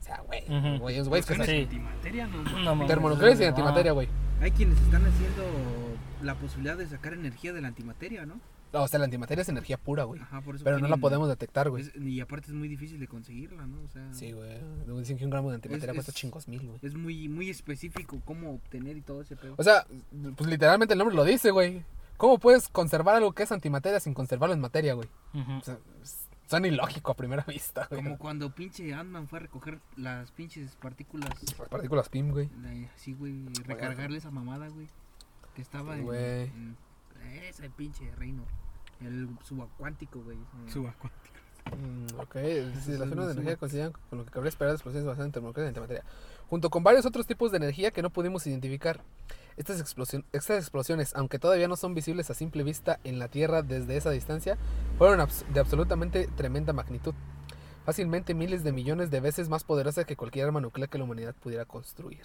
O 0.00 0.02
sea, 0.02 0.22
güey, 0.26 0.44
güey, 0.78 0.94
esos 0.94 1.08
güeyes 1.10 1.26
que 1.26 1.34
Antimateria, 1.34 2.26
no. 2.28 2.74
No. 2.76 2.86
Termonucleares 2.86 3.38
y 3.40 3.44
Ah. 3.44 3.48
antimateria, 3.48 3.92
güey. 3.92 4.08
Hay 4.40 4.50
quienes 4.52 4.80
están 4.80 5.04
haciendo 5.04 5.42
la 6.22 6.34
posibilidad 6.34 6.76
de 6.76 6.86
sacar 6.86 7.12
energía 7.14 7.52
de 7.52 7.60
la 7.60 7.68
antimateria, 7.68 8.26
¿no? 8.26 8.40
No, 8.72 8.84
o 8.84 8.88
sea, 8.88 9.00
la 9.00 9.06
antimateria 9.06 9.42
es 9.42 9.48
energía 9.48 9.78
pura, 9.78 10.04
güey. 10.04 10.20
Ajá, 10.20 10.42
por 10.42 10.54
eso 10.54 10.62
Pero 10.64 10.78
no 10.78 10.86
la 10.86 10.96
podemos 10.96 11.28
detectar, 11.28 11.70
güey. 11.70 11.82
es- 11.82 11.92
y 11.96 12.20
aparte 12.20 12.46
es 12.48 12.52
muy 12.52 12.68
difícil 12.68 13.00
de 13.00 13.08
conseguirla, 13.08 13.66
¿no? 13.66 13.82
O 13.82 13.88
sea, 13.88 14.12
Sí, 14.14 14.30
güey. 14.30 14.58
Dicen 14.98 15.18
que 15.18 15.24
un 15.24 15.30
gramo 15.30 15.48
de 15.50 15.56
antimateria 15.56 15.90
Es- 15.90 15.96
cuesta 15.96 16.12
es- 16.12 16.16
chingos 16.16 16.46
mil, 16.46 16.64
güey. 16.64 16.78
es 16.82 16.94
muy, 16.94 17.28
muy 17.28 17.50
específico 17.50 18.20
cómo 18.24 18.52
obtener 18.54 18.96
y 18.96 19.00
todo 19.00 19.22
ese 19.22 19.34
pedo. 19.34 19.54
O 19.58 19.64
sea, 19.64 19.86
pues 20.36 20.48
literalmente 20.48 20.94
el 20.94 20.98
nombre 20.98 21.16
lo 21.16 21.24
dice, 21.24 21.50
güey. 21.50 21.84
¿Cómo 22.16 22.38
puedes 22.38 22.68
conservar 22.68 23.16
algo 23.16 23.32
que 23.32 23.42
es 23.42 23.50
antimateria 23.50 23.98
sin 23.98 24.14
conservarlo 24.14 24.54
en 24.54 24.60
materia, 24.60 24.94
güey? 24.94 25.08
Ujú. 25.34 25.52
O 25.52 25.62
sea, 25.62 25.78
suena 26.46 26.68
ilógico 26.68 27.10
a 27.10 27.16
primera 27.16 27.42
vista, 27.48 27.88
güey. 27.90 28.04
Como 28.04 28.18
cuando 28.18 28.54
pinche 28.54 28.92
Ant-Man 28.94 29.26
fue 29.26 29.38
a 29.40 29.42
recoger 29.42 29.80
las 29.96 30.30
pinches 30.30 30.76
partículas. 30.76 31.30
Las 31.58 31.68
partículas 31.68 32.08
PIM, 32.08 32.30
güey. 32.30 32.48
la- 32.62 32.88
Sí, 32.96 33.14
güey, 33.14 33.46
recargarle 33.64 34.18
esa 34.18 34.30
mamada, 34.30 34.68
güey. 34.68 34.86
Que 35.60 35.76
estaba 35.76 35.94
Sí, 35.96 36.00
en, 36.02 36.76
en 37.22 37.42
ese 37.44 37.68
pinche 37.70 38.10
reino. 38.16 38.44
El 39.00 39.28
subacuántico, 39.44 40.20
güey. 40.22 40.38
Subacuático. 40.68 41.34
Mm, 41.76 42.18
ok, 42.20 42.32
sí, 42.82 42.92
las 42.96 43.08
firmas 43.08 43.26
de 43.26 43.32
energía 43.32 43.56
coincidían 43.56 43.92
con 44.08 44.18
lo 44.18 44.24
que 44.24 44.30
cabría 44.30 44.48
esperar 44.48 44.72
de 44.72 44.76
explosiones 44.76 45.06
basadas 45.06 45.34
en 45.34 45.64
antimateria. 45.66 46.04
Junto 46.48 46.70
con 46.70 46.82
varios 46.82 47.06
otros 47.06 47.26
tipos 47.26 47.50
de 47.50 47.58
energía 47.58 47.90
que 47.90 48.02
no 48.02 48.10
pudimos 48.10 48.46
identificar. 48.46 49.02
Estas, 49.56 49.80
explosion- 49.80 50.24
estas 50.32 50.58
explosiones, 50.58 51.14
aunque 51.14 51.38
todavía 51.38 51.68
no 51.68 51.76
son 51.76 51.94
visibles 51.94 52.30
a 52.30 52.34
simple 52.34 52.62
vista 52.64 52.98
en 53.04 53.18
la 53.18 53.28
Tierra 53.28 53.62
desde 53.62 53.96
esa 53.96 54.10
distancia, 54.10 54.56
fueron 54.98 55.20
abs- 55.20 55.46
de 55.52 55.60
absolutamente 55.60 56.26
tremenda 56.36 56.72
magnitud. 56.72 57.14
Fácilmente 57.84 58.34
miles 58.34 58.64
de 58.64 58.72
millones 58.72 59.10
de 59.10 59.20
veces 59.20 59.48
más 59.48 59.64
poderosas 59.64 60.06
que 60.06 60.16
cualquier 60.16 60.46
arma 60.46 60.60
nuclear 60.60 60.88
que 60.88 60.98
la 60.98 61.04
humanidad 61.04 61.34
pudiera 61.34 61.64
construir. 61.66 62.22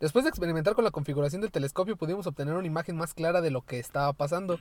Después 0.00 0.24
de 0.24 0.30
experimentar 0.30 0.74
con 0.74 0.84
la 0.84 0.90
configuración 0.90 1.42
del 1.42 1.50
telescopio, 1.52 1.96
pudimos 1.96 2.26
obtener 2.26 2.54
una 2.54 2.66
imagen 2.66 2.96
más 2.96 3.12
clara 3.14 3.40
de 3.40 3.50
lo 3.50 3.62
que 3.62 3.78
estaba 3.78 4.12
pasando. 4.12 4.58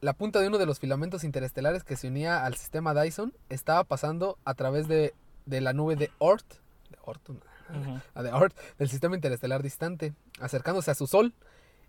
la 0.00 0.12
punta 0.12 0.38
de 0.40 0.46
uno 0.46 0.58
de 0.58 0.66
los 0.66 0.78
filamentos 0.78 1.24
interestelares 1.24 1.82
que 1.82 1.96
se 1.96 2.06
unía 2.08 2.44
al 2.44 2.54
sistema 2.54 2.94
Dyson 2.94 3.34
estaba 3.48 3.82
pasando 3.84 4.38
a 4.44 4.54
través 4.54 4.86
de, 4.86 5.12
de 5.46 5.60
la 5.60 5.72
nube 5.72 5.96
de 5.96 6.10
Oort, 6.18 6.46
de 6.90 6.98
Oort, 7.02 7.28
Ujú. 7.30 8.00
a 8.14 8.22
de 8.22 8.32
Oort, 8.32 8.56
del 8.78 8.88
sistema 8.88 9.16
interestelar 9.16 9.60
distante, 9.62 10.14
acercándose 10.40 10.90
a 10.92 10.94
su 10.94 11.06
sol, 11.08 11.34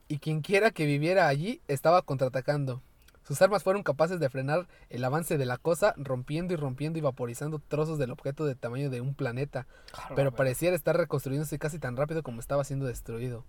y 0.07 0.17
quien 0.17 0.41
quiera 0.41 0.71
que 0.71 0.87
viviera 0.87 1.27
allí 1.27 1.61
estaba 1.67 2.01
contraatacando. 2.01 2.81
Sus 3.29 3.43
armas 3.43 3.61
fueron 3.61 3.83
capaces 3.83 4.19
de 4.19 4.27
frenar 4.27 4.67
el 4.89 5.03
avance 5.03 5.37
de 5.37 5.45
la 5.45 5.57
cosa, 5.57 5.93
rompiendo 5.97 6.55
y 6.55 6.57
rompiendo 6.57 6.97
y 6.97 7.03
vaporizando 7.03 7.59
trozos 7.59 7.99
del 7.99 8.09
objeto 8.09 8.43
de 8.43 8.55
tamaño 8.55 8.89
de 8.89 9.01
un 9.01 9.13
planeta, 9.13 9.67
pero 10.15 10.31
pareciera 10.31 10.75
estar 10.75 10.97
reconstruyéndose 10.97 11.59
casi 11.59 11.77
tan 11.77 11.95
rápido 11.95 12.23
como 12.23 12.39
estaba 12.39 12.63
siendo 12.63 12.87
destruido. 12.87 13.45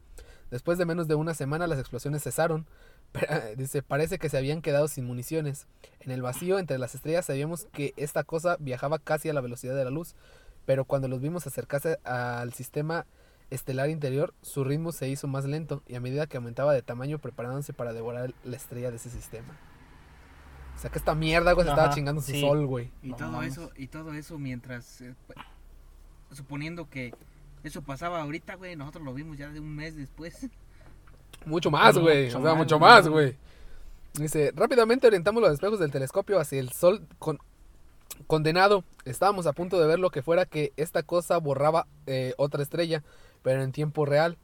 Después 0.50 0.76
de 0.76 0.84
menos 0.84 1.08
de 1.08 1.14
una 1.14 1.32
semana 1.32 1.66
las 1.66 1.78
explosiones 1.78 2.22
cesaron. 2.22 2.66
Pero, 3.12 3.56
dice, 3.56 3.82
parece 3.82 4.18
que 4.18 4.28
se 4.28 4.36
habían 4.36 4.60
quedado 4.60 4.86
sin 4.86 5.06
municiones. 5.06 5.66
En 6.00 6.12
el 6.12 6.20
vacío 6.20 6.58
entre 6.58 6.78
las 6.78 6.94
estrellas 6.94 7.24
sabíamos 7.24 7.66
que 7.72 7.94
esta 7.96 8.22
cosa 8.22 8.58
viajaba 8.60 8.98
casi 8.98 9.30
a 9.30 9.32
la 9.32 9.40
velocidad 9.40 9.74
de 9.74 9.84
la 9.84 9.90
luz, 9.90 10.14
pero 10.66 10.84
cuando 10.84 11.08
los 11.08 11.20
vimos 11.20 11.46
acercarse 11.46 11.98
al 12.04 12.52
sistema 12.52 13.06
estelar 13.48 13.88
interior, 13.88 14.34
su 14.42 14.62
ritmo 14.62 14.92
se 14.92 15.08
hizo 15.08 15.26
más 15.26 15.46
lento 15.46 15.82
y 15.88 15.96
a 15.96 16.00
medida 16.00 16.26
que 16.26 16.36
aumentaba 16.36 16.74
de 16.74 16.82
tamaño 16.82 17.18
preparándose 17.18 17.72
para 17.72 17.94
devorar 17.94 18.34
la 18.44 18.56
estrella 18.56 18.90
de 18.90 18.98
ese 18.98 19.10
sistema. 19.10 19.58
O 20.80 20.82
sea 20.82 20.90
que 20.90 20.98
esta 20.98 21.14
mierda, 21.14 21.52
güey, 21.52 21.66
se 21.66 21.72
estaba 21.72 21.92
chingando 21.92 22.22
su 22.22 22.30
sí. 22.32 22.40
sol, 22.40 22.64
güey. 22.64 22.90
Y 23.02 23.10
No 23.10 23.16
todo 23.16 23.32
mames. 23.32 23.52
eso, 23.52 23.70
y 23.76 23.86
todo 23.88 24.14
eso 24.14 24.38
mientras 24.38 25.02
eh, 25.02 25.14
pues, 25.26 25.38
suponiendo 26.32 26.88
que 26.88 27.12
eso 27.62 27.82
pasaba 27.82 28.22
ahorita, 28.22 28.54
güey, 28.54 28.76
nosotros 28.76 29.04
lo 29.04 29.12
vimos 29.12 29.36
ya 29.36 29.50
de 29.50 29.60
un 29.60 29.76
mes 29.76 29.94
después. 29.94 30.48
Mucho 31.44 31.70
más, 31.70 31.98
güey. 31.98 32.28
O 32.28 32.30
sea, 32.30 32.40
más, 32.40 32.56
mucho 32.56 32.78
güey. 32.78 32.90
más, 32.90 33.08
güey. 33.08 33.36
Dice, 34.14 34.54
rápidamente 34.56 35.06
orientamos 35.06 35.42
los 35.42 35.52
espejos 35.52 35.78
del 35.80 35.90
telescopio 35.90 36.40
hacia 36.40 36.58
el 36.58 36.72
sol 36.72 37.06
con... 37.18 37.38
condenado. 38.26 38.82
Estábamos 39.04 39.46
a 39.46 39.52
punto 39.52 39.78
de 39.78 39.86
ver 39.86 39.98
lo 39.98 40.08
que 40.08 40.22
fuera 40.22 40.46
que 40.46 40.72
esta 40.78 41.02
cosa 41.02 41.36
borraba 41.36 41.88
eh, 42.06 42.32
otra 42.38 42.62
estrella, 42.62 43.04
pero 43.42 43.62
en 43.62 43.72
tiempo 43.72 44.06
real. 44.06 44.38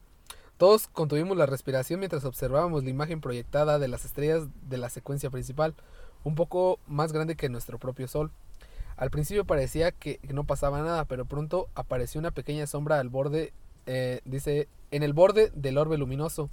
Todos 0.58 0.86
contuvimos 0.86 1.38
la 1.38 1.46
respiración 1.46 1.98
mientras 1.98 2.26
observábamos 2.26 2.84
la 2.84 2.90
imagen 2.90 3.22
proyectada 3.22 3.78
de 3.78 3.88
las 3.88 4.04
estrellas 4.04 4.48
de 4.68 4.76
la 4.76 4.90
secuencia 4.90 5.30
principal, 5.30 5.74
un 6.26 6.34
poco 6.34 6.80
más 6.88 7.12
grande 7.12 7.36
que 7.36 7.48
nuestro 7.48 7.78
propio 7.78 8.08
Sol. 8.08 8.32
Al 8.96 9.10
principio 9.10 9.44
parecía 9.44 9.92
que 9.92 10.18
no 10.32 10.42
pasaba 10.42 10.82
nada, 10.82 11.04
pero 11.04 11.24
pronto 11.24 11.68
apareció 11.76 12.18
una 12.18 12.32
pequeña 12.32 12.66
sombra 12.66 12.98
al 12.98 13.10
borde, 13.10 13.52
eh, 13.86 14.22
dice, 14.24 14.66
en 14.90 15.04
el 15.04 15.12
borde 15.12 15.52
del 15.54 15.78
orbe 15.78 15.98
luminoso, 15.98 16.50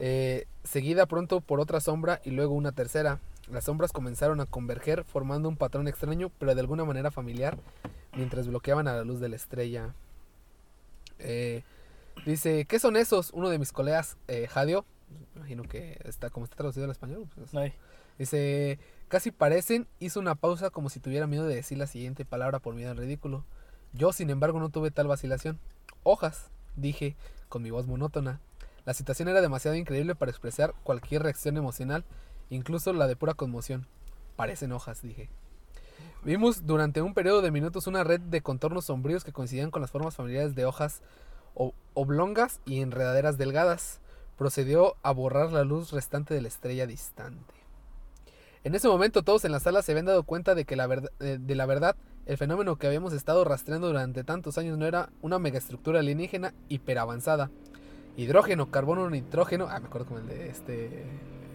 eh, 0.00 0.46
seguida 0.64 1.06
pronto 1.06 1.40
por 1.40 1.60
otra 1.60 1.78
sombra 1.78 2.20
y 2.24 2.32
luego 2.32 2.54
una 2.54 2.72
tercera. 2.72 3.20
Las 3.48 3.64
sombras 3.66 3.92
comenzaron 3.92 4.40
a 4.40 4.46
converger 4.46 5.04
formando 5.04 5.48
un 5.48 5.56
patrón 5.56 5.86
extraño, 5.86 6.32
pero 6.40 6.56
de 6.56 6.60
alguna 6.60 6.84
manera 6.84 7.12
familiar, 7.12 7.56
mientras 8.16 8.48
bloqueaban 8.48 8.88
a 8.88 8.94
la 8.94 9.04
luz 9.04 9.20
de 9.20 9.28
la 9.28 9.36
estrella. 9.36 9.94
Eh, 11.20 11.62
dice, 12.26 12.64
¿qué 12.64 12.80
son 12.80 12.96
esos? 12.96 13.30
Uno 13.30 13.48
de 13.48 13.60
mis 13.60 13.70
colegas, 13.70 14.16
eh, 14.26 14.48
Jadio, 14.48 14.84
imagino 15.36 15.62
que 15.62 16.00
está 16.04 16.30
como 16.30 16.46
está 16.46 16.56
traducido 16.56 16.86
al 16.86 16.90
español. 16.90 17.28
pues, 17.36 17.72
Dice, 18.18 18.78
casi 19.08 19.30
parecen, 19.30 19.86
hizo 20.00 20.20
una 20.20 20.34
pausa 20.34 20.70
como 20.70 20.90
si 20.90 21.00
tuviera 21.00 21.26
miedo 21.26 21.46
de 21.46 21.54
decir 21.54 21.78
la 21.78 21.86
siguiente 21.86 22.24
palabra 22.24 22.58
por 22.58 22.74
miedo 22.74 22.90
al 22.90 22.96
ridículo. 22.96 23.44
Yo, 23.92 24.12
sin 24.12 24.30
embargo, 24.30 24.58
no 24.60 24.68
tuve 24.68 24.90
tal 24.90 25.06
vacilación. 25.06 25.58
Hojas, 26.02 26.50
dije, 26.76 27.16
con 27.48 27.62
mi 27.62 27.70
voz 27.70 27.86
monótona. 27.86 28.40
La 28.84 28.94
situación 28.94 29.28
era 29.28 29.40
demasiado 29.40 29.76
increíble 29.76 30.14
para 30.14 30.30
expresar 30.30 30.74
cualquier 30.82 31.22
reacción 31.22 31.56
emocional, 31.56 32.04
incluso 32.50 32.92
la 32.92 33.06
de 33.06 33.16
pura 33.16 33.34
conmoción. 33.34 33.86
Parecen 34.36 34.72
hojas, 34.72 35.02
dije. 35.02 35.28
Vimos 36.24 36.66
durante 36.66 37.02
un 37.02 37.14
periodo 37.14 37.42
de 37.42 37.50
minutos 37.50 37.86
una 37.86 38.02
red 38.02 38.20
de 38.20 38.40
contornos 38.40 38.86
sombríos 38.86 39.24
que 39.24 39.32
coincidían 39.32 39.70
con 39.70 39.82
las 39.82 39.90
formas 39.90 40.16
familiares 40.16 40.54
de 40.54 40.64
hojas 40.64 41.02
oblongas 41.94 42.60
y 42.64 42.80
enredaderas 42.80 43.38
delgadas. 43.38 44.00
Procedió 44.36 44.96
a 45.02 45.12
borrar 45.12 45.52
la 45.52 45.64
luz 45.64 45.92
restante 45.92 46.34
de 46.34 46.40
la 46.40 46.48
estrella 46.48 46.86
distante. 46.86 47.57
En 48.68 48.74
ese 48.74 48.86
momento 48.86 49.22
todos 49.22 49.46
en 49.46 49.52
la 49.52 49.60
sala 49.60 49.80
se 49.80 49.92
habían 49.92 50.04
dado 50.04 50.24
cuenta 50.24 50.54
de 50.54 50.66
que 50.66 50.76
la 50.76 50.86
verdad, 50.86 51.10
de 51.18 51.54
la 51.54 51.64
verdad, 51.64 51.96
el 52.26 52.36
fenómeno 52.36 52.76
que 52.76 52.86
habíamos 52.86 53.14
estado 53.14 53.42
rastreando 53.42 53.86
durante 53.86 54.24
tantos 54.24 54.58
años 54.58 54.76
no 54.76 54.84
era 54.84 55.08
una 55.22 55.38
megaestructura 55.38 56.00
alienígena 56.00 56.52
hiperavanzada. 56.68 57.50
Hidrógeno, 58.18 58.70
carbono, 58.70 59.08
nitrógeno. 59.08 59.68
Ah, 59.70 59.80
me 59.80 59.86
acuerdo 59.86 60.08
como 60.08 60.20
el 60.20 60.26
de 60.26 60.50
este. 60.50 61.02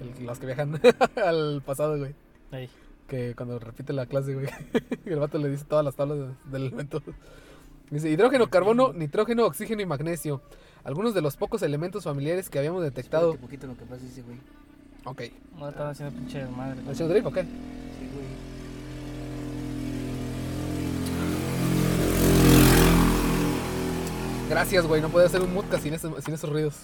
el- 0.01 0.25
los 0.25 0.39
que 0.39 0.47
viajan 0.47 0.81
al 1.23 1.61
pasado, 1.63 1.99
güey. 1.99 2.15
ay. 2.51 2.67
Que 3.07 3.35
cuando 3.35 3.59
repite 3.59 3.93
la 3.93 4.07
clase, 4.07 4.33
güey. 4.33 4.47
el 5.05 5.19
vato 5.19 5.37
le 5.37 5.49
dice 5.49 5.65
todas 5.65 5.85
las 5.85 5.93
tablas 5.93 6.17
de- 6.17 6.49
del 6.51 6.63
elemento. 6.65 7.03
Dice 7.91 8.09
hidrógeno, 8.09 8.49
carbono, 8.49 8.91
nitrógeno, 8.91 9.45
oxígeno 9.45 9.83
y 9.83 9.85
magnesio. 9.85 10.41
Algunos 10.83 11.13
de 11.13 11.21
los 11.21 11.37
pocos 11.37 11.61
elementos 11.61 12.05
familiares 12.05 12.49
que 12.49 12.57
habíamos 12.57 12.81
detectado. 12.81 13.33
Espérate 13.33 13.45
poquito 13.45 13.67
lo 13.67 13.77
que 13.77 13.85
pasa 13.85 14.03
ese 14.03 14.23
güey. 14.23 14.39
Ok. 15.05 15.21
No 15.57 15.69
estaba 15.69 15.89
haciendo 15.91 16.15
pinche 16.17 16.45
madre. 16.47 16.81
¿El 16.87 16.95
señor 16.95 17.11
Drake 17.11 17.27
o 17.27 17.31
qué? 17.31 17.41
Sí, 17.43 18.09
güey. 18.13 18.25
Gracias, 24.49 24.85
güey. 24.85 25.01
No 25.01 25.09
podía 25.09 25.27
hacer 25.27 25.41
un 25.41 25.53
podcast 25.53 25.83
sin, 25.83 25.93
ese- 25.93 26.21
sin 26.21 26.33
esos 26.33 26.49
ruidos. 26.49 26.79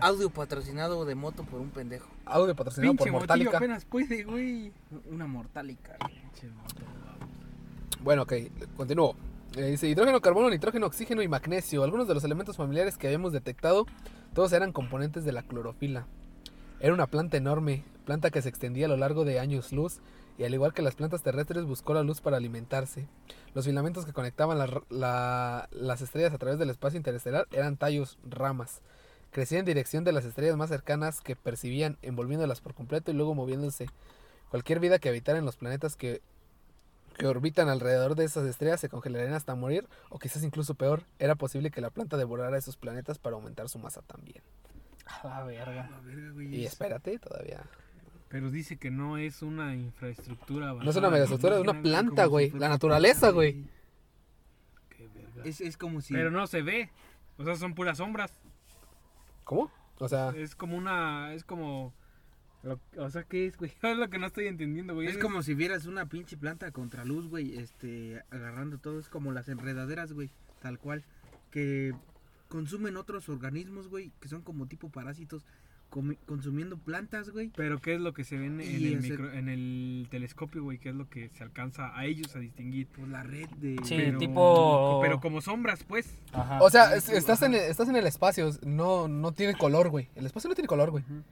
Audio, 0.00 0.30
patrocinado 0.30 1.04
de 1.04 1.14
moto 1.14 1.44
por 1.44 1.60
un 1.60 1.68
pendejo. 1.70 2.08
Audio 2.24 2.54
patrocinado 2.56 2.94
por 2.94 3.04
Pinche 3.06 3.10
motillo 3.12 3.20
Mortálica. 3.20 3.56
apenas 3.58 3.84
puede, 3.84 4.24
güey. 4.24 4.72
Una 5.10 5.26
mortálica. 5.26 5.96
Pinche 6.06 6.48
moto. 6.48 6.74
Bueno, 8.02 8.22
ok, 8.22 8.32
continúo. 8.76 9.14
Eh, 9.56 9.66
dice 9.66 9.86
hidrógeno, 9.86 10.20
carbono, 10.20 10.48
nitrógeno, 10.50 10.86
oxígeno 10.86 11.22
y 11.22 11.28
magnesio. 11.28 11.84
Algunos 11.84 12.08
de 12.08 12.14
los 12.14 12.24
elementos 12.24 12.56
familiares 12.56 12.96
que 12.96 13.06
habíamos 13.06 13.32
detectado, 13.32 13.86
todos 14.34 14.52
eran 14.52 14.72
componentes 14.72 15.24
de 15.24 15.32
la 15.32 15.42
clorofila. 15.42 16.06
Era 16.82 16.94
una 16.94 17.06
planta 17.06 17.36
enorme, 17.36 17.84
planta 18.04 18.32
que 18.32 18.42
se 18.42 18.48
extendía 18.48 18.86
a 18.86 18.88
lo 18.88 18.96
largo 18.96 19.24
de 19.24 19.38
años 19.38 19.70
luz 19.70 20.00
y 20.36 20.42
al 20.42 20.52
igual 20.52 20.74
que 20.74 20.82
las 20.82 20.96
plantas 20.96 21.22
terrestres 21.22 21.64
buscó 21.64 21.94
la 21.94 22.02
luz 22.02 22.20
para 22.20 22.38
alimentarse. 22.38 23.06
Los 23.54 23.66
filamentos 23.66 24.04
que 24.04 24.12
conectaban 24.12 24.58
la- 24.58 24.82
la- 24.90 25.68
las 25.70 26.00
estrellas 26.02 26.32
a 26.34 26.38
través 26.38 26.58
del 26.58 26.70
espacio 26.70 26.96
interestelar 26.96 27.46
eran 27.52 27.76
tallos, 27.76 28.18
ramas. 28.28 28.80
Crecían 29.30 29.60
en 29.60 29.66
dirección 29.66 30.02
de 30.02 30.10
las 30.10 30.24
estrellas 30.24 30.56
más 30.56 30.70
cercanas 30.70 31.20
que 31.20 31.36
percibían, 31.36 31.98
envolviéndolas 32.02 32.60
por 32.60 32.74
completo 32.74 33.12
y 33.12 33.14
luego 33.14 33.36
moviéndose. 33.36 33.86
Cualquier 34.50 34.80
vida 34.80 34.98
que 34.98 35.08
habitara 35.08 35.38
en 35.38 35.44
los 35.44 35.56
planetas 35.56 35.94
que 35.94 36.20
que 37.16 37.26
orbitan 37.26 37.68
alrededor 37.68 38.16
de 38.16 38.24
esas 38.24 38.44
estrellas 38.46 38.80
se 38.80 38.88
congelarían 38.88 39.34
hasta 39.34 39.54
morir, 39.54 39.86
o 40.08 40.18
quizás 40.18 40.42
incluso 40.42 40.74
peor, 40.74 41.04
era 41.20 41.36
posible 41.36 41.70
que 41.70 41.82
la 41.82 41.90
planta 41.90 42.16
devorara 42.16 42.56
esos 42.58 42.76
planetas 42.76 43.18
para 43.18 43.36
aumentar 43.36 43.68
su 43.68 43.78
masa 43.78 44.00
también. 44.02 44.42
A 45.22 45.28
la 45.28 45.44
verga. 45.44 45.88
La 45.90 46.00
verga, 46.00 46.30
güey. 46.32 46.54
Y 46.56 46.64
espérate, 46.64 47.18
todavía. 47.18 47.62
Pero 48.28 48.50
dice 48.50 48.78
que 48.78 48.90
no 48.90 49.18
es 49.18 49.42
una 49.42 49.74
infraestructura. 49.76 50.72
No 50.72 50.88
es 50.90 50.96
una 50.96 51.10
megaestructura, 51.10 51.56
es 51.56 51.62
una 51.62 51.82
planta, 51.82 52.24
güey. 52.26 52.50
si 52.50 52.58
La 52.58 52.68
naturaleza, 52.70 53.30
güey. 53.30 53.64
Qué 54.88 55.08
verga. 55.14 55.44
Es, 55.44 55.60
es 55.60 55.76
como 55.76 56.00
si. 56.00 56.14
Pero 56.14 56.30
no 56.30 56.46
se 56.46 56.62
ve. 56.62 56.90
O 57.36 57.44
sea, 57.44 57.56
son 57.56 57.74
puras 57.74 57.98
sombras. 57.98 58.32
¿Cómo? 59.44 59.70
O 59.98 60.08
sea, 60.08 60.30
Es 60.30 60.54
como 60.54 60.76
una. 60.76 61.34
Es 61.34 61.44
como. 61.44 61.92
lo- 62.62 62.80
o 62.96 63.10
sea, 63.10 63.24
¿qué 63.24 63.46
es, 63.46 63.56
güey? 63.58 63.72
Es 63.82 63.96
lo 63.98 64.08
que 64.08 64.18
no 64.18 64.26
estoy 64.26 64.46
entendiendo, 64.46 64.94
güey. 64.94 65.08
Es 65.08 65.18
como 65.18 65.42
si 65.42 65.54
vieras 65.54 65.84
una 65.86 66.06
pinche 66.06 66.36
planta 66.36 66.66
a 66.66 66.70
contraluz, 66.72 67.28
güey, 67.28 67.58
este, 67.58 68.22
agarrando 68.30 68.78
todo, 68.78 68.98
es 68.98 69.08
como 69.08 69.32
las 69.32 69.48
enredaderas, 69.48 70.12
güey, 70.12 70.30
tal 70.60 70.78
cual, 70.78 71.04
que 71.50 71.92
consumen 72.52 72.98
otros 72.98 73.30
organismos, 73.30 73.88
güey, 73.88 74.12
que 74.20 74.28
son 74.28 74.42
como 74.42 74.66
tipo 74.66 74.90
parásitos, 74.90 75.46
consumiendo 76.26 76.76
plantas, 76.78 77.30
güey. 77.30 77.50
Pero 77.56 77.78
¿qué 77.80 77.94
es 77.94 78.00
lo 78.00 78.12
que 78.12 78.24
se 78.24 78.36
ve 78.36 78.46
en, 78.46 78.60
el, 78.60 78.94
ese- 78.94 79.08
micro- 79.10 79.32
en 79.32 79.48
el 79.48 80.06
telescopio, 80.10 80.62
güey? 80.62 80.78
¿Qué 80.78 80.90
es 80.90 80.94
lo 80.94 81.08
que 81.08 81.30
se 81.30 81.42
alcanza 81.44 81.96
a 81.98 82.04
ellos 82.04 82.34
a 82.36 82.38
distinguir? 82.40 82.86
Por 82.88 83.08
la 83.08 83.22
red 83.22 83.48
de... 83.60 83.76
Sí, 83.84 83.96
pero, 83.96 84.18
tipo- 84.18 85.00
Pero 85.02 85.20
como 85.20 85.40
sombras, 85.40 85.82
pues. 85.84 86.14
Ajá. 86.32 86.62
o 86.62 86.68
sea, 86.70 86.94
es- 86.94 87.08
estás 87.08 87.40
en, 87.42 87.54
el, 87.54 87.60
estás 87.62 87.88
en 87.88 87.96
el 87.96 88.06
espacio, 88.06 88.50
no, 88.66 89.08
no 89.08 89.32
tiene 89.32 89.54
color, 89.54 89.88
güey. 89.88 90.08
El 90.14 90.26
espacio 90.26 90.48
no 90.48 90.54
tiene 90.54 90.68
color, 90.68 90.90
güey. 90.90 91.04
Ujú. 91.04 91.22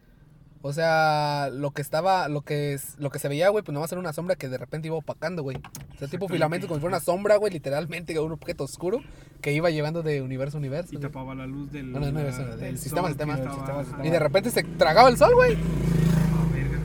O 0.63 0.75
sea, 0.75 1.49
lo 1.51 1.71
que 1.71 1.81
estaba, 1.81 2.29
lo 2.29 2.43
que 2.43 2.75
es, 2.75 2.95
lo 2.99 3.09
que 3.11 3.19
se 3.19 3.29
veía, 3.29 3.49
güey, 3.49 3.65
pues 3.65 3.73
nomás 3.73 3.91
era 3.93 3.99
una 4.01 4.13
sombra 4.13 4.37
que 4.37 4.49
de 4.51 4.59
repente 4.59 4.89
iba 4.89 4.97
opacando, 4.97 5.43
güey. 5.43 5.57
O 5.57 5.99
sea, 5.99 6.07
tipo 6.07 6.29
filamentos 6.29 6.69
como 6.69 6.77
si 6.77 6.83
fuera 6.83 6.97
una 6.99 7.05
sombra, 7.05 7.37
güey, 7.37 7.51
literalmente 7.53 8.19
un 8.21 8.33
objeto 8.33 8.65
oscuro 8.65 9.01
que 9.41 9.55
iba 9.55 9.71
llevando 9.71 10.03
de 10.03 10.21
universo 10.21 10.59
a 10.59 10.61
universo. 10.61 10.91
Y 10.93 10.97
güey. 10.97 11.09
tapaba 11.11 11.35
la 11.35 11.47
luz 11.47 11.73
del. 11.73 11.91
No, 11.93 12.01
no, 12.01 12.13
no, 12.13 12.23
la- 12.23 12.29
eso, 12.29 12.45
del 12.45 12.61
del 12.61 12.79
sistema, 12.79 13.09
sistema, 13.09 13.35
estaba- 13.39 13.85
sistema. 13.85 14.07
Y 14.07 14.11
de 14.11 14.19
repente 14.19 14.51
se 14.51 14.63
tragaba 14.63 15.09
el 15.09 15.17
sol, 15.17 15.35
güey. 15.35 15.55
Ah, 15.55 16.47
verga. 16.53 16.79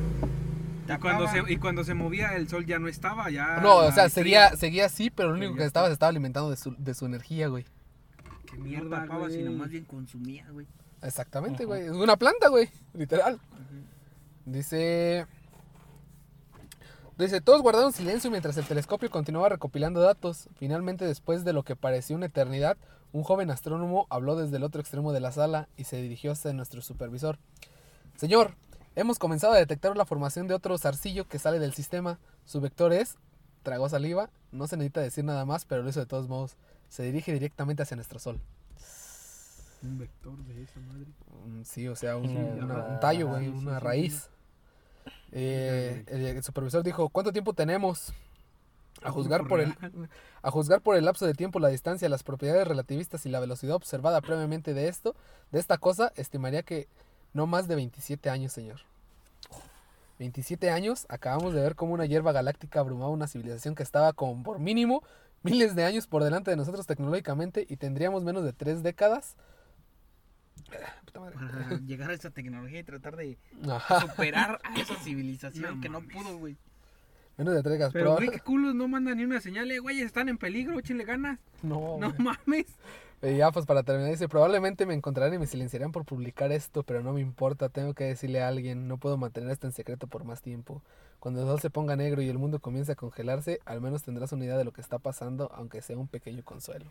Y 0.83 0.87
Tapaba. 0.87 1.17
cuando, 1.25 1.45
se, 1.47 1.53
y 1.53 1.57
cuando 1.57 1.83
se 1.83 1.93
movía 1.95 2.35
el 2.37 2.47
sol 2.47 2.65
ya 2.65 2.79
no 2.79 2.87
estaba, 2.87 3.29
ya. 3.29 3.57
No, 3.61 3.75
o 3.79 3.91
sea, 3.91 4.07
seguía, 4.07 4.55
seguía 4.55 4.85
así, 4.85 5.09
pero 5.09 5.29
lo 5.31 5.35
único 5.35 5.55
que 5.55 5.65
estaba 5.65 5.87
se 5.87 5.93
estaba 5.93 6.11
alimentando 6.11 6.49
de 6.49 6.55
su, 6.55 6.73
de 6.77 6.93
su 6.93 7.05
energía, 7.07 7.49
güey. 7.49 7.65
Qué 8.49 8.57
No 8.57 8.63
mierda, 8.63 9.01
tapaba, 9.01 9.27
güey. 9.27 9.33
sino 9.35 9.51
más 9.51 9.69
bien 9.69 9.83
consumía, 9.83 10.45
güey. 10.53 10.65
Exactamente, 11.05 11.65
güey. 11.65 11.83
Es 11.83 11.91
una 11.91 12.17
planta, 12.17 12.49
güey. 12.49 12.69
Literal. 12.93 13.39
Dice. 14.45 15.25
Dice, 17.17 17.39
todos 17.39 17.61
guardaron 17.61 17.93
silencio 17.93 18.29
mientras 18.29 18.57
el 18.57 18.65
telescopio 18.65 19.09
continuaba 19.09 19.49
recopilando 19.49 20.01
datos. 20.01 20.49
Finalmente, 20.55 21.05
después 21.05 21.45
de 21.45 21.53
lo 21.53 21.63
que 21.63 21.75
pareció 21.75 22.15
una 22.15 22.25
eternidad, 22.25 22.75
un 23.13 23.23
joven 23.23 23.51
astrónomo 23.51 24.05
habló 24.09 24.35
desde 24.35 24.57
el 24.57 24.63
otro 24.63 24.81
extremo 24.81 25.13
de 25.13 25.21
la 25.21 25.31
sala 25.31 25.69
y 25.77 25.85
se 25.85 26.01
dirigió 26.01 26.33
hacia 26.33 26.51
nuestro 26.51 26.81
supervisor. 26.81 27.37
Señor, 28.17 28.55
hemos 28.95 29.17
comenzado 29.17 29.53
a 29.53 29.57
detectar 29.57 29.95
la 29.95 30.05
formación 30.05 30.47
de 30.47 30.55
otro 30.55 30.77
zarcillo 30.77 31.25
que 31.27 31.39
sale 31.39 31.59
del 31.59 31.73
sistema. 31.73 32.19
Su 32.45 32.59
vector 32.59 32.91
es... 32.91 33.15
Tragó 33.63 33.89
saliva. 33.89 34.29
No 34.51 34.67
se 34.67 34.77
necesita 34.77 35.01
decir 35.01 35.23
nada 35.23 35.45
más, 35.45 35.65
pero 35.65 35.81
lo 35.81 35.89
hizo 35.89 35.99
de 35.99 36.05
todos 36.05 36.27
modos. 36.27 36.55
Se 36.89 37.03
dirige 37.03 37.33
directamente 37.33 37.81
hacia 37.81 37.95
nuestro 37.95 38.19
sol. 38.19 38.39
Un 39.83 39.97
vector 39.99 40.37
de 40.45 40.63
esa 40.63 40.79
madre. 40.81 41.05
Mm, 41.47 41.63
Sí, 41.63 41.87
o 41.87 41.95
sea, 41.95 42.17
un, 42.17 42.27
Sí, 42.29 42.35
una- 42.35 42.73
ajá. 42.79 42.87
un 42.93 42.99
tallo, 42.99 43.27
güey, 43.27 43.45
sí, 43.45 43.51
una 43.51 43.79
sí, 43.79 43.83
raíz. 43.85 44.29
Eh, 45.31 46.03
el, 46.07 46.25
el 46.25 46.43
supervisor 46.43 46.83
dijo, 46.83 47.09
¿cuánto 47.09 47.31
tiempo 47.31 47.53
tenemos? 47.53 48.13
A 49.03 49.11
juzgar, 49.11 49.45
por 49.47 49.59
el, 49.59 49.75
a 50.41 50.49
juzgar 50.51 50.81
por 50.81 50.95
el 50.95 51.03
lapso 51.05 51.27
de 51.27 51.33
tiempo, 51.33 51.59
la 51.59 51.67
distancia, 51.67 52.07
las 52.09 52.23
propiedades 52.23 52.67
relativistas 52.67 53.25
y 53.25 53.29
la 53.29 53.39
velocidad 53.41 53.75
observada 53.75 54.21
previamente 54.21 54.73
de 54.73 54.87
esto, 54.87 55.15
de 55.51 55.59
esta 55.59 55.77
cosa, 55.77 56.11
estimaría 56.15 56.63
que 56.63 56.87
no 57.33 57.45
más 57.45 57.67
de 57.67 57.75
27 57.75 58.29
años, 58.29 58.53
señor. 58.53 58.79
27 60.17 60.69
años, 60.71 61.05
acabamos 61.09 61.53
de 61.53 61.61
ver 61.61 61.75
cómo 61.75 61.93
una 61.93 62.05
hierba 62.05 62.31
galáctica 62.31 62.79
abrumaba 62.79 63.09
una 63.11 63.27
civilización 63.27 63.75
que 63.75 63.83
estaba 63.83 64.13
como 64.13 64.41
por 64.43 64.59
mínimo 64.59 65.03
miles 65.43 65.75
de 65.75 65.83
años 65.83 66.07
por 66.07 66.23
delante 66.23 66.49
de 66.51 66.57
nosotros 66.57 66.87
tecnológicamente 66.87 67.65
y 67.69 67.75
tendríamos 67.75 68.23
menos 68.23 68.43
de 68.45 68.53
tres 68.53 68.81
décadas. 68.81 69.35
Puta 71.05 71.19
madre. 71.19 71.35
Para 71.35 71.79
llegar 71.79 72.09
a 72.09 72.13
esa 72.13 72.29
tecnología 72.31 72.79
y 72.79 72.83
tratar 72.83 73.15
de 73.15 73.37
Ajá. 73.69 74.01
superar 74.01 74.59
a 74.63 74.79
esa 74.79 74.95
civilización 75.03 75.75
No 75.75 75.81
que 75.81 75.89
no 75.89 76.01
pudo, 76.01 76.37
güey. 76.37 76.55
Menos 77.37 77.53
de 77.53 77.63
tres. 77.63 77.77
Pero, 77.77 77.91
Pero, 77.91 78.15
güey, 78.15 78.29
qué 78.29 78.39
culos, 78.39 78.73
no 78.75 78.87
mandan 78.87 79.17
ni 79.17 79.25
una 79.25 79.41
señal, 79.41 79.69
eh, 79.69 79.79
güey, 79.79 79.99
están 80.01 80.29
en 80.29 80.37
peligro, 80.37 80.79
échenle 80.79 81.03
ganas. 81.03 81.37
no, 81.63 81.97
No 81.99 82.11
güey. 82.13 82.19
mames. 82.47 82.65
Y 83.21 83.37
ya, 83.37 83.51
pues 83.51 83.65
para 83.65 83.83
terminar, 83.83 84.11
dice: 84.11 84.29
Probablemente 84.29 84.85
me 84.85 84.93
encontrarán 84.93 85.33
y 85.33 85.39
me 85.39 85.47
silenciarán 85.47 85.91
por 85.91 86.05
publicar 86.05 86.51
esto, 86.51 86.83
pero 86.83 87.01
no 87.01 87.11
me 87.13 87.21
importa. 87.21 87.69
Tengo 87.69 87.93
que 87.93 88.03
decirle 88.05 88.41
a 88.41 88.47
alguien: 88.47 88.87
No 88.87 88.97
puedo 88.97 89.17
mantener 89.17 89.49
esto 89.51 89.67
en 89.67 89.73
secreto 89.73 90.07
por 90.07 90.23
más 90.25 90.41
tiempo. 90.41 90.81
Cuando 91.19 91.41
el 91.41 91.47
sol 91.47 91.59
se 91.59 91.69
ponga 91.71 91.95
negro 91.95 92.21
y 92.21 92.29
el 92.29 92.37
mundo 92.37 92.59
comience 92.59 92.91
a 92.91 92.95
congelarse, 92.95 93.59
al 93.65 93.81
menos 93.81 94.03
tendrás 94.03 94.31
una 94.31 94.45
idea 94.45 94.57
de 94.57 94.63
lo 94.65 94.73
que 94.73 94.81
está 94.81 94.99
pasando, 94.99 95.51
aunque 95.55 95.81
sea 95.81 95.97
un 95.97 96.07
pequeño 96.07 96.43
consuelo. 96.43 96.85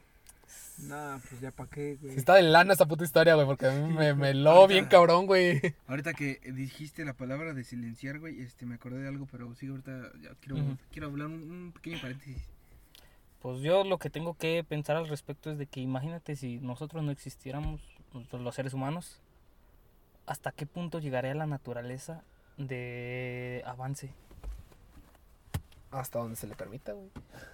Nah, 0.78 1.18
pues 1.28 1.40
ya 1.40 1.50
pa' 1.52 1.68
qué, 1.68 1.96
güey. 2.00 2.16
Está 2.16 2.34
de 2.34 2.42
lana 2.42 2.72
esa 2.74 2.86
puta 2.86 3.04
historia, 3.04 3.34
güey, 3.36 3.46
porque 3.46 3.66
a 3.66 3.70
mí 3.72 3.92
me, 3.92 4.12
me 4.14 4.34
lo 4.34 4.66
bien 4.66 4.86
cabrón, 4.86 5.26
güey. 5.26 5.60
Ahorita 5.86 6.14
que 6.14 6.40
dijiste 6.52 7.04
la 7.04 7.12
palabra 7.14 7.54
de 7.54 7.62
silenciar, 7.62 8.18
güey, 8.18 8.40
este, 8.40 8.66
me 8.66 8.74
acordé 8.74 8.98
de 9.02 9.08
algo, 9.08 9.26
pero 9.30 9.54
sí, 9.54 9.68
ahorita 9.68 10.10
ya 10.20 10.30
quiero, 10.40 10.76
quiero 10.90 11.06
hablar 11.08 11.28
un, 11.28 11.34
un 11.50 11.72
pequeño 11.72 12.00
paréntesis. 12.00 12.42
Pues 13.40 13.60
yo 13.60 13.84
lo 13.84 13.98
que 13.98 14.10
tengo 14.10 14.34
que 14.36 14.64
pensar 14.66 14.96
al 14.96 15.06
respecto 15.08 15.50
es 15.50 15.58
de 15.58 15.66
que 15.66 15.80
imagínate 15.80 16.34
si 16.34 16.58
nosotros 16.58 17.04
no 17.04 17.12
existiéramos, 17.12 17.80
nosotros 18.12 18.42
los 18.42 18.54
seres 18.54 18.74
humanos, 18.74 19.20
¿hasta 20.26 20.50
qué 20.50 20.66
punto 20.66 20.98
llegaría 20.98 21.34
la 21.34 21.46
naturaleza 21.46 22.24
de 22.56 23.62
avance? 23.66 24.10
Hasta 25.90 26.18
donde 26.18 26.34
se 26.36 26.48
le 26.48 26.56
permita, 26.56 26.92
güey. 26.92 27.10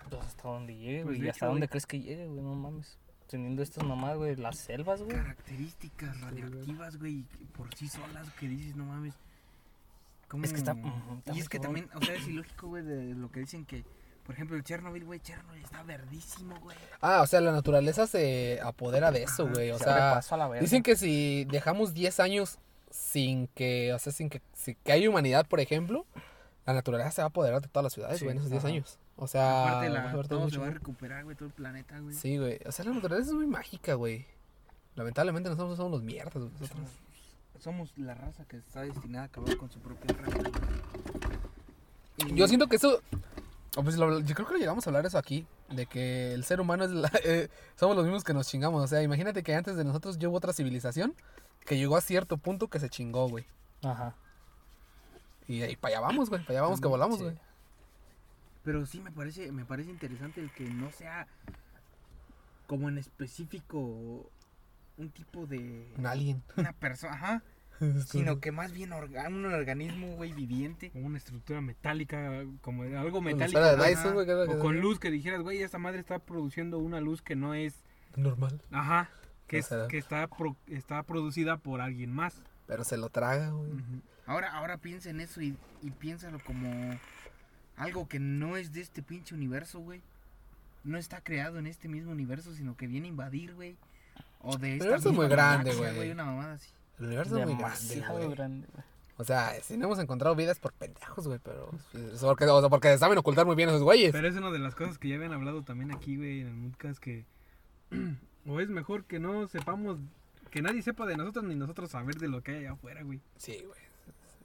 Pues 0.09 0.23
hasta 0.25 0.49
dónde 0.49 0.75
llegue, 0.75 1.03
Pues, 1.03 1.17
güey. 1.19 1.27
¿Y 1.27 1.29
hasta 1.31 1.45
hecho, 1.45 1.47
dónde 1.51 1.67
güey. 1.67 1.69
crees 1.69 1.87
que 1.87 2.01
llegue, 2.01 2.27
güey? 2.27 2.41
No 2.41 2.55
mames. 2.55 2.97
Teniendo 3.31 3.63
estas 3.63 3.85
mamás, 3.85 4.17
güey, 4.17 4.35
las 4.35 4.59
selvas, 4.59 5.03
güey. 5.03 5.17
Características 5.17 6.21
radioactivas, 6.21 6.97
güey, 6.99 7.25
por 7.57 7.73
sí 7.77 7.89
solas, 7.89 8.29
que 8.41 8.49
dices, 8.49 8.75
no 8.75 8.85
mames. 8.85 9.15
¿Cómo? 10.29 10.45
Es 10.45 10.53
que 10.53 10.59
está- 10.59 10.77
y 11.33 11.39
es 11.39 11.49
que 11.49 11.59
también, 11.59 11.89
o 11.95 12.05
sea, 12.05 12.15
es 12.15 12.27
ilógico, 12.27 12.69
güey, 12.69 12.83
de 12.85 13.15
lo 13.15 13.31
que 13.31 13.41
dicen 13.41 13.65
que, 13.65 13.85
por 14.25 14.35
ejemplo, 14.35 14.57
el 14.57 14.63
Chernobyl, 14.63 15.05
güey, 15.05 15.19
Chernobyl 15.21 15.63
está 15.65 15.83
verdísimo, 15.83 16.59
güey. 16.61 16.77
Ah, 17.01 17.23
o 17.23 17.27
sea, 17.27 17.41
la 17.41 17.51
naturaleza 17.53 18.07
se 18.07 18.61
apodera 18.63 19.11
de 19.11 19.25
eso, 19.25 19.49
güey. 19.49 19.71
O 19.73 19.79
Se 19.79 19.85
sea. 19.85 20.21
Dicen 20.61 20.83
que 20.85 20.95
si 20.97 21.47
dejamos 21.51 21.95
10 21.95 22.21
años 22.21 22.59
sin 22.91 23.49
que, 23.49 23.93
o 23.93 23.99
sea, 23.99 24.13
sin 24.13 24.29
que, 24.29 24.41
sin 24.55 24.77
que 24.85 24.93
haya 24.93 25.09
humanidad, 25.11 25.47
por 25.47 25.59
ejemplo, 25.61 26.05
la 26.65 26.75
naturaleza 26.75 27.11
se 27.11 27.23
va 27.23 27.27
a 27.27 27.29
apoderar 27.29 27.61
de 27.61 27.67
todas 27.69 27.85
las 27.85 27.93
ciudades, 27.93 28.19
Sí, 28.21 28.25
güey, 28.25 28.37
en 28.37 28.39
esos 28.41 28.51
10 28.51 28.65
ajá. 28.65 28.73
años. 28.73 28.99
O 29.23 29.27
sea, 29.29 29.69
Aparte, 29.69 29.91
la, 29.91 30.23
todo 30.23 30.41
mucho, 30.41 30.55
se 30.55 30.59
va 30.61 30.69
a 30.69 30.71
recuperar, 30.71 31.25
güey, 31.25 31.37
todo 31.37 31.47
el 31.49 31.55
planeta, 31.55 31.99
güey. 32.01 32.15
Sí, 32.15 32.39
güey. 32.39 32.59
O 32.67 32.73
sea, 32.73 32.85
la 32.87 32.93
naturaleza 32.93 33.29
es 33.31 33.35
muy 33.37 33.47
mágica, 33.47 33.95
güey. 33.95 34.27
Lamentablemente 34.97 35.49
nosotros 35.51 35.77
somos 35.77 35.93
los 35.93 36.03
mierdas, 36.03 36.35
güey, 36.35 36.49
nosotros. 36.51 36.71
Somos, 36.71 36.91
somos 37.63 37.99
la 37.99 38.15
raza 38.15 38.45
que 38.47 38.57
está 38.57 38.81
destinada 38.83 39.25
a 39.25 39.27
acabar 39.27 39.57
con 39.59 39.71
su 39.71 39.79
propia 39.79 40.17
raza. 40.17 40.39
Y- 42.17 42.35
Yo 42.35 42.49
siento 42.49 42.67
que 42.67 42.77
eso. 42.77 43.01
pues 43.75 43.97
lo- 43.97 44.21
yo 44.21 44.35
creo 44.35 44.47
que 44.49 44.55
lo 44.55 44.59
llegamos 44.59 44.87
a 44.87 44.91
hablar 44.91 45.07
eso 45.07 45.19
aquí. 45.19 45.47
De 45.69 45.87
que 45.87 46.33
el 46.35 46.43
ser 46.45 46.61
humano 46.61 46.85
es 46.85 46.91
la- 46.91 47.11
eh, 47.25 47.49
somos 47.77 47.95
los 47.97 48.05
mismos 48.05 48.25
que 48.25 48.35
nos 48.35 48.49
chingamos. 48.49 48.83
O 48.83 48.87
sea, 48.89 49.03
imagínate 49.03 49.43
que 49.43 49.55
antes 49.55 49.77
de 49.77 49.85
nosotros 49.85 50.19
yo 50.19 50.31
hubo 50.31 50.39
otra 50.39 50.53
civilización 50.53 51.15
que 51.67 51.77
llegó 51.77 51.97
a 51.97 52.01
cierto 52.01 52.37
punto 52.39 52.69
que 52.69 52.81
se 52.81 52.89
chingó, 52.89 53.29
güey. 53.29 53.45
Ajá. 53.83 54.15
Y 55.47 55.63
ahí 55.63 55.77
para 55.77 55.97
allá 55.97 56.07
vamos, 56.07 56.29
güey. 56.31 56.41
Para 56.43 56.53
allá 56.55 56.63
vamos 56.63 56.81
que 56.81 56.89
volamos, 56.89 57.19
Sí. 57.19 57.25
güey. 57.25 57.39
Pero 58.63 58.85
sí 58.87 59.01
me 59.01 59.11
parece, 59.11 59.53
me 59.53 59.65
parece 59.65 59.91
interesante 59.91 60.41
el 60.41 60.51
que 60.51 60.65
no 60.69 60.91
sea 60.93 61.27
como 62.67 62.89
en 62.89 62.99
específico 62.99 64.31
un 64.97 65.11
tipo 65.11 65.47
de 65.47 65.93
Un 65.97 66.07
alien. 66.07 66.43
una 66.57 66.73
persona, 66.73 67.15
ajá, 67.15 67.43
sino 68.07 68.39
que 68.41 68.53
más 68.53 68.73
bien 68.73 68.91
orga- 68.91 69.27
un 69.29 69.45
organismo, 69.47 70.15
güey, 70.17 70.33
viviente. 70.33 70.91
Como 70.91 71.07
una 71.07 71.19
estructura 71.19 71.61
metálica, 71.61 72.45
como 72.61 72.83
algo 72.83 73.21
metálico. 73.23 73.59
ajá. 73.59 73.77
Dyson, 73.89 74.15
güey, 74.15 74.31
O 74.31 74.59
con 74.59 74.81
luz 74.81 74.99
que 75.01 75.11
dijeras, 75.11 75.41
güey, 75.41 75.63
esta 75.63 75.79
madre 75.79 76.01
está 76.01 76.19
produciendo 76.19 76.79
una 76.79 77.01
luz 77.01 77.23
que 77.23 77.35
no 77.37 77.55
es, 77.55 77.83
Normal. 78.17 78.61
ajá, 78.71 79.11
que, 79.47 79.59
es- 79.59 79.71
que 79.89 79.99
está, 79.99 80.27
pro- 80.29 80.57
está 80.67 81.03
producida 81.03 81.57
por 81.57 81.81
alguien 81.81 82.13
más. 82.13 82.43
Pero 82.67 82.85
se 82.85 82.99
lo 82.99 83.09
traga, 83.09 83.51
güey. 83.51 83.71
Ahora, 84.27 84.53
ahora 84.53 84.77
piensa 84.77 85.11
en 85.11 85.21
eso 85.21 85.41
y, 85.41 85.57
y 85.83 85.91
piénsalo 85.91 86.39
como 86.45 86.71
algo 87.81 88.07
que 88.09 88.19
no 88.19 88.57
es 88.57 88.73
de 88.73 88.81
este 88.81 89.03
pinche 89.03 89.35
universo, 89.35 89.81
güey. 89.81 90.03
No 90.85 90.99
está 90.99 91.21
creado 91.21 91.59
en 91.59 91.67
este 91.67 91.89
mismo 91.89 92.13
universo, 92.13 92.55
sino 92.55 92.77
que 92.77 92.87
viene 92.87 93.07
a 93.07 93.11
invadir, 93.11 93.55
güey. 93.55 93.77
O 94.41 94.57
de 94.57 94.75
esta 94.75 94.85
universo 94.85 95.11
es 95.11 95.17
muy 95.17 95.29
grande, 95.29 95.75
güey. 95.75 96.11
Una 96.11 96.25
mamada 96.25 96.53
así. 96.55 96.71
El 96.99 97.07
universo 97.07 97.39
es 97.39 97.47
muy 97.47 97.57
grande, 97.57 98.35
grande, 98.35 98.67
güey. 98.73 98.85
O 99.17 99.25
sea, 99.25 99.53
si 99.63 99.77
no 99.77 99.85
hemos 99.87 99.99
encontrado 99.99 100.35
vidas 100.35 100.59
por 100.59 100.73
pendejos, 100.73 101.27
güey, 101.27 101.39
pero... 101.43 101.71
es 101.93 102.21
porque, 102.23 102.47
o 102.47 102.61
sea, 102.61 102.71
porque 102.71 102.97
saben 102.97 103.19
ocultar 103.19 103.45
muy 103.45 103.55
bien 103.55 103.69
a 103.69 103.73
esos 103.73 103.83
güeyes. 103.83 104.13
Pero 104.13 104.27
es 104.29 104.35
una 104.35 104.51
de 104.51 104.59
las 104.59 104.75
cosas 104.75 104.97
que 104.99 105.09
ya 105.09 105.17
habían 105.17 105.33
hablado 105.35 105.63
también 105.63 105.91
aquí, 105.93 106.17
güey, 106.17 106.41
en 106.41 106.65
el 106.65 106.71
podcast, 106.71 106.99
que 106.99 107.27
o 108.47 108.61
es 108.61 108.71
mejor 108.71 109.05
que 109.05 109.19
no 109.19 109.47
sepamos, 109.47 109.99
que 110.51 110.63
nadie 110.63 110.81
sepa 110.81 111.05
de 111.05 111.19
nosotros 111.19 111.45
ni 111.45 111.55
nosotros 111.55 111.91
saber 111.91 112.15
de 112.17 112.29
lo 112.29 112.43
que 112.43 112.53
hay 112.53 112.59
allá 112.59 112.73
afuera, 112.73 113.03
güey. 113.03 113.21
Sí, 113.37 113.63
güey. 113.67 113.81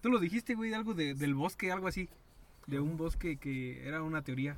Tú 0.01 0.09
lo 0.09 0.19
dijiste, 0.19 0.55
güey, 0.55 0.73
algo 0.73 0.93
de- 0.93 1.13
del 1.13 1.35
bosque, 1.35 1.71
algo 1.71 1.87
así. 1.87 2.09
De 2.67 2.79
un 2.79 2.97
bosque 2.97 3.37
que 3.37 3.87
era 3.87 4.01
una 4.03 4.23
teoría. 4.23 4.55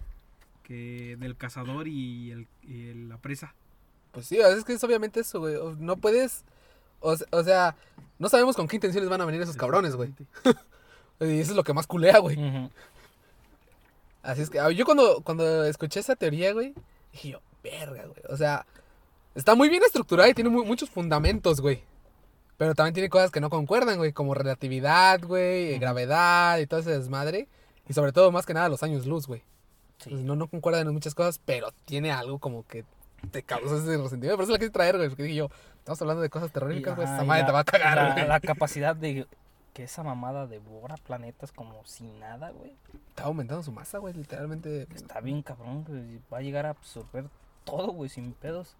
Que 0.63 1.15
del 1.19 1.35
cazador 1.37 1.87
y, 1.87 2.31
el, 2.31 2.47
y 2.63 2.93
la 3.07 3.17
presa. 3.17 3.53
Pues 4.11 4.25
sí, 4.27 4.37
es 4.39 4.63
que 4.65 4.73
es 4.73 4.83
obviamente 4.83 5.21
eso, 5.21 5.39
güey. 5.39 5.55
No 5.79 5.95
puedes... 5.97 6.43
O, 6.99 7.15
se- 7.15 7.25
o 7.31 7.43
sea, 7.43 7.75
no 8.19 8.27
sabemos 8.27 8.55
con 8.55 8.67
qué 8.67 8.75
intenciones 8.77 9.09
van 9.09 9.21
a 9.21 9.25
venir 9.25 9.41
esos 9.41 9.55
cabrones, 9.57 9.95
güey. 9.95 10.13
Y 11.19 11.39
eso 11.39 11.51
es 11.51 11.55
lo 11.57 11.63
que 11.63 11.73
más 11.73 11.87
culea, 11.87 12.19
güey. 12.19 12.37
Así 14.21 14.41
es 14.41 14.49
que 14.49 14.59
ah, 14.59 14.69
yo 14.71 14.85
cuando, 14.85 15.21
cuando 15.21 15.63
escuché 15.63 15.99
esa 15.99 16.15
teoría, 16.15 16.53
güey, 16.53 16.73
dije 17.11 17.29
yo, 17.29 17.41
verga, 17.63 18.03
güey. 18.05 18.21
O 18.29 18.37
sea, 18.37 18.65
está 19.35 19.55
muy 19.55 19.69
bien 19.69 19.81
estructurada 19.83 20.29
y 20.29 20.33
tiene 20.33 20.49
mu- 20.49 20.65
muchos 20.65 20.89
fundamentos, 20.89 21.61
güey. 21.61 21.83
Pero 22.57 22.75
también 22.75 22.93
tiene 22.93 23.09
cosas 23.09 23.31
que 23.31 23.39
no 23.39 23.49
concuerdan, 23.49 23.97
güey, 23.97 24.11
como 24.13 24.33
relatividad, 24.33 25.21
güey, 25.23 25.77
gravedad 25.79 26.57
y 26.59 26.67
todo 26.67 26.79
ese 26.81 26.91
desmadre. 26.91 27.47
Y 27.87 27.93
sobre 27.93 28.11
todo, 28.11 28.31
más 28.31 28.45
que 28.45 28.53
nada, 28.53 28.69
los 28.69 28.83
años 28.83 29.05
luz, 29.05 29.27
güey. 29.27 29.41
Sí. 29.99 30.09
Pues 30.11 30.21
no, 30.23 30.35
no 30.35 30.47
concuerdan 30.47 30.87
en 30.87 30.93
muchas 30.93 31.15
cosas, 31.15 31.39
pero 31.43 31.71
tiene 31.85 32.11
algo 32.11 32.39
como 32.39 32.65
que 32.67 32.85
te 33.31 33.41
causa 33.43 33.77
ese 33.77 33.97
resentimiento. 33.97 34.35
Por 34.35 34.43
eso 34.43 34.51
la 34.53 34.59
quise 34.59 34.69
traer, 34.71 34.97
güey, 34.97 35.09
porque 35.09 35.23
dije 35.23 35.35
yo, 35.35 35.49
estamos 35.79 36.01
hablando 36.01 36.21
de 36.21 36.29
cosas 36.29 36.51
terroríficas, 36.51 36.95
güey, 36.95 37.07
esa 37.07 37.23
madre 37.23 37.41
la- 37.41 37.47
te 37.47 37.51
va 37.53 37.59
a 37.59 37.63
cagar, 37.63 37.97
la, 37.97 38.13
güey. 38.13 38.27
la 38.27 38.39
capacidad 38.41 38.95
de 38.95 39.25
que 39.73 39.83
esa 39.83 40.03
mamada 40.03 40.47
devora 40.47 40.95
planetas 40.97 41.51
como 41.51 41.83
sin 41.85 42.19
nada, 42.19 42.51
güey. 42.51 42.75
Está 43.09 43.23
aumentando 43.23 43.63
su 43.63 43.71
masa, 43.71 43.97
güey, 43.99 44.13
literalmente. 44.13 44.87
Está 44.93 45.19
bien 45.19 45.41
cabrón, 45.41 45.83
güey. 45.83 46.19
Va 46.31 46.39
a 46.39 46.41
llegar 46.41 46.65
a 46.65 46.71
absorber 46.71 47.25
todo, 47.63 47.91
güey, 47.91 48.09
sin 48.09 48.33
pedos. 48.33 48.75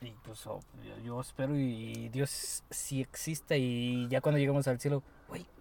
Y 0.00 0.10
pues 0.24 0.46
oh, 0.46 0.60
yo, 1.04 1.20
espero 1.20 1.56
y 1.56 2.08
Dios 2.10 2.62
sí 2.70 3.00
existe 3.00 3.58
y 3.58 4.06
ya 4.08 4.20
cuando 4.20 4.38
lleguemos 4.38 4.66
al 4.68 4.78
cielo, 4.78 5.02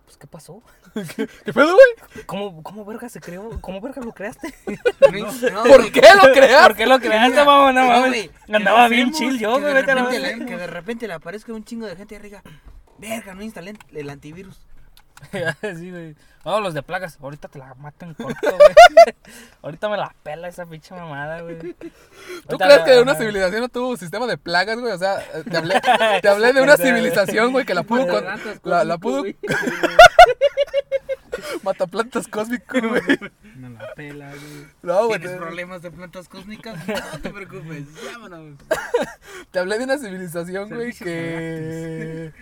pues 0.06 0.18
¿qué 0.18 0.28
pasó? 0.28 0.62
¿Qué 0.94 1.54
pedo, 1.54 1.74
güey? 1.74 2.26
¿Cómo, 2.26 2.62
cómo 2.64 2.86
verga 2.86 3.10
se 3.10 3.20
creó? 3.20 3.62
¿Cómo 3.62 3.82
verga 3.82 4.02
lo 4.02 4.14
creaste? 4.14 4.54
No, 5.52 5.64
¿Por 5.64 5.92
qué 5.92 6.02
lo 6.02 6.34
creas? 6.34 6.68
¿Por 6.68 6.76
qué 6.76 6.86
lo 6.86 7.00
creaste, 7.00 7.44
mamá? 7.44 7.72
No, 7.72 7.88
mames. 7.88 8.30
Andaba 8.52 8.88
bien 8.88 9.10
hacemos, 9.10 9.20
chill 9.20 9.40
yo, 9.40 9.60
güey, 9.60 9.86
Que 10.46 10.58
de 10.58 10.68
repente 10.68 11.08
le 11.08 11.14
aparezca 11.14 11.54
un 11.54 11.64
chingo 11.64 11.86
de 11.86 11.96
gente 11.96 12.16
arriba. 12.16 12.42
Verga, 12.98 13.34
no 13.34 13.44
instalé 13.44 13.74
el 13.92 14.10
antivirus. 14.10 14.60
sí, 15.78 15.92
güey. 15.92 16.16
No, 16.46 16.60
los 16.60 16.74
de 16.74 16.84
plagas. 16.84 17.18
Ahorita 17.22 17.48
te 17.48 17.58
la 17.60 17.74
mato 17.76 18.06
en 18.06 18.14
corto, 18.16 18.38
güey. 18.42 19.16
Ahorita 19.62 19.90
me 19.90 19.98
la 19.98 20.14
pela 20.24 20.48
esa 20.50 20.66
pinche 20.66 20.94
mamada, 20.94 21.42
güey. 21.42 21.58
¿Tú 21.60 22.58
crees 22.58 22.78
la- 22.80 22.84
que 22.84 23.00
una 23.02 23.16
civilización 23.16 23.62
no 23.62 23.70
tuvo 23.70 23.96
sistema 23.98 24.28
de 24.28 24.38
plagas, 24.38 24.78
güey? 24.80 24.92
O 24.92 24.98
sea, 24.98 25.20
eh, 25.22 25.44
te 25.50 25.58
hablé, 25.58 25.82
te 26.22 26.28
hablé 26.28 26.52
de 26.54 26.62
una 26.62 26.76
civilización, 26.78 27.52
güey, 27.54 27.66
que 27.66 27.74
la 27.74 27.84
pudo... 27.84 28.08
con- 28.08 28.26
la, 28.64 28.84
la 28.84 28.98
pudo... 28.98 29.24
Mataplantas 31.64 32.28
cósmico, 32.28 32.78
güey. 32.82 33.02
No 33.56 33.70
la 33.70 33.94
pela, 33.96 34.30
güey. 34.30 34.68
No, 34.82 35.08
güey. 35.08 35.20
¿Tienes 35.20 35.38
problemas 35.38 35.82
de 35.82 35.92
plantas 35.92 36.28
cósmicas? 36.28 36.76
No 36.88 37.20
te 37.22 37.30
preocupes, 37.30 37.86
llámanos. 38.04 38.58
te 39.52 39.60
hablé 39.60 39.78
de 39.78 39.86
una 39.86 39.98
civilización, 39.98 40.70
güey, 40.70 40.94
que... 40.94 42.34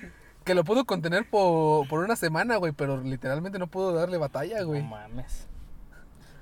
Que 0.52 0.56
lo 0.56 0.66
pudo 0.66 0.84
contener 0.84 1.30
por, 1.30 1.88
por 1.88 2.04
una 2.04 2.18
semana, 2.18 2.58
güey, 2.58 2.74
pero 2.74 3.02
literalmente 3.02 3.58
no 3.58 3.68
pudo 3.68 3.94
darle 3.94 4.18
batalla, 4.18 4.62
güey. 4.64 4.82
No 4.84 4.90
mames. 4.90 5.48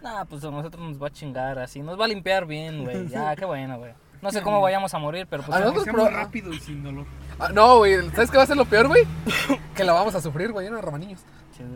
Nah, 0.01 0.25
pues 0.25 0.43
a 0.43 0.49
nosotros 0.49 0.81
nos 0.83 0.99
va 0.99 1.09
a 1.09 1.11
chingar 1.11 1.59
así. 1.59 1.79
Nos 1.83 1.99
va 1.99 2.05
a 2.05 2.07
limpiar 2.07 2.47
bien, 2.47 2.85
güey. 2.85 3.07
Ya, 3.07 3.35
qué 3.35 3.45
bueno, 3.45 3.77
güey. 3.77 3.93
No 4.23 4.31
sé 4.31 4.41
cómo 4.41 4.61
vayamos 4.61 4.91
a 4.95 4.97
morir, 4.97 5.27
pero 5.29 5.43
pues. 5.43 5.59
No, 5.59 5.63
no, 5.67 5.73
pues, 5.73 5.83
sea 5.83 5.93
pero- 5.93 6.09
rápido 6.09 6.51
y 6.51 6.59
sin 6.59 6.81
dolor. 6.81 7.05
Ah, 7.37 7.49
no, 7.53 7.77
güey, 7.77 8.09
¿sabes 8.09 8.31
qué 8.31 8.37
va 8.37 8.43
a 8.45 8.47
ser 8.47 8.57
lo 8.57 8.65
peor, 8.65 8.87
güey? 8.87 9.03
que 9.75 9.83
la 9.83 9.93
vamos 9.93 10.15
a 10.15 10.21
sufrir, 10.21 10.51
güey, 10.51 10.71
no 10.71 10.81
romaniños. 10.81 11.21
chido. 11.55 11.69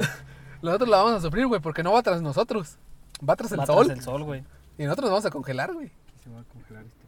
Nosotros 0.64 0.90
la 0.90 0.98
vamos 0.98 1.14
a 1.14 1.22
sufrir, 1.22 1.46
güey, 1.46 1.62
porque 1.62 1.84
no 1.84 1.92
va 1.94 2.02
tras 2.02 2.24
nosotros. 2.24 2.78
Va 3.30 3.36
tras 3.36 3.52
el 3.52 3.60
Va 3.60 3.68
sol. 3.68 3.86
tras 3.86 4.00
el 4.00 4.04
sol, 4.04 4.24
güey. 4.24 4.44
Y 4.80 4.86
nosotros 4.86 5.04
nos 5.04 5.12
vamos 5.12 5.26
a 5.28 5.30
congelar, 5.30 5.72
güey. 5.72 5.92
Se 6.24 6.32
va 6.32 6.40
a 6.40 6.44
congelar 6.46 6.84
este 6.84 7.03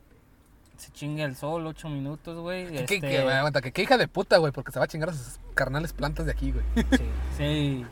chinga 0.96 1.24
el 1.26 1.36
sol, 1.36 1.66
ocho 1.68 1.90
minutos, 1.90 2.40
güey. 2.40 2.68
Que, 2.70 2.80
Este... 2.84 3.00
que, 3.02 3.22
güey, 3.22 3.36
aguanta, 3.36 3.62
que 3.62 3.72
qué 3.72 3.84
hija 3.84 3.98
de 3.98 4.08
puta, 4.08 4.38
güey, 4.38 4.52
porque 4.52 4.72
se 4.72 4.80
va 4.80 4.86
a 4.86 4.88
chingar 4.88 5.10
a 5.10 5.14
sus 5.14 5.40
carnales 5.54 5.94
plantas 5.94 6.26
de 6.26 6.32
aquí, 6.32 6.52
güey. 6.52 6.66
Sí. 6.92 7.06
Sí. 7.38 7.86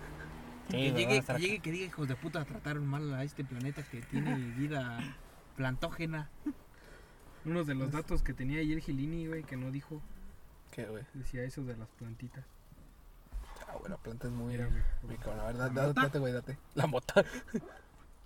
Sí, 0.69 0.77
que 0.77 0.91
güey, 0.91 1.05
llegue, 1.05 1.21
que 1.21 1.33
llegue, 1.39 1.59
que 1.59 1.71
diga, 1.71 1.85
hijos 1.85 2.07
de 2.07 2.15
puta, 2.15 2.43
trataron 2.45 2.87
mal 2.87 3.13
a 3.13 3.23
este 3.23 3.43
planeta 3.43 3.83
que 3.83 4.01
tiene 4.01 4.35
vida 4.35 4.97
plantógena. 5.57 6.29
Uno 7.45 7.63
de 7.65 7.75
los 7.75 7.91
datos 7.91 8.23
que 8.23 8.33
tenía 8.33 8.59
ayer 8.61 8.79
Gilini, 8.79 9.27
güey, 9.27 9.43
que 9.43 9.57
no 9.57 9.69
dijo, 9.71 10.01
¿Qué, 10.71 10.85
güey? 10.85 11.03
decía 11.13 11.43
eso 11.43 11.61
de 11.63 11.75
las 11.75 11.89
plantitas. 11.89 12.45
Ah, 13.67 13.73
güey, 13.77 13.91
la 13.91 13.97
planta 13.97 14.27
es 14.27 14.33
muy... 14.33 14.53
Mira, 14.53 14.67
güey. 15.03 15.17
A 15.39 15.43
ver, 15.47 15.57
da- 15.57 15.69
da- 15.69 15.93
date, 15.93 16.19
güey, 16.19 16.31
date. 16.31 16.57
La 16.75 16.87
mota. 16.87 17.23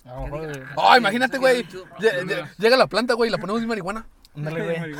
A 0.05 0.13
lo 0.13 0.21
mejor, 0.25 0.39
güey. 0.47 0.61
Oh, 0.75 0.95
imagínate, 0.95 1.37
güey. 1.39 1.63
Lle- 1.63 2.23
lle- 2.23 2.47
Llega 2.59 2.77
la 2.77 2.87
planta, 2.87 3.15
güey, 3.15 3.29
y 3.29 3.31
la 3.31 3.39
ponemos 3.39 3.61
en 3.61 3.67
marihuana. 3.67 4.05
Ándale, 4.37 4.63
güey. 4.63 4.95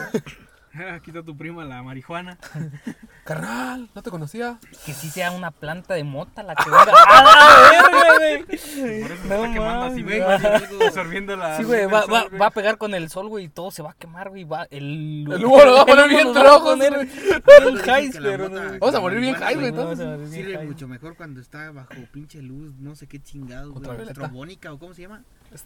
Aquí 0.93 1.09
está 1.11 1.23
tu 1.23 1.38
prima, 1.38 1.64
la 1.64 1.84
marihuana. 1.84 2.38
Carnal, 3.23 3.89
no 3.93 4.01
te 4.01 4.09
conocía. 4.09 4.57
Que 4.85 4.93
sí 4.93 5.09
sea 5.09 5.31
una 5.31 5.51
planta 5.51 5.93
de 5.93 6.03
mota 6.03 6.43
la 6.43 6.55
que 6.55 6.69
venga. 6.69 6.93
¡A 7.07 7.23
la 7.72 7.91
verga, 7.91 8.18
güey! 8.18 8.43
Por 8.43 8.53
eso 8.55 8.68
se 8.68 9.27
No 9.27 9.35
está 9.35 9.53
quemando 9.53 9.85
así, 9.85 10.01
güey. 10.01 10.22
Absorbiendo 10.22 11.35
la. 11.35 11.57
Sí, 11.57 11.64
güey, 11.64 11.81
el 11.81 11.93
va, 11.93 12.05
va, 12.05 12.27
va 12.30 12.45
a 12.47 12.51
pegar 12.51 12.77
con 12.77 12.95
el 12.95 13.09
sol, 13.09 13.27
güey, 13.27 13.45
y 13.45 13.49
todo 13.49 13.69
se 13.69 13.84
va 13.84 13.91
a 13.91 13.93
quemar, 13.93 14.30
güey. 14.30 14.43
Va, 14.43 14.64
el, 14.72 15.27
El 15.31 15.45
humo 15.45 15.64
lo 15.64 15.73
va 15.73 15.81
a 15.81 15.85
poner 15.85 16.09
bien 16.09 16.27
va 16.34 16.39
a 16.39 16.43
rojo, 16.43 16.76
güey. 16.76 18.11
que 18.11 18.19
la 18.19 18.30
pero. 18.30 18.49
Vamos 18.49 18.95
a 18.95 18.99
morir 18.99 19.19
bien 19.19 19.35
high, 19.35 19.55
güey, 19.55 19.68
entonces. 19.68 19.97
se 19.99 20.05
va 20.05 20.23
a 20.23 20.27
Sirve 20.27 20.65
mucho 20.65 20.88
mejor 20.88 21.15
cuando 21.15 21.41
está 21.41 21.72
bajo 21.72 21.93
pinche 22.11 22.41
luz, 22.41 22.76
no 22.80 22.95
sé 22.95 23.07
qué 23.07 23.22
chingado, 23.22 23.73
güey. 23.73 24.01
Estrobónica 24.01 24.73
o 24.73 24.80
cómo 24.80 24.93
se 24.93 25.03
llama. 25.03 25.23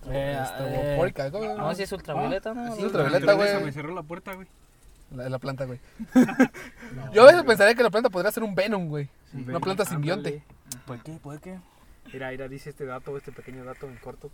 Eh, 0.09 1.29
¿cómo? 1.31 1.55
No, 1.55 1.75
si 1.75 1.83
es 1.83 1.91
ultravioleta, 1.91 2.53
¿no? 2.53 2.73
sí, 2.75 2.81
No, 2.81 2.87
ultravioleta, 2.87 3.25
La 3.25 3.33
güey. 3.33 3.63
Me 3.63 3.71
cerró 3.71 3.93
la 3.93 4.03
puerta, 4.03 4.33
güey. 4.33 4.47
La, 5.15 5.27
la 5.29 5.39
planta, 5.39 5.65
güey. 5.65 5.79
Yo 7.13 7.23
a 7.23 7.25
veces 7.27 7.43
pensaría 7.43 7.75
que 7.75 7.83
la 7.83 7.89
planta 7.89 8.09
podría 8.09 8.31
ser 8.31 8.43
un 8.43 8.55
Venom, 8.55 8.87
güey. 8.87 9.09
Una 9.33 9.59
planta 9.59 9.85
simbionte. 9.85 10.43
¿Por 10.85 11.01
qué? 11.03 11.11
¿Por 11.21 11.39
qué? 11.39 11.59
Mira, 12.13 12.29
mira, 12.31 12.47
dice 12.47 12.69
este 12.69 12.85
dato, 12.85 13.15
este 13.17 13.31
pequeño 13.31 13.63
dato 13.63 13.87
en 13.87 13.95
corto. 13.97 14.31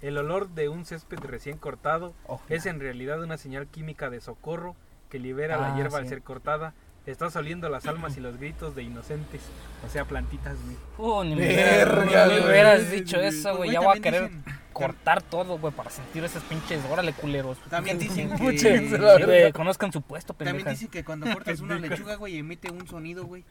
El 0.00 0.16
olor 0.18 0.48
de 0.50 0.68
un 0.68 0.86
césped 0.86 1.18
recién 1.18 1.58
cortado 1.58 2.14
Oh, 2.26 2.40
es 2.48 2.64
en 2.66 2.80
realidad 2.80 3.20
una 3.22 3.36
señal 3.36 3.66
química 3.66 4.08
de 4.08 4.20
socorro 4.20 4.74
que 5.10 5.18
libera 5.18 5.56
Ah, 5.56 5.70
la 5.70 5.76
hierba 5.76 5.98
al 5.98 6.04
sí. 6.04 6.10
ser 6.10 6.22
cortada. 6.22 6.72
Estás 7.06 7.34
oliendo 7.36 7.68
las 7.68 7.86
almas 7.86 8.16
y 8.16 8.20
los 8.20 8.36
gritos 8.38 8.74
de 8.76 8.82
inocentes, 8.82 9.40
o 9.86 9.90
sea, 9.90 10.04
plantitas, 10.04 10.56
güey. 10.62 10.76
Uh, 10.98 11.24
ni 11.24 11.34
me, 11.34 11.42
hubieras 11.44 12.90
dicho 12.90 13.18
eso, 13.18 13.56
güey. 13.56 13.70
Güey, 13.70 13.72
Ya 13.72 13.80
voy 13.80 13.98
a 13.98 14.00
querer 14.00 14.30
dicen- 14.30 14.44
cortar 14.72 15.22
todo, 15.22 15.58
güey, 15.58 15.72
para 15.72 15.90
sentir 15.90 16.24
esas 16.24 16.42
pinches. 16.44 16.80
Órale, 16.90 17.12
culeros. 17.12 17.58
También 17.68 17.98
dicen 17.98 18.30
que- 18.36 18.98
la 18.98 19.52
conozcan 19.52 19.92
su 19.92 20.02
puesto, 20.02 20.34
También 20.34 20.56
pendejas. 20.56 20.72
dicen 20.78 20.90
que 20.90 21.04
cuando 21.04 21.32
cortas 21.32 21.60
una 21.60 21.78
lechuga, 21.78 22.16
güey, 22.16 22.38
emite 22.38 22.70
un 22.70 22.86
sonido, 22.86 23.24
güey. 23.26 23.44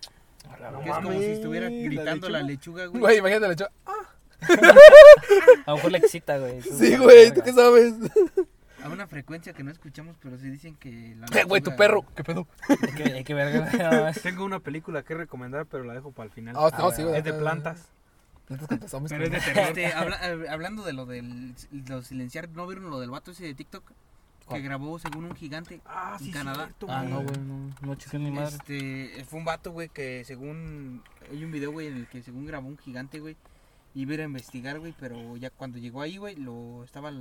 No 0.72 0.80
Que 0.82 0.90
es 0.90 0.96
como 0.96 1.12
si 1.20 1.26
estuviera 1.26 1.70
¿la 1.70 1.76
gritando 1.76 2.30
la 2.30 2.42
lechuga, 2.42 2.86
güey. 2.88 3.00
Güey, 3.02 3.18
imagínate 3.18 3.42
la 3.42 3.48
lechuga. 3.50 3.72
A 5.66 5.72
lo 5.72 5.76
mejor 5.76 5.92
le 5.92 5.98
excita, 6.00 6.38
güey. 6.38 6.62
Sí, 6.62 6.96
güey, 6.98 7.32
¿tú 7.34 7.42
qué 7.44 7.54
sabes? 7.54 7.94
A 8.84 8.88
una 8.88 9.06
frecuencia 9.08 9.52
que 9.54 9.64
no 9.64 9.72
escuchamos, 9.72 10.16
pero 10.22 10.38
sí 10.38 10.50
dicen 10.50 10.76
que 10.78 11.16
la 11.20 11.26
Eh, 11.38 11.44
Güey, 11.48 11.62
tu 11.62 11.76
perro, 11.76 12.06
¿qué 12.16 12.24
pedo? 12.24 12.48
Hay 12.70 12.94
que, 12.94 13.04
hay 13.04 13.24
que 13.26 13.34
ver. 13.34 13.70
Tengo 14.24 14.46
una 14.46 14.60
película 14.62 15.04
que 15.04 15.14
recomendar, 15.16 15.66
pero 15.66 15.84
la 15.84 15.94
dejo 15.94 16.12
para 16.12 16.28
el 16.28 16.32
final. 16.32 16.56
Ah, 16.58 16.72
no, 16.78 16.92
sí, 16.92 17.04
güey. 17.04 17.18
es 17.18 17.24
de 17.26 17.34
plantas. 17.34 17.90
Pero 18.50 19.24
es 19.26 19.32
de 19.32 19.40
terror. 19.40 19.68
Este, 19.68 19.86
habla- 19.88 20.20
eh, 20.30 20.50
hablando 20.50 20.84
de 20.84 20.94
lo 20.94 21.06
del 21.06 21.56
lo 21.88 22.02
silenciar, 22.02 22.50
¿no 22.50 22.68
vieron 22.68 22.90
lo 22.90 23.00
del 23.00 23.10
vato 23.12 23.32
ese 23.32 23.46
de 23.46 23.54
TikTok? 23.54 23.86
Que 23.88 24.46
¿Cuál? 24.46 24.62
grabó 24.64 24.98
según 24.98 25.26
un 25.26 25.36
gigante. 25.36 25.80
Ah, 25.86 26.18
en 26.20 26.26
sí, 26.26 26.32
Canadá. 26.32 26.66
cierto, 26.66 26.88
Ah, 26.90 27.04
no, 27.04 27.22
güey, 27.22 27.38
no, 27.38 27.72
no 27.82 27.98
ni 28.20 28.32
madre. 28.32 28.56
Este, 28.56 29.24
fue 29.26 29.38
un 29.40 29.46
vato, 29.46 29.72
güey, 29.72 29.90
que 29.90 30.26
según. 30.26 31.04
Hay 31.32 31.44
un 31.44 31.52
video, 31.52 31.72
güey, 31.72 31.88
en 31.88 31.98
el 31.98 32.08
que 32.08 32.24
según 32.24 32.46
grabó 32.48 32.68
un 32.68 32.78
gigante, 32.80 33.20
güey. 33.20 33.38
Iba 33.94 34.12
a 34.12 34.14
ir 34.16 34.22
a 34.22 34.26
investigar, 34.26 34.80
güey, 34.80 34.94
pero 35.00 35.38
ya 35.38 35.50
cuando 35.52 35.78
llegó 35.78 36.02
ahí, 36.02 36.18
güey, 36.18 36.36
lo 36.36 36.84
estaba 36.84 37.12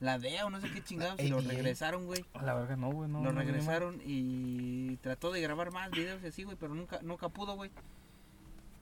la 0.00 0.18
DEA 0.18 0.46
o 0.46 0.50
no 0.50 0.60
sé 0.60 0.70
qué 0.72 0.82
chingados 0.82 1.18
y 1.20 1.28
lo 1.28 1.40
regresaron, 1.40 2.06
güey. 2.06 2.24
A 2.34 2.42
La 2.42 2.54
verga, 2.54 2.76
no, 2.76 2.90
güey, 2.90 3.08
no. 3.08 3.22
lo 3.24 3.32
no, 3.32 3.38
regresaron 3.40 4.00
y 4.04 4.96
trató 4.98 5.30
de 5.32 5.40
grabar 5.40 5.72
más 5.72 5.90
videos 5.90 6.22
y 6.22 6.26
así, 6.26 6.42
güey, 6.44 6.56
pero 6.58 6.74
nunca, 6.74 6.98
nunca 7.02 7.28
pudo, 7.28 7.54
güey. 7.56 7.70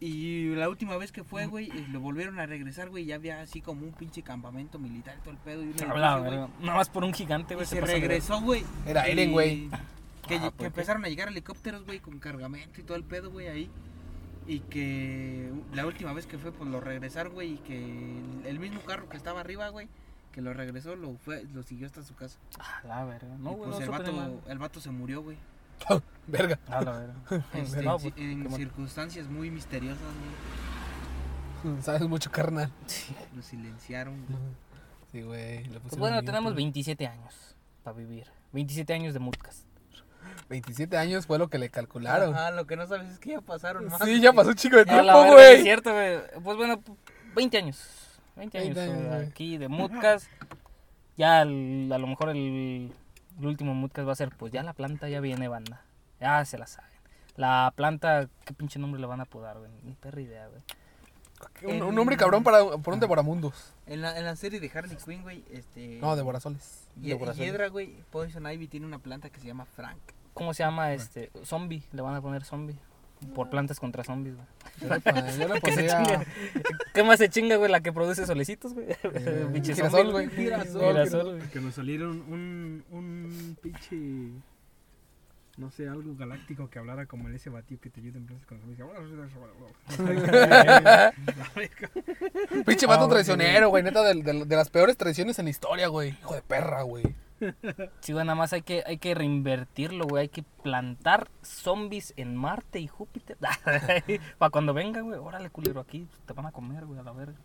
Y 0.00 0.54
la 0.54 0.68
última 0.68 0.96
vez 0.96 1.12
que 1.12 1.24
fue, 1.24 1.46
güey, 1.46 1.68
lo 1.88 2.00
volvieron 2.00 2.38
a 2.38 2.46
regresar, 2.46 2.90
güey, 2.90 3.04
y 3.04 3.06
ya 3.06 3.14
había 3.14 3.40
así 3.40 3.60
como 3.60 3.86
un 3.86 3.92
pinche 3.92 4.22
campamento 4.22 4.78
militar 4.78 5.16
y 5.18 5.20
todo 5.20 5.30
el 5.30 5.38
pedo. 5.38 5.62
Y 5.62 5.66
un 5.68 5.72
madre. 5.72 5.84
A 5.84 5.98
la 5.98 6.16
edificio, 6.18 6.38
güey. 6.48 6.66
Nada 6.66 6.78
más 6.78 6.88
por 6.90 7.04
un 7.04 7.14
gigante, 7.14 7.54
Y 7.54 7.56
güey. 7.56 7.66
se 7.66 7.80
regresó, 7.80 8.40
güey. 8.40 8.64
Era 8.86 9.06
Eren, 9.06 9.32
güey. 9.32 9.70
Que, 10.26 10.36
Ah, 10.36 10.52
empezaron 10.58 11.04
a 11.04 11.08
llegar 11.08 11.28
helicópteros, 11.28 11.84
güey, 11.84 12.00
con 12.00 12.18
cargamento 12.18 12.80
y 12.80 12.84
todo 12.84 12.96
el 12.96 13.04
pedo, 13.04 13.30
güey, 13.30 13.48
ahí. 13.48 13.70
Y 14.46 14.60
que 14.60 15.50
la 15.72 15.86
última 15.86 16.12
vez 16.12 16.26
que 16.26 16.38
fue, 16.38 16.52
pues 16.52 16.68
lo 16.68 16.80
regresaron, 16.80 17.32
güey, 17.32 17.54
y 17.54 17.58
que 17.58 18.20
el, 18.46 18.58
mismo 18.58 18.80
carro 18.80 19.08
que 19.08 19.16
estaba 19.16 19.40
arriba, 19.40 19.68
güey, 19.68 19.88
que 20.32 20.42
lo 20.42 20.52
regresó, 20.52 20.96
lo 20.96 21.16
fue, 21.16 21.44
lo 21.54 21.62
siguió 21.62 21.86
hasta 21.86 22.02
su 22.02 22.14
casa. 22.14 22.38
A 22.58 22.86
la 22.86 23.04
verga. 23.04 23.36
No, 23.38 23.52
y 23.52 23.54
güey, 23.54 23.70
pues 23.70 23.78
no 23.80 23.84
el, 23.84 23.90
vato, 23.90 24.42
el 24.48 24.58
vato 24.58 24.80
se 24.80 24.90
murió, 24.90 25.22
güey. 25.22 25.36
Verga. 26.26 26.58
A 26.68 26.80
la 26.80 26.92
verga. 26.92 27.14
Este, 27.54 27.80
en 28.16 28.44
pues, 28.44 28.56
circunstancias 28.56 29.26
muy 29.28 29.50
misteriosas, 29.50 30.00
güey. 31.62 31.76
Sabes 31.82 32.02
mucho, 32.02 32.30
carnal. 32.30 32.70
Lo 33.34 33.42
silenciaron. 33.42 34.24
güey. 34.26 34.38
Sí, 35.12 35.22
güey. 35.22 35.68
Pues 35.80 35.96
bueno, 35.96 36.16
bien, 36.16 36.24
tenemos 36.26 36.52
güey. 36.54 36.64
27 36.64 37.06
años 37.06 37.56
para 37.82 37.96
vivir. 37.96 38.26
27 38.52 38.92
años 38.94 39.14
de 39.14 39.20
Mutcast. 39.20 39.64
27 40.48 40.96
años 40.96 41.26
fue 41.26 41.38
lo 41.38 41.48
que 41.48 41.58
le 41.58 41.68
calcularon. 41.70 42.34
Ajá, 42.34 42.50
lo 42.50 42.66
que 42.66 42.76
no 42.76 42.86
sabes 42.86 43.10
es 43.10 43.18
que 43.18 43.30
ya 43.30 43.40
pasaron 43.40 43.86
más. 43.86 44.00
Sí, 44.02 44.20
ya 44.20 44.32
pasó 44.32 44.50
un 44.50 44.54
chico 44.56 44.76
de 44.76 44.84
tiempo, 44.84 45.24
Es 45.26 45.32
güey. 45.32 45.62
cierto, 45.62 45.92
güey. 45.92 46.18
Pues 46.42 46.56
bueno, 46.56 46.82
20 47.34 47.58
años. 47.58 47.82
20 48.36 48.58
años, 48.58 48.74
20 48.74 48.80
años, 48.80 48.96
güey, 49.06 49.16
güey. 49.18 49.28
aquí 49.28 49.58
de 49.58 49.68
Mutcast. 49.68 50.26
Ya 51.16 51.42
el- 51.42 51.90
a 51.92 51.98
lo 51.98 52.06
mejor 52.06 52.30
el, 52.30 52.92
el 53.38 53.46
último 53.46 53.74
Mutcast 53.74 54.06
va 54.08 54.12
a 54.12 54.16
ser, 54.16 54.30
pues 54.30 54.52
ya 54.52 54.62
la 54.62 54.72
planta 54.72 55.08
ya 55.08 55.20
viene, 55.20 55.48
banda. 55.48 55.82
Ya 56.20 56.44
se 56.44 56.58
la 56.58 56.66
saben. 56.66 56.90
La 57.36 57.72
planta, 57.74 58.28
¿qué 58.44 58.54
pinche 58.54 58.78
nombre 58.78 59.00
le 59.00 59.06
van 59.06 59.20
a 59.20 59.24
apodar, 59.24 59.58
güey? 59.58 59.70
Ni 59.82 59.94
perra 59.94 60.20
idea, 60.20 60.46
güey. 60.48 60.62
Un, 61.64 61.82
un 61.82 61.98
hombre 61.98 62.16
cabrón 62.16 62.42
para, 62.44 62.64
por 62.78 62.94
un 62.94 63.00
devoramundos. 63.00 63.74
En 63.86 64.00
la, 64.00 64.16
en 64.18 64.24
la 64.24 64.36
serie 64.36 64.60
de 64.60 64.70
Harley 64.72 64.96
Quinn, 64.96 65.22
güey, 65.22 65.44
este... 65.50 65.98
No. 66.00 66.14
Ye- 66.14 66.16
Devorasoles. 66.16 67.38
Hiedra, 67.38 67.68
güey, 67.68 67.96
Poison 68.10 68.50
Ivy 68.50 68.68
tiene 68.68 68.86
una 68.86 68.98
planta 68.98 69.28
que 69.30 69.40
se 69.40 69.46
llama 69.48 69.64
Frank. 69.66 69.98
¿Cómo 70.32 70.54
se 70.54 70.62
llama 70.62 70.92
este? 70.92 71.30
Zombie, 71.44 71.82
le 71.92 72.02
van 72.02 72.14
a 72.14 72.22
poner 72.22 72.44
zombie. 72.44 72.76
Por 73.34 73.50
plantas 73.50 73.80
contra 73.80 74.04
zombies, 74.04 74.34
güey. 74.36 74.46
Yo 75.38 75.48
le 75.48 75.60
pondría. 75.60 76.24
¿Qué 76.92 77.02
más 77.02 77.18
se 77.18 77.28
chinga, 77.28 77.56
güey? 77.56 77.70
La 77.70 77.80
que 77.80 77.92
produce 77.92 78.26
solecitos, 78.26 78.74
güey. 78.74 78.86
eh, 78.90 79.46
Pinche 79.52 79.74
girasol, 79.74 80.10
güey. 80.12 80.28
Girasol, 80.30 80.80
girasol, 80.92 81.36
güey. 81.36 81.48
Que 81.50 81.60
nos 81.60 81.74
salieron 81.74 82.20
un, 82.28 82.84
un 82.90 83.56
pinche. 83.62 83.96
No 85.56 85.70
sé, 85.70 85.88
algo 85.88 86.16
galáctico 86.16 86.68
que 86.68 86.80
hablara 86.80 87.06
como 87.06 87.28
el 87.28 87.34
ese 87.36 87.48
batido 87.48 87.80
que 87.80 87.88
te 87.88 88.00
ayuda 88.00 88.18
en 88.18 88.26
plaza 88.26 88.44
con 88.46 88.58
Pinche 92.66 92.86
Ah, 92.86 92.88
vato 92.88 93.04
ok, 93.04 93.10
traicionero, 93.12 93.68
güey. 93.68 93.82
Neta, 93.82 94.02
de, 94.02 94.14
de- 94.22 94.44
de 94.44 94.56
las 94.56 94.70
peores 94.70 94.96
traiciones 94.96 95.38
en 95.38 95.44
la 95.46 95.50
historia, 95.50 95.88
güey. 95.88 96.10
Hijo 96.10 96.34
de 96.34 96.42
perra, 96.42 96.82
güey. 96.82 97.04
Sí, 98.00 98.12
güey, 98.12 98.24
nada 98.24 98.34
más 98.36 98.52
hay 98.52 98.62
que, 98.62 98.82
hay 98.86 98.98
que 98.98 99.14
reinvertirlo, 99.14 100.06
güey. 100.06 100.22
Hay 100.22 100.28
que 100.28 100.42
plantar 100.62 101.28
zombies 101.42 102.12
en 102.16 102.36
Marte 102.36 102.80
y 102.80 102.86
Júpiter. 102.88 103.36
Para 104.38 104.50
cuando 104.50 104.74
venga, 104.74 105.00
güey. 105.00 105.18
Órale, 105.18 105.50
culero, 105.50 105.80
aquí 105.80 106.08
te 106.26 106.32
van 106.32 106.46
a 106.46 106.52
comer, 106.52 106.86
güey, 106.86 106.98
a 107.00 107.02
la 107.02 107.12
verga. 107.12 107.36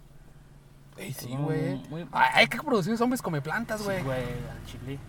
Ey, 0.98 1.14
sí, 1.14 1.36
güey. 1.38 1.78
muy- 1.90 2.08
Ay, 2.12 2.30
Hay 2.34 2.48
que 2.48 2.58
producir 2.58 2.98
zombies 2.98 3.22
come 3.22 3.42
plantas, 3.42 3.80
Sí, 3.80 3.86
güey. 3.86 4.04
güey, 4.04 4.22
al 4.24 4.66
chile. 4.66 5.00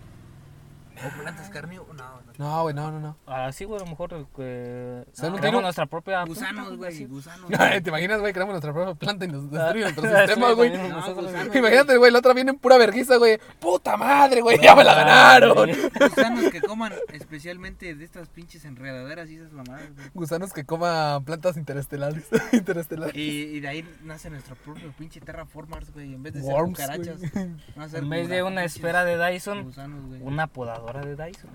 ¿O 1.05 1.21
plantas 1.21 1.49
carne? 1.49 1.75
No, 1.77 1.85
no. 1.93 2.21
No, 2.37 2.61
güey, 2.63 2.75
no, 2.75 2.91
no, 2.91 2.99
no. 2.99 3.17
Ah, 3.25 3.51
sí, 3.51 3.65
güey, 3.65 3.79
a 3.81 3.83
lo 3.83 3.89
mejor 3.89 4.27
eh, 4.37 5.05
Se 5.13 5.23
dan 5.23 5.33
un 5.33 5.37
creamos 5.39 5.59
tiro. 5.59 5.61
nuestra 5.61 5.85
propia... 5.85 6.23
Gusanos, 6.25 6.77
güey, 6.77 7.05
gusanos. 7.05 7.49
¿Te 7.83 7.89
imaginas, 7.89 8.19
güey? 8.19 8.33
Creamos 8.33 8.53
nuestra 8.53 8.73
propia 8.73 8.93
planta 8.95 9.25
y 9.25 9.27
nos 9.29 9.49
destruyen 9.49 9.81
nuestro 9.95 10.17
sistema, 10.27 10.51
güey. 10.51 10.69
No, 10.77 11.13
gusanos. 11.15 11.55
Imagínate, 11.55 11.97
güey, 11.97 12.11
la 12.11 12.19
otra 12.19 12.33
viene 12.33 12.51
en 12.51 12.57
pura 12.59 12.77
vergüenza, 12.77 13.17
güey. 13.17 13.39
¡Puta 13.59 13.97
madre, 13.97 14.41
güey! 14.41 14.59
¡Ya 14.61 14.75
me 14.75 14.83
la 14.83 14.93
ganaron! 14.93 15.69
Gusanos 15.99 16.51
que 16.51 16.61
coman 16.61 16.93
especialmente 17.13 17.95
de 17.95 18.03
estas 18.05 18.27
pinches 18.29 18.65
enredaderas 18.65 19.29
y 19.29 19.37
esas 19.37 19.51
mamadas, 19.53 19.93
güey. 19.95 20.09
Gusanos 20.13 20.53
que 20.53 20.65
coman 20.65 21.23
plantas 21.23 21.57
interestelares. 21.57 22.27
interestelares. 22.51 23.15
Y, 23.15 23.43
y 23.55 23.59
de 23.59 23.67
ahí 23.67 23.89
nace 24.03 24.29
nuestro 24.29 24.55
propio 24.55 24.91
pinche 24.97 25.19
terraformers, 25.21 25.91
güey. 25.93 26.13
En 26.13 26.21
vez 26.23 26.33
de 26.33 26.41
ser 26.41 26.53
Worms, 26.53 26.77
cucarachas, 26.79 27.19
ser 27.19 28.03
En 28.03 28.09
vez 28.09 28.29
de 28.29 28.43
una 28.43 28.63
esfera 28.63 29.03
de 29.03 29.17
Dyson, 29.17 29.63
Gusanos, 29.63 30.05
güey. 30.05 30.21
una 30.21 30.47
podadora 30.47 30.80
de 31.05 31.15
Dyson. 31.15 31.49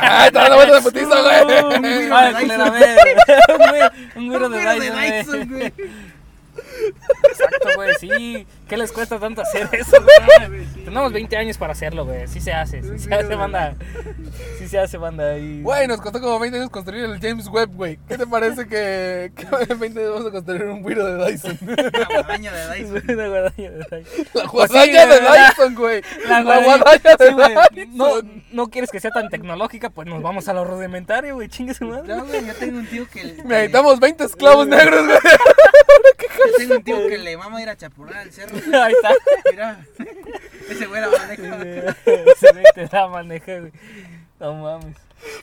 ¡Ay, 0.00 0.30
te 0.30 0.38
dando 0.38 0.56
vuelta 0.56 0.74
de 0.76 0.82
putiza, 0.82 1.20
güey! 1.20 1.34
güiro 1.80 2.16
Ay, 2.16 2.32
de 2.34 2.40
culera, 2.40 2.70
Dyson. 2.70 2.96
Un 3.48 3.58
güiro- 3.68 3.92
Un 4.16 4.28
güiro 4.28 4.46
Un 4.46 4.52
de 4.52 4.58
güiro. 4.90 4.96
Dyson, 4.96 5.48
güey. 5.48 5.72
Exacto, 7.24 7.68
güey, 7.76 7.94
sí. 7.98 8.46
¿Qué 8.72 8.78
les 8.78 8.90
cuesta 8.90 9.18
tanto 9.18 9.42
hacer 9.42 9.68
eso, 9.72 9.98
güey? 10.02 10.64
Tenemos 10.82 11.12
20 11.12 11.36
años 11.36 11.58
para 11.58 11.72
hacerlo, 11.72 12.06
güey. 12.06 12.26
Sí 12.26 12.40
se 12.40 12.54
hace, 12.54 12.82
sí 12.82 12.98
se 13.00 13.14
hace, 13.14 13.34
banda. 13.34 13.74
Sí 14.58 14.66
se 14.66 14.78
hace, 14.78 14.96
banda. 14.96 15.36
Y... 15.36 15.60
Güey, 15.60 15.86
nos 15.86 16.00
costó 16.00 16.22
como 16.22 16.38
20 16.38 16.56
años 16.56 16.70
construir 16.70 17.04
el 17.04 17.20
James 17.20 17.48
Webb, 17.48 17.74
güey. 17.74 17.98
¿Qué 18.08 18.16
te 18.16 18.26
parece 18.26 18.66
que, 18.66 19.30
que 19.36 19.46
en 19.70 19.78
20 19.78 20.00
años 20.00 20.12
vamos 20.14 20.28
a 20.28 20.30
construir 20.30 20.64
un 20.64 20.80
güiro 20.80 21.04
de 21.04 21.32
Dyson? 21.32 21.58
La 21.66 22.06
guadaña 22.22 22.50
de 22.50 22.74
Dyson. 22.78 23.02
Una 23.10 23.28
guadaña 23.28 23.70
de 23.72 23.78
Dyson. 23.90 24.26
La 24.32 24.42
Pues 24.44 24.70
guadaña 24.70 25.06
de. 25.06 25.20
Dyson, 25.20 25.74
güey. 25.74 26.02
La 26.26 26.40
La 26.42 26.58
guadaña- 26.62 27.16
de 27.18 27.30
güey. 27.30 27.54
No, 27.88 28.06
Dyson. 28.22 28.42
no 28.52 28.68
quieres 28.70 28.90
que 28.90 29.00
sea 29.00 29.10
tan 29.10 29.28
tecnológica, 29.28 29.90
pues 29.90 30.08
nos 30.08 30.22
vamos 30.22 30.48
a 30.48 30.54
lo 30.54 30.64
rudimentario, 30.64 31.34
güey. 31.34 31.48
Chingue 31.48 31.74
su 31.74 31.84
madre. 31.84 32.08
No, 32.16 32.24
güey, 32.24 32.46
yo 32.46 32.54
tengo 32.54 32.78
un 32.78 32.86
tío 32.86 33.06
que... 33.10 33.20
que- 33.36 33.42
Necesitamos 33.44 34.00
20 34.00 34.24
esclavos 34.24 34.66
negros, 34.66 35.04
güey. 35.06 35.18
Yo 36.46 36.56
tengo 36.56 36.74
un 36.76 36.82
tío 36.82 37.08
que 37.08 37.18
le 37.18 37.36
mama 37.36 37.60
ir 37.60 37.68
a 37.68 37.76
chapurar 37.76 38.16
al 38.16 38.32
cerro. 38.32 38.56
Güey. 38.66 38.74
Ahí 38.82 38.92
está. 38.92 39.10
Mira, 39.50 39.86
ese 40.70 40.86
güey 40.86 41.00
la 41.00 41.10
maneja. 41.10 41.94
Se 42.36 42.52
ve 42.52 42.62
te 42.74 42.86
da 42.86 43.08
maneja, 43.08 43.58
güey. 43.60 43.72
No 44.40 44.54
mames. 44.54 44.96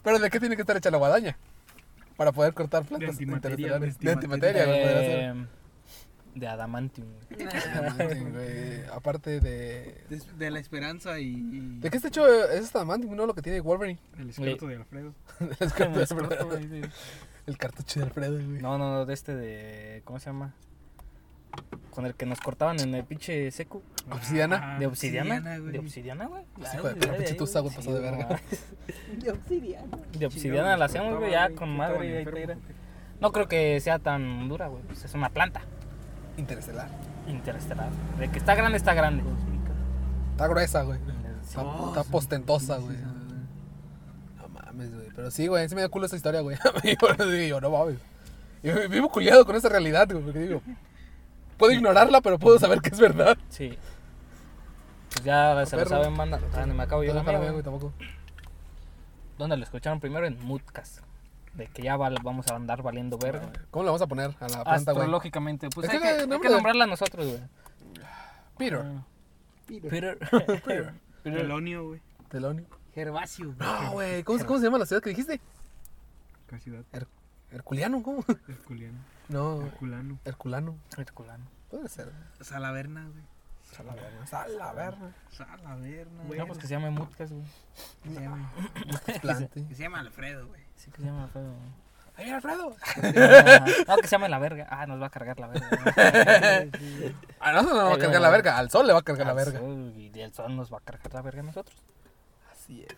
Pero 0.03 0.19
¿de 0.19 0.29
qué 0.29 0.39
tiene 0.39 0.55
que 0.55 0.61
estar 0.61 0.75
hecha 0.77 0.91
la 0.91 0.97
guadaña? 0.97 1.37
Para 2.17 2.31
poder 2.33 2.53
cortar 2.53 2.83
plantas 2.83 3.11
antimateria, 3.11 3.55
interestelares. 3.77 3.95
güey, 3.95 4.05
De 4.05 4.11
antimateria, 4.11 4.65
güey. 4.65 4.79
Eh, 4.81 5.45
de 6.35 6.47
adamantium. 6.47 7.07
güey. 7.31 7.47
Adamantium, 7.47 8.33
güey. 8.33 8.85
Aparte 8.93 9.39
de... 9.39 10.03
De, 10.09 10.21
de 10.37 10.51
la 10.51 10.59
esperanza 10.59 11.17
y... 11.19 11.27
y- 11.29 11.79
¿De 11.79 11.89
qué 11.89 11.95
está 11.97 12.09
hecho 12.09 12.27
es 12.49 12.75
adamantium? 12.75 13.15
No 13.15 13.25
lo 13.25 13.33
que 13.33 13.41
tiene 13.41 13.61
Wolverine. 13.61 13.99
El 14.17 14.29
esqueleto 14.31 14.67
de 14.67 14.75
Alfredo. 14.75 15.13
El 15.39 15.71
cartucho, 15.71 16.45
güey, 16.47 16.63
sí. 16.67 16.81
el 17.47 17.57
cartucho 17.57 17.99
de 18.01 18.05
Alfredo, 18.07 18.33
güey. 18.33 18.61
No, 18.61 18.77
no, 18.77 18.91
no, 18.93 19.05
de 19.05 19.13
este 19.13 19.33
de. 19.35 20.01
¿Cómo 20.03 20.19
se 20.19 20.25
llama? 20.27 20.53
Con 21.91 22.05
el 22.05 22.15
que 22.15 22.25
nos 22.25 22.39
cortaban 22.39 22.79
en 22.79 22.93
el 22.95 23.03
pinche 23.03 23.49
seco. 23.51 23.81
Obsidiana. 24.11 24.77
¿De 24.79 24.85
obsidiana? 24.85 25.35
obsidiana, 25.35 25.57
güey. 25.59 25.71
¿De 25.73 25.79
obsididiana, 25.79 26.25
güey? 26.27 26.43
Sí, 26.57 26.77
hijo 26.77 26.87
de 26.87 26.95
perra, 26.95 27.17
pinche 27.17 27.33
tusa, 27.33 27.59
güey, 27.59 27.75
pasó 27.75 27.93
de 27.93 27.99
verga. 27.99 28.27
De 29.17 29.31
obsidiana. 29.31 29.97
De 30.17 30.25
obsidiana 30.25 30.77
la 30.77 30.85
hacemos, 30.85 31.17
güey, 31.19 31.31
ya 31.31 31.49
con 31.49 31.75
madre. 31.75 32.21
y. 32.23 33.19
No 33.21 33.31
creo 33.33 33.47
que 33.47 33.79
sea 33.81 33.99
tan 33.99 34.47
dura, 34.47 34.67
güey. 34.67 34.81
Pues 34.83 35.03
es 35.03 35.13
una 35.13 35.29
planta 35.29 35.61
Interestelar. 36.37 36.87
interestelar. 37.27 37.89
De 38.17 38.29
que 38.29 38.37
está 38.39 38.55
grande, 38.55 38.77
está 38.77 38.93
grande. 38.93 39.23
Está 40.31 40.47
gruesa, 40.47 40.83
güey. 40.83 40.99
Está, 41.43 41.61
está 41.87 42.03
postentosa, 42.05 42.77
güey. 42.77 42.95
No 44.37 44.47
mames, 44.47 44.95
güey. 44.95 45.07
Pero 45.13 45.31
sí, 45.31 45.47
güey, 45.47 45.67
sí 45.67 45.75
me 45.75 45.81
da 45.81 45.89
culo 45.89 46.05
esa 46.05 46.15
historia, 46.15 46.39
güey. 46.39 46.57
Yo 47.49 47.59
no 47.59 47.69
mames. 47.71 47.97
Y 48.63 48.71
vivo 48.87 49.09
culiado 49.09 49.45
con 49.45 49.55
esa 49.57 49.67
realidad, 49.67 50.07
güey. 50.09 50.23
Porque 50.23 50.39
digo, 50.39 50.61
puedo 51.59 51.71
ignorarla, 51.73 52.21
pero 52.21 52.39
puedo 52.39 52.57
saber 52.57 52.81
que 52.81 52.89
es 52.89 52.99
verdad. 52.99 53.37
Sí. 53.49 53.77
Pues 55.11 55.23
ya 55.23 55.63
se 55.67 55.75
lo 55.77 55.85
saben, 55.85 56.15
banda. 56.17 56.39
Ah, 56.55 56.65
no 56.65 56.73
me 56.73 56.83
acabo 56.83 57.03
yo 57.03 57.13
No, 57.13 57.21
la 57.23 57.39
mía, 57.39 57.51
güey. 57.51 57.63
tampoco. 57.63 57.93
¿Dónde 59.37 59.57
lo 59.57 59.63
escucharon 59.63 59.99
primero? 59.99 60.25
En 60.25 60.43
Moodcast. 60.43 60.99
De 61.53 61.67
que 61.67 61.81
ya 61.81 61.97
vamos 61.97 62.47
a 62.49 62.55
andar 62.55 62.81
valiendo 62.83 63.17
verga. 63.17 63.51
¿Cómo 63.71 63.83
le 63.83 63.87
vamos 63.89 64.01
a 64.01 64.07
poner 64.07 64.31
a 64.39 64.47
la 64.47 64.63
planta, 64.63 64.91
güey? 64.91 65.03
Astrológicamente. 65.03 65.69
Pues 65.69 65.87
Es 65.87 65.93
hay 65.93 65.99
que 65.99 66.03
que, 66.05 66.09
el 66.13 66.19
hay 66.21 66.27
nombre 66.27 66.39
que 66.41 66.47
de- 66.49 66.53
nombrarla 66.55 66.85
nosotros, 66.87 67.25
güey. 67.27 67.39
Peter. 68.57 68.85
Peter. 69.67 70.17
Peter. 70.65 70.93
Telonio, 71.23 71.87
güey. 71.87 72.01
Telonio. 72.29 72.65
Gervasio. 72.93 73.55
No, 73.57 73.91
güey. 73.93 74.23
¿Cómo, 74.23 74.43
¿Cómo 74.45 74.59
se 74.59 74.65
llama 74.65 74.77
la 74.77 74.85
ciudad 74.85 75.01
que 75.01 75.09
dijiste? 75.09 75.39
¿Qué 76.47 76.59
ciudad? 76.59 76.83
Herculiano, 77.51 78.03
¿cómo? 78.03 78.23
Herculiano. 78.47 78.97
No, 79.29 79.61
Herculano. 79.61 80.19
Herculano. 80.25 80.75
Herculano. 80.97 81.45
Puede 81.69 81.87
ser. 81.87 82.11
Salaverna, 82.41 83.07
güey. 83.07 83.23
Salaverna. 83.71 84.25
Salaverna. 84.27 85.13
Salaverna. 85.29 86.23
No, 86.23 86.47
pues 86.47 86.57
que 86.59 86.67
se 86.67 86.73
llame 86.73 86.89
Moodcast, 86.89 87.31
güey. 87.31 87.45
Que 88.03 88.09
se 88.09 88.19
llama- 88.21 88.51
Plante. 89.21 89.65
que 89.67 89.75
se 89.75 89.83
llama 89.83 89.99
Alfredo, 89.99 90.47
güey. 90.47 90.61
Sí 90.75 90.89
que 90.91 90.97
se 91.01 91.05
llama 91.07 91.27
feo. 91.27 91.53
¡Ay, 92.17 92.31
Alfredo! 92.31 92.75
No, 93.87 93.95
que 93.97 94.07
se 94.07 94.15
llame 94.15 94.27
la 94.29 94.39
verga. 94.39 94.67
Ah, 94.69 94.87
nos 94.87 94.99
va 95.01 95.05
a 95.05 95.09
cargar 95.09 95.39
la 95.39 95.47
verga. 95.47 95.67
A 97.39 97.51
nosotros 97.53 97.77
no 97.77 97.83
nos 97.83 97.91
va 97.91 97.95
a 97.95 97.99
cargar 97.99 98.21
la 98.21 98.29
verga. 98.29 98.57
Al 98.57 98.71
sol 98.71 98.87
le 98.87 98.93
va 98.93 98.99
a 98.99 99.03
cargar 99.03 99.27
la 99.27 99.33
verga. 99.33 99.61
Y 99.61 100.11
el 100.19 100.33
sol 100.33 100.55
nos 100.55 100.73
va 100.73 100.77
a 100.79 100.81
cargar 100.81 101.13
la 101.13 101.21
verga 101.21 101.41
a 101.41 101.45
nosotros. 101.45 101.77
Así 102.51 102.81
es. 102.81 102.97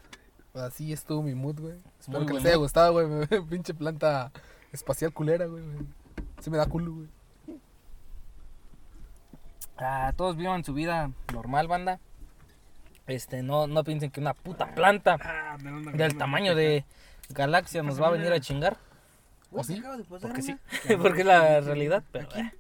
Pues 0.54 0.64
así 0.66 0.92
estuvo 0.94 1.22
mi 1.22 1.36
mood, 1.36 1.60
güey. 1.60 1.80
Espero 2.00 2.20
Muy 2.20 2.28
que 2.28 2.34
les 2.36 2.46
haya 2.46 2.56
mood. 2.56 2.64
gustado, 2.64 2.94
güey. 2.94 3.28
Pinche 3.50 3.74
planta 3.74 4.32
espacial 4.72 5.14
culera, 5.14 5.46
güey. 5.46 5.64
Sí 6.42 6.50
me 6.50 6.58
da 6.58 6.66
culo, 6.66 6.94
güey. 6.94 7.08
Ah, 9.78 10.14
todos 10.16 10.36
vivan 10.36 10.64
su 10.64 10.74
vida 10.74 11.12
normal, 11.34 11.68
banda. 11.68 12.00
Este, 13.08 13.42
no, 13.42 13.68
no 13.68 13.84
piensen 13.84 14.12
que 14.12 14.20
una 14.20 14.34
puta 14.34 14.74
planta 14.76 15.18
Ah, 15.22 15.58
me 15.62 15.72
da 15.72 15.78
una 15.78 15.92
del 15.92 16.18
tamaño 16.18 16.56
de 16.56 16.86
galaxia 17.30 17.82
nos 17.82 18.02
va 18.02 18.08
a 18.08 18.12
venir 18.12 18.32
a 18.32 18.40
chingar. 18.40 18.78
¿O 19.52 19.64
sí? 19.64 19.82
Porque 20.22 20.42
sí, 20.42 20.56
porque 21.02 21.22
es 21.22 21.26
la 21.28 21.62
realidad. 21.62 22.04
Pero, 22.12 22.28
eh, 22.36 22.52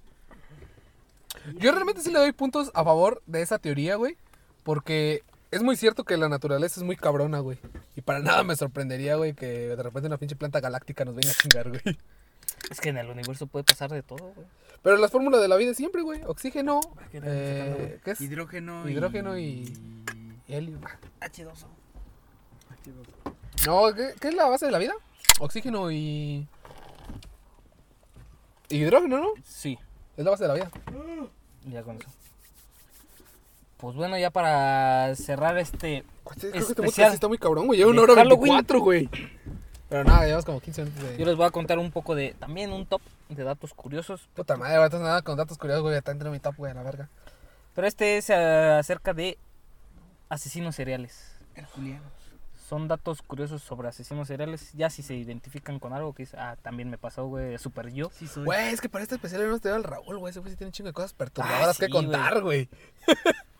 Yo 1.58 1.72
realmente 1.72 2.02
sí 2.02 2.12
le 2.12 2.20
doy 2.20 2.32
puntos 2.32 2.72
a 2.74 2.84
favor 2.84 3.22
de 3.28 3.41
esa 3.41 3.60
teoría, 3.60 3.95
güey. 3.95 4.18
Porque 4.64 5.24
es 5.52 5.62
muy 5.64 5.76
cierto 5.76 6.03
que 6.03 6.18
la 6.18 6.30
naturaleza 6.30 6.80
es 6.80 6.86
muy 6.86 6.95
cabrona, 6.95 7.40
güey. 7.40 7.60
Y 7.95 8.02
para 8.02 8.20
nada 8.20 8.44
me 8.44 8.56
sorprendería, 8.56 9.16
güey, 9.16 9.34
que 9.34 9.48
de 9.48 9.84
repente 9.84 10.08
una 10.08 10.18
pinche 10.18 10.36
planta 10.36 10.60
galáctica 10.60 11.06
nos 11.06 11.16
venga 11.16 11.32
a 11.32 11.34
chingar, 11.34 11.70
güey. 11.70 11.98
Es 12.69 12.79
que 12.81 12.89
en 12.89 12.97
el 12.97 13.09
universo 13.09 13.47
puede 13.47 13.63
pasar 13.63 13.89
de 13.91 14.03
todo, 14.03 14.33
güey. 14.35 14.47
Pero 14.83 14.97
las 14.97 15.11
fórmulas 15.11 15.41
de 15.41 15.47
la 15.47 15.55
vida 15.57 15.71
es 15.71 15.77
siempre, 15.77 16.01
güey. 16.01 16.21
Oxígeno, 16.25 16.79
que 17.11 17.19
eh, 17.23 17.59
sacando, 17.77 18.03
¿qué 18.03 18.11
es? 18.11 18.21
Hidrógeno, 18.21 18.89
Hidrógeno 18.89 19.38
y- 19.38 19.71
Helio. 20.47 20.79
H2O. 21.21 21.67
No, 23.67 23.93
¿qué, 23.93 24.13
qué 24.19 24.29
es 24.29 24.33
la 24.33 24.47
base 24.47 24.65
de 24.65 24.71
la 24.71 24.79
vida? 24.79 24.93
Oxígeno 25.39 25.91
y... 25.91 26.47
Hidrógeno, 28.69 29.17
¿no? 29.19 29.27
Sí, 29.43 29.77
Es 30.17 30.23
la 30.25 30.31
base 30.31 30.43
de 30.43 30.47
la 30.47 30.53
vida. 30.55 30.71
ya 31.65 31.83
con 31.83 31.97
eso. 31.97 32.09
Pues 33.77 33.95
bueno, 33.95 34.17
ya 34.17 34.29
para 34.29 35.15
cerrar 35.15 35.57
este 35.57 36.03
Creo 36.23 36.51
que 36.51 36.57
este 36.59 36.73
Especial. 36.73 36.85
podcast 36.85 37.09
sí 37.09 37.13
está 37.15 37.27
muy 37.27 37.38
cabrón, 37.38 37.67
güey. 37.67 37.79
Lleva 37.79 37.91
una 37.91 38.01
de 38.01 38.11
hora 38.11 38.15
Halloween. 38.15 38.53
24, 38.53 38.79
güey. 38.79 39.09
Pero 39.91 40.05
nada, 40.05 40.23
llevamos 40.23 40.45
como 40.45 40.61
15 40.61 40.85
minutos 40.85 41.03
de... 41.03 41.18
Yo 41.18 41.26
les 41.26 41.35
voy 41.35 41.45
a 41.45 41.51
contar 41.51 41.77
un 41.77 41.91
poco 41.91 42.15
de, 42.15 42.34
también 42.39 42.72
un 42.72 42.85
top 42.85 43.01
de 43.27 43.43
datos 43.43 43.73
curiosos. 43.73 44.30
Puta 44.34 44.55
madre, 44.55 44.76
güey. 44.76 44.85
Entonces 44.85 45.05
nada, 45.05 45.22
con 45.22 45.35
datos 45.35 45.57
curiosos, 45.57 45.84
güey. 45.84 45.97
Está 45.97 46.13
entre 46.13 46.30
mi 46.30 46.39
top, 46.39 46.55
güey, 46.55 46.72
a 46.72 46.76
la 46.76 46.81
verga. 46.81 47.09
Pero 47.76 47.85
este 47.85 48.18
es 48.18 48.30
eh, 48.30 48.77
acerca 48.80 49.13
de 49.13 49.38
asesinos 50.30 50.76
seriales. 50.76 51.35
Herculianos. 51.55 52.09
Son 52.69 52.88
datos 52.88 53.22
curiosos 53.22 53.63
sobre 53.63 53.89
asesinos 53.89 54.30
seriales. 54.30 54.72
Ya 54.72 54.89
si 54.89 55.03
se 55.03 55.15
identifican 55.15 55.77
con 55.77 55.91
algo 55.91 56.13
que 56.13 56.23
es, 56.23 56.35
ah, 56.35 56.55
también 56.61 56.89
me 56.89 56.97
pasó, 56.97 57.27
güey, 57.27 57.57
super 57.57 57.91
yo. 57.91 58.11
Sí 58.13 58.27
soy. 58.27 58.45
Güey, 58.45 58.73
es 58.73 58.80
que 58.80 58.88
para 58.88 59.03
este 59.03 59.15
especial 59.15 59.49
no 59.49 59.59
te 59.59 59.72
al 59.72 59.84
Raúl, 59.84 60.19
güey. 60.19 60.31
Ese 60.31 60.39
güey 60.39 60.51
sí 60.51 60.57
tiene 60.57 60.69
un 60.69 60.72
chingo 60.72 60.88
de 60.88 60.93
cosas 60.93 61.11
perturbadoras 61.11 61.68
Ah, 61.68 61.73
sí, 61.73 61.85
que 61.85 61.89
contar, 61.89 62.41
güey. 62.41 62.69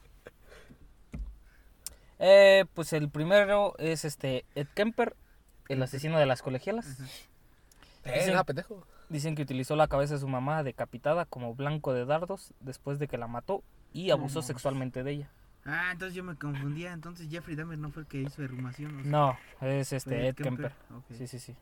Eh, 2.24 2.66
pues 2.76 2.94
el 2.94 3.10
primero 3.10 3.74
es 3.80 4.06
este 4.06 4.46
Ed 4.54 4.68
Kemper, 4.76 5.16
el 5.74 5.82
asesino 5.84 6.18
de 6.20 6.26
las 6.26 6.42
colegialas. 6.42 7.00
Eh, 8.04 8.12
Dicen- 8.16 8.32
nada, 8.32 8.44
pendejo. 8.44 8.86
Dicen 9.10 9.36
que 9.36 9.42
utilizó 9.44 9.76
la 9.76 9.88
cabeza 9.88 10.14
de 10.16 10.20
su 10.22 10.28
mamá 10.28 10.64
decapitada 10.64 11.26
como 11.26 11.54
blanco 11.54 11.94
de 11.94 12.06
dardos 12.06 12.54
después 12.62 12.98
de 12.98 13.08
que 13.08 13.18
la 13.18 13.28
mató 13.28 13.62
y 13.94 14.10
abusó 14.12 14.42
sexualmente 14.42 15.04
de 15.04 15.12
ella. 15.12 15.30
Ah, 15.66 15.90
entonces 15.92 16.16
yo 16.16 16.24
me 16.24 16.36
confundía. 16.36 16.94
Entonces 16.94 17.28
Jeffrey 17.30 17.56
Dahmer 17.56 17.78
no 17.78 17.92
fue 17.92 18.04
el 18.04 18.08
que 18.08 18.22
hizo 18.22 18.42
Errumación. 18.42 19.00
¿o? 19.00 19.04
No, 19.04 19.38
es 19.62 19.92
este 19.94 20.28
Ed 20.30 20.36
Kemper. 20.36 20.72
Ok. 20.96 21.04
Sí, 21.18 21.28
sí, 21.28 21.40
sí. 21.40 21.56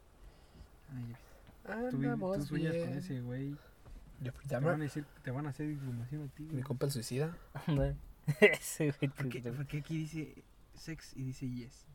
Ay, 0.92 1.16
Tú, 1.92 1.98
vi- 1.98 2.04
tú 2.08 2.12
Andamos 2.14 2.48
sueñas 2.48 2.74
con 2.76 2.86
bien. 2.88 2.98
ese 2.98 3.22
güey. 3.22 3.56
Jeffrey 4.24 4.48
Te 4.48 4.56
van, 4.56 4.64
Dahmer, 4.64 4.80
a 4.82 4.84
decir, 4.84 5.06
te 5.24 5.32
van 5.32 5.46
a 5.48 5.50
hacer 5.50 5.70
información 5.70 6.24
a 6.24 6.36
ti. 6.36 6.44
mi 6.44 6.50
güey. 6.52 6.64
compa 6.64 6.86
el 6.86 6.92
suicida. 6.92 7.36
Ese 8.42 8.92
güey. 8.92 9.10
¿Por 9.12 9.30
qué, 9.30 9.42
por 9.42 9.66
qué 9.66 9.78
aquí 9.80 9.98
dice 9.98 10.44
sex 10.76 11.14
y 11.16 11.24
dice 11.24 11.50
yes? 11.50 11.86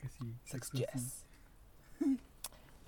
Que 0.00 0.08
sí. 0.08 0.34
Sex. 0.44 0.70
Yes. 0.72 1.24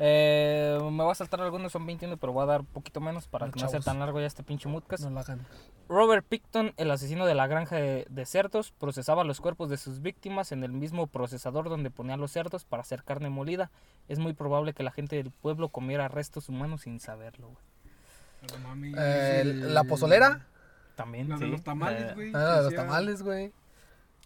Eh, 0.02 0.78
me 0.80 1.02
voy 1.02 1.12
a 1.12 1.14
saltar 1.14 1.42
algunos, 1.42 1.72
son 1.72 1.84
21, 1.84 2.16
pero 2.16 2.32
voy 2.32 2.42
a 2.44 2.46
dar 2.46 2.60
un 2.60 2.66
poquito 2.66 3.00
menos 3.02 3.26
para 3.28 3.46
No, 3.46 3.52
que 3.52 3.60
no 3.60 3.68
sea 3.68 3.80
tan 3.80 3.98
largo 3.98 4.18
ya 4.18 4.26
este 4.26 4.42
pinche 4.42 4.66
moodcast. 4.66 5.04
No 5.04 5.10
lo 5.10 5.20
hagan. 5.20 5.46
Robert 5.90 6.24
Picton, 6.26 6.72
el 6.78 6.90
asesino 6.90 7.26
de 7.26 7.34
la 7.34 7.46
granja 7.46 7.76
de, 7.76 8.06
de 8.08 8.24
cerdos, 8.24 8.72
procesaba 8.72 9.24
los 9.24 9.40
cuerpos 9.42 9.68
de 9.68 9.76
sus 9.76 10.00
víctimas 10.00 10.52
en 10.52 10.64
el 10.64 10.72
mismo 10.72 11.06
procesador 11.06 11.68
donde 11.68 11.90
ponía 11.90 12.16
los 12.16 12.30
cerdos 12.30 12.64
para 12.64 12.80
hacer 12.80 13.02
carne 13.04 13.28
molida. 13.28 13.70
Es 14.08 14.18
muy 14.18 14.32
probable 14.32 14.72
que 14.72 14.82
la 14.84 14.90
gente 14.90 15.16
del 15.16 15.30
pueblo 15.32 15.68
comiera 15.68 16.08
restos 16.08 16.48
humanos 16.48 16.82
sin 16.82 16.98
saberlo, 16.98 17.48
güey. 17.48 18.62
Mames. 18.62 18.94
Eh, 18.96 19.40
el- 19.42 19.74
La 19.74 19.84
pozolera. 19.84 20.46
También, 20.94 21.28
La 21.28 21.36
de 21.36 21.46
los 21.48 21.62
tamales, 21.62 22.10
Eh, 22.10 22.14
güey. 22.14 22.32
Ah, 22.34 22.56
de 22.58 22.62
los 22.64 22.74
tamales, 22.74 23.22
güey. 23.22 23.52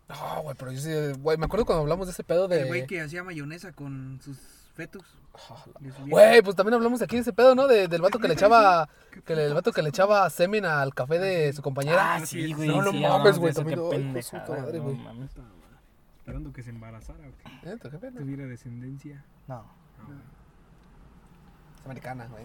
No, 0.09 0.43
güey, 0.43 0.57
pero 0.57 0.71
yo 0.71 0.79
sí, 0.79 0.91
güey, 1.21 1.37
me 1.37 1.47
acuerdo 1.47 1.65
cuando 1.67 1.83
hablamos 1.83 2.07
de 2.07 2.13
ese 2.13 2.23
pedo 2.23 2.47
de... 2.47 2.61
El 2.63 2.67
güey 2.69 2.87
que 2.87 3.01
hacía 3.01 3.25
mayonesa 3.25 3.73
con 3.73 4.21
sus 4.23 4.37
fetus. 4.75 5.05
Güey, 6.07 6.43
pues 6.43 6.55
también 6.55 6.75
hablamos 6.75 7.03
aquí 7.03 7.17
de 7.17 7.23
ese 7.23 7.33
pedo, 7.33 7.55
¿no? 7.55 7.67
De- 7.67 7.89
del 7.89 8.01
vato 8.03 8.19
que 8.21 8.29
le 8.29 8.35
echaba, 8.35 8.89
que 9.25 9.35
le- 9.35 9.47
el 9.47 9.55
vato 9.55 9.73
que 9.73 9.83
le 9.83 9.89
echaba 9.89 10.29
semen 10.31 10.65
al 10.65 10.95
café 10.95 11.19
de 11.19 11.53
su 11.53 11.63
compañera. 11.63 12.15
Ah, 12.17 12.27
sí, 12.27 12.53
güey. 12.53 12.69
No, 12.69 12.83
no 12.83 12.91
sí, 12.93 13.01
mames, 13.01 13.39
güey, 13.39 13.53
también, 13.53 13.81
pendejada, 13.91 14.47
madre, 14.61 14.79
no 14.79 14.85
güey. 14.85 14.97
madre. 14.97 15.29
Esperando 16.19 16.53
que 16.53 16.63
se 16.63 16.71
embarazara 16.71 17.19
o 17.29 17.33
que 17.63 17.71
¿Eh? 17.71 17.77
¿Tu 17.79 17.91
jefe? 17.91 18.11
No. 18.13 18.21
tuviera 18.21 18.45
descendencia. 18.47 19.25
No. 19.49 19.57
No. 20.09 20.15
Es 21.79 21.85
americana, 21.85 22.27
güey. 22.31 22.45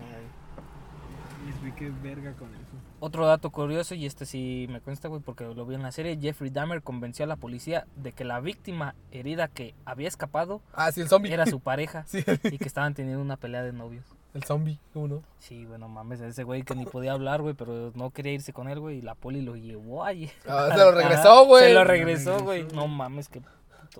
Verga 2.03 2.33
con 2.33 2.49
eso. 2.55 2.73
Otro 2.99 3.25
dato 3.25 3.49
curioso, 3.51 3.95
y 3.95 4.05
este 4.05 4.25
sí 4.25 4.67
me 4.69 4.81
consta, 4.81 5.07
güey, 5.07 5.21
porque 5.21 5.45
lo 5.45 5.65
vi 5.65 5.75
en 5.75 5.81
la 5.83 5.91
serie, 5.91 6.17
Jeffrey 6.19 6.49
Dahmer 6.49 6.81
convenció 6.81 7.23
a 7.23 7.27
la 7.27 7.37
policía 7.37 7.87
de 7.95 8.11
que 8.11 8.25
la 8.25 8.39
víctima 8.41 8.95
herida 9.11 9.47
que 9.47 9.75
había 9.85 10.07
escapado 10.09 10.61
Ah, 10.73 10.91
sí, 10.91 10.99
el 11.01 11.07
zombie. 11.07 11.31
era 11.33 11.45
su 11.45 11.59
pareja 11.61 12.03
Sí, 12.07 12.23
y 12.43 12.57
que 12.57 12.65
estaban 12.65 12.93
teniendo 12.93 13.21
una 13.21 13.37
pelea 13.37 13.63
de 13.63 13.71
novios. 13.71 14.05
el 14.33 14.43
zombie, 14.43 14.79
¿cómo 14.93 15.07
no? 15.07 15.23
Sí, 15.39 15.63
güey, 15.65 15.79
no 15.79 15.87
mames, 15.87 16.19
ese 16.19 16.43
güey 16.43 16.63
que 16.63 16.75
ni 16.75 16.85
podía 16.85 17.13
hablar, 17.13 17.41
güey, 17.41 17.53
pero 17.53 17.91
no 17.95 18.09
quería 18.11 18.33
irse 18.33 18.51
con 18.51 18.67
él, 18.67 18.79
güey, 18.79 18.97
y 18.97 19.01
la 19.01 19.15
poli 19.15 19.41
lo 19.41 19.55
llevó 19.55 20.03
ahí. 20.03 20.29
Ah, 20.47 20.69
se 20.71 20.77
lo 20.77 20.91
regresó, 20.91 21.45
güey. 21.45 21.65
Se 21.67 21.73
lo 21.73 21.83
regresó, 21.85 22.39
güey. 22.43 22.67
No 22.73 22.87
mames, 22.87 23.29
qué 23.29 23.41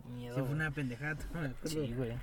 puto 0.01 0.09
miedo. 0.15 0.35
Sí, 0.35 0.41
fue 0.41 0.51
una 0.51 0.71
pendejada. 0.71 1.17
Sí, 1.65 1.93
güey. 1.95 2.13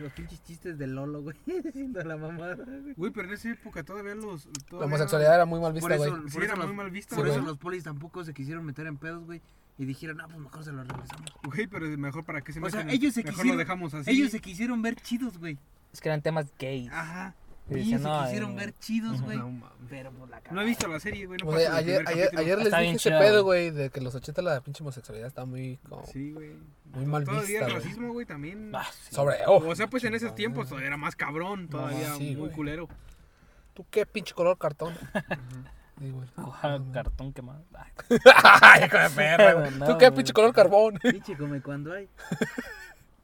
Los 0.00 0.12
pinches 0.12 0.42
chistes 0.44 0.78
de 0.78 0.86
Lolo, 0.86 1.22
güey. 1.22 1.36
Haciendo 1.68 2.02
la 2.04 2.16
mamada, 2.16 2.56
güey. 2.56 2.94
Güey, 2.94 3.12
pero 3.12 3.28
en 3.28 3.34
esa 3.34 3.50
época 3.50 3.82
todavía 3.82 4.14
los. 4.14 4.46
La 4.46 4.52
todavía- 4.68 4.86
homosexualidad 4.86 5.34
era 5.34 5.44
muy 5.46 5.60
mal 5.60 5.72
vista, 5.72 5.96
güey. 5.96 6.10
Sí, 6.10 6.34
por 6.34 6.42
era 6.44 6.52
eso 6.54 6.56
muy 6.62 6.66
los- 6.68 6.76
mal 6.76 6.90
vista, 6.90 7.16
Por 7.16 7.28
eso 7.28 7.40
los 7.40 7.58
polis 7.58 7.84
tampoco 7.84 8.24
se 8.24 8.32
quisieron 8.34 8.64
meter 8.64 8.86
en 8.86 8.96
pedos, 8.96 9.24
güey. 9.24 9.40
Y 9.78 9.84
dijeron, 9.86 10.18
no, 10.18 10.26
pues 10.28 10.38
mejor 10.38 10.62
se 10.64 10.72
los 10.72 10.86
regresamos. 10.86 11.30
Güey, 11.44 11.66
pero 11.66 11.86
mejor 11.98 12.24
para 12.24 12.42
que 12.42 12.52
se 12.52 12.60
O 12.60 12.68
sea, 12.70 12.80
metan- 12.84 12.90
ellos 12.94 13.14
se 13.14 13.22
Mejor 13.24 13.34
quisieron- 13.36 13.56
lo 13.56 13.58
dejamos 13.58 13.94
así. 13.94 14.10
Ellos 14.10 14.30
se 14.30 14.40
quisieron 14.40 14.82
ver 14.82 14.96
chidos, 14.96 15.38
güey. 15.38 15.58
Es 15.92 16.00
que 16.00 16.08
eran 16.08 16.22
temas 16.22 16.46
gays. 16.58 16.90
Ajá. 16.92 17.34
Y 17.70 17.90
se 17.90 17.98
no, 17.98 18.22
quisieron 18.24 18.52
eh, 18.52 18.56
ver 18.56 18.74
chidos, 18.78 19.22
güey. 19.22 19.38
No. 19.38 19.70
Pero 19.88 20.10
por 20.10 20.28
la 20.28 20.40
cara. 20.40 20.54
No 20.54 20.62
he 20.62 20.64
visto 20.64 20.88
la 20.88 21.00
serie, 21.00 21.26
güey. 21.26 21.38
No 21.42 21.52
ayer, 21.52 22.04
ayer, 22.06 22.30
ayer 22.36 22.58
les 22.58 22.76
dije 22.76 22.90
ese 22.96 23.10
pedo, 23.10 23.44
güey. 23.44 23.70
de 23.70 23.90
que 23.90 24.00
los 24.00 24.14
80 24.14 24.42
la 24.42 24.60
pinche 24.60 24.82
homosexualidad 24.82 25.28
está 25.28 25.44
muy 25.44 25.78
como, 25.88 26.04
Sí, 26.06 26.32
güey. 26.32 26.52
muy 26.92 27.06
mal 27.06 27.24
Todavía 27.24 27.60
vista, 27.60 27.66
el 27.66 27.72
racismo, 27.72 28.12
güey, 28.12 28.26
también. 28.26 28.72
Ah, 28.74 28.86
sí. 28.90 29.14
Sobre, 29.14 29.36
oh, 29.46 29.64
O 29.66 29.74
sea, 29.76 29.88
pues 29.88 30.04
en 30.04 30.14
esos 30.14 30.34
tiempos 30.34 30.68
todavía 30.68 30.88
era 30.88 30.96
más 30.96 31.16
cabrón, 31.16 31.68
todavía 31.68 32.14
sí, 32.14 32.36
muy 32.36 32.50
culero. 32.50 32.88
¿tú 33.74 33.86
qué 33.90 34.04
pinche 34.04 34.34
color 34.34 34.58
cartón? 34.58 34.94
Cartón 36.92 37.32
quemado. 37.32 37.64
Ay, 37.74 37.92
Ay, 38.62 38.84
hijo 38.86 38.98
de 38.98 39.10
perra, 39.10 39.52
güey. 39.54 39.70
No, 39.78 39.86
¿Tú 39.86 39.98
qué 39.98 40.10
pinche 40.10 40.32
color 40.32 40.52
carbón? 40.52 40.98
Pinche 41.00 41.36
come 41.36 41.60
cuando 41.60 41.92
hay. 41.92 42.08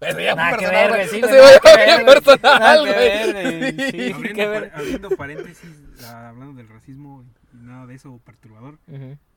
Eso 0.00 0.20
ya 0.20 0.34
Nada 0.34 0.50
fue 0.50 0.58
que 0.58 0.64
personal, 0.66 0.90
ver, 0.90 0.90
güey. 0.90 1.08
güey, 1.08 1.08
sí, 1.08 1.16
Ese 1.16 1.26
güey, 1.26 1.40
güey 1.40 1.50
nada 1.50 1.60
que 1.60 2.04
ver, 2.04 2.04
personal, 2.06 2.60
Nada 2.60 2.84
que 2.84 2.92
güey. 2.92 3.32
ver, 3.32 3.74
güey. 3.74 3.90
Sí, 3.90 4.12
abriendo, 4.12 5.08
ver. 5.08 5.18
paréntesis, 5.18 5.82
ah, 6.04 6.28
hablando 6.28 6.54
del 6.54 6.68
racismo 6.68 7.24
y 7.52 7.56
nada 7.56 7.86
de 7.86 7.94
eso 7.94 8.20
perturbador. 8.24 8.78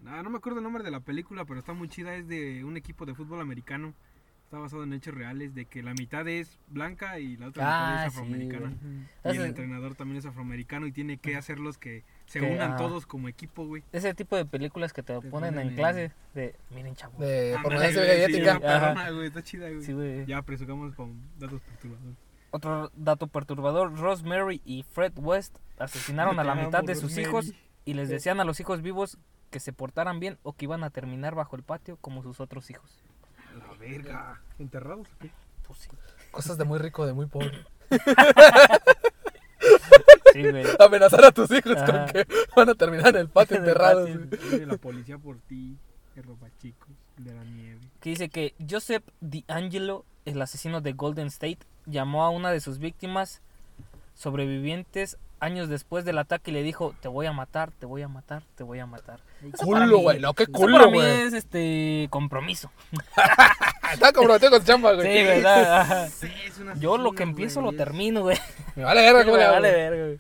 Ah, 0.06 0.22
no 0.24 0.30
me 0.30 0.38
acuerdo 0.38 0.60
el 0.60 0.64
nombre 0.64 0.84
de 0.84 0.92
la 0.92 1.00
película, 1.00 1.46
pero 1.46 1.60
está 1.60 1.74
muy 1.74 1.90
chida. 1.90 2.16
Es 2.16 2.28
de 2.28 2.64
un 2.64 2.78
equipo 2.78 3.06
de 3.06 3.16
fútbol 3.16 3.42
americano. 3.42 3.94
Está 4.44 4.60
basado 4.60 4.84
en 4.84 4.92
hechos 4.94 5.14
reales 5.16 5.56
de 5.56 5.64
que 5.66 5.82
la 5.82 5.94
mitad 5.94 6.28
es 6.28 6.60
blanca 6.68 7.18
y 7.20 7.38
la 7.38 7.48
otra 7.48 7.64
Ah, 7.66 7.92
mitad 7.92 8.06
es 8.08 8.14
sí, 8.14 8.20
afroamericana. 8.20 8.74
y 9.24 9.30
el 9.38 9.46
entrenador 9.46 9.96
también 9.96 10.18
es 10.18 10.26
afroamericano 10.26 10.86
y 10.88 10.92
tiene 10.92 11.18
que 11.18 11.38
hacerlos 11.38 11.78
que 11.78 12.04
se 12.32 12.40
Que, 12.40 12.46
unan 12.46 12.72
ajá. 12.72 12.78
todos 12.78 13.06
como 13.06 13.28
equipo, 13.28 13.66
güey. 13.66 13.84
Ese 13.92 14.14
tipo 14.14 14.38
de 14.38 14.46
películas 14.46 14.94
que 14.94 15.04
te, 15.04 15.20
Te 15.20 15.30
ponen 15.30 15.54
ponen 15.56 15.68
en 15.68 15.76
clase 15.76 16.14
de, 16.34 16.56
miren 16.70 16.96
chavos. 16.96 17.20
De 17.20 17.56
Ándale, 17.58 17.68
promoción 17.68 18.06
güey, 18.06 18.26
sí, 18.26 19.14
güey, 19.14 19.28
está 19.28 19.44
chida, 19.44 19.70
güey. 19.70 19.82
Sí, 19.84 19.92
güey. 19.92 20.26
Ya 20.26 20.42
presugamos 20.42 20.96
con 20.96 21.22
datos 21.38 21.60
perturbadores. 21.62 22.16
Otro 22.52 22.92
dato 22.96 23.28
perturbador, 23.28 23.98
Rosemary 24.00 24.62
y 24.64 24.84
Fred 24.84 25.12
West 25.18 25.58
asesinaron 25.78 26.40
a 26.40 26.46
la 26.46 26.56
mitad 26.56 26.86
de 26.86 26.96
sus 26.96 27.04
Rosemary. 27.16 27.28
hijos 27.28 27.54
y 27.84 27.96
les 27.96 28.08
decían 28.08 28.40
a 28.40 28.46
los 28.46 28.62
hijos 28.62 28.82
vivos 28.82 29.18
que 29.50 29.60
se 29.60 29.74
portaran 29.74 30.22
bien 30.22 30.38
o 30.44 30.54
que 30.54 30.64
iban 30.66 30.86
a 30.86 30.90
terminar 30.90 31.36
bajo 31.36 31.58
el 31.58 31.64
patio 31.64 31.98
como 31.98 32.24
sus 32.24 32.40
otros 32.40 32.70
hijos. 32.70 32.98
La 33.58 33.74
verga. 33.78 34.40
¿Enterrados 34.58 35.08
o 35.14 35.18
qué? 35.20 35.32
Pues 35.68 35.80
sí. 35.80 35.90
Cosas 36.32 36.58
de 36.58 36.64
muy 36.64 36.80
rico, 36.80 37.06
de 37.06 37.12
muy 37.12 37.26
pobre. 37.26 37.66
Sí, 40.34 40.42
güey. 40.52 40.66
Amenazar 40.80 41.26
a 41.26 41.32
tus 41.32 41.50
hijos 41.52 41.76
con 41.84 42.06
que 42.08 42.28
van 42.56 42.70
a 42.70 42.76
terminar 42.76 43.08
en 43.16 43.18
el 43.18 43.30
patio 43.30 43.58
enterrados. 43.58 44.10
De 44.52 44.66
la 44.66 44.78
policía 44.78 45.18
por 45.18 45.38
ti, 45.40 45.78
el 46.16 46.24
ropa 46.24 46.48
chicos, 46.60 46.90
el 47.18 47.24
de 47.26 47.34
la 47.34 47.44
nieve. 47.44 47.80
que 48.00 48.10
dice 48.10 48.30
que 48.30 48.54
Joseph 48.70 49.04
D'Angelo, 49.20 50.06
el 50.26 50.42
asesino 50.42 50.82
de 50.82 50.94
Golden 50.94 51.28
State, 51.28 51.60
llamó 51.86 52.24
a 52.24 52.30
una 52.30 52.52
de 52.52 52.60
sus 52.60 52.80
víctimas 52.80 53.42
sobrevivientes 54.14 55.18
años 55.42 55.68
después 55.68 56.06
del 56.06 56.18
ataque 56.20 56.52
y 56.52 56.54
le 56.54 56.64
dijo, 56.64 56.94
te 57.02 57.08
voy 57.10 57.26
a 57.26 57.34
matar, 57.34 57.72
te 57.72 57.86
voy 57.86 58.02
a 58.04 58.08
matar, 58.08 58.44
te 58.56 58.64
voy 58.64 58.80
a 58.80 58.86
matar. 58.86 59.20
Eso 59.42 59.66
para 59.70 59.86
Culo, 59.86 59.98
güey. 60.00 60.20
No, 60.20 60.34
qué 60.34 60.48
culo, 60.48 60.78
para 60.78 60.90
mí 60.92 60.98
güey. 61.00 61.22
es 61.24 61.34
este 61.34 62.08
compromiso. 62.12 62.72
Está 63.94 64.14
comprometido 64.14 64.52
con 64.52 64.64
chamba, 64.64 64.92
Sí, 64.92 64.96
güey. 64.98 65.24
¿verdad? 65.26 65.82
Ajá. 65.82 66.08
Sí, 66.10 66.32
es 66.46 66.58
un 66.60 66.80
Yo 66.80 66.98
lo 66.98 67.12
que 67.12 67.24
empiezo 67.24 67.62
güey, 67.62 67.72
lo 67.74 67.78
termino, 67.78 68.22
güey. 68.22 68.38
Me 68.76 68.84
vale 68.84 69.02
verga, 69.02 69.20
Sí, 69.24 69.26
¿cómo 69.26 69.38
me 69.38 69.48
vale 69.48 69.72
verga, 69.72 70.06
güey. 70.06 70.20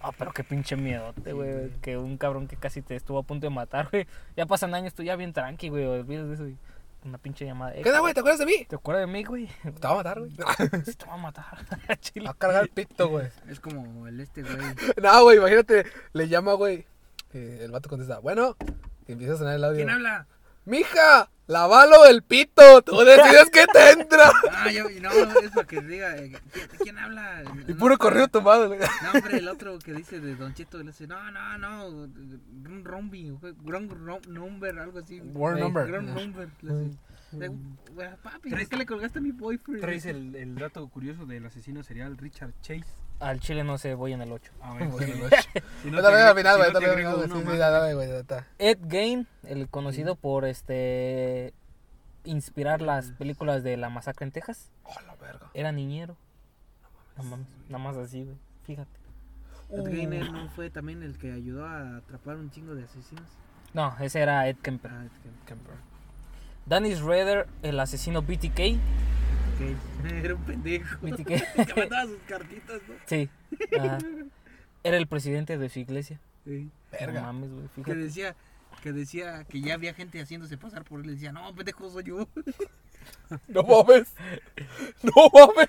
Ah, 0.00 0.10
pero 0.18 0.32
qué 0.32 0.42
pinche 0.42 0.74
miedote, 0.74 1.22
Sí, 1.26 1.30
güey. 1.32 1.52
güey. 1.52 1.70
que 1.80 1.96
un 1.96 2.16
cabrón 2.16 2.48
que 2.48 2.56
casi 2.56 2.82
te 2.82 2.96
estuvo 2.96 3.18
a 3.18 3.22
punto 3.22 3.46
de 3.46 3.50
matar, 3.50 3.88
güey. 3.90 4.06
Ya 4.36 4.46
pasan 4.46 4.74
años, 4.74 4.94
tú 4.94 5.02
ya 5.04 5.14
bien 5.16 5.32
tranqui, 5.32 5.68
güey. 5.68 5.84
Olvidas 5.86 6.26
de 6.28 6.34
eso. 6.34 6.48
y 6.48 6.56
Una 7.04 7.18
pinche 7.18 7.44
llamada. 7.44 7.72
¿Qué 7.72 7.88
onda, 7.88 7.98
güey? 8.00 8.14
¿Te 8.14 8.20
acuerdas 8.20 8.38
de 8.38 8.46
mí? 8.46 8.64
¿Te 8.68 8.76
acuerdas 8.76 9.06
de 9.06 9.12
mí, 9.12 9.24
güey? 9.24 9.46
Te 9.62 9.86
va 9.88 9.90
a 9.90 9.94
matar, 9.96 10.20
güey. 10.20 10.30
Sí, 10.84 10.94
te 10.94 11.06
va 11.06 11.14
a 11.14 11.16
matar. 11.16 11.44
Chile. 12.00 12.26
Va 12.26 12.30
a 12.30 12.34
cargar 12.34 12.62
el 12.62 12.68
pito, 12.68 13.08
güey. 13.08 13.26
Es 13.48 13.58
como 13.58 14.06
el 14.06 14.20
este, 14.20 14.42
güey. 14.42 14.56
No, 15.02 15.22
güey, 15.24 15.38
imagínate, 15.38 15.84
le 16.12 16.28
llama, 16.28 16.52
güey. 16.52 16.86
eh, 17.34 17.60
el 17.62 17.72
vato 17.72 17.88
contesta, 17.88 18.18
bueno, 18.20 18.56
y 19.08 19.12
empieza 19.12 19.34
a 19.34 19.36
sonar 19.38 19.54
el 19.56 19.64
audio. 19.64 19.76
¿Quién 19.78 19.90
habla? 19.90 20.26
Mija, 20.64 21.28
lavalo 21.48 22.04
el 22.06 22.22
pito, 22.22 22.82
tú 22.82 22.98
decides 23.00 23.50
que 23.50 23.66
te 23.66 23.90
entra. 24.00 24.30
Ah, 24.64 24.70
yo, 24.70 24.84
no, 25.00 25.10
es 25.40 25.50
para 25.50 25.66
que 25.66 25.80
diga, 25.80 26.16
eh, 26.16 26.32
¿quién, 26.78 26.96
habla? 26.96 27.42
Y 27.66 27.72
No, 27.72 27.78
puro 27.78 27.94
no, 27.94 27.98
corrido 27.98 28.28
tomado, 28.28 28.68
güey. 28.68 28.78
No, 28.78 29.10
hombre, 29.12 29.38
el 29.38 29.48
otro 29.48 29.76
que 29.80 29.92
dice 29.92 30.20
de 30.20 30.36
Don 30.36 30.54
Cheto, 30.54 30.78
le 30.78 30.84
dice, 30.84 31.08
no, 31.08 31.30
no, 31.32 31.58
no, 31.58 32.08
Grun 32.62 32.84
Rombi, 32.84 33.36
Grun 33.64 33.90
Rom- 33.90 34.24
Number, 34.28 34.78
algo 34.78 35.00
así. 35.00 35.16
Ey, 35.16 35.22
number. 35.24 35.86
Grun 35.88 36.14
Number, 36.14 36.48
le 36.60 36.74
dice. 36.84 36.98
Güey, 37.32 38.08
Papi, 38.22 38.50
¿por 38.50 38.68
qué 38.68 38.76
le 38.76 38.86
colgaste 38.86 39.18
a 39.18 39.22
mi 39.22 39.32
boyfriend? 39.32 39.80
Traes 39.80 40.06
el, 40.06 40.36
el 40.36 40.54
dato 40.54 40.86
curioso 40.88 41.26
del 41.26 41.44
asesino 41.46 41.82
serial 41.82 42.16
Richard 42.18 42.52
Chase. 42.60 42.84
Al 43.22 43.38
chile 43.40 43.62
no 43.64 43.78
sé, 43.78 43.94
voy 43.94 44.12
en 44.12 44.22
el 44.22 44.32
8. 44.32 44.52
A 44.60 44.74
ver, 44.74 44.88
Bueno, 44.88 45.06
si 45.06 45.12
güey. 45.18 45.30
no 45.84 45.90
Yo 45.90 45.96
te 45.96 46.02
también 46.02 46.26
al 46.26 46.36
final, 46.36 46.56
güey, 46.58 46.72
no 46.72 46.78
te 46.80 46.84
también 46.86 47.06
al 47.06 47.16
final, 47.46 47.94
güey. 47.94 48.42
Ed 48.58 48.78
Gain, 48.82 49.26
el 49.44 49.68
conocido 49.68 50.16
por 50.16 50.44
este 50.44 51.54
inspirar 52.24 52.82
las 52.82 53.12
películas 53.12 53.62
de 53.62 53.76
la 53.76 53.88
masacre 53.90 54.24
en 54.26 54.32
Texas, 54.32 54.70
Oh, 54.84 54.94
la 55.06 55.14
verga. 55.16 55.50
era 55.54 55.72
niñero. 55.72 56.16
No 57.16 57.22
mames, 57.24 57.46
nada 57.68 57.78
más 57.82 57.96
así, 57.96 58.24
güey. 58.24 58.36
Fíjate. 58.64 58.90
Ed 59.70 59.84
Gainer 59.84 60.30
no 60.32 60.48
fue 60.50 60.68
también 60.70 61.02
el 61.02 61.16
que 61.18 61.32
ayudó 61.32 61.64
a 61.66 61.96
atrapar 61.98 62.36
un 62.36 62.50
chingo 62.50 62.74
de 62.74 62.84
asesinos. 62.84 63.24
No, 63.72 63.96
ese 64.00 64.20
era 64.20 64.46
Ed 64.48 64.56
Kemper. 64.62 64.90
Ah, 64.90 65.04
es 65.04 65.12
que- 65.20 65.46
Kemper. 65.46 65.74
Dennis 66.66 67.00
Rader, 67.00 67.46
el 67.62 67.78
asesino 67.80 68.20
BTK. 68.22 68.78
Ok. 69.54 70.04
Era 70.24 70.34
un 70.34 70.42
pendejo. 70.44 70.98
Que 71.00 71.74
mandaba 71.76 72.06
sus 72.06 72.18
cartitas, 72.26 72.80
¿no? 72.88 72.94
sí. 73.06 73.28
ajá. 73.78 73.98
Era 74.84 74.96
el 74.96 75.06
presidente 75.06 75.58
de 75.58 75.68
su 75.68 75.78
iglesia. 75.78 76.20
Sí. 76.44 76.70
No 76.92 76.98
Verga. 76.98 77.22
mames, 77.22 77.50
güey. 77.52 77.68
Que 77.84 77.94
decía, 77.94 78.34
que 78.82 78.92
decía 78.92 79.44
que 79.44 79.60
ya 79.60 79.74
había 79.74 79.94
gente 79.94 80.20
haciéndose 80.20 80.58
pasar 80.58 80.84
por 80.84 81.00
él. 81.00 81.06
Le 81.06 81.12
decía, 81.12 81.30
no, 81.32 81.54
pendejo, 81.54 81.90
soy 81.90 82.04
yo. 82.04 82.28
No 83.48 83.62
mames. 83.64 84.14
No 85.02 85.12
mames. 85.32 85.68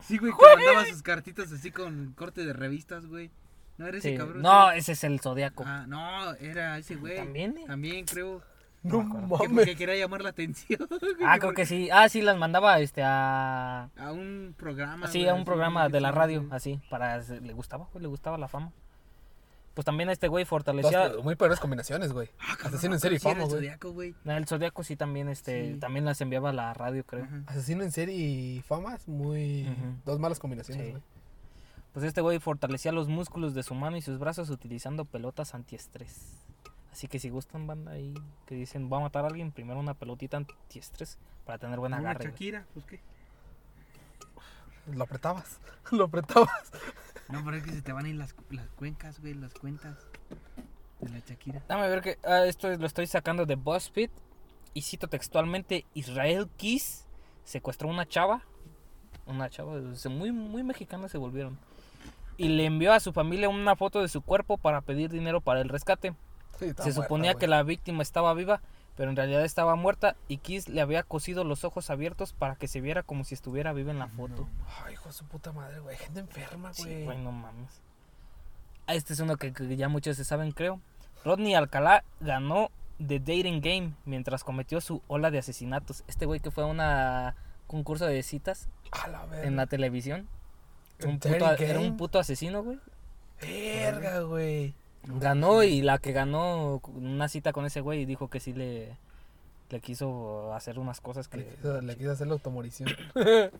Sí, 0.00 0.18
güey, 0.18 0.32
que 0.32 0.56
mandaba 0.56 0.86
sus 0.86 1.02
cartitas 1.02 1.52
así 1.52 1.70
con 1.70 2.12
corte 2.16 2.44
de 2.44 2.52
revistas, 2.52 3.06
güey. 3.06 3.30
No 3.78 3.86
era 3.86 3.98
ese 3.98 4.12
Sí. 4.12 4.16
cabrón. 4.16 4.42
No, 4.42 4.70
ese 4.72 4.92
es 4.92 5.04
el 5.04 5.20
Zodiaco. 5.20 5.64
Ah, 5.66 5.84
no, 5.86 6.32
era 6.34 6.78
ese 6.78 6.96
güey. 6.96 7.16
¿También? 7.16 7.56
También 7.66 8.04
creo. 8.04 8.42
No 8.86 9.00
Que 9.38 9.48
mames. 9.48 9.50
porque 9.56 9.76
quería 9.76 9.96
llamar 9.96 10.22
la 10.22 10.30
atención. 10.30 10.88
Ah, 11.24 11.36
creo 11.40 11.52
que 11.54 11.66
sí. 11.66 11.88
Ah, 11.92 12.08
sí, 12.08 12.22
las 12.22 12.36
mandaba 12.36 12.78
este 12.80 13.02
a. 13.02 13.90
A 13.98 14.12
un 14.12 14.54
programa. 14.56 15.06
Sí, 15.08 15.18
güey, 15.20 15.28
a 15.30 15.34
un 15.34 15.44
programa 15.44 15.88
de 15.88 16.00
la 16.00 16.12
radio, 16.12 16.42
sí. 16.42 16.48
así, 16.50 16.80
para 16.90 17.18
le 17.18 17.52
gustaba, 17.52 17.88
güey, 17.92 18.02
le 18.02 18.08
gustaba 18.08 18.38
la 18.38 18.48
fama. 18.48 18.72
Pues 19.74 19.84
también 19.84 20.08
este 20.08 20.28
güey 20.28 20.46
fortalecía 20.46 21.10
Dos- 21.10 21.22
muy 21.22 21.34
peores 21.34 21.60
combinaciones, 21.60 22.12
güey. 22.14 22.30
Ah, 22.40 22.56
Asesino 22.64 22.92
en 22.94 22.96
no, 22.96 22.98
serie 22.98 23.16
y 23.16 23.20
fama, 23.20 23.34
el 23.42 23.48
güey. 23.48 23.50
Zodiaco, 23.56 23.92
güey. 23.92 24.14
el 24.24 24.46
Zodiaco 24.46 24.82
sí 24.82 24.96
también 24.96 25.28
este 25.28 25.74
Sí. 25.74 25.78
también 25.80 26.06
las 26.06 26.18
enviaba 26.22 26.48
a 26.48 26.52
la 26.54 26.72
radio, 26.72 27.04
creo. 27.04 27.24
Ajá. 27.24 27.42
Asesino 27.48 27.82
en 27.82 27.92
serie 27.92 28.14
y 28.16 28.62
fama 28.62 28.94
es 28.94 29.06
muy. 29.06 29.66
Dos 30.06 30.18
malas 30.18 30.38
combinaciones, 30.38 30.82
Sí. 30.82 30.90
güey. 30.92 31.02
Pues 31.92 32.06
este 32.06 32.20
güey 32.22 32.38
fortalecía 32.38 32.92
los 32.92 33.08
músculos 33.08 33.54
de 33.54 33.62
su 33.62 33.74
mano 33.74 33.96
y 33.98 34.02
sus 34.02 34.18
brazos 34.18 34.48
utilizando 34.50 35.04
pelotas 35.04 35.54
antiestrés. 35.54 36.42
Así 36.96 37.08
que 37.08 37.18
si 37.18 37.28
gustan 37.28 37.66
banda 37.66 37.92
ahí 37.92 38.14
que 38.46 38.54
dicen 38.54 38.90
va 38.90 38.96
a 38.96 39.00
matar 39.00 39.26
a 39.26 39.28
alguien, 39.28 39.52
primero 39.52 39.78
una 39.78 39.92
pelotita 39.92 40.38
antiestrés 40.38 41.18
para 41.44 41.58
tener 41.58 41.78
buen 41.78 41.92
Una 41.92 42.00
agarre. 42.00 42.20
güey. 42.20 42.30
Shakira, 42.30 42.64
pues 42.72 42.86
qué. 42.86 43.00
Lo 44.94 45.04
apretabas. 45.04 45.60
Lo 45.90 46.04
apretabas. 46.04 46.72
No, 47.28 47.44
pero 47.44 47.58
es 47.58 47.64
que 47.64 47.72
se 47.72 47.82
te 47.82 47.92
van 47.92 48.06
a 48.06 48.08
ir 48.08 48.14
las, 48.14 48.34
las 48.48 48.66
cuencas, 48.70 49.20
güey, 49.20 49.34
las 49.34 49.52
cuentas 49.52 50.06
de 51.00 51.10
la 51.10 51.18
Shakira. 51.18 51.62
Dame 51.68 51.86
ver 51.86 52.00
que 52.00 52.18
ah, 52.24 52.46
esto 52.46 52.74
lo 52.74 52.86
estoy 52.86 53.06
sacando 53.06 53.44
de 53.44 53.56
BuzzFeed 53.56 54.08
y 54.72 54.80
cito 54.80 55.06
textualmente 55.06 55.84
Israel 55.92 56.48
Kiss 56.56 57.04
secuestró 57.44 57.88
una 57.90 58.08
chava, 58.08 58.40
una 59.26 59.50
chava 59.50 59.74
muy 60.08 60.32
muy 60.32 60.64
mexicana 60.64 61.10
se 61.10 61.18
volvieron 61.18 61.58
y 62.38 62.48
le 62.48 62.64
envió 62.64 62.92
a 62.92 63.00
su 63.00 63.12
familia 63.12 63.48
una 63.48 63.76
foto 63.76 64.00
de 64.00 64.08
su 64.08 64.22
cuerpo 64.22 64.56
para 64.56 64.80
pedir 64.80 65.10
dinero 65.10 65.42
para 65.42 65.60
el 65.60 65.68
rescate. 65.68 66.14
Sí, 66.58 66.72
Se 66.82 66.92
suponía 66.92 67.32
güey. 67.32 67.40
que 67.40 67.46
la 67.48 67.62
víctima 67.62 68.02
estaba 68.02 68.32
viva, 68.34 68.60
pero 68.96 69.10
en 69.10 69.16
realidad 69.16 69.44
estaba 69.44 69.76
muerta 69.76 70.16
y 70.28 70.38
Kiss 70.38 70.68
le 70.68 70.80
había 70.80 71.02
cosido 71.02 71.44
los 71.44 71.64
ojos 71.64 71.90
abiertos 71.90 72.32
para 72.32 72.56
que 72.56 72.66
se 72.68 72.80
viera 72.80 73.02
como 73.02 73.24
si 73.24 73.34
estuviera 73.34 73.72
viva 73.72 73.90
en 73.92 73.98
la 73.98 74.08
foto. 74.08 74.48
Ay, 74.84 74.94
hijo 74.94 75.08
de 75.08 75.12
su 75.14 75.24
puta 75.26 75.52
madre, 75.52 75.80
güey. 75.80 75.96
Gente 75.96 76.20
enferma, 76.20 76.72
Sí, 76.72 76.82
güey. 76.84 77.04
güey, 77.04 77.18
no 77.18 77.32
mames. 77.32 77.80
Ah, 78.86 78.94
Este 78.94 79.12
es 79.12 79.20
uno 79.20 79.36
que, 79.36 79.52
que 79.52 79.76
ya 79.76 79.88
muchos 79.88 80.16
se 80.16 80.24
saben, 80.24 80.52
creo. 80.52 80.80
Rodney 81.24 81.54
Alcalá 81.54 82.04
ganó 82.20 82.70
The 83.04 83.18
Dating 83.18 83.60
Game 83.60 83.92
mientras 84.06 84.44
cometió 84.44 84.80
su 84.80 85.02
ola 85.08 85.30
de 85.30 85.38
asesinatos. 85.38 86.04
Este 86.06 86.24
güey 86.24 86.40
que 86.40 86.50
fue 86.50 86.62
a 86.64 86.66
una 86.66 87.34
concurso 87.66 88.06
de 88.06 88.22
citas 88.22 88.68
A 88.92 89.08
la 89.08 89.26
en 89.42 89.56
la 89.56 89.66
televisión. 89.66 90.28
Un 91.04 91.18
puto- 91.18 91.52
era 91.58 91.80
un 91.80 91.96
puto 91.98 92.18
asesino, 92.18 92.62
güey. 92.62 92.78
Verga, 93.42 94.20
güey. 94.20 94.74
Ganó 95.06 95.62
y 95.62 95.82
la 95.82 95.98
que 95.98 96.12
ganó 96.12 96.80
una 96.94 97.28
cita 97.28 97.52
con 97.52 97.64
ese 97.66 97.80
güey 97.80 98.04
dijo 98.06 98.28
que 98.28 98.40
sí 98.40 98.52
le, 98.52 98.96
le 99.70 99.80
quiso 99.80 100.52
hacer 100.54 100.78
unas 100.78 101.00
cosas 101.00 101.28
Le 101.32 101.44
que... 101.44 101.50
quiso, 101.54 101.80
le 101.80 101.96
quiso 101.96 102.10
hacer 102.12 102.26
la 102.26 102.34
automorición. 102.34 102.88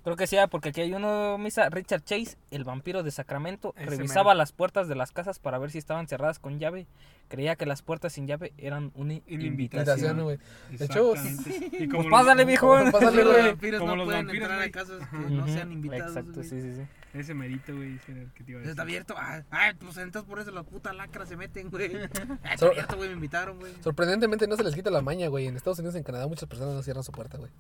Creo 0.05 0.17
que 0.17 0.27
sí, 0.27 0.37
ah, 0.39 0.47
porque 0.49 0.71
aquí 0.71 0.81
hay 0.81 0.93
uno, 0.93 1.37
Misa, 1.39 1.69
Richard 1.71 2.03
Chase, 2.05 2.37
el 2.51 2.65
vampiro 2.65 3.03
de 3.03 3.11
Sacramento, 3.11 3.75
Ese 3.77 3.87
revisaba 3.91 4.31
mero. 4.31 4.39
las 4.39 4.53
puertas 4.53 4.89
de 4.89 4.95
las 4.95 5.13
casas 5.13 5.39
para 5.39 5.59
ver 5.59 5.71
si 5.71 5.79
estaban 5.79 6.07
cerradas 6.09 6.39
con 6.39 6.59
llave. 6.59 6.87
Creía 7.29 7.57
que 7.57 7.67
las 7.67 7.83
puertas 7.83 8.13
sin 8.13 8.29
llave 8.29 8.53
eran 8.57 8.93
una 8.95 9.15
invitación. 9.27 10.23
Güey. 10.23 10.39
De 10.71 10.85
hecho. 10.85 11.15
Y 11.17 11.87
Pues 11.89 11.91
los- 11.91 12.07
pásale, 12.07 12.45
viejo. 12.45 12.77
Pásale, 12.93 13.25
los 13.25 13.37
vampiros 13.37 13.81
Como 13.81 13.91
no 13.93 13.97
los 13.97 14.05
pueden 14.07 14.27
vampiros, 14.27 14.49
entrar 14.49 14.63
a 14.69 14.71
casas 14.71 15.09
que 15.11 15.17
no 15.35 15.47
sean 15.49 15.73
invitados. 15.73 16.17
Exacto, 16.17 16.43
sí, 16.45 16.61
sí, 16.63 16.75
sí. 16.75 16.83
Ese 17.17 17.35
merito, 17.35 17.75
güey, 17.75 17.95
ese 17.97 18.13
era 18.13 18.21
el 18.23 18.31
que 18.33 18.45
te 18.45 18.51
iba 18.53 18.59
a 18.59 18.61
decir. 18.61 18.71
Está 18.71 18.83
abierto. 18.83 19.15
Ah, 19.17 19.43
ah, 19.51 19.73
pues 19.81 19.97
entonces 19.97 20.29
por 20.29 20.39
eso 20.39 20.51
las 20.51 20.65
putas 20.65 20.95
lacras 20.95 21.29
se 21.29 21.37
meten, 21.37 21.71
güey. 21.71 21.91
Ah, 22.45 22.55
Está 22.55 22.67
abierto, 22.67 22.97
güey, 22.97 23.09
me 23.09 23.15
invitaron, 23.15 23.59
güey. 23.59 23.73
sorprendentemente 23.83 24.47
no 24.47 24.57
se 24.57 24.65
les 24.65 24.75
quita 24.75 24.91
la 24.91 25.01
maña, 25.03 25.29
güey. 25.29 25.47
En 25.47 25.57
Estados 25.57 25.79
Unidos 25.79 25.95
y 25.95 25.99
en 25.99 26.05
Canadá 26.05 26.27
muchas 26.27 26.49
personas 26.49 26.75
no 26.75 26.83
cierran 26.83 27.03
su 27.05 27.13
puerta, 27.13 27.39
güey. 27.39 27.51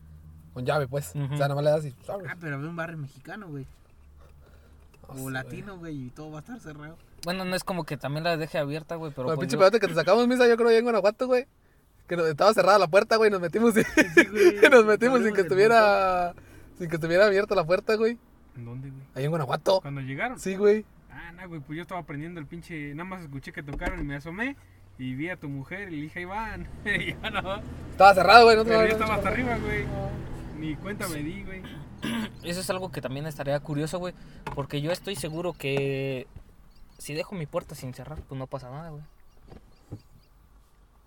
Con 0.52 0.64
llave, 0.66 0.86
pues. 0.88 1.10
O 1.10 1.36
sea, 1.36 1.48
nada 1.48 1.54
más 1.54 1.64
le 1.64 1.70
das 1.70 1.84
y 1.86 1.90
pues, 1.90 2.08
abres. 2.10 2.30
Ah, 2.30 2.36
pero 2.40 2.56
había 2.56 2.68
un 2.68 2.76
barrio 2.76 2.98
mexicano, 2.98 3.48
güey. 3.48 3.66
O 5.08 5.30
latino, 5.30 5.78
güey, 5.78 6.06
y 6.06 6.10
todo 6.10 6.30
va 6.32 6.38
a 6.38 6.40
estar 6.40 6.58
cerrado. 6.60 6.96
Bueno, 7.24 7.44
no 7.44 7.54
es 7.54 7.62
como 7.64 7.84
que 7.84 7.96
también 7.96 8.24
la 8.24 8.36
deje 8.36 8.58
abierta, 8.58 8.96
güey, 8.96 9.12
pero 9.14 9.26
pues 9.28 9.38
pinche 9.38 9.56
yo- 9.56 9.70
que 9.70 9.78
te 9.88 9.94
sacamos, 9.94 10.26
misa, 10.26 10.48
yo 10.48 10.56
creo, 10.56 10.68
allá 10.68 10.78
en 10.78 10.84
Guanajuato, 10.84 11.26
güey. 11.26 11.46
Que 12.08 12.16
nos- 12.16 12.26
estaba 12.26 12.52
cerrada 12.54 12.78
la 12.78 12.88
puerta, 12.88 13.16
güey. 13.16 13.30
Nos 13.30 13.40
metimos, 13.40 13.74
y- 13.76 13.82
güey. 14.30 14.56
nos 14.70 14.84
metimos 14.84 15.22
sin 15.22 15.32
que 15.34 15.42
estuviera. 15.42 16.34
Sin 16.78 16.88
que 16.88 16.96
estuviera 16.96 17.26
abierta 17.26 17.54
la 17.54 17.64
puerta, 17.64 17.94
güey. 17.96 18.18
¿En 18.56 18.64
dónde, 18.64 18.90
güey? 18.90 19.05
Ahí 19.16 19.24
en 19.24 19.30
Guanajuato. 19.30 19.80
Cuando 19.80 20.00
llegaron. 20.02 20.38
Sí, 20.38 20.54
güey. 20.54 20.84
Ah, 21.10 21.32
no, 21.32 21.48
güey, 21.48 21.60
pues 21.60 21.76
yo 21.76 21.82
estaba 21.82 22.00
aprendiendo 22.02 22.38
el 22.38 22.46
pinche. 22.46 22.94
Nada 22.94 23.08
más 23.08 23.22
escuché 23.22 23.52
que 23.52 23.62
tocaron 23.64 23.98
y 23.98 24.04
me 24.04 24.14
asomé. 24.14 24.54
Y 24.98 25.14
vi 25.14 25.28
a 25.30 25.36
tu 25.36 25.48
mujer 25.48 25.88
y 25.92 25.96
le 25.96 26.02
dije, 26.02 26.20
Iván. 26.20 26.68
y 26.84 27.14
ya 27.20 27.30
no. 27.30 27.56
Estaba 27.90 28.14
cerrado, 28.14 28.44
güey. 28.44 28.56
No 28.56 28.62
te 28.64 28.68
Pero 28.70 28.82
lo- 28.82 28.86
yo 28.88 28.92
estaba 28.92 29.14
hasta 29.16 29.28
arriba, 29.30 29.56
güey. 29.58 29.84
Ni 30.58 30.76
cuenta 30.76 31.08
me 31.08 31.16
di, 31.22 31.42
güey. 31.42 31.62
Eso 32.44 32.60
es 32.60 32.70
algo 32.70 32.92
que 32.92 33.00
también 33.00 33.26
estaría 33.26 33.58
curioso, 33.60 33.98
güey, 33.98 34.14
porque 34.54 34.80
yo 34.80 34.92
estoy 34.92 35.16
seguro 35.16 35.54
que 35.54 36.26
si 36.98 37.14
dejo 37.14 37.34
mi 37.34 37.46
puerta 37.46 37.74
sin 37.74 37.92
cerrar, 37.94 38.20
pues 38.22 38.38
no 38.38 38.46
pasa 38.46 38.70
nada, 38.70 38.90
güey. 38.90 39.02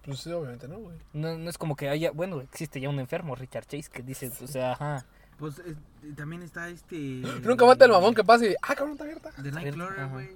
Pues 0.03 0.19
sí, 0.19 0.31
obviamente, 0.31 0.67
¿no, 0.67 0.79
güey? 0.79 0.97
No, 1.13 1.37
no 1.37 1.49
es 1.49 1.57
como 1.57 1.75
que 1.75 1.89
haya, 1.89 2.11
bueno, 2.11 2.41
existe 2.41 2.79
ya 2.81 2.89
un 2.89 2.99
enfermo, 2.99 3.35
Richard 3.35 3.65
Chase, 3.65 3.89
que 3.91 4.01
dice, 4.01 4.31
o 4.43 4.47
sea, 4.47 4.73
ajá. 4.73 5.05
Pues 5.39 5.59
es- 5.59 6.15
también 6.15 6.43
está 6.43 6.69
este. 6.69 6.95
Nunca 7.43 7.65
mata 7.65 7.85
el 7.85 7.91
mamón 7.91 8.13
que 8.13 8.23
pasa 8.23 8.45
y. 8.45 8.55
Ah, 8.61 8.75
cabrón, 8.75 8.91
está 8.91 9.05
abierta. 9.05 9.31
De 9.41 9.51
Nightcrawler, 9.51 10.07
güey. 10.09 10.29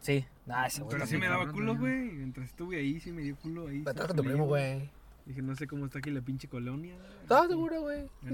Sí, 0.00 0.26
ah, 0.48 0.66
ese 0.66 0.82
Pero 0.90 1.06
sí 1.06 1.16
me 1.16 1.28
daba 1.28 1.50
culo, 1.52 1.76
güey. 1.76 2.10
Mientras 2.10 2.48
estuve 2.48 2.78
ahí, 2.78 2.98
sí 2.98 3.12
me 3.12 3.22
dio 3.22 3.36
culo 3.36 3.68
ahí. 3.68 3.78
Vete 3.78 3.90
estaba 3.90 4.08
con 4.08 4.16
tu 4.16 4.24
primo, 4.24 4.46
güey. 4.46 4.90
Dije, 5.26 5.42
no 5.42 5.54
sé 5.54 5.68
cómo 5.68 5.84
está 5.86 6.00
aquí 6.00 6.10
la 6.10 6.20
pinche 6.20 6.48
colonia. 6.48 6.96
Estaba 7.20 7.46
segura, 7.46 7.78
güey. 7.78 8.08
Se 8.24 8.30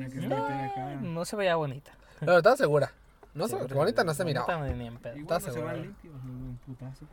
No, 1.02 1.24
se 1.26 1.36
veía 1.36 1.56
bonita. 1.56 1.92
No, 2.22 2.38
estaba 2.38 2.56
segura. 2.56 2.92
No 3.34 3.46
que 3.46 3.74
bonita 3.74 4.04
no 4.04 4.14
se 4.14 4.24
miraba. 4.24 4.66
Ni 4.68 4.86
en 4.86 4.96
pedo. 4.96 5.16
Igual 5.16 5.42
no 5.42 5.48
¿Estás 5.48 5.54
se 5.54 5.82
limpios, 5.82 6.24
no 6.24 6.32
un 6.32 6.58
putazo. 6.64 7.06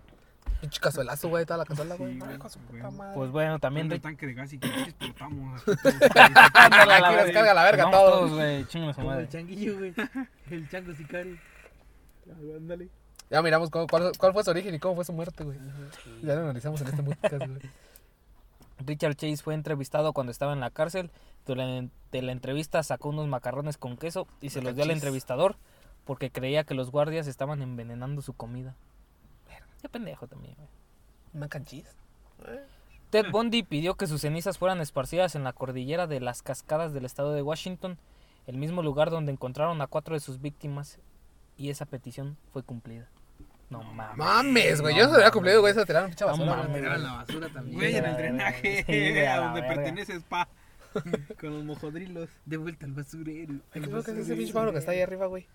Pinche 0.66 0.80
cazuelazo, 0.82 1.30
güey. 1.30 1.46
Toda 1.46 1.58
la 1.60 1.66
cazuela, 1.66 1.96
güey. 1.96 2.14
Sí, 2.14 2.20
güey, 2.20 2.38
güey. 2.38 2.92
madre. 2.92 3.14
Pues 3.16 3.32
bueno, 3.32 3.60
también 3.60 3.88
el 3.92 4.00
Rich- 4.00 4.02
tanque 4.04 4.28
de 4.28 4.34
gas 4.34 4.54
y 4.54 4.60
que 4.60 4.68
aquí 4.68 4.82
explotamos. 4.82 5.62
aquí 5.68 5.78
todos. 5.84 6.00
La 6.88 6.96
Aquí 7.08 7.16
nos 7.18 7.32
carga 7.32 7.54
la 7.54 7.64
verga 7.64 7.92
todos. 7.92 8.12
todos, 8.20 8.32
güey, 8.34 8.64
su 8.66 8.72
Como 8.80 8.90
el 8.92 9.06
madre. 9.06 9.30
changuillo, 9.30 9.78
güey. 9.78 9.94
El 10.52 10.70
chango 10.70 10.94
sicario. 10.94 11.38
Ándale. 12.58 12.90
Ya 13.30 13.42
miramos 13.42 13.70
cómo- 13.70 13.88
cuál, 13.88 14.12
cuál 14.18 14.34
fue 14.34 14.44
su 14.44 14.52
origen 14.52 14.76
y 14.76 14.80
cómo 14.80 14.96
fue 14.96 15.06
su 15.06 15.14
muerte, 15.14 15.44
güey. 15.44 15.58
Ya 16.22 16.36
lo 16.36 16.42
analizamos 16.42 16.82
en 16.82 16.88
este 16.88 17.04
podcast, 17.04 17.36
güey. 17.38 17.60
Richard 18.86 19.16
Chase 19.16 19.38
fue 19.38 19.54
entrevistado 19.54 20.14
cuando 20.14 20.32
estaba 20.32 20.54
en 20.54 20.60
la 20.60 20.70
cárcel. 20.70 21.10
Durante 21.46 22.22
la 22.22 22.32
entrevista 22.32 22.82
sacó 22.84 23.10
unos 23.10 23.28
macarrones 23.28 23.78
con 23.78 23.98
queso 23.98 24.28
y 24.42 24.50
se 24.50 24.62
los 24.62 24.76
dio 24.76 24.84
al 24.84 24.92
entrevistador 24.92 25.56
porque 26.04 26.30
creía 26.32 26.64
que 26.66 26.74
los 26.76 26.92
guardias 26.92 27.28
estaban 27.28 27.62
envenenando 27.62 28.22
su 28.22 28.34
comida. 28.34 28.76
Qué 29.86 29.90
pendejo 29.90 30.26
también, 30.26 30.56
güey. 30.56 30.68
Mac 31.34 31.56
and 31.56 31.68
cheese. 31.68 31.96
Ted 33.12 33.28
Bundy 33.32 33.62
pidió 33.62 33.94
que 33.94 34.08
sus 34.08 34.22
cenizas 34.22 34.58
fueran 34.58 34.82
esparcidas 34.82 35.36
en 35.36 35.44
la 35.44 35.54
cordillera 35.54 36.08
de 36.08 36.20
las 36.20 36.42
cascadas 36.42 36.92
del 36.92 37.06
estado 37.06 37.34
de 37.34 37.44
Washington, 37.44 38.00
el 38.48 38.58
mismo 38.58 38.82
lugar 38.82 39.12
donde 39.12 39.32
encontraron 39.32 39.80
a 39.84 39.86
cuatro 39.88 40.16
de 40.16 40.22
sus 40.22 40.42
víctimas, 40.42 40.98
y 41.56 41.70
esa 41.70 41.86
petición 41.86 42.36
fue 42.52 42.64
cumplida. 42.64 43.08
No 43.70 43.84
mames. 43.84 44.18
Mames, 44.18 44.82
güey. 44.82 44.96
No 44.96 45.02
Yo 45.02 45.06
no 45.06 45.10
se 45.12 45.16
había 45.18 45.26
mames. 45.26 45.34
cumplido, 45.34 45.62
güey. 45.62 45.74
Se 45.76 45.86
tiraron 45.86 46.10
pinche 46.10 46.26
No 46.26 46.32
basura, 46.32 46.50
mames. 46.56 46.68
güey. 46.70 46.82
Tiraron 46.82 47.04
la 47.04 47.14
basura 47.14 47.50
también. 47.50 47.78
Güey, 47.78 47.96
en 47.96 48.06
el 48.06 48.18
drenaje. 48.18 48.84
Sí, 48.88 49.20
a 49.20 49.38
donde 49.38 49.62
verga. 49.62 49.76
perteneces, 49.76 50.24
pa. 50.24 50.50
Con 51.40 51.54
los 51.54 51.64
mojodrilos. 51.64 52.30
De 52.46 52.58
vuelta 52.58 52.88
al 52.88 52.94
basurero. 52.94 53.54
Ay, 53.72 53.82
Creo 53.84 54.04
que 54.04 54.12
es 54.12 54.18
ese 54.18 54.36
pinche 54.36 54.52
pájaro 54.52 54.72
que 54.72 54.80
está 54.80 54.94
ahí 54.94 55.02
arriba, 55.02 55.28
güey. 55.28 55.46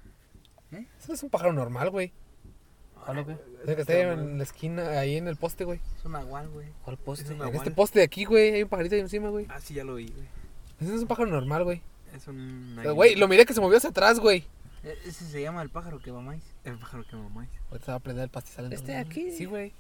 ¿Eh? 0.71 0.87
Ese 1.01 1.15
es 1.15 1.23
un 1.25 1.31
pájaro 1.31 1.53
normal, 1.53 1.91
güey. 1.91 2.13
¿Cuál? 3.05 3.19
Ese 3.65 3.75
que 3.77 3.81
está 3.83 3.93
ahí 3.93 4.01
en 4.01 4.39
la 4.39 4.45
esquina, 4.45 4.89
ahí 4.99 5.17
en 5.17 5.29
el 5.29 5.37
poste, 5.37 5.65
güey. 5.65 5.81
Es 5.99 6.05
un 6.05 6.13
nahual, 6.13 6.49
güey. 6.49 6.69
¿Cuál 6.85 6.97
poste? 6.97 7.25
Es 7.25 7.31
En 7.31 7.55
este 7.55 7.71
poste 7.71 7.99
de 8.01 8.05
aquí, 8.05 8.25
güey, 8.25 8.55
hay 8.55 8.63
un 8.63 8.69
pajarito 8.69 8.95
ahí 8.95 9.01
encima, 9.01 9.29
güey. 9.31 9.47
Ah, 9.49 9.61
sí, 9.61 9.75
ya 9.75 9.85
lo 9.85 9.95
vi, 9.97 10.07
güey. 10.09 10.27
Ese 10.81 10.95
es 10.95 11.01
un 11.03 11.07
pájaro 11.09 11.29
normal, 11.31 11.65
güey. 11.65 11.83
Es 12.15 12.27
un... 12.27 12.73
Pero, 12.77 12.95
Güey, 12.95 13.15
lo 13.17 13.29
miré 13.29 13.47
que 13.47 13.53
se 13.55 13.61
movió 13.61 13.77
hacia 13.77 13.91
atrás, 13.91 14.19
güey. 14.19 14.45
E- 14.83 14.99
Ese 15.07 15.25
se 15.27 15.43
llama 15.43 15.63
el 15.63 15.69
pájaro 15.71 16.01
que 16.01 16.11
mamáis. 16.11 16.43
El 16.65 16.79
pájaro 16.79 17.05
que 17.09 17.15
mamáis. 17.17 17.51
Ahorita 17.71 17.85
se 17.85 17.91
va 17.93 17.97
a 17.97 18.01
prender 18.01 18.25
el 18.25 18.31
pastizal. 18.31 18.73
Este 18.73 18.93
de 18.93 18.99
aquí. 18.99 19.31
Sí, 19.31 19.45
güey. 19.45 19.73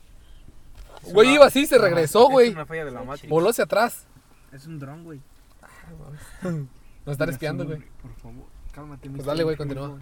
Es 1.05 1.13
Güey, 1.13 1.29
una- 1.29 1.35
iba 1.37 1.47
así, 1.47 1.67
se 1.67 1.79
regresó, 1.79 2.25
Es 2.27 2.31
güey. 2.31 2.51
una 2.51 2.67
falla 2.67 2.85
de 2.85 2.91
la 2.91 3.03
Matrix. 3.03 3.29
Voló 3.31 3.49
hacia 3.49 3.65
atrás. 3.65 4.07
Es 4.53 4.67
un 4.67 4.79
dron, 4.79 5.05
güey. 5.05 5.21
Nos 6.43 7.13
están 7.13 7.31
espiando, 7.31 7.65
güey. 7.65 7.81
Por 8.03 8.13
favor, 8.17 8.45
cálmate. 8.73 9.09
Pues 9.11 9.25
dale, 9.25 9.43
güey, 9.43 9.57
continúa. 9.57 9.99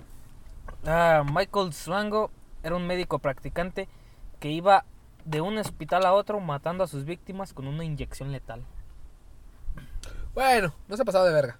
Ah, 0.85 1.25
Michael 1.33 1.73
Swango 1.73 2.31
era 2.69 2.77
un 2.77 2.87
médico 2.87 3.19
practicante 3.19 3.89
que 4.41 4.51
iba 4.51 4.85
de 5.25 5.41
un 5.41 5.59
hospital 5.59 6.07
a 6.07 6.13
otro 6.15 6.39
matando 6.41 6.85
a 6.85 6.87
sus 6.87 7.05
víctimas 7.05 7.53
con 7.53 7.67
una 7.67 7.85
inyección 7.85 8.31
letal. 8.33 8.63
Bueno, 10.35 10.73
no 10.89 10.97
se 10.97 11.03
ha 11.03 11.05
pasado 11.05 11.27
de 11.27 11.33
verga. 11.33 11.59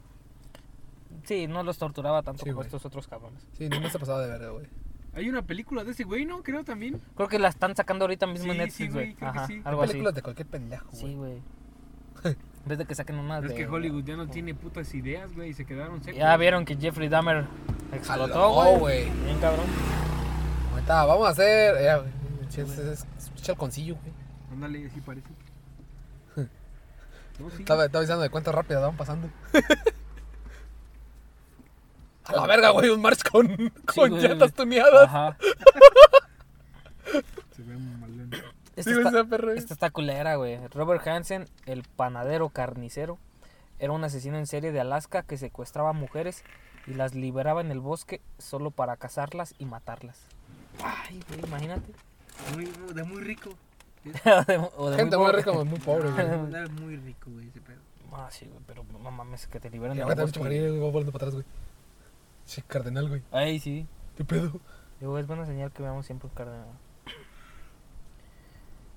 Sí, 1.25 1.47
no 1.47 1.63
los 1.63 1.79
torturaba 1.79 2.23
tanto 2.23 2.39
Sí, 2.45 2.51
como 2.51 2.57
güey. 2.57 2.67
estos 2.67 2.85
otros 2.87 3.07
cabrones. 3.09 3.43
Sí, 3.53 3.69
no, 3.69 3.81
no 3.81 3.91
se 3.91 3.97
ha 3.97 4.01
pasado 4.01 4.21
de 4.21 4.29
verga, 4.29 4.51
güey. 4.51 4.67
Hay 5.15 5.29
una 5.29 5.43
película 5.43 5.83
de 5.85 5.91
ese 5.91 6.05
güey, 6.05 6.25
¿no? 6.25 6.43
Creo 6.43 6.63
también. 6.65 7.01
Creo 7.17 7.29
que 7.29 7.39
la 7.39 7.49
están 7.49 7.75
sacando 7.75 8.05
ahorita 8.05 8.27
mismo 8.27 8.53
en 8.53 8.71
Sí, 8.71 8.71
sí, 8.71 8.83
Netflix, 8.85 8.93
güey, 8.95 9.05
güey. 9.07 9.17
creo 9.17 9.33
que 9.33 9.39
Ajá, 9.39 9.47
sí. 9.49 9.53
Hay 9.55 9.63
algo 9.65 9.83
así. 9.83 9.91
películas 9.93 10.15
de 10.15 10.23
cualquier 10.23 10.47
pendejo, 10.47 10.87
güey. 10.93 11.03
Sí, 11.03 11.15
güey. 11.15 11.43
En 12.65 12.69
vez 12.71 12.79
de 12.79 12.85
que 12.85 12.95
saquen 12.95 13.19
unas 13.19 13.43
Es 13.45 13.51
de... 13.51 13.55
que 13.55 13.67
Hollywood 13.67 14.05
ya 14.05 14.15
no 14.17 14.29
tiene 14.29 14.55
putas 14.55 14.93
ideas, 14.93 15.33
güey, 15.35 15.51
y 15.51 15.55
se 15.55 15.65
quedaron 15.65 16.03
secos. 16.03 16.19
Ya 16.19 16.37
vieron 16.37 16.67
que 16.67 16.77
Jeffrey 16.77 17.09
Dahmer 17.09 17.47
explotó, 17.93 18.35
Jaló, 18.35 18.79
güey. 18.79 19.07
güey. 19.09 19.25
Bien 19.25 19.39
cabrón. 19.39 19.65
Ahorita 20.89 21.05
vamos 21.05 21.27
a 21.27 21.31
hacer. 21.31 21.77
eh, 21.77 22.03
es- 22.49 22.59
es- 22.79 23.07
Escucha 23.19 23.53
el 23.53 23.59
concillo, 23.59 23.97
güey. 23.97 24.13
Ándale, 24.53 24.87
así 24.87 25.01
parece. 25.01 25.29
No, 27.39 27.51
sí. 27.51 27.57
Estaba, 27.61 27.85
estaba 27.85 28.01
avisando 28.01 28.23
de 28.23 28.31
cuántas 28.31 28.55
rápidas 28.55 28.83
van 28.83 28.97
pasando. 28.97 29.29
A 32.25 32.33
la 32.33 32.47
verga, 32.47 32.71
güey, 32.71 32.91
un 32.91 33.01
march 33.01 33.23
con, 33.31 33.47
con 33.87 34.11
güey. 34.11 34.23
llantas 34.23 34.53
tuneadas. 34.53 35.05
Ajá. 35.05 35.37
Se 37.57 37.63
ve 37.63 37.77
muy 37.77 37.97
malón. 38.01 38.31
Esta 38.77 38.91
Sí, 38.93 38.99
está, 39.01 39.21
esta 39.55 39.75
está 39.75 39.91
culera, 39.91 40.35
güey. 40.37 40.59
Robert 40.69 41.07
Hansen, 41.07 41.47
el 41.67 41.85
panadero 41.85 42.49
carnicero, 42.51 43.19
era 43.79 43.93
un 43.93 44.05
asesino 44.05 44.37
en 44.37 44.47
serie 44.47 44.73
de 44.73 44.81
Alaska 44.81 45.23
que 45.23 45.39
secuestraba 45.39 45.93
mujeres 45.93 46.45
y 46.87 46.95
las 46.95 47.15
liberaba 47.15 47.61
en 47.61 47.71
el 47.71 47.81
bosque 47.81 48.21
solo 48.39 48.71
para 48.73 48.97
cazarlas 48.97 49.55
y 49.59 49.65
matarlas. 49.65 50.21
Ay, 50.83 51.21
güey, 51.29 51.41
imagínate. 51.47 51.93
Muy, 52.55 52.67
de 52.95 53.03
muy 53.05 53.23
rico. 53.23 53.51
O 53.51 54.45
de- 54.47 54.71
o 54.77 54.91
de 54.91 54.97
Gente 54.97 55.17
muy 55.17 55.33
rica, 55.33 55.53
muy, 55.53 55.65
muy 55.65 55.79
pobre, 55.81 56.11
güey. 56.11 56.27
Era 56.51 56.69
muy 56.69 56.97
rico, 56.97 57.31
güey, 57.31 57.49
ese 57.49 57.61
pedo. 57.61 57.81
Ah, 58.13 58.29
sí, 58.31 58.47
güey, 58.47 58.61
pero 58.67 58.85
no 59.03 59.11
mames, 59.11 59.47
que 59.49 59.61
te 59.61 59.69
liberen 59.71 59.95
Y 59.97 59.99
del 59.99 60.05
ahorita 60.05 60.23
mucho 60.27 60.41
bosque. 60.41 60.55
cariño, 60.57 60.83
va 60.83 60.91
volando 60.91 61.13
para 61.13 61.27
atrás, 61.27 61.35
güey. 61.35 61.47
Sí, 62.47 62.63
cardenal, 62.63 63.09
güey. 63.09 63.23
Ay, 63.33 63.59
sí. 63.61 63.87
¿Qué 64.17 64.25
pedo? 64.25 64.53
Digo, 65.01 65.19
es 65.19 65.27
buena 65.27 65.45
señal 65.45 65.71
que 65.73 65.83
veamos 65.83 66.07
siempre 66.07 66.29
un 66.29 66.35
cardenal. 66.35 66.67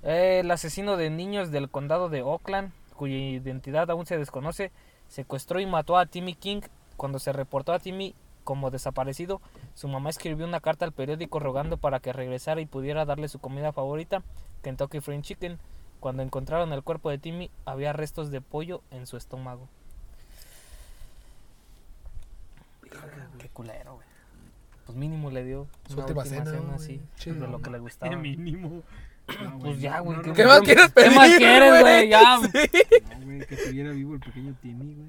El 0.04 0.50
asesino 0.50 0.98
de 0.98 1.10
niños 1.10 1.52
del 1.52 1.70
condado 1.70 2.10
de 2.10 2.22
Oakland, 2.24 2.72
cuya 2.96 3.16
identidad 3.18 3.90
aún 3.92 4.06
se 4.06 4.18
desconoce, 4.18 4.72
secuestró 5.08 5.60
y 5.60 5.66
mató 5.66 5.98
a 5.98 6.06
Timmy 6.06 6.34
King. 6.34 6.62
Cuando 6.98 7.20
se 7.20 7.34
reportó 7.34 7.74
a 7.74 7.80
Timmy 7.80 8.16
como 8.52 8.70
desaparecido, 8.70 9.40
su 9.76 9.88
mamá 9.88 10.10
escribió 10.10 10.46
una 10.46 10.60
carta 10.60 10.84
al 10.84 10.92
periódico 10.92 11.40
rogando 11.40 11.78
para 11.78 12.02
que 12.02 12.12
regresara 12.12 12.60
y 12.60 12.66
pudiera 12.66 13.06
darle 13.06 13.30
su 13.30 13.40
comida 13.40 13.72
favorita, 13.72 14.24
Kentucky 14.62 15.00
Fried 15.00 15.22
Chicken. 15.22 15.58
Cuando 16.02 16.22
encontraron 16.22 16.74
el 16.74 16.84
cuerpo 16.84 17.10
de 17.10 17.18
Timmy, 17.18 17.50
había 17.64 17.94
restos 17.94 18.30
de 18.30 18.42
pollo 18.42 18.82
en 18.92 19.08
su 19.08 19.16
estómago. 19.16 19.70
Qué 23.40 23.48
culero, 23.48 23.96
güey. 23.96 24.08
Pues 24.86 24.98
mínimo 24.98 25.32
le 25.32 25.46
dio 25.46 25.68
Su 25.88 25.94
una 25.94 26.04
última 26.04 26.24
última 26.24 26.44
cena, 26.44 26.76
así, 26.76 27.02
de 27.24 27.48
lo 27.48 27.62
que 27.62 27.70
le 27.70 27.80
gustaba. 27.80 28.14
mínimo. 28.18 28.84
No, 29.44 29.60
Pues 29.60 29.80
ya, 29.80 30.00
güey. 30.00 30.18
No, 30.18 30.24
¿qué- 30.24 30.30
no, 30.30 30.36
¿Qué 30.36 30.46
más 30.46 30.62
quieres 30.62 30.90
pedir? 30.92 31.10
¿Qué 31.12 31.16
más 31.16 31.38
quieres, 31.38 31.82
güey? 31.82 32.10
Ya. 32.10 32.22
no, 32.40 33.26
güey, 33.26 33.46
que 33.48 33.56
estuviera 33.56 33.92
vivo 33.92 34.14
el 34.16 34.20
pequeño 34.20 34.56
Timmy, 34.62 34.96
güey. 34.96 35.08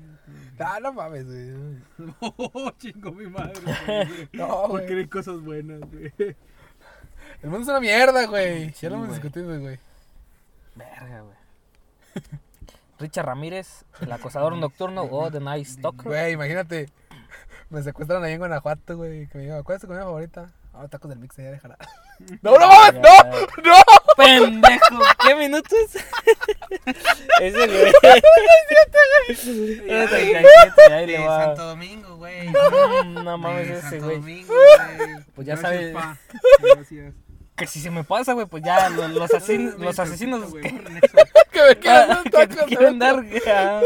Ah, 0.59 0.79
no 0.81 0.93
mames, 0.93 1.27
güey. 1.27 2.13
Oh, 2.21 2.71
chingo 2.79 3.13
mi 3.13 3.27
madre. 3.27 3.53
güey. 3.87 4.29
No, 4.33 4.65
Porque 4.69 4.87
güey. 4.87 4.99
hay 5.01 5.07
cosas 5.09 5.41
buenas, 5.41 5.81
güey. 5.91 6.13
El 6.19 7.51
mundo 7.51 7.63
es 7.63 7.69
una 7.69 7.81
mierda, 7.81 8.27
güey. 8.27 8.69
Sí, 8.71 8.83
ya 8.83 8.91
lo 8.91 8.97
hemos 8.97 9.09
güey. 9.09 9.21
discutido, 9.21 9.61
güey. 9.61 9.79
Verga, 10.77 11.21
güey. 11.23 11.37
Richard 12.99 13.27
Ramírez, 13.27 13.85
el 14.01 14.13
acosador 14.13 14.57
nocturno 14.57 15.03
o 15.03 15.31
The 15.31 15.41
Night 15.41 15.67
Stalker. 15.67 16.07
Güey, 16.07 16.33
imagínate. 16.35 16.89
Me 17.71 17.83
secuestraron 17.83 18.23
ahí 18.25 18.35
en 18.35 18.39
Guanajuato, 18.39 18.97
güey. 18.97 19.27
Que 19.29 19.39
me 19.39 19.45
dijo, 19.45 19.65
¿cuál 19.65 19.77
es 19.77 19.81
tu 19.83 19.87
comida 19.89 20.05
favorita? 20.05 20.53
Ahora 20.73 20.89
tacos 20.89 21.11
del 21.11 21.19
mix, 21.19 21.37
ya 21.37 21.51
déjala. 21.51 21.77
¡No, 22.43 22.59
no 22.59 22.67
mames! 22.67 22.95
¡No! 22.95 23.11
¡No! 23.63 23.77
¡Pendejo! 24.17 25.01
¿Qué 25.27 25.35
minutos? 25.35 25.73
Ese 27.41 27.67
güey. 27.67 27.93
Era 29.87 30.09
37, 30.09 30.93
ahí 30.93 31.07
le 31.07 31.13
De 31.13 31.27
va. 31.27 31.45
Santo 31.45 31.67
Domingo, 31.67 32.17
güey. 32.17 32.51
No 32.51 33.39
mames 33.39 33.69
ese 33.69 33.81
Santo 33.83 34.05
güey. 34.07 34.17
Domingo, 34.19 34.55
güey. 34.55 35.25
Pues 35.35 35.47
ya 35.47 35.57
sabes. 35.57 35.95
Gracias. 36.61 37.15
Que 37.57 37.67
si 37.67 37.81
se 37.81 37.91
me 37.91 38.03
pasa, 38.05 38.33
güey, 38.33 38.47
pues 38.47 38.63
ya 38.65 38.89
los, 38.91 39.11
los, 39.15 39.31
los 39.79 39.99
asesinos 39.99 40.53
que. 40.55 40.61
Que 41.53 41.63
me 41.69 41.77
quieran 41.77 42.11
ah, 42.11 42.15
dar 42.15 42.23
que 42.25 42.31
tacos. 42.31 42.57
te 42.57 42.65
quieren 42.65 42.99
dar. 42.99 43.25
ah, 43.47 43.81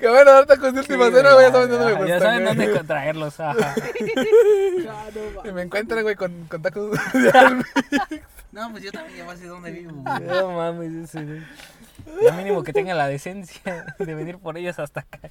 Que 0.00 0.06
van 0.08 0.28
a 0.28 0.32
dar 0.32 0.46
tacos 0.46 0.74
de 0.74 0.80
última 0.80 1.10
cena, 1.10 1.32
güey. 1.34 1.46
Ya 1.46 1.52
saben 1.52 1.70
dónde 1.70 1.84
me 1.84 1.92
ya, 1.92 1.98
gustan. 1.98 2.08
ya 2.08 2.20
saben 2.20 2.44
dónde 2.44 2.84
traerlos. 2.84 3.40
Ajá. 3.40 3.74
Y 5.44 5.52
me 5.52 5.62
encuentran, 5.62 6.02
güey, 6.02 6.16
con, 6.16 6.46
con 6.46 6.62
tacos. 6.62 6.98
No, 8.50 8.70
pues 8.70 8.82
yo 8.82 8.92
también 8.92 9.26
ya 9.26 9.36
sé 9.36 9.46
dónde 9.46 9.70
vivo, 9.70 9.92
güey. 9.94 10.20
No 10.20 10.52
mames, 10.52 10.92
ese 10.92 11.24
güey. 11.24 11.42
Ya 12.22 12.32
mínimo 12.32 12.62
que 12.64 12.72
tenga 12.72 12.94
la 12.94 13.06
decencia 13.06 13.94
de 13.98 14.14
venir 14.14 14.38
por 14.38 14.58
ellos 14.58 14.78
hasta 14.78 15.00
acá. 15.00 15.30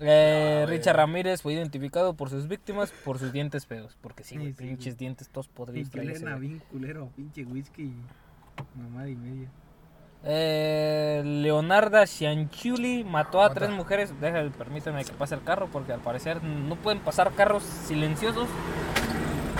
Eh, 0.00 0.66
Richard 0.68 0.96
Ramírez 0.96 1.40
fue 1.42 1.54
identificado 1.54 2.14
por 2.14 2.28
sus 2.28 2.48
víctimas 2.48 2.92
por 3.04 3.18
sus 3.18 3.32
dientes 3.32 3.66
feos. 3.66 3.96
Porque 4.00 4.24
sí, 4.24 4.30
Sí, 4.34 4.36
güey, 4.38 4.52
sí, 4.52 4.62
pinches 4.64 4.98
dientes 4.98 5.28
todos 5.28 5.48
podridos. 5.48 5.90
güey. 5.90 6.40
bien 6.40 6.62
culero, 6.70 7.10
pinche 7.16 7.44
whisky 7.44 7.92
mamada 8.74 9.08
y 9.08 9.16
media. 9.16 9.48
Eh, 10.24 11.22
Leonarda 11.24 12.06
Cianchuli 12.06 13.04
mató 13.04 13.42
a 13.42 13.54
tres 13.54 13.70
mujeres. 13.70 14.12
Deja, 14.20 14.42
permíteme 14.56 15.04
que 15.04 15.12
pase 15.12 15.34
el 15.34 15.42
carro 15.44 15.68
porque 15.70 15.92
al 15.92 16.00
parecer 16.00 16.42
no 16.42 16.76
pueden 16.76 17.00
pasar 17.00 17.32
carros 17.32 17.62
silenciosos. 17.62 18.48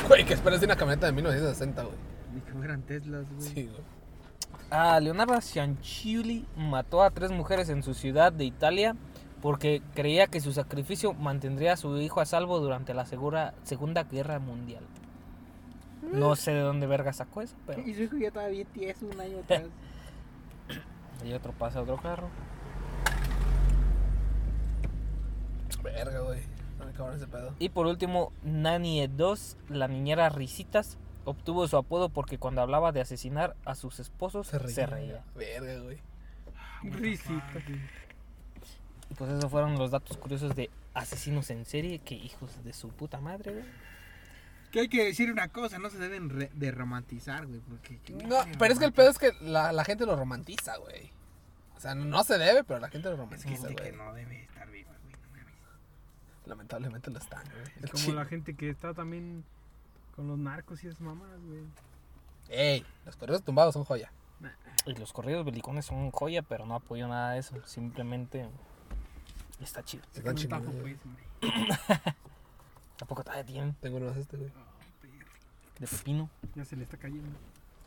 Güey, 0.08 0.24
que 0.24 0.34
esperas 0.34 0.60
de 0.60 0.66
una 0.66 0.76
camioneta 0.76 1.06
de 1.06 1.12
1960, 1.12 1.82
güey. 1.82 1.94
Ni 2.34 2.40
que 2.40 2.52
fueran 2.52 2.82
Teslas, 2.82 3.24
güey. 3.32 3.48
Sí, 3.48 3.62
güey. 3.64 3.96
Ah, 4.70 4.98
Leonardo 5.00 5.40
Cianciulli 5.40 6.44
mató 6.56 7.02
a 7.02 7.10
tres 7.10 7.30
mujeres 7.30 7.68
en 7.68 7.82
su 7.84 7.94
ciudad 7.94 8.32
de 8.32 8.44
Italia 8.44 8.96
porque 9.47 9.81
creía 9.94 10.27
que 10.27 10.40
su 10.40 10.52
sacrificio 10.52 11.12
mantendría 11.14 11.74
a 11.74 11.77
su 11.77 11.97
hijo 11.98 12.20
a 12.20 12.27
salvo 12.27 12.59
durante 12.59 12.94
la 12.94 13.06
segura- 13.06 13.55
Segunda 13.62 14.02
Guerra 14.02 14.40
Mundial. 14.40 14.82
No 16.02 16.35
sé 16.35 16.51
de 16.51 16.62
dónde 16.62 16.89
verga 16.89 17.12
sacó 17.12 17.43
eso, 17.43 17.55
pero... 17.64 17.81
Y 17.86 17.94
su 17.94 18.02
hijo 18.02 18.16
ya 18.16 18.27
estaba 18.27 18.48
bien 18.48 18.66
tieso 18.73 19.06
un 19.06 19.20
año 19.20 19.39
atrás. 19.39 19.62
Y 21.24 21.32
otro 21.32 21.52
pasa 21.52 21.81
otro 21.81 21.97
carro. 21.97 22.28
Verga, 25.81 26.18
güey. 26.23 26.40
No 26.81 26.86
me 26.86 26.93
cabrón 26.93 27.14
ese 27.16 27.28
pedo. 27.28 27.55
Y 27.60 27.68
por 27.68 27.86
último, 27.86 28.32
Nanie 28.43 29.06
2, 29.06 29.59
la 29.68 29.86
niñera 29.86 30.28
Risitas, 30.28 30.98
obtuvo 31.24 31.68
su 31.68 31.77
apodo 31.77 32.09
porque 32.09 32.36
cuando 32.39 32.62
hablaba 32.62 32.90
de 32.90 33.01
asesinar 33.01 33.55
a 33.64 33.77
sus 33.77 34.01
esposos 34.01 34.48
Se 34.48 34.59
reía. 34.59 34.74
se 34.74 34.86
reía. 34.86 35.24
Verga, 35.36 35.78
güey. 35.85 35.98
Risita. 36.82 37.44
Y 39.10 39.14
pues 39.14 39.30
esos 39.32 39.50
fueron 39.50 39.78
los 39.78 39.90
datos 39.90 40.16
curiosos 40.16 40.54
de 40.56 40.70
asesinos 40.94 41.50
en 41.50 41.64
serie, 41.64 41.98
que 42.00 42.14
hijos 42.14 42.62
de 42.64 42.72
su 42.72 42.88
puta 42.88 43.20
madre, 43.20 43.52
güey. 43.52 43.64
Que 44.72 44.80
hay 44.80 44.88
que 44.88 45.04
decir 45.04 45.30
una 45.30 45.48
cosa, 45.48 45.78
no 45.78 45.90
se 45.90 45.98
deben 45.98 46.28
re- 46.28 46.50
de 46.52 46.70
romantizar, 46.72 47.46
güey, 47.46 47.60
porque... 47.60 48.00
No, 48.26 48.36
pero 48.58 48.72
es 48.72 48.78
que 48.78 48.84
el 48.84 48.92
pedo 48.92 49.08
es 49.10 49.18
que 49.18 49.32
la, 49.40 49.72
la 49.72 49.84
gente 49.84 50.04
lo 50.06 50.16
romantiza, 50.16 50.76
güey. 50.78 51.10
O 51.76 51.80
sea, 51.80 51.94
no 51.94 52.24
se 52.24 52.36
debe, 52.38 52.64
pero 52.64 52.80
la 52.80 52.88
gente 52.88 53.08
lo 53.08 53.14
Es 53.14 53.20
romantiza, 53.20 53.48
gente 53.48 53.72
güey. 53.74 53.90
que 53.92 53.96
no 53.96 54.12
debe 54.12 54.42
estar 54.42 54.68
viva, 54.70 54.90
güey, 55.02 55.12
no 55.14 55.28
mames. 55.30 55.54
Lamentablemente 56.46 57.10
lo 57.10 57.18
están, 57.18 57.44
güey. 57.44 57.72
Es 57.82 57.90
como 57.90 58.12
la 58.14 58.24
gente 58.24 58.54
que 58.54 58.68
está 58.70 58.92
también 58.92 59.44
con 60.16 60.26
los 60.26 60.38
narcos 60.38 60.82
y 60.82 60.88
esas 60.88 61.00
mamás, 61.00 61.38
güey. 61.46 61.62
Ey, 62.48 62.84
los 63.04 63.16
correos 63.16 63.42
tumbados 63.44 63.74
son 63.74 63.84
joya. 63.84 64.10
Y 64.84 64.94
los 64.94 65.12
corridos 65.12 65.44
belicones 65.44 65.84
son 65.86 66.10
joya, 66.12 66.42
pero 66.42 66.64
no 66.64 66.74
apoyo 66.76 67.08
nada 67.08 67.32
de 67.32 67.38
eso. 67.40 67.56
Simplemente 67.66 68.48
está 69.64 69.82
chido. 69.82 70.04
Se 70.12 70.20
pues, 70.22 70.46
hombre. 70.46 70.96
Tampoco 72.98 73.22
todavía 73.22 73.44
tienen 73.44 73.74
Tengo 73.80 73.98
uno 73.98 74.06
más 74.06 74.16
este, 74.16 74.36
güey. 74.36 74.50
de 75.78 75.86
pepino. 75.86 76.30
Ya 76.54 76.64
se 76.64 76.76
le 76.76 76.84
está 76.84 76.96
cayendo. 76.96 77.28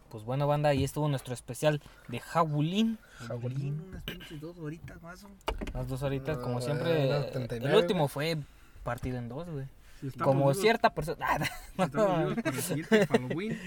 Pues 0.09 0.23
bueno, 0.23 0.47
banda, 0.47 0.69
ahí 0.69 0.83
estuvo 0.83 1.07
nuestro 1.07 1.33
especial 1.33 1.81
de 2.07 2.19
Jabulín. 2.19 2.97
Jabulín, 3.27 3.79
unas 3.89 4.03
pinches 4.03 4.41
dos 4.41 4.57
horitas 4.57 5.01
más. 5.01 5.23
¿no? 5.23 5.29
Las 5.73 5.87
dos 5.87 6.01
horitas, 6.03 6.37
como 6.39 6.57
Ah, 6.57 6.61
siempre. 6.61 7.05
bueno, 7.07 7.25
El 7.25 7.31
39, 7.31 7.77
último 7.77 8.07
fue 8.07 8.37
partido 8.83 9.17
en 9.17 9.29
dos, 9.29 9.47
güey. 9.49 9.65
Si 10.01 10.11
Como 10.17 10.53
cierta 10.53 10.93
persona. 10.93 11.27
si 11.75 11.81
estamos 11.81 12.19
vivos 12.19 12.35
para 12.43 12.55
el 12.55 12.63
siguiente 12.63 13.07
Halloween, 13.07 13.59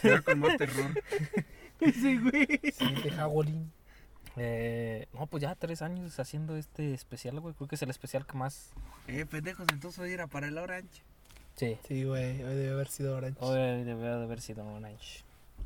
será 0.00 0.22
con 0.22 0.38
más 0.40 0.56
terror. 0.56 0.90
Sí, 1.80 2.18
güey. 2.18 2.46
Siguiente 2.72 3.10
Hagolín. 3.20 3.70
Eh, 4.36 5.06
no, 5.12 5.26
pues 5.26 5.42
ya 5.42 5.54
tres 5.54 5.82
años 5.82 6.18
haciendo 6.18 6.56
este 6.56 6.92
especial, 6.92 7.40
güey. 7.40 7.54
Creo 7.54 7.68
que 7.68 7.76
es 7.76 7.82
el 7.82 7.90
especial 7.90 8.26
que 8.26 8.36
más. 8.36 8.72
Eh, 9.06 9.26
pendejos, 9.26 9.66
entonces 9.72 9.98
hoy 10.00 10.12
era 10.12 10.26
para 10.26 10.48
el 10.48 10.58
Orange. 10.58 11.02
Sí. 11.56 11.78
Sí, 11.86 12.04
güey. 12.04 12.42
Hoy 12.42 12.54
debe 12.54 12.72
haber 12.72 12.88
sido 12.88 13.16
Orange. 13.16 13.38
Hoy 13.40 13.84
debería 13.84 14.16
de 14.16 14.24
haber 14.24 14.40
sido 14.40 14.66
Orange. 14.66 15.22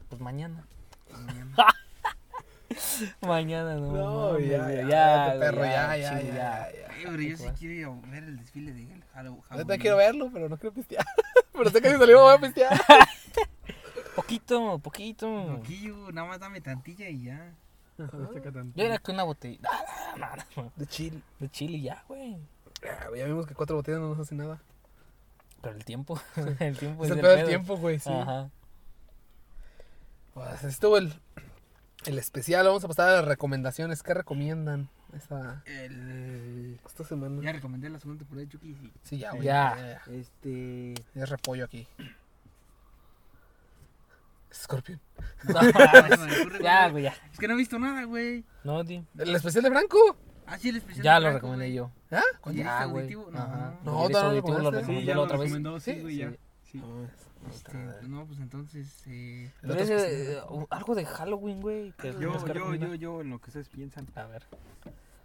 Pues 0.09 0.21
mañana. 0.21 0.67
Mañana. 1.11 1.55
Mañana 3.23 3.75
no. 3.77 3.93
No, 3.93 4.33
mames, 4.33 4.51
ya, 4.51 4.71
ya, 4.71 4.83
ya, 4.83 4.89
ya, 4.89 5.41
perro, 5.41 5.65
ya, 5.65 5.97
ya, 5.97 6.21
sí, 6.21 6.27
ya, 6.27 6.35
ya. 6.35 6.69
Ay, 6.91 7.05
pero 7.05 7.23
yo 7.23 7.37
sí 7.37 7.45
quiero 7.59 7.75
ir 7.75 7.85
a 7.87 8.11
ver 8.11 8.25
el 8.25 8.37
desfile 8.37 8.73
de 8.73 8.87
Halloween. 9.15 9.43
Ahorita 9.49 9.79
quiero 9.79 9.97
verlo, 9.97 10.31
pero 10.33 10.49
no 10.49 10.59
quiero 10.59 10.75
pistear. 10.75 11.07
pero 11.53 11.71
sé 11.71 11.81
que 11.81 11.91
si 11.91 11.97
salimos 11.97 12.23
voy 12.23 12.35
a 12.35 12.41
pistear. 12.41 12.81
Poquito, 14.15 14.81
poquito. 14.81 15.59
Poquillo, 15.59 16.11
nada 16.11 16.27
más 16.27 16.41
dame 16.41 16.61
tantilla 16.61 17.09
y 17.09 17.23
ya. 17.23 17.55
Yo 18.75 18.85
era 18.85 18.99
que 18.99 19.11
una 19.13 19.25
botella. 19.25 19.59
No, 20.57 20.73
De 20.75 20.87
chill. 20.87 21.23
De 21.39 21.49
chile 21.49 21.81
ya, 21.81 22.03
güey. 22.09 22.37
Ah, 22.83 23.07
Ya 23.17 23.25
vimos 23.27 23.47
que 23.47 23.55
cuatro 23.55 23.77
botellas 23.77 24.01
no 24.01 24.09
nos 24.09 24.19
hacen 24.19 24.39
nada. 24.39 24.61
Pero 25.63 25.77
el 25.77 25.85
tiempo. 25.85 26.21
el 26.59 26.77
tiempo 26.77 27.05
Es 27.05 27.11
es 27.11 27.17
el 27.17 27.23
pedo 27.23 27.37
del 27.37 27.47
tiempo, 27.47 27.77
güey, 27.77 27.99
sí. 28.01 28.11
Ajá. 28.11 28.51
Pues 30.35 30.65
estuvo 30.65 30.99
el, 30.99 31.13
el 32.07 32.19
especial. 32.19 32.67
Vamos 32.67 32.85
a 32.85 32.89
pasar 32.89 33.09
a 33.11 33.13
las 33.17 33.25
recomendaciones. 33.27 34.03
¿Qué 34.03 34.15
recomiendan 34.15 34.89
esta, 35.17 35.63
El... 35.67 36.81
esta 36.87 37.05
semana? 37.05 37.43
Ya 37.43 37.53
recomendé 37.53 37.91
la 37.91 38.01
segunda 38.01 38.21
temporada 38.21 38.45
de 38.47 38.53
Chucky. 38.53 38.75
Sí. 38.75 38.93
Sí, 39.03 39.19
ya, 39.19 39.31
güey. 39.33 39.45
Ya. 39.45 40.01
Este. 40.11 40.95
Ya 41.15 41.25
es 41.25 41.29
repollo 41.29 41.65
aquí. 41.65 41.87
Scorpion. 44.53 45.01
Ya, 46.63 46.89
güey. 46.89 47.05
ya. 47.05 47.15
Es 47.33 47.39
que 47.39 47.49
no 47.49 47.55
he 47.55 47.57
visto 47.57 47.79
nada, 47.79 48.05
güey. 48.05 48.45
No, 48.65 48.83
di. 48.85 49.05
¿El 49.17 49.35
especial 49.35 49.65
de 49.65 49.71
Franco? 49.71 50.17
Ah, 50.47 50.59
sí, 50.59 50.71
el 50.71 50.77
especial. 50.77 51.05
Ya 51.05 51.15
de 51.15 51.27
lo 51.27 51.33
recomendé 51.33 51.73
yo. 51.73 51.91
¿Ah? 52.11 52.23
¿Cuándo 52.41 52.63
Ya, 52.63 52.85
güey. 52.87 53.15
No. 53.15 53.31
No, 53.31 53.79
no 53.85 54.09
lo 54.09 54.19
auditivo 54.19 54.59
lo 54.59 54.71
recomendaste. 54.71 54.81
recomendé 54.81 55.05
ya 55.05 55.15
lo 55.15 55.23
otra 55.23 55.81
sí, 55.81 56.01
güey. 56.01 56.39
Este, 57.51 58.09
no, 58.09 58.27
pues 58.27 58.41
entonces. 58.41 59.03
Eh... 59.07 59.51
Eh, 59.63 60.41
algo 60.71 60.95
de 60.95 61.07
Halloween, 61.07 61.61
güey. 61.61 61.95
Yo, 62.03 62.21
yo, 62.21 62.75
yo, 62.75 62.95
yo, 62.95 63.21
en 63.21 63.31
lo 63.31 63.39
que 63.39 63.51
ustedes 63.51 63.69
piensan. 63.69 64.07
A 64.15 64.25
ver. 64.25 64.45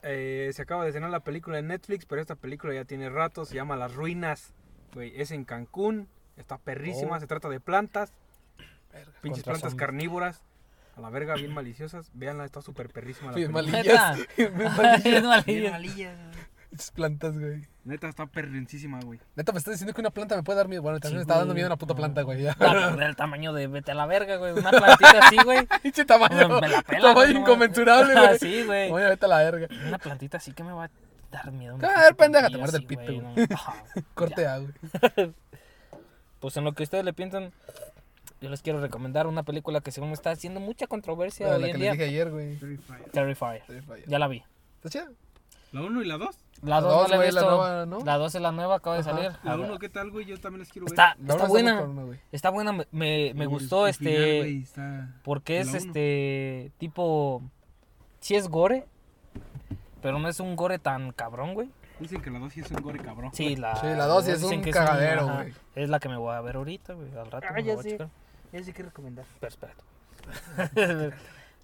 Eh, 0.03 0.51
se 0.53 0.61
acaba 0.61 0.83
de 0.83 0.89
estrenar 0.89 1.09
la 1.09 1.21
película 1.21 1.59
en 1.59 1.67
Netflix, 1.67 2.05
pero 2.05 2.21
esta 2.21 2.35
película 2.35 2.73
ya 2.73 2.85
tiene 2.85 3.09
rato. 3.09 3.45
Se 3.45 3.55
llama 3.55 3.75
Las 3.75 3.95
Ruinas. 3.95 4.53
Güey, 4.93 5.19
es 5.19 5.31
en 5.31 5.43
Cancún. 5.43 6.07
Está 6.37 6.57
perrísima. 6.57 7.17
Oh. 7.17 7.19
Se 7.19 7.27
trata 7.27 7.49
de 7.49 7.59
plantas. 7.59 8.13
Verga. 8.93 9.11
Pinches 9.21 9.43
plantas 9.43 9.71
zombies. 9.71 9.79
carnívoras. 9.79 10.41
A 10.95 11.01
la 11.01 11.09
verga, 11.09 11.33
bien 11.33 11.53
maliciosas. 11.53 12.11
Véanla, 12.13 12.45
está 12.45 12.61
súper 12.61 12.89
perrísima 12.89 13.31
la 13.31 13.37
Bien 13.37 13.51
malillas. 13.51 14.17
Neta. 14.37 14.97
Bien 15.03 15.25
malillas. 15.25 15.95
Bien. 15.95 16.15
Muchas 16.73 16.91
plantas, 16.91 17.37
güey. 17.37 17.61
Neta, 17.83 18.07
está 18.07 18.25
perrencísima, 18.25 18.99
güey. 19.01 19.19
Neta, 19.35 19.51
me 19.51 19.59
estás 19.59 19.73
diciendo 19.73 19.93
que 19.93 20.01
una 20.01 20.09
planta 20.09 20.35
me 20.35 20.41
puede 20.41 20.57
dar 20.57 20.67
miedo. 20.67 20.81
Bueno, 20.81 20.99
también 20.99 21.21
Sí, 21.21 21.25
me 21.27 21.31
está 21.31 21.37
dando 21.37 21.53
miedo 21.53 21.67
una 21.67 21.77
puta 21.77 21.93
planta, 21.93 22.23
güey. 22.23 22.41
Ya. 22.41 22.55
Ah, 22.59 22.89
pues, 22.89 22.97
del 22.97 23.15
tamaño 23.15 23.53
de 23.53 23.67
vete 23.67 23.91
a 23.91 23.95
la 23.95 24.05
verga, 24.07 24.37
güey. 24.37 24.53
Una 24.53 24.71
plantita 24.71 25.19
así, 25.21 25.37
güey. 25.43 25.67
Pinche 25.83 26.05
tamaño. 26.05 26.61
Me 26.61 26.67
la 26.67 26.81
pela, 26.81 27.01
Tamaño 27.01 27.13
güey, 27.13 27.33
no 27.33 27.39
inconmensurable, 27.41 28.13
güey. 28.13 28.39
Sí, 28.39 28.63
güey. 28.63 28.91
Oye, 28.91 29.07
vete 29.07 29.25
a 29.25 29.29
la 29.29 29.37
verga. 29.37 29.67
Una 29.87 29.97
plantita 29.99 30.37
así 30.37 30.53
que 30.53 30.63
me 30.63 30.71
va 30.71 30.85
a 30.85 30.91
dar 31.31 31.51
miedo. 31.51 31.77
A 31.81 32.01
ver, 32.01 32.15
pendeja, 32.15 32.49
te 32.49 32.57
muerde 32.57 32.77
el 32.77 32.85
pito, 32.85 33.03
güey, 33.03 33.47
no. 33.47 34.03
Corte. 34.15 34.47
A, 34.47 34.57
güey. 34.57 34.73
Pues 36.39 36.57
en 36.57 36.63
lo 36.63 36.73
que 36.73 36.83
ustedes 36.83 37.05
le 37.05 37.13
piensan, 37.13 37.53
yo 38.43 38.49
les 38.49 38.61
quiero 38.61 38.79
recomendar 38.81 39.25
una 39.25 39.41
película 39.43 39.81
que 39.81 39.91
según 39.91 40.11
está 40.11 40.29
haciendo 40.31 40.59
mucha 40.59 40.85
controversia 40.85 41.47
La, 41.47 41.55
hoy 41.55 41.61
la 41.61 41.67
en 41.67 41.71
que 41.73 41.77
les 41.79 41.81
día. 41.81 41.91
dije 41.93 42.03
ayer, 42.03 42.29
güey. 42.31 42.57
Terrifier. 42.57 43.61
Terrifier. 43.65 44.05
Ya 44.07 44.19
la 44.19 44.27
vi. 44.27 44.43
¿Está 44.75 44.89
chida? 44.89 45.07
¿La 45.71 45.81
1 45.81 46.01
y 46.03 46.05
la 46.05 46.17
2? 46.17 46.35
La 46.61 46.69
La 46.69 46.81
2 46.81 46.91
dos, 46.93 47.09
no 47.09 47.17
la 47.23 47.41
nueva, 47.41 47.85
¿no? 47.87 47.99
La 48.05 48.17
dos 48.17 48.35
es 48.35 48.41
la 48.41 48.51
nueva, 48.51 48.75
acaba 48.75 48.95
de 48.95 49.01
Ajá. 49.01 49.09
salir. 49.11 49.31
La 49.43 49.53
A 49.53 49.55
ver. 49.55 49.65
1, 49.65 49.79
¿qué 49.79 49.89
tal, 49.89 50.11
güey? 50.11 50.25
Yo 50.25 50.39
también 50.39 50.59
las 50.59 50.69
quiero 50.69 50.85
ver. 50.85 50.93
Está, 50.93 51.17
está 51.19 51.47
buena. 51.47 51.71
está 51.71 51.81
cabrona, 51.81 52.03
güey. 52.03 52.19
Está 52.31 52.49
buena, 52.51 52.71
me, 52.73 52.87
me, 52.91 53.33
me 53.33 53.45
gustó 53.47 53.77
final, 53.77 53.89
este. 53.89 54.37
güey, 54.39 54.61
está- 54.61 55.09
porque 55.23 55.59
es 55.61 55.73
este 55.73 56.71
tipo. 56.77 57.41
Sí 58.19 58.35
es 58.35 58.49
gore. 58.49 58.85
Pero 60.01 60.19
no 60.19 60.27
es 60.27 60.39
un 60.39 60.55
gore 60.55 60.77
tan 60.79 61.11
cabrón, 61.13 61.53
güey. 61.55 61.69
Dicen 61.99 62.21
que 62.21 62.29
la 62.29 62.39
2 62.39 62.53
sí 62.53 62.59
es 62.59 62.69
un 62.69 62.81
gore 62.81 62.99
cabrón. 62.99 63.31
Sí, 63.33 63.55
la, 63.55 63.75
Sí, 63.77 63.87
la 63.87 64.05
dos 64.05 64.25
sí 64.25 64.31
es 64.31 64.43
un 64.43 64.61
cagadero, 64.61 65.25
güey. 65.27 65.53
Es 65.75 65.89
la 65.89 65.99
que 65.99 66.09
me 66.09 66.17
voy 66.17 66.35
a 66.35 66.41
ver 66.41 66.57
ahorita, 66.57 66.93
güey. 66.93 67.07
Al 67.17 67.31
rato 67.31 67.47
Ah, 67.49 67.53
me 67.53 67.63
ya 67.63 67.73
voy 67.73 67.79
a 67.79 67.83
sé. 67.83 67.89
checar. 67.91 68.09
Ya 68.53 68.63
sé 68.63 68.71
qué 68.71 68.83
recomendar. 68.83 69.25
Pero 69.39 69.49
espérate. 69.49 69.83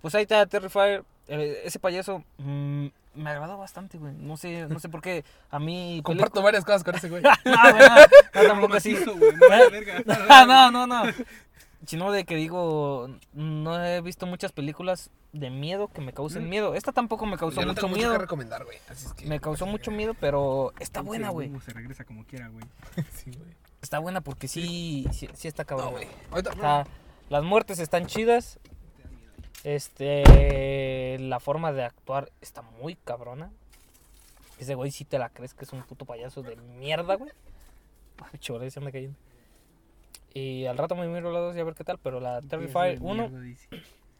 pues 0.01 0.15
ahí 0.15 0.23
está 0.23 0.45
Terrifier. 0.47 1.03
Eh, 1.27 1.61
ese 1.63 1.77
payaso 1.77 2.23
mm, 2.39 2.87
me 3.13 3.29
agradó 3.29 3.59
bastante, 3.59 3.99
güey. 3.99 4.13
No 4.13 4.35
sé, 4.37 4.67
no 4.67 4.79
sé 4.79 4.89
por 4.89 5.01
qué. 5.01 5.23
A 5.51 5.59
mí. 5.59 6.01
Comparto 6.03 6.41
varias 6.43 6.65
cosas 6.65 6.83
con 6.83 6.95
ese 6.95 7.07
güey. 7.09 7.21
no, 7.23 7.29
güey, 7.45 7.89
no, 7.89 8.41
no, 8.43 8.47
tampoco 8.49 8.73
así. 8.73 8.93
Macizo, 8.93 9.15
güey, 9.15 9.33
no. 9.35 10.15
Ah, 10.27 10.45
no, 10.47 10.71
no, 10.71 10.87
no. 10.87 11.11
Sino 11.85 12.11
de 12.11 12.25
que 12.25 12.35
digo, 12.35 13.09
no 13.33 13.85
he 13.85 14.01
visto 14.01 14.25
muchas 14.25 14.51
películas 14.51 15.11
de 15.31 15.49
miedo 15.51 15.87
que 15.87 16.01
me 16.01 16.11
causen 16.11 16.49
miedo. 16.49 16.73
Esta 16.73 16.91
tampoco 16.91 17.27
me 17.27 17.37
causó 17.37 17.61
Yo 17.61 17.67
no 17.67 17.73
mucho 17.73 17.81
tengo 17.81 17.89
mucho 17.89 17.99
miedo. 17.99 18.11
que 18.13 18.17
recomendar, 18.17 18.65
güey. 18.65 18.79
Así 18.89 19.05
es 19.05 19.13
que. 19.13 19.27
Me 19.27 19.39
causó 19.39 19.67
mucho 19.67 19.91
miedo, 19.91 20.15
pero 20.19 20.73
está 20.79 21.01
buena, 21.01 21.29
güey. 21.29 21.51
Se 21.63 21.71
regresa 21.71 22.03
como 22.03 22.25
quiera, 22.25 22.47
güey. 22.47 22.65
Sí, 23.13 23.31
güey. 23.31 23.68
Está 23.81 23.99
buena 23.99 24.21
porque 24.21 24.47
sí, 24.47 25.05
sí, 25.13 25.29
sí 25.33 25.47
está 25.47 25.65
cabrón. 25.65 25.87
No, 25.87 25.91
güey. 25.91 26.07
Ahorita. 26.31 26.51
Está- 26.51 26.87
las 27.29 27.43
muertes 27.43 27.79
están 27.79 28.05
chidas. 28.07 28.59
Este, 29.63 31.17
la 31.19 31.39
forma 31.39 31.71
de 31.71 31.83
actuar 31.83 32.31
está 32.41 32.61
muy 32.61 32.95
cabrona. 32.95 33.51
Ese 34.57 34.75
güey 34.75 34.91
sí 34.91 35.05
te 35.05 35.19
la 35.19 35.29
crees 35.29 35.53
que 35.53 35.65
es 35.65 35.73
un 35.73 35.83
puto 35.83 36.05
payaso 36.05 36.41
de 36.43 36.55
mierda, 36.55 37.15
güey. 37.15 37.31
Ay, 38.33 38.39
chore, 38.39 38.69
se 38.71 38.79
anda 38.79 38.91
cayendo. 38.91 39.17
Y 40.33 40.65
al 40.65 40.77
rato 40.77 40.95
me 40.95 41.07
miro 41.07 41.31
la 41.31 41.39
dos 41.39 41.55
y 41.55 41.59
a 41.59 41.63
ver 41.63 41.75
qué 41.75 41.83
tal, 41.83 41.97
pero 41.99 42.19
la 42.19 42.41
Terrifier 42.41 42.99
1 43.01 43.29
Mierda, 43.29 43.39
dice. 43.41 43.67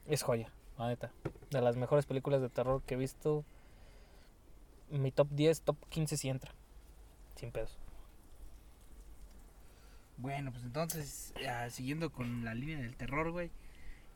es 0.07 0.23
joya, 0.23 0.49
la 0.77 0.87
neta. 0.87 1.11
De 1.51 1.61
las 1.61 1.75
mejores 1.75 2.05
películas 2.05 2.41
de 2.41 2.49
terror 2.49 2.81
que 2.85 2.95
he 2.95 2.97
visto. 2.97 3.43
Mi 4.89 5.11
top 5.11 5.27
10, 5.31 5.61
top 5.61 5.77
15 5.89 6.17
si 6.17 6.29
entra. 6.29 6.51
Sin 7.35 7.51
pedos. 7.51 7.77
Bueno, 10.19 10.51
pues 10.51 10.63
entonces, 10.63 11.33
ah, 11.47 11.69
siguiendo 11.69 12.11
con 12.11 12.43
la 12.45 12.53
línea 12.53 12.79
del 12.79 12.95
terror, 12.95 13.31
güey. 13.31 13.51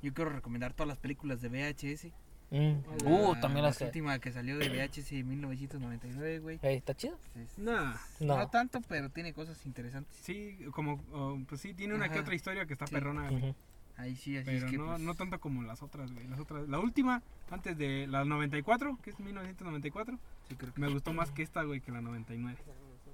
Yo 0.01 0.13
quiero 0.13 0.29
recomendar 0.31 0.73
todas 0.73 0.87
las 0.89 0.97
películas 0.97 1.41
de 1.41 1.47
VHS. 1.49 2.11
Mm. 2.51 2.55
La- 3.03 3.09
Uh, 3.09 3.33
también 3.41 3.63
la 3.63 3.69
las 3.69 3.77
que. 3.77 3.85
última 3.85 4.19
que 4.19 4.31
salió 4.31 4.57
de 4.57 4.69
VHS 4.69 5.11
en 5.19 5.27
1999, 5.29 6.39
güey. 6.39 6.59
Ey, 6.61 6.75
¿Está 6.77 6.93
chido? 6.93 7.17
Es- 7.35 7.57
Nah. 7.57 7.95
No. 8.19 8.37
No 8.37 8.47
tanto, 8.49 8.81
pero 8.87 9.09
tiene 9.09 9.33
cosas 9.33 9.65
interesantes. 9.65 10.13
Sí, 10.21 10.57
como, 10.71 11.01
oh, 11.13 11.39
pues 11.47 11.61
sí, 11.61 11.73
tiene 11.73 11.95
una 11.95 12.09
que 12.09 12.19
otra 12.19 12.35
historia 12.35 12.65
que 12.65 12.73
está 12.73 12.85
Sí. 12.85 12.93
perrona, 12.93 13.29
güey. 13.29 13.55
Ahí 13.95 14.15
sí, 14.15 14.35
así 14.37 14.45
Pero 14.47 14.65
es 14.65 14.71
que. 14.71 14.77
no, 14.77 14.87
pues, 14.87 14.99
no 15.01 15.13
tanto 15.15 15.39
como 15.39 15.61
las 15.63 15.81
otras, 15.83 16.11
güey. 16.11 16.27
Las 16.27 16.39
otras, 16.39 16.67
la 16.67 16.79
última, 16.79 17.21
antes 17.51 17.77
de 17.77 18.07
la 18.07 18.25
94, 18.25 18.97
que 19.03 19.11
es 19.11 19.19
1994, 19.19 20.17
sí, 20.49 20.55
creo 20.55 20.73
que 20.73 20.81
me 20.81 20.89
gustó 20.89 21.13
más 21.13 21.31
que 21.31 21.43
esta, 21.43 21.63
güey, 21.63 21.79
que 21.79 21.91
la 21.91 22.01
99. 22.01 22.57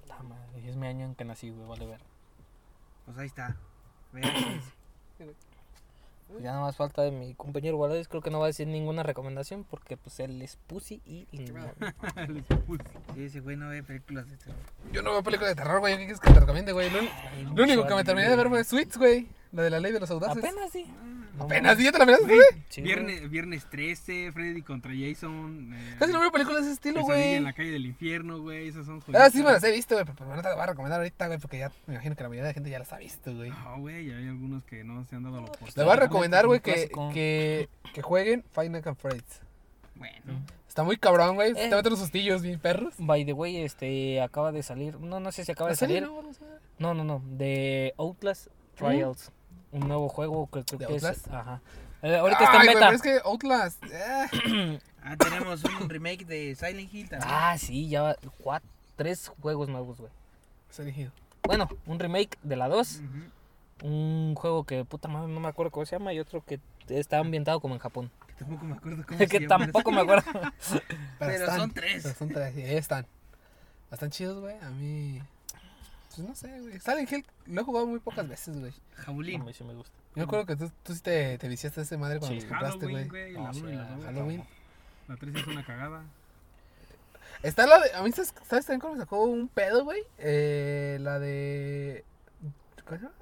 La 0.07 0.23
madre, 0.23 0.67
es 0.67 0.75
mi 0.77 0.87
año 0.87 1.05
en 1.05 1.15
que 1.15 1.23
nací, 1.25 1.49
güey, 1.49 1.67
vale 1.67 1.85
ver. 1.85 1.99
Pues 3.09 3.17
ahí 3.17 3.25
está. 3.25 3.57
Pues 5.17 6.43
ya 6.43 6.51
nada 6.51 6.61
más 6.61 6.75
falta 6.75 7.01
de 7.01 7.09
mi 7.09 7.33
compañero 7.33 7.75
Guardés, 7.75 8.07
creo 8.07 8.21
que 8.21 8.29
no 8.29 8.37
va 8.37 8.45
a 8.45 8.47
decir 8.49 8.67
ninguna 8.67 9.01
recomendación 9.01 9.63
porque 9.63 9.97
pues 9.97 10.19
él 10.19 10.39
es 10.43 10.57
pussy 10.67 11.01
y... 11.05 11.25
puse. 12.67 12.83
Sí, 13.15 13.23
ese 13.23 13.39
güey 13.39 13.57
no 13.57 13.69
ve 13.69 13.81
películas 13.81 14.29
de 14.29 14.37
terror. 14.37 14.55
Yo 14.91 15.01
no 15.01 15.09
veo 15.09 15.23
películas 15.23 15.55
de 15.55 15.63
terror, 15.63 15.79
güey. 15.79 15.93
¿Qué 15.97 16.03
quieres 16.03 16.19
que 16.19 16.31
te 16.31 16.39
recomiende, 16.39 16.71
güey? 16.71 16.91
Lo, 16.91 16.99
Ay, 16.99 17.45
lo 17.45 17.63
único 17.63 17.87
que 17.87 17.95
me 17.95 18.03
terminé 18.03 18.29
de 18.29 18.35
ver 18.35 18.47
fue 18.47 18.63
Sweets, 18.63 18.97
güey. 18.99 19.27
La 19.51 19.63
de 19.63 19.69
la 19.71 19.79
ley 19.79 19.91
de 19.91 19.99
los 19.99 20.11
audaces. 20.11 20.37
Apenas 20.43 20.71
sí. 20.71 20.85
No 21.37 21.45
Apenas, 21.45 21.77
¿sí 21.77 21.83
ya 21.85 21.91
te 21.91 21.97
la 21.97 22.05
miraste, 22.05 22.25
güey? 22.27 22.39
Sí. 22.69 22.81
Viernes, 22.81 23.29
viernes 23.29 23.65
13, 23.69 24.31
Freddy 24.31 24.61
contra 24.61 24.91
Jason. 24.93 25.71
Eh, 25.73 25.95
Casi 25.97 26.11
no 26.13 26.19
veo 26.19 26.31
películas 26.31 26.61
de 26.61 26.67
ese 26.67 26.73
estilo, 26.73 27.01
güey. 27.01 27.35
en 27.35 27.45
la 27.45 27.53
calle 27.53 27.71
del 27.71 27.85
infierno, 27.87 28.39
güey. 28.41 28.67
Esas 28.67 28.85
son 28.85 28.97
Ah, 28.97 29.03
joyitas. 29.07 29.31
sí 29.33 29.37
me 29.39 29.51
las 29.51 29.63
he 29.63 29.71
visto, 29.71 29.95
güey, 29.95 30.05
pero 30.05 30.29
no 30.35 30.41
te 30.41 30.47
las 30.49 30.53
voy 30.55 30.63
a 30.63 30.67
recomendar 30.67 30.99
ahorita, 30.99 31.27
güey, 31.27 31.39
porque 31.39 31.57
ya 31.59 31.71
me 31.87 31.93
imagino 31.95 32.15
que 32.15 32.23
la 32.23 32.29
mayoría 32.29 32.43
de 32.43 32.49
la 32.49 32.53
gente 32.53 32.69
ya 32.69 32.77
las 32.79 32.93
ha 32.93 32.97
visto, 32.97 33.33
güey. 33.35 33.49
No, 33.49 33.79
güey, 33.79 34.11
hay 34.11 34.27
algunos 34.27 34.63
que 34.65 34.83
no 34.83 35.03
se 35.05 35.15
han 35.15 35.23
dado 35.23 35.37
la 35.37 35.41
Les 35.41 35.49
oportunidad. 35.49 35.85
voy 35.85 35.93
a 35.93 35.99
recomendar, 35.99 36.45
güey, 36.45 36.59
que, 36.59 36.89
que, 37.13 37.69
que 37.93 38.01
jueguen 38.01 38.43
Nights 38.55 38.87
at 38.87 38.95
Freddy's. 38.97 39.41
Bueno, 39.95 40.45
Está 40.67 40.83
muy 40.83 40.97
cabrón, 40.97 41.35
güey. 41.35 41.51
Eh. 41.51 41.69
Te 41.69 41.75
meten 41.75 41.89
los 41.89 41.99
sustillos 41.99 42.41
bien 42.43 42.59
perros. 42.59 42.93
By 42.99 43.25
the 43.25 43.33
way, 43.33 43.57
este, 43.57 44.21
acaba 44.21 44.51
de 44.51 44.61
salir, 44.61 44.99
no, 44.99 45.19
no 45.19 45.31
sé 45.31 45.43
si 45.43 45.51
acaba 45.51 45.69
de 45.69 45.73
¿La 45.73 45.77
serie, 45.77 46.01
salir. 46.01 46.11
no? 46.13 46.21
No. 46.79 46.93
No, 46.93 46.93
no, 46.93 47.03
no, 47.03 47.23
de 47.37 47.93
Outlast 47.97 48.47
Trials. 48.75 49.31
Un 49.71 49.87
nuevo 49.87 50.09
juego 50.09 50.47
que 50.51 50.63
creo 50.63 50.79
¿De 50.79 50.87
que 50.87 50.95
es... 50.95 51.03
Outlast? 51.03 51.27
Ajá. 51.33 51.61
Eh, 52.01 52.15
ahorita 52.15 52.43
está 52.43 52.61
en 52.61 52.67
beta. 52.67 52.79
pero 52.79 52.91
es 52.95 53.01
que 53.01 53.19
Outlast. 53.25 53.83
eh. 53.91 54.79
Ah, 55.01 55.15
tenemos 55.15 55.63
un 55.63 55.89
remake 55.89 56.25
de 56.25 56.53
Silent 56.55 56.93
Hill 56.93 57.07
también. 57.09 57.31
Ah, 57.33 57.57
sí, 57.57 57.87
ya 57.87 58.01
va, 58.01 58.15
cuatro, 58.43 58.67
tres 58.97 59.31
juegos 59.41 59.69
nuevos, 59.69 59.97
güey. 59.97 60.11
Se 60.69 60.81
eligió. 60.81 61.09
Bueno, 61.43 61.69
un 61.85 61.97
remake 61.99 62.37
de 62.43 62.57
la 62.57 62.67
2. 62.67 63.01
Ujú. 63.81 63.87
Un 63.87 64.35
juego 64.35 64.65
que 64.65 64.83
puta 64.83 65.07
madre 65.07 65.31
no 65.31 65.39
me 65.39 65.47
acuerdo 65.47 65.71
cómo 65.71 65.85
se 65.85 65.95
llama 65.95 66.11
y 66.13 66.19
otro 66.19 66.43
que 66.45 66.59
está 66.89 67.19
ambientado 67.19 67.61
como 67.61 67.75
en 67.75 67.79
Japón. 67.79 68.11
Que 68.27 68.33
tampoco 68.33 68.65
me 68.65 68.73
acuerdo 68.75 69.05
cómo 69.07 69.17
que 69.19 69.27
se 69.27 69.39
llama. 69.39 69.57
tampoco 69.65 69.91
me 69.93 70.01
acuerdo. 70.01 70.31
Pero 71.19 71.45
son 71.55 71.71
tres. 71.71 72.03
Pero 72.03 72.15
son 72.15 72.29
tres, 72.29 72.53
sí, 72.55 72.61
ahí 72.61 72.75
están. 72.75 73.07
Están 73.89 74.09
chidos, 74.11 74.41
güey. 74.41 74.57
A 74.59 74.69
mí. 74.69 75.21
Pues 76.25 76.29
no 76.29 76.35
sé, 76.35 76.59
güey. 76.61 76.79
Silent 76.79 77.11
Hill 77.11 77.25
lo 77.47 77.61
he 77.61 77.63
jugado 77.63 77.87
muy 77.87 77.99
pocas 77.99 78.27
veces, 78.27 78.59
güey. 78.59 78.73
A 78.97 79.01
Jabulín. 79.03 79.45
mí 79.45 79.53
sí 79.53 79.63
me 79.63 79.73
gusta. 79.73 79.95
Yo 80.15 80.21
me 80.21 80.23
acuerdo 80.23 80.45
que 80.45 80.55
tú, 80.55 80.71
tú 80.83 80.93
sí 80.93 81.01
te, 81.01 81.37
te 81.37 81.47
viciaste 81.47 81.79
a 81.79 81.83
ese 81.83 81.97
madre 81.97 82.19
cuando 82.19 82.35
Sí. 82.39 82.41
los 82.47 82.49
compraste, 82.51 82.79
Halloween, 82.85 83.07
güey. 83.09 83.33
güey, 83.33 83.33
la 83.33 83.49
Ah, 83.49 83.51
1 83.55 83.69
y 83.69 83.75
la 83.75 83.89
2. 83.95 84.05
Halloween. 84.05 84.43
La 85.07 85.15
3 85.17 85.35
es 85.35 85.47
una 85.47 85.65
cagada. 85.65 86.03
Está 87.43 87.65
la 87.67 87.79
de. 87.79 87.93
A 87.93 88.03
mí, 88.03 88.11
¿sabes, 88.11 88.33
¿sabes 88.47 88.65
también 88.65 88.81
cómo 88.81 88.93
me 88.95 88.99
sacó 88.99 89.23
un 89.23 89.47
pedo, 89.47 89.83
güey? 89.85 90.01
Eh, 90.17 90.97
la 90.99 91.19
de. 91.19 92.03
¿Cómo 92.85 92.97
se 92.97 93.03
llama? 93.05 93.15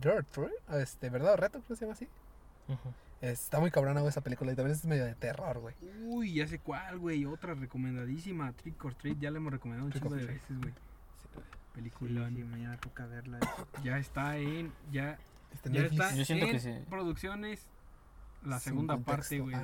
Dirt, 0.00 0.36
güey. 0.36 0.50
Este, 0.80 1.10
¿verdad? 1.10 1.34
o 1.34 1.36
Reto, 1.36 1.58
creo 1.58 1.68
que 1.68 1.76
se 1.76 1.80
llama 1.84 1.92
así. 1.94 2.08
Ujú. 2.68 2.92
Está 3.20 3.60
muy 3.60 3.70
cabrona, 3.70 4.00
güey, 4.00 4.08
esa 4.10 4.22
película. 4.22 4.50
Y 4.52 4.56
también 4.56 4.74
es 4.74 4.84
medio 4.86 5.04
de 5.04 5.14
terror, 5.14 5.58
güey. 5.58 5.74
Uy, 6.04 6.34
ya 6.34 6.46
sé 6.48 6.58
cuál, 6.58 6.98
güey. 6.98 7.26
Otra 7.26 7.52
recomendadísima. 7.54 8.52
Trick 8.54 8.82
or 8.82 8.94
Treat. 8.94 9.18
Ya 9.18 9.30
la 9.30 9.36
hemos 9.36 9.52
recomendado 9.52 9.86
un 9.86 9.92
chingo 9.92 10.14
de 10.14 10.24
veces, 10.24 10.58
güey. 10.58 10.72
Película. 11.74 12.28
sí, 12.28 12.44
mañana 12.44 12.76
toca 12.78 13.06
verla. 13.06 13.38
Ya 13.84 13.98
está 13.98 14.36
en. 14.38 14.72
Ya, 14.90 15.18
Este 15.52 15.70
ya 15.70 15.82
está 15.82 16.14
Yo 16.14 16.24
siento 16.24 16.46
en 16.46 16.52
que 16.52 16.60
sí. 16.60 16.74
producciones. 16.88 17.66
La 18.42 18.58
Sin 18.58 18.70
segunda 18.72 18.94
contexto. 18.94 19.12
parte, 19.20 19.40
güey, 19.40 19.54
Ah, 19.54 19.62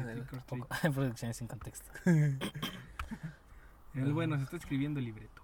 de 0.84 0.90
Producciones 0.92 1.36
sin 1.38 1.46
contexto. 1.48 1.90
El 3.94 4.12
bueno, 4.12 4.36
se 4.36 4.44
está 4.44 4.56
escribiendo 4.56 4.98
el 5.00 5.06
libreto. 5.06 5.42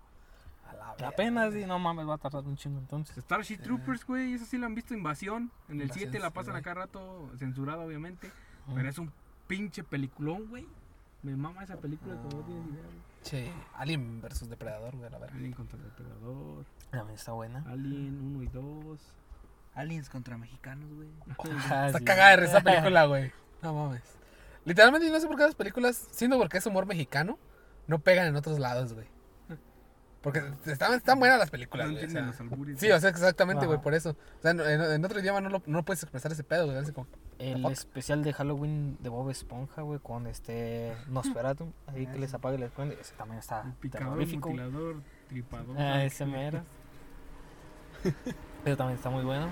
A 0.69 0.75
la. 0.75 1.09
Apenas, 1.09 1.55
y 1.55 1.65
no 1.65 1.79
mames, 1.79 2.07
va 2.07 2.15
a 2.15 2.19
tardar 2.19 2.45
un 2.45 2.57
chingo 2.57 2.79
entonces. 2.79 3.17
Starship 3.25 3.59
Troopers, 3.59 4.05
güey, 4.05 4.35
eso 4.35 4.45
sí 4.45 4.59
lo 4.59 4.67
han 4.67 4.75
visto, 4.75 4.93
Invasión. 4.95 5.51
En 5.69 5.77
el 5.77 5.83
Invasión, 5.85 6.11
7 6.11 6.19
la 6.21 6.31
pasan 6.31 6.57
acá 6.57 6.75
rato, 6.75 7.31
censurada 7.39 7.83
obviamente. 7.83 8.31
Pero 8.75 8.89
es 8.89 8.99
un 8.99 9.11
pinche 9.47 9.83
peliculón, 9.83 10.49
güey. 10.49 10.67
Me 11.23 11.37
mama 11.37 11.63
esa 11.63 11.77
película, 11.77 12.17
como 12.17 12.39
no 12.39 12.45
tienes 12.45 12.67
idea, 12.67 12.83
güey. 12.83 13.03
Che, 13.23 13.53
Alien 13.75 14.21
versus 14.21 14.49
Depredador, 14.49 14.97
güey, 14.97 15.07
a 15.07 15.11
la 15.11 15.19
verga. 15.19 15.37
Alien 15.37 15.53
contra 15.53 15.79
el 15.79 15.85
Depredador, 15.85 16.65
También 16.91 17.15
está 17.17 17.33
buena. 17.33 17.65
Alien 17.69 18.21
1 18.37 18.43
y 18.43 18.47
2. 18.49 18.99
Aliens 19.75 20.09
contra 20.11 20.37
mexicanos, 20.37 20.93
güey. 20.93 21.09
Ah, 21.71 21.87
Está 21.87 21.99
sí. 22.01 22.05
cagada 22.05 22.37
de 22.37 22.47
esa 22.47 22.61
película, 22.61 23.07
güey. 23.07 23.33
No 23.63 23.73
mames. 23.73 24.03
Literalmente, 24.65 25.09
no 25.11 25.21
sé 25.21 25.27
por 25.29 25.37
qué 25.37 25.45
las 25.45 25.55
películas, 25.55 26.09
siendo 26.11 26.39
porque 26.39 26.59
es 26.59 26.67
humor 26.67 26.87
mexicano, 26.87 27.39
no 27.87 28.01
pegan 28.01 28.27
en 28.27 28.37
otros 28.37 28.59
lados, 28.59 28.93
güey. 28.93 29.07
Porque 30.23 30.41
están, 30.67 30.95
están 30.95 31.19
buenas 31.19 31.39
las 31.39 31.49
No 31.49 31.53
películas, 31.53 31.91
güey. 31.91 32.05
o 32.05 32.09
sea. 32.11 32.23
los 32.23 32.41
albures. 32.41 32.79
Sí, 32.79 32.91
o 32.91 33.01
sea, 33.01 33.11
exactamente, 33.11 33.67
güey, 33.67 33.81
por 33.81 33.93
eso. 33.93 34.11
O 34.11 34.43
sea, 34.43 34.53
en, 34.53 34.61
en 34.61 35.05
otro 35.05 35.19
idioma 35.19 35.41
no, 35.41 35.49
lo, 35.49 35.63
no 35.67 35.85
puedes 35.85 36.03
expresar 36.05 36.31
ese 36.31 36.45
pedo, 36.45 36.67
güey. 36.67 36.93
como- 36.93 37.09
El 37.41 37.67
especial 37.67 38.23
de 38.23 38.33
Halloween 38.33 38.97
de 39.01 39.09
Bob 39.09 39.29
Esponja, 39.31 39.83
güey, 39.83 39.99
con 39.99 40.29
este 40.29 40.93
Nosferatu, 41.09 41.73
ahí 41.89 42.07
Ah, 42.09 42.13
que 42.13 42.19
les 42.21 42.33
apague 42.35 42.55
y 42.57 42.61
les 42.61 42.71
prende. 42.71 42.97
Ese 43.01 43.15
también 43.17 43.41
está 43.41 43.63
El 43.63 43.73
picador, 43.73 44.09
terrorífico. 44.11 44.49
mutilador, 44.51 44.97
tripador. 45.29 45.77
Ah, 45.77 46.05
ese 46.05 46.25
mero. 46.25 46.63
Pero 48.65 48.77
también 48.77 48.97
está 48.97 49.11
muy 49.11 49.25
bueno. 49.25 49.49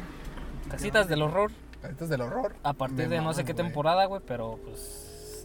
Casitas 0.71 1.09
del 1.09 1.23
horror, 1.23 1.51
es 1.99 2.09
del 2.09 2.21
horror. 2.21 2.55
a 2.63 2.73
partir 2.75 3.09
Me 3.09 3.17
de 3.17 3.21
no 3.21 3.33
sé 3.35 3.45
qué 3.45 3.55
temporada, 3.55 4.05
güey, 4.05 4.21
pero 4.25 4.59
pues 4.65 5.45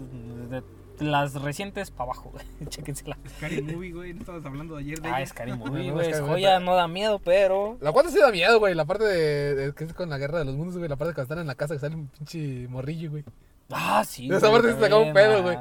de 0.52 0.62
las 1.00 1.34
recientes 1.42 1.92
para 1.92 2.12
abajo, 2.12 2.32
güey. 2.32 2.46
Chéquensela. 2.70 3.18
Scary 3.38 3.62
Movie, 3.62 3.92
güey. 3.92 4.14
No 4.14 4.22
estabas 4.22 4.46
hablando 4.46 4.78
ayer 4.78 5.02
de 5.02 5.10
Ah, 5.10 5.26
Scary 5.26 5.54
Movie, 5.58 5.92
güey. 5.92 6.10
Es 6.12 6.20
joya, 6.22 6.60
no 6.60 6.76
da 6.76 6.88
miedo, 6.88 7.20
pero... 7.20 7.78
La 7.82 7.92
cuarta 7.92 8.12
sí 8.12 8.20
da 8.20 8.32
miedo, 8.32 8.60
güey. 8.60 8.74
La 8.76 8.86
parte 8.86 9.04
de, 9.06 9.56
de- 9.56 9.74
que 9.74 9.84
es 9.86 9.94
con 9.94 10.10
la 10.10 10.18
guerra 10.18 10.40
de 10.40 10.46
los 10.46 10.56
mundos, 10.56 10.78
güey. 10.78 10.90
La 10.90 10.96
parte 10.96 11.14
que 11.14 11.22
están 11.22 11.40
en 11.40 11.48
la 11.48 11.56
casa 11.56 11.74
que 11.74 11.80
sale 11.80 11.96
un 11.96 12.08
pinche 12.08 12.68
morrillo, 12.70 13.12
güey. 13.12 13.24
Ah, 13.72 14.04
sí. 14.06 14.30
Esa 14.32 14.52
parte 14.52 14.74
se 14.74 14.80
sacaba 14.80 15.02
un 15.02 15.14
pedo, 15.14 15.42
güey. 15.42 15.58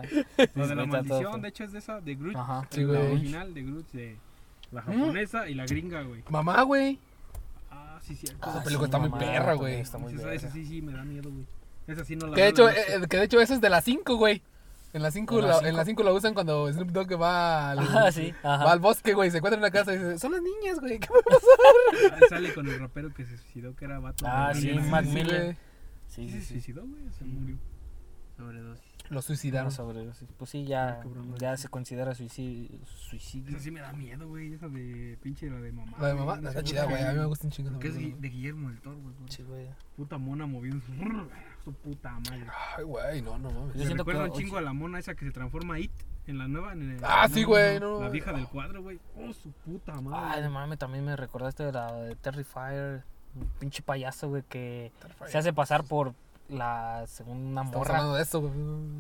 Lo 0.55 0.67
de 0.69 0.75
la 0.75 0.85
maldición, 0.87 1.41
de 1.41 1.49
hecho, 1.49 1.65
es 1.65 1.73
de 1.73 1.79
esa, 1.79 2.01
de 2.01 2.15
Groot. 2.15 2.37
Ajá. 2.37 2.67
Sí, 2.71 2.81
la 2.83 2.99
güey. 2.99 3.13
original 3.13 3.55
de 3.55 3.63
Groot, 3.63 3.93
de 3.93 4.17
la 4.73 4.83
japonesa 4.83 5.49
y 5.49 5.55
la 5.55 5.65
gringa, 5.67 6.03
güey. 6.03 6.23
Mamá, 6.29 6.63
güey. 6.63 6.99
Ah, 7.71 7.99
sí, 8.03 8.15
cierto. 8.15 8.39
Ah, 8.43 8.51
Esa 8.51 8.59
sí, 8.61 8.65
película 8.67 8.87
está 8.89 8.99
muy 8.99 9.11
perra, 9.11 9.55
güey. 9.55 9.81
Está 9.81 9.97
muy 9.99 10.13
esa, 10.15 10.33
esa 10.35 10.51
sí, 10.51 10.67
sí, 10.67 10.83
me 10.83 10.93
da 10.93 11.03
miedo, 11.03 11.31
güey. 11.31 11.47
Esa 11.87 12.05
sí 12.05 12.17
no 12.17 12.27
la 12.27 12.35
Que 12.35 12.43
de 12.43 12.53
veo, 12.53 12.69
hecho, 12.69 12.77
la 12.99 13.05
eh, 13.05 13.09
que 13.09 13.17
de 13.17 13.25
hecho 13.25 13.41
esa 13.41 13.55
es 13.55 13.61
de 13.61 13.71
las 13.71 13.85
5, 13.85 14.17
güey. 14.17 14.43
En 14.95 15.03
las 15.03 15.13
5 15.13 15.41
¿En 15.41 15.47
las 15.49 15.63
la, 15.63 15.69
en 15.69 15.77
las 15.77 15.87
5 15.87 16.03
la 16.05 16.13
usan 16.13 16.35
cuando 16.35 16.73
Snoop 16.73 16.91
Dogg 16.91 17.21
va 17.21 17.73
al, 17.73 17.79
Ah, 17.81 18.13
sí, 18.13 18.33
va 18.45 18.71
al 18.71 18.79
bosque, 18.79 19.13
güey. 19.13 19.31
Se 19.31 19.39
encuentra 19.39 19.57
en 19.57 19.65
una 19.65 19.71
casa 19.73 19.93
y 19.93 19.99
dice, 19.99 20.19
son 20.21 20.31
las 20.33 20.41
niñas, 20.41 20.79
güey. 20.81 21.01
¿Qué 21.01 21.09
Ah, 22.13 22.19
sale 22.29 22.55
con 22.55 22.67
el 22.69 22.79
rapero 22.79 23.13
que 23.13 23.25
se 23.27 23.37
suicidó, 23.37 23.75
que 23.75 23.87
era 23.87 23.99
Vato. 23.99 24.25
Ah, 24.27 24.53
sí, 24.55 24.71
Sí, 24.71 24.79
Miller. 24.79 25.57
Sí, 26.07 26.29
Sí, 26.29 26.31
sí, 26.31 26.41
se 26.41 26.47
suicidó, 26.53 26.87
güey, 26.87 27.03
se 27.19 27.25
murió. 27.25 27.59
Sobredosis. 28.37 28.85
Lo 29.11 29.21
suicidaron. 29.21 29.67
No, 29.67 29.71
sobre 29.73 30.03
eso, 30.03 30.15
sí. 30.15 30.27
Pues 30.39 30.51
sí, 30.51 30.65
ya, 30.65 31.01
ya 31.39 31.57
se 31.57 31.69
considera 31.69 32.15
suicidio. 32.15 32.79
suicidio. 32.87 33.59
Sí 33.59 33.71
me 33.71 33.81
da 33.81 33.93
miedo, 33.93 34.29
güey. 34.29 34.55
Esa 34.55 34.69
de 34.69 35.19
pinche 35.21 35.51
la 35.51 35.61
de 35.61 35.73
mamá. 35.73 35.97
La 36.01 36.09
de 36.09 36.15
mamá, 36.15 36.41
está 36.49 36.63
chida, 36.63 36.85
güey. 36.85 37.03
A 37.03 37.13
mí 37.13 37.19
me 37.19 37.27
gusta 37.27 37.47
un 37.47 37.51
chingo. 37.53 37.71
Porque 37.73 37.89
es 37.89 37.95
de 37.97 38.29
Guillermo 38.29 38.71
del 38.71 38.81
Toro, 38.81 38.97
güey. 38.99 39.15
Sí, 39.29 39.43
güey. 39.43 39.67
Puta 39.97 40.19
mona 40.19 40.47
moviendo. 40.47 40.85
Su 41.65 41.73
puta 41.73 42.11
madre. 42.13 42.47
Ay, 42.77 42.85
güey, 42.85 43.23
no, 43.23 43.39
no 43.39 43.51
mames. 43.51 43.73
Yo 43.75 43.79
Me 43.81 43.87
siento 43.87 44.05
que- 44.05 44.13
recuerda 44.13 44.33
un 44.35 44.39
chingo 44.39 44.59
a 44.59 44.61
la 44.61 44.73
mona 44.75 44.99
esa 44.99 45.15
que 45.15 45.25
se 45.25 45.31
transforma 45.33 45.79
It 45.79 45.93
en 46.27 46.39
la 46.39 46.47
nueva. 46.47 46.73
En 46.75 46.91
el- 46.93 47.05
Ah, 47.05 47.27
no, 47.29 47.35
sí, 47.35 47.45
güey, 47.45 47.81
no, 47.81 47.99
no. 47.99 48.03
La 48.03 48.11
vieja 48.11 48.33
del 48.33 48.47
cuadro, 48.49 48.83
güey. 48.83 49.01
Oh, 49.17 49.33
su 49.33 49.51
puta 49.51 49.95
Ay, 49.97 50.03
madre. 50.03 50.43
no 50.43 50.51
mames, 50.51 50.79
también 50.79 51.05
me 51.05 51.17
recordaste 51.17 51.63
de 51.65 51.73
la 51.73 51.93
de 51.95 52.17
Terrifier. 52.17 53.03
Un 53.35 53.47
pinche 53.59 53.83
payaso, 53.83 54.29
güey, 54.29 54.43
que 54.43 54.93
Terrifier. 55.01 55.31
se 55.31 55.39
hace 55.39 55.53
pasar 55.53 55.85
por 55.85 56.15
la 56.49 57.05
segunda 57.07 57.63
Estamos 57.63 57.75
morra 57.89 57.95
hablando 57.97 58.17
de 58.17 58.23
eso, 58.23 58.41
güey. 58.43 58.53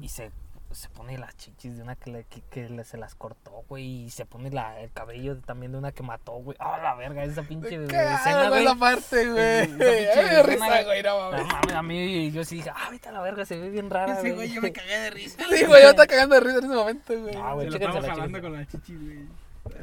y 0.05 0.09
se, 0.09 0.33
se 0.75 0.89
pone 0.89 1.19
las 1.19 1.37
chichis 1.37 1.77
de 1.77 1.83
una 1.83 1.97
que, 1.97 2.11
le, 2.11 2.25
que, 2.25 2.41
que 2.43 2.69
le- 2.69 2.85
se 2.85 2.97
las 2.97 3.15
cortó, 3.15 3.65
güey, 3.69 4.05
y 4.05 4.11
se 4.11 4.25
pone 4.27 4.51
la, 4.51 4.81
el 4.81 4.91
cabello 4.93 5.39
también 5.41 5.73
de 5.73 5.79
una 5.79 5.93
que 5.93 6.03
mató, 6.03 6.33
güey. 6.33 6.57
Ah, 6.61 6.79
la 6.83 6.95
verga, 6.95 7.25
esa 7.25 7.43
pinche 7.43 7.69
¿Qué 7.69 7.85
escena, 7.85 8.49
güey. 8.49 8.65
esa 8.65 8.75
parte, 8.75 9.31
güey? 9.31 9.69
Me 9.69 10.43
risa, 10.43 10.83
güey. 10.85 11.03
no 11.03 11.31
mames. 11.31 11.75
a 11.75 11.83
mí 11.83 12.31
yo 12.33 12.45
sí 12.45 12.57
dije, 12.57 12.71
ah, 12.75 12.89
vete 12.91 13.09
a 13.09 13.13
la 13.13 13.21
verga, 13.21 13.45
se 13.47 13.57
ve 13.59 13.71
bien 13.71 13.89
rara, 13.91 14.15
Ese 14.15 14.33
güey. 14.33 14.35
güey 14.35 14.53
yo 14.53 14.63
me 14.63 14.73
cagué 14.73 14.99
de 14.99 15.11
risa. 15.11 15.39
Sí, 15.51 15.65
güey, 15.65 15.83
yo 15.83 15.91
estaba 15.91 16.07
cagando 16.07 16.35
de 16.35 16.41
risa 16.41 16.59
en 16.59 16.65
ese 16.65 16.75
momento, 16.75 17.21
güey. 17.21 17.35
Ah, 17.37 17.53
güey, 17.55 17.71
se 17.71 17.79
la 17.79 17.93
jalando 18.03 18.41
con 18.41 18.53
la 18.53 18.67
chichi, 18.67 18.95
güey. 18.97 19.19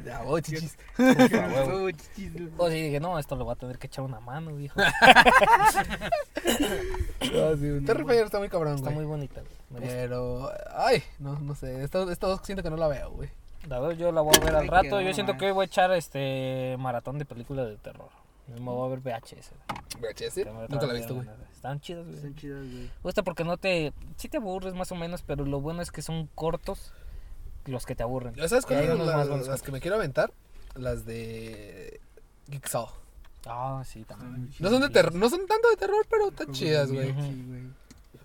Ya, 0.05 0.21
voy, 0.21 0.41
chichis. 0.43 0.77
Uy, 0.99 1.93
chichis, 1.93 2.33
güey. 2.35 2.49
O 2.57 2.69
sí, 2.69 2.81
dije, 2.83 2.99
no, 2.99 3.17
esto 3.17 3.35
lo 3.35 3.45
va 3.47 3.53
a 3.53 3.55
tener 3.55 3.79
que 3.79 3.87
echar 3.87 4.05
una 4.05 4.19
mano, 4.19 4.55
dijo. 4.55 4.79
No, 4.79 4.85
sí, 7.55 7.85
Terrifier 7.85 8.25
está 8.25 8.37
muy 8.39 8.49
cabrón, 8.49 8.75
Está 8.75 8.87
güey. 8.91 8.97
muy 8.97 9.05
bonita, 9.05 9.41
güey. 9.41 9.60
Pero, 9.79 10.51
ay, 10.75 11.03
no, 11.19 11.39
no 11.39 11.55
sé. 11.55 11.83
Esta, 11.83 12.11
esta 12.11 12.27
dos 12.27 12.41
siento 12.43 12.63
que 12.63 12.69
no 12.69 12.77
la 12.77 12.87
veo, 12.87 13.11
güey. 13.11 13.29
La 13.67 13.79
verdad, 13.79 13.95
yo 13.95 14.11
la 14.11 14.21
voy 14.21 14.35
a 14.35 14.39
ver 14.43 14.55
al 14.55 14.67
rato. 14.67 15.01
Yo 15.01 15.13
siento 15.13 15.37
que 15.37 15.45
hoy 15.45 15.51
voy 15.51 15.63
a 15.63 15.65
echar 15.67 15.91
este 15.93 16.75
maratón 16.79 17.17
de 17.19 17.25
películas 17.25 17.67
de 17.67 17.77
terror. 17.77 18.09
Me 18.47 18.59
voy 18.59 18.87
a 18.91 18.95
ver 18.95 18.99
VHS. 18.99 19.51
güey. 19.99 20.13
VHS, 20.13 20.69
nunca 20.69 20.87
la 20.87 20.93
he 20.93 20.97
visto, 20.97 21.15
güey. 21.15 21.27
Están 21.53 21.79
chidas, 21.79 22.05
güey. 22.05 22.15
Están 22.17 22.35
chidas, 22.35 22.61
güey. 22.61 22.89
Gusta 23.03 23.23
porque 23.23 23.43
no 23.43 23.57
te. 23.57 23.93
Sí 24.17 24.29
te 24.29 24.37
aburres 24.37 24.73
más 24.73 24.91
o 24.91 24.95
menos, 24.95 25.21
pero 25.21 25.45
lo 25.45 25.61
bueno 25.61 25.81
es 25.81 25.91
que 25.91 26.01
son 26.01 26.27
cortos 26.33 26.91
los 27.65 27.85
que 27.85 27.95
te 27.95 28.03
aburren. 28.03 28.33
¿Ya 28.33 28.47
sabes 28.47 28.65
cuáles 28.65 28.87
son 28.87 29.05
las, 29.05 29.47
las 29.47 29.61
que 29.61 29.71
me 29.71 29.79
quiero 29.79 29.97
aventar? 29.97 30.33
Las 30.75 31.05
de 31.05 32.01
Jigsaw. 32.49 32.89
Ah, 33.45 33.83
sí, 33.85 34.03
también. 34.03 34.51
No 34.59 34.69
son 34.69 34.81
de 34.81 34.89
terror, 34.89 35.13
no 35.13 35.29
son 35.29 35.45
tanto 35.47 35.69
de 35.69 35.77
terror, 35.77 36.05
pero 36.09 36.29
están 36.29 36.51
chidas, 36.51 36.91
güey. 36.91 37.13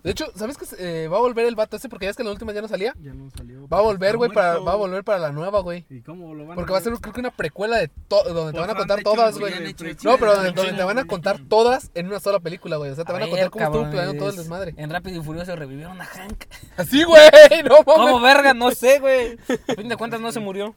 De 0.07 0.11
hecho, 0.11 0.31
¿sabes 0.35 0.57
que 0.57 0.65
eh, 0.79 1.09
va 1.09 1.17
a 1.17 1.19
volver 1.19 1.45
el 1.47 1.55
vato 1.55 1.75
ese? 1.75 1.89
Porque 1.89 2.05
ya 2.05 2.11
es 2.11 2.15
que 2.15 2.21
en 2.21 2.27
la 2.27 2.31
última 2.31 2.53
ya 2.53 2.61
no 2.61 2.69
salía. 2.69 2.93
Ya 3.01 3.13
no 3.13 3.29
salió. 3.29 3.67
Va 3.67 3.79
a 3.79 3.81
volver, 3.81 4.15
güey, 4.15 4.31
para, 4.31 4.57
va 4.59 4.71
a 4.71 4.75
volver 4.77 5.03
para 5.03 5.19
la 5.19 5.33
nueva, 5.33 5.59
güey. 5.59 5.85
¿Y 5.89 5.99
cómo 5.99 6.33
lo 6.33 6.47
van 6.47 6.55
Porque 6.55 6.71
va 6.71 6.77
a 6.77 6.81
ser, 6.81 6.93
creo 6.93 7.13
que 7.13 7.19
una 7.19 7.31
precuela 7.31 7.75
de 7.75 7.89
todo, 7.89 8.33
donde 8.33 8.53
te 8.53 8.59
van 8.61 8.69
a 8.69 8.75
contar 8.75 9.01
hecho, 9.01 9.11
todas, 9.11 9.37
güey, 9.37 9.75
No, 10.05 10.17
pero 10.17 10.35
donde, 10.35 10.53
te 10.53 10.83
van 10.85 10.97
a 10.97 11.03
contar 11.03 11.41
todas 11.49 11.91
en 11.93 12.07
una 12.07 12.21
sola 12.21 12.39
película, 12.39 12.77
güey. 12.77 12.89
O 12.89 12.95
sea, 12.95 13.03
te 13.03 13.11
van 13.11 13.23
a 13.23 13.25
ver, 13.25 13.31
contar 13.31 13.49
cómo 13.49 13.65
estuvo 13.65 13.81
cabrones, 13.81 13.95
planeando 13.95 14.19
todo 14.21 14.29
el 14.29 14.37
desmadre. 14.37 14.73
En 14.77 14.89
Rápido 14.89 15.19
y 15.19 15.23
Furioso 15.25 15.53
revivieron 15.57 15.99
a 15.99 16.05
Hank. 16.05 16.45
Así, 16.77 17.03
güey, 17.03 17.29
no 17.65 17.83
¿Cómo 17.83 18.19
mames. 18.19 18.33
verga? 18.33 18.53
No 18.53 18.71
sé, 18.71 18.99
güey. 19.01 19.37
A 19.67 19.73
fin 19.75 19.89
de 19.89 19.97
cuentas 19.97 20.21
no 20.21 20.31
se 20.31 20.39
murió. 20.39 20.73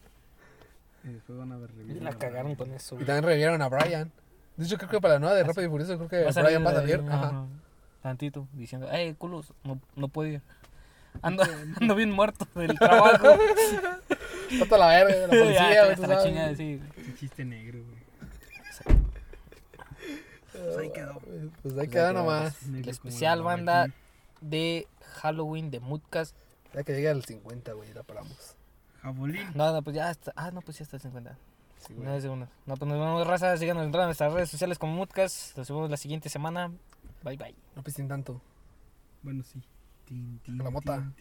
Y 1.05 1.13
después 1.13 1.39
van 1.39 1.53
a 1.53 1.57
ver 1.57 1.71
Y 1.89 2.01
la 2.01 2.15
cagaron 2.15 2.57
con 2.57 2.73
eso. 2.73 2.97
Y 2.97 2.99
güey. 2.99 3.07
también 3.07 3.23
revivieron 3.23 3.63
a 3.63 3.69
Brian. 3.69 4.11
De 4.57 4.67
hecho, 4.67 4.77
creo 4.77 4.91
que 4.91 5.01
para 5.01 5.15
la 5.15 5.21
nueva 5.21 5.37
de 5.37 5.45
Rápido 5.45 5.69
y 5.69 5.71
Furioso, 5.71 5.97
creo 5.99 6.09
que 6.09 6.41
Brian 6.41 6.67
va 6.67 6.71
a 6.71 6.75
salir. 6.75 7.05
Ajá. 7.09 7.47
Tantito, 8.03 8.49
diciendo, 8.53 8.89
hey, 8.91 9.15
culos, 9.19 9.53
no, 9.65 9.81
no 9.97 10.09
puedo 10.09 10.31
ir. 10.31 10.43
Ando, 11.23 11.43
ando 11.81 11.95
bien 11.95 12.11
muerto 12.13 12.47
del 12.55 12.79
trabajo. 12.79 13.27
Falta 14.59 14.79
la 14.79 14.87
verga, 14.89 15.27
la 15.27 15.29
policía, 15.29 15.75
ya 15.75 15.81
güey, 15.85 15.95
hasta 15.95 16.07
la 16.07 16.23
chingada, 16.25 16.55
sí. 16.57 16.81
Un 17.07 17.15
chiste 17.17 17.45
negro, 17.45 17.81
güey. 17.85 18.01
Pues 20.53 20.77
ahí 20.79 20.91
quedó. 20.93 21.21
Pues 21.63 21.79
ahí 21.79 21.89
queda 21.89 22.13
nomás. 22.13 22.63
Negro 22.67 22.91
El 22.91 22.99
como 22.99 23.09
especial 23.09 23.43
banda 23.43 23.87
de 24.41 24.87
Halloween 25.21 25.71
de 25.71 25.81
Moodcast. 25.81 26.37
Ya 26.75 26.83
que 26.83 26.93
llegue 26.93 27.09
al 27.09 27.25
50, 27.25 27.73
güey, 27.73 27.93
la 27.95 28.03
paramos. 28.03 28.57
Jabolín. 29.03 29.47
No, 29.55 29.73
no, 29.73 29.83
pues 29.83 29.97
ya 29.97 30.11
está. 30.11 30.33
Ah, 30.37 30.51
no, 30.51 30.61
pues 30.61 30.79
ya 30.79 30.85
está 30.85 30.97
el 30.97 31.03
50. 31.03 31.37
Sí, 31.79 31.95
No 31.95 32.03
güey. 32.05 32.17
es 32.17 32.23
de 32.23 32.29
uno. 32.29 32.49
No, 32.67 32.77
pues 32.77 32.89
nos 32.89 32.99
vemos, 32.99 33.27
raza. 33.27 33.57
Síganos 33.57 33.85
en 33.85 33.91
nuestras 33.91 34.33
redes 34.33 34.51
sociales 34.51 34.79
como 34.79 34.93
Moodcast. 34.95 35.57
Nos 35.57 35.69
vemos 35.69 35.91
la 35.91 35.97
siguiente 35.97 36.29
semana. 36.29 36.71
Bye, 37.23 37.37
bye. 37.37 37.55
No 37.77 37.83
pisen 37.83 38.09
tanto. 38.09 38.41
Bueno, 39.23 39.43
sí. 39.45 39.63
Tin, 40.07 40.39
tin, 40.41 40.59
La 40.59 40.71
mota. 40.71 40.95
tin, 40.97 41.15